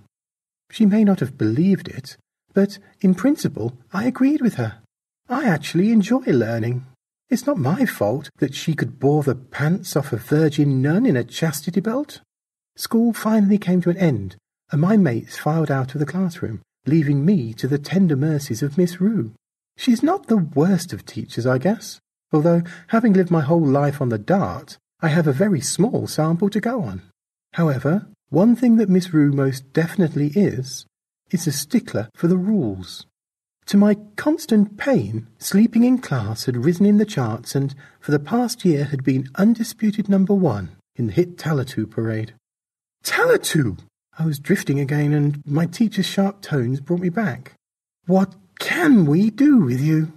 She 0.72 0.86
may 0.86 1.04
not 1.04 1.20
have 1.20 1.38
believed 1.38 1.88
it, 1.88 2.18
but 2.54 2.80
in 3.00 3.16
principle 3.16 3.78
I 3.94 4.06
agreed 4.06 4.42
with 4.42 4.56
her. 4.56 4.80
I 5.30 5.46
actually 5.46 5.92
enjoy 5.92 6.24
learning. 6.26 6.86
It's 7.30 7.48
not 7.48 7.58
my 7.58 7.86
fault 7.86 8.30
that 8.38 8.54
she 8.54 8.74
could 8.74 9.00
bore 9.00 9.24
the 9.24 9.36
pants 9.36 9.96
off 9.96 10.14
a 10.14 10.18
virgin 10.18 10.82
nun 10.82 11.06
in 11.06 11.16
a 11.16 11.24
chastity 11.24 11.82
belt. 11.82 12.22
School 12.76 13.14
finally 13.14 13.58
came 13.58 13.82
to 13.82 13.90
an 13.90 13.98
end, 13.98 14.36
and 14.72 14.82
my 14.82 14.98
mates 14.98 15.38
filed 15.38 15.72
out 15.72 15.94
of 15.94 16.00
the 16.00 16.06
classroom, 16.06 16.62
leaving 16.86 17.26
me 17.26 17.54
to 17.54 17.68
the 17.68 17.78
tender 17.78 18.16
mercies 18.16 18.62
of 18.62 18.78
Miss 18.78 19.00
Rue. 19.00 19.32
She's 19.78 20.04
not 20.04 20.28
the 20.28 20.38
worst 20.38 20.94
of 20.94 21.06
teachers, 21.06 21.46
I 21.46 21.58
guess, 21.58 22.00
although, 22.32 22.64
having 22.88 23.14
lived 23.14 23.32
my 23.32 23.42
whole 23.42 23.66
life 23.66 24.02
on 24.02 24.10
the 24.10 24.18
Dart, 24.18 24.78
I 25.02 25.08
have 25.10 25.28
a 25.28 25.34
very 25.34 25.62
small 25.62 26.08
sample 26.08 26.50
to 26.50 26.60
go 26.60 26.82
on. 26.82 27.02
However, 27.54 28.08
one 28.30 28.56
thing 28.56 28.78
that 28.78 28.90
Miss 28.90 29.14
Rue 29.14 29.32
most 29.32 29.74
definitely 29.74 30.32
is, 30.36 30.86
is 31.32 31.46
a 31.46 31.52
stickler 31.52 32.10
for 32.16 32.28
the 32.28 32.38
rules. 32.38 33.06
To 33.68 33.78
my 33.78 33.96
constant 34.16 34.78
pain, 34.78 35.28
sleeping 35.38 35.84
in 35.84 36.00
class 36.00 36.46
had 36.46 36.66
risen 36.66 36.86
in 36.86 36.98
the 36.98 37.06
charts 37.06 37.56
and, 37.56 37.74
for 38.00 38.12
the 38.12 38.20
past 38.20 38.66
year, 38.66 38.86
had 38.86 39.04
been 39.04 39.30
undisputed 39.36 40.10
number 40.10 40.34
one 40.34 40.72
in 40.96 41.08
the 41.08 41.14
hit 41.14 41.38
Talatu 41.38 41.90
parade. 41.90 42.34
Talatu! 43.04 43.80
I 44.20 44.26
was 44.26 44.38
drifting 44.38 44.80
again, 44.80 45.14
and 45.14 45.42
my 45.46 45.66
teacher's 45.66 46.06
sharp 46.06 46.42
tones 46.42 46.82
brought 46.82 47.00
me 47.00 47.10
back. 47.10 47.54
What 48.06 48.36
can 48.60 49.06
we 49.06 49.30
do 49.30 49.58
with 49.60 49.82
you? 49.82 50.12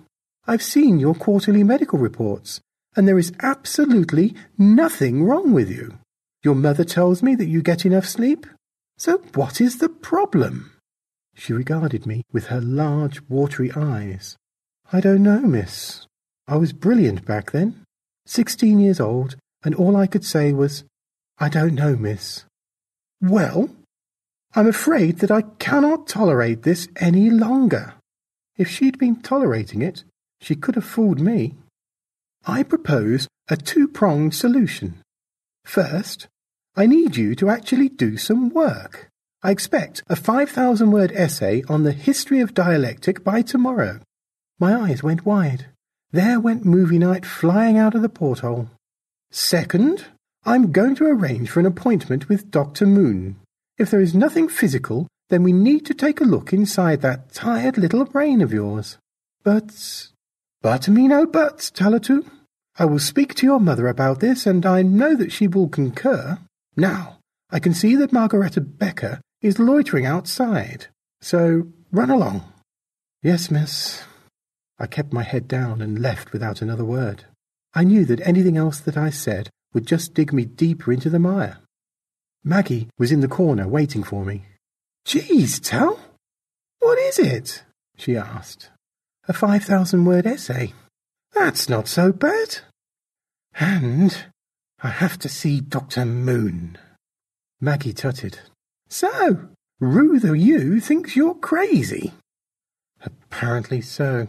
I've 0.47 0.63
seen 0.63 0.99
your 0.99 1.15
quarterly 1.15 1.65
medical 1.65 1.99
reports, 1.99 2.61
and 2.95 3.09
there 3.09 3.19
is 3.19 3.33
absolutely 3.41 4.35
nothing 4.59 5.25
wrong 5.25 5.53
with 5.53 5.71
you. 5.71 5.99
Your 6.43 6.55
mother 6.55 6.85
tells 6.85 7.23
me 7.23 7.35
that 7.37 7.47
you 7.47 7.63
get 7.63 7.87
enough 7.87 8.07
sleep. 8.07 8.47
So 8.99 9.19
what 9.35 9.61
is 9.61 9.79
the 9.79 9.89
problem? 9.89 10.73
She 11.37 11.53
regarded 11.53 12.07
me 12.07 12.23
with 12.33 12.47
her 12.47 12.61
large, 12.61 13.21
watery 13.29 13.71
eyes. 13.77 14.37
I 14.93 15.01
don't 15.01 15.23
know, 15.23 15.41
miss. 15.41 16.07
I 16.49 16.57
was 16.57 16.73
brilliant 16.73 17.27
back 17.27 17.53
then. 17.53 17.85
Sixteen 18.25 18.81
years 18.81 18.99
old, 18.99 19.37
and 19.63 19.75
all 19.75 19.97
I 19.97 20.07
could 20.07 20.25
say 20.25 20.53
was, 20.53 20.85
I 21.39 21.49
don't 21.49 21.75
know, 21.75 21.95
miss. 21.95 22.45
Well, 23.21 23.69
I'm 24.55 24.67
afraid 24.67 25.19
that 25.19 25.31
I 25.31 25.43
cannot 25.59 26.09
tolerate 26.09 26.63
this 26.63 26.89
any 26.97 27.29
longer. 27.29 27.95
If 28.57 28.71
she'd 28.71 28.99
been 28.99 29.17
tolerating 29.17 29.83
it, 29.83 30.05
she 30.41 30.57
could 30.57 30.75
have 30.75 30.85
fooled 30.85 31.21
me. 31.21 31.55
I 32.47 32.63
propose 32.63 33.29
a 33.49 33.57
two-pronged 33.57 34.35
solution. 34.35 35.03
First, 35.65 36.29
I 36.75 36.87
need 36.87 37.17
you 37.17 37.35
to 37.35 37.51
actually 37.51 37.91
do 37.91 38.17
some 38.17 38.49
work. 38.49 39.09
I 39.43 39.51
expect 39.51 40.03
a 40.09 40.17
5,000 40.17 40.91
word 40.91 41.13
essay 41.13 41.63
on 41.69 41.83
the 41.83 41.93
history 41.93 42.41
of 42.41 42.55
dialectic 42.55 43.23
by 43.23 43.43
tomorrow. 43.43 44.01
My 44.59 44.75
eyes 44.75 45.03
went 45.03 45.27
wide. 45.27 45.67
There 46.11 46.41
went 46.41 46.65
movie 46.65 46.99
night 46.99 47.27
flying 47.27 47.77
out 47.77 47.95
of 47.95 48.03
the 48.03 48.09
porthole. 48.09 48.71
Second, 49.31 50.07
I'm 50.45 50.73
going 50.73 50.95
to 50.97 51.07
arrange 51.07 51.51
for 51.51 51.61
an 51.61 51.67
appointment 51.67 52.29
with 52.29 52.51
Dr. 52.51 52.87
Moon. 52.87 53.37
If 53.79 53.91
there 53.91 54.01
is 54.01 54.15
nothing 54.15 54.49
physical, 54.49 55.07
then 55.29 55.43
we 55.43 55.53
need 55.53 55.85
to 55.87 55.95
take 55.95 56.21
a 56.21 56.25
look 56.25 56.53
inside 56.53 57.03
that 57.03 57.33
tired 57.33 57.77
little 57.77 58.05
brain 58.05 58.41
of 58.41 58.53
yours. 58.53 58.97
But, 59.43 60.09
but 60.63 60.89
me 60.89 61.09
no 61.09 61.27
buts, 61.27 61.71
Talatu. 61.71 62.25
I 62.79 62.85
will 62.85 62.99
speak 62.99 63.35
to 63.35 63.47
your 63.47 63.61
mother 63.61 63.89
about 63.89 64.21
this, 64.21 64.47
and 64.47 64.65
I 64.65 64.83
know 64.83 65.15
that 65.15 65.33
she 65.33 65.47
will 65.47 65.69
concur. 65.69 66.39
Now, 66.77 67.19
I 67.51 67.59
can 67.59 67.75
see 67.75 67.95
that 67.97 68.13
Margaretta 68.13 68.61
Becker 68.61 69.21
is 69.47 69.59
loitering 69.59 70.07
outside, 70.07 70.89
so 71.21 71.69
run 71.93 72.11
along. 72.11 72.53
Yes, 73.23 73.51
miss. 73.51 74.03
I 74.79 74.87
kept 74.87 75.13
my 75.13 75.23
head 75.23 75.49
down 75.49 75.81
and 75.81 76.01
left 76.01 76.33
without 76.33 76.61
another 76.61 76.85
word. 76.85 77.25
I 77.75 77.85
knew 77.85 78.05
that 78.07 78.21
anything 78.27 78.57
else 78.57 78.81
that 78.81 78.97
I 78.97 79.11
said 79.11 79.49
would 79.73 79.87
just 79.87 80.15
dig 80.15 80.33
me 80.33 80.45
deeper 80.45 80.93
into 80.93 81.11
the 81.11 81.19
mire. 81.19 81.59
Maggie 82.45 82.89
was 82.99 83.13
in 83.13 83.21
the 83.21 83.29
corner 83.29 83.67
waiting 83.67 84.03
for 84.03 84.25
me. 84.25 84.45
Geez, 85.05 85.61
Tal, 85.61 85.99
what 86.81 86.99
is 86.99 87.19
it? 87.19 87.63
she 87.97 88.17
asked. 88.17 88.71
A 89.29 89.33
five 89.33 89.65
thousand 89.65 90.05
word 90.05 90.27
essay. 90.27 90.73
That's 91.35 91.69
not 91.69 91.89
so 91.89 92.13
bad. 92.13 92.59
And 93.55 94.17
I 94.83 94.89
have 94.89 95.19
to 95.21 95.29
see 95.29 95.61
Dr. 95.61 96.05
Moon. 96.05 96.79
Maggie 97.61 97.93
tutted. 97.93 98.39
So, 98.89 99.49
Rue 99.81 100.19
the 100.19 100.33
Ewe 100.39 100.81
thinks 100.81 101.17
you're 101.17 101.35
crazy. 101.35 102.13
Apparently 103.05 103.81
so. 103.81 104.29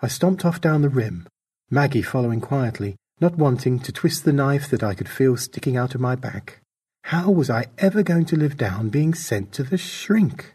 I 0.00 0.08
stomped 0.08 0.44
off 0.44 0.60
down 0.60 0.82
the 0.82 0.88
rim, 0.88 1.28
Maggie 1.70 2.02
following 2.02 2.40
quietly, 2.40 2.96
not 3.20 3.36
wanting 3.36 3.78
to 3.80 3.92
twist 3.92 4.24
the 4.24 4.32
knife 4.32 4.68
that 4.70 4.82
I 4.82 4.94
could 4.94 5.08
feel 5.08 5.36
sticking 5.36 5.76
out 5.76 5.94
of 5.94 6.00
my 6.00 6.14
back. 6.14 6.60
How 7.04 7.30
was 7.30 7.48
I 7.48 7.66
ever 7.78 8.02
going 8.02 8.24
to 8.26 8.36
live 8.36 8.56
down 8.56 8.88
being 8.88 9.14
sent 9.14 9.52
to 9.52 9.62
the 9.62 9.78
shrink? 9.78 10.54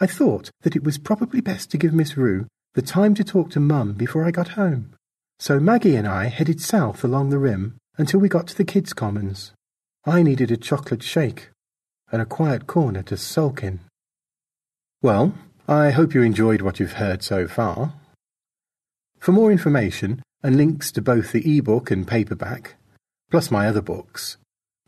I 0.00 0.06
thought 0.06 0.50
that 0.62 0.74
it 0.74 0.84
was 0.84 0.98
probably 0.98 1.40
best 1.40 1.70
to 1.70 1.78
give 1.78 1.94
Miss 1.94 2.16
Rue 2.16 2.46
the 2.74 2.82
time 2.82 3.14
to 3.14 3.24
talk 3.24 3.50
to 3.50 3.60
Mum 3.60 3.92
before 3.92 4.24
I 4.24 4.32
got 4.32 4.48
home. 4.48 4.94
So 5.38 5.60
Maggie 5.60 5.96
and 5.96 6.08
I 6.08 6.26
headed 6.26 6.60
south 6.60 7.04
along 7.04 7.30
the 7.30 7.38
rim 7.38 7.76
until 7.96 8.18
we 8.20 8.28
got 8.28 8.48
to 8.48 8.56
the 8.56 8.64
kids' 8.64 8.92
commons. 8.92 9.52
I 10.04 10.22
needed 10.22 10.50
a 10.50 10.56
chocolate 10.56 11.02
shake 11.02 11.50
and 12.14 12.22
a 12.22 12.26
quiet 12.26 12.66
corner 12.68 13.02
to 13.02 13.16
sulk 13.16 13.64
in. 13.64 13.80
Well, 15.02 15.34
I 15.66 15.90
hope 15.90 16.14
you 16.14 16.22
enjoyed 16.22 16.62
what 16.62 16.78
you've 16.78 16.92
heard 16.92 17.24
so 17.24 17.48
far. 17.48 17.94
For 19.18 19.32
more 19.32 19.50
information 19.50 20.22
and 20.40 20.56
links 20.56 20.92
to 20.92 21.02
both 21.02 21.32
the 21.32 21.58
ebook 21.58 21.90
and 21.90 22.06
paperback, 22.06 22.76
plus 23.32 23.50
my 23.50 23.66
other 23.66 23.82
books, 23.82 24.36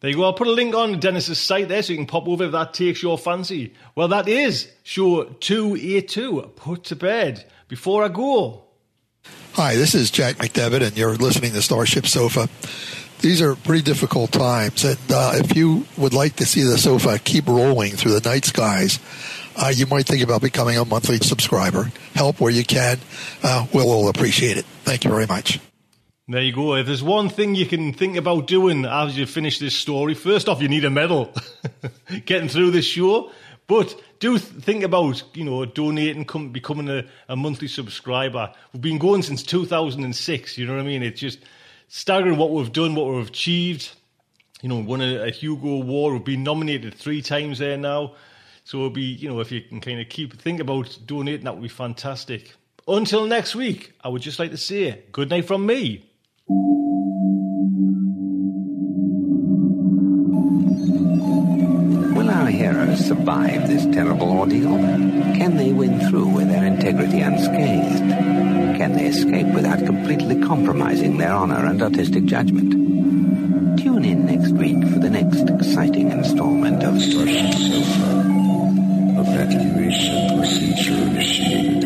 There 0.00 0.10
you 0.10 0.16
go. 0.16 0.24
I'll 0.24 0.34
put 0.34 0.46
a 0.46 0.52
link 0.52 0.74
on 0.74 1.00
Dennis's 1.00 1.38
site 1.38 1.68
there 1.68 1.82
so 1.82 1.92
you 1.92 1.98
can 1.98 2.06
pop 2.06 2.28
over 2.28 2.44
if 2.44 2.52
that 2.52 2.74
takes 2.74 3.02
your 3.02 3.16
fancy. 3.16 3.72
Well, 3.94 4.08
that 4.08 4.28
is 4.28 4.70
show 4.82 5.24
282, 5.24 6.52
Put 6.56 6.84
to 6.84 6.96
Bed. 6.96 7.46
Before 7.68 8.04
I 8.04 8.08
go. 8.08 8.64
Hi, 9.54 9.74
this 9.74 9.94
is 9.94 10.10
Jack 10.10 10.36
McDevitt, 10.36 10.86
and 10.86 10.96
you're 10.96 11.16
listening 11.16 11.52
to 11.52 11.62
Starship 11.62 12.06
Sofa. 12.06 12.48
These 13.20 13.40
are 13.40 13.56
pretty 13.56 13.82
difficult 13.82 14.30
times, 14.30 14.84
and 14.84 14.98
uh, 15.10 15.32
if 15.36 15.56
you 15.56 15.86
would 15.96 16.12
like 16.12 16.36
to 16.36 16.44
see 16.44 16.62
the 16.62 16.76
sofa 16.76 17.18
keep 17.18 17.48
rolling 17.48 17.92
through 17.92 18.20
the 18.20 18.28
night 18.28 18.44
skies, 18.44 19.00
uh, 19.56 19.72
you 19.74 19.86
might 19.86 20.06
think 20.06 20.22
about 20.22 20.42
becoming 20.42 20.76
a 20.76 20.84
monthly 20.84 21.16
subscriber. 21.16 21.90
Help 22.14 22.38
where 22.40 22.52
you 22.52 22.64
can. 22.64 22.98
Uh, 23.42 23.66
we'll 23.72 23.90
all 23.90 24.08
appreciate 24.08 24.58
it. 24.58 24.66
Thank 24.84 25.04
you 25.04 25.10
very 25.10 25.26
much. 25.26 25.58
There 26.28 26.42
you 26.42 26.52
go. 26.52 26.74
If 26.74 26.86
there's 26.86 27.04
one 27.04 27.28
thing 27.28 27.54
you 27.54 27.66
can 27.66 27.92
think 27.92 28.16
about 28.16 28.48
doing 28.48 28.84
as 28.84 29.16
you 29.16 29.26
finish 29.26 29.60
this 29.60 29.76
story, 29.76 30.14
first 30.14 30.48
off, 30.48 30.60
you 30.60 30.66
need 30.66 30.84
a 30.84 30.90
medal 30.90 31.32
getting 32.24 32.48
through 32.48 32.72
this 32.72 32.84
show. 32.84 33.30
But 33.68 33.94
do 34.18 34.36
think 34.36 34.82
about, 34.82 35.22
you 35.36 35.44
know, 35.44 35.64
donating, 35.64 36.24
becoming 36.50 36.88
a, 36.88 37.04
a 37.28 37.36
monthly 37.36 37.68
subscriber. 37.68 38.52
We've 38.72 38.82
been 38.82 38.98
going 38.98 39.22
since 39.22 39.44
2006, 39.44 40.58
you 40.58 40.66
know 40.66 40.74
what 40.74 40.82
I 40.82 40.84
mean? 40.84 41.04
It's 41.04 41.20
just 41.20 41.38
staggering 41.86 42.38
what 42.38 42.50
we've 42.50 42.72
done, 42.72 42.96
what 42.96 43.06
we've 43.06 43.28
achieved. 43.28 43.92
You 44.62 44.68
know, 44.68 44.78
won 44.80 45.02
a, 45.02 45.28
a 45.28 45.30
Hugo 45.30 45.68
Award. 45.68 46.14
We've 46.14 46.24
been 46.24 46.42
nominated 46.42 46.94
three 46.94 47.22
times 47.22 47.60
there 47.60 47.76
now. 47.76 48.14
So 48.64 48.78
it'll 48.78 48.90
be, 48.90 49.02
you 49.02 49.28
know, 49.28 49.38
if 49.38 49.52
you 49.52 49.60
can 49.60 49.80
kind 49.80 50.00
of 50.00 50.08
keep 50.08 50.36
think 50.42 50.58
about 50.58 50.98
donating, 51.06 51.44
that 51.44 51.54
would 51.54 51.62
be 51.62 51.68
fantastic. 51.68 52.52
Until 52.88 53.26
next 53.26 53.54
week, 53.54 53.92
I 54.02 54.08
would 54.08 54.22
just 54.22 54.40
like 54.40 54.50
to 54.50 54.56
say 54.56 55.04
good 55.12 55.30
night 55.30 55.46
from 55.46 55.64
me. 55.64 56.02
Will 56.48 56.60
our 62.30 62.46
heroes 62.46 63.04
survive 63.04 63.66
this 63.66 63.84
terrible 63.86 64.30
ordeal? 64.30 64.76
Can 65.34 65.56
they 65.56 65.72
win 65.72 65.98
through 66.08 66.28
with 66.28 66.48
their 66.48 66.64
integrity 66.64 67.20
unscathed? 67.20 67.98
Can 68.78 68.92
they 68.92 69.06
escape 69.06 69.48
without 69.48 69.84
completely 69.84 70.40
compromising 70.40 71.16
their 71.18 71.32
honor 71.32 71.66
and 71.66 71.82
artistic 71.82 72.26
judgment? 72.26 72.70
Tune 73.80 74.04
in 74.04 74.26
next 74.26 74.52
week 74.52 74.80
for 74.92 75.00
the 75.00 75.10
next 75.10 75.50
exciting 75.50 76.12
installment 76.12 76.84
of 76.84 77.02
Starship 77.02 77.54
Sofa. 77.54 78.22
Evacuation 79.18 80.38
procedure 80.38 80.94
initiated. 80.94 81.85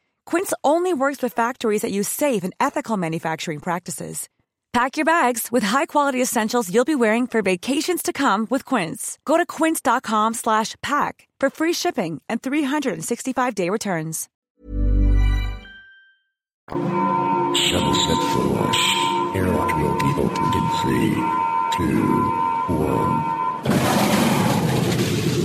Quince 0.25 0.53
only 0.63 0.93
works 0.93 1.21
with 1.21 1.33
factories 1.33 1.83
that 1.83 1.91
use 1.91 2.09
safe 2.09 2.43
and 2.43 2.55
ethical 2.59 2.97
manufacturing 2.97 3.59
practices. 3.59 4.27
Pack 4.73 4.95
your 4.95 5.05
bags 5.05 5.49
with 5.51 5.63
high-quality 5.63 6.21
essentials 6.21 6.73
you'll 6.73 6.85
be 6.85 6.95
wearing 6.95 7.27
for 7.27 7.41
vacations 7.41 8.01
to 8.01 8.13
come 8.13 8.47
with 8.49 8.63
Quince. 8.63 9.19
Go 9.25 9.35
to 9.37 9.45
quince.com 9.45 10.33
slash 10.33 10.75
pack 10.81 11.27
for 11.41 11.49
free 11.49 11.73
shipping 11.73 12.21
and 12.29 12.41
365-day 12.41 13.69
returns. 13.69 14.29
Shuttle 16.69 17.93
set 17.93 18.23
for 18.31 18.43
launch. 18.45 18.77
Airlock 19.35 19.75
will 19.75 19.99
be 19.99 20.13
opened 20.21 20.55
in 20.55 20.69
three, 20.79 21.15
two, 21.75 22.05
one. 22.73 24.40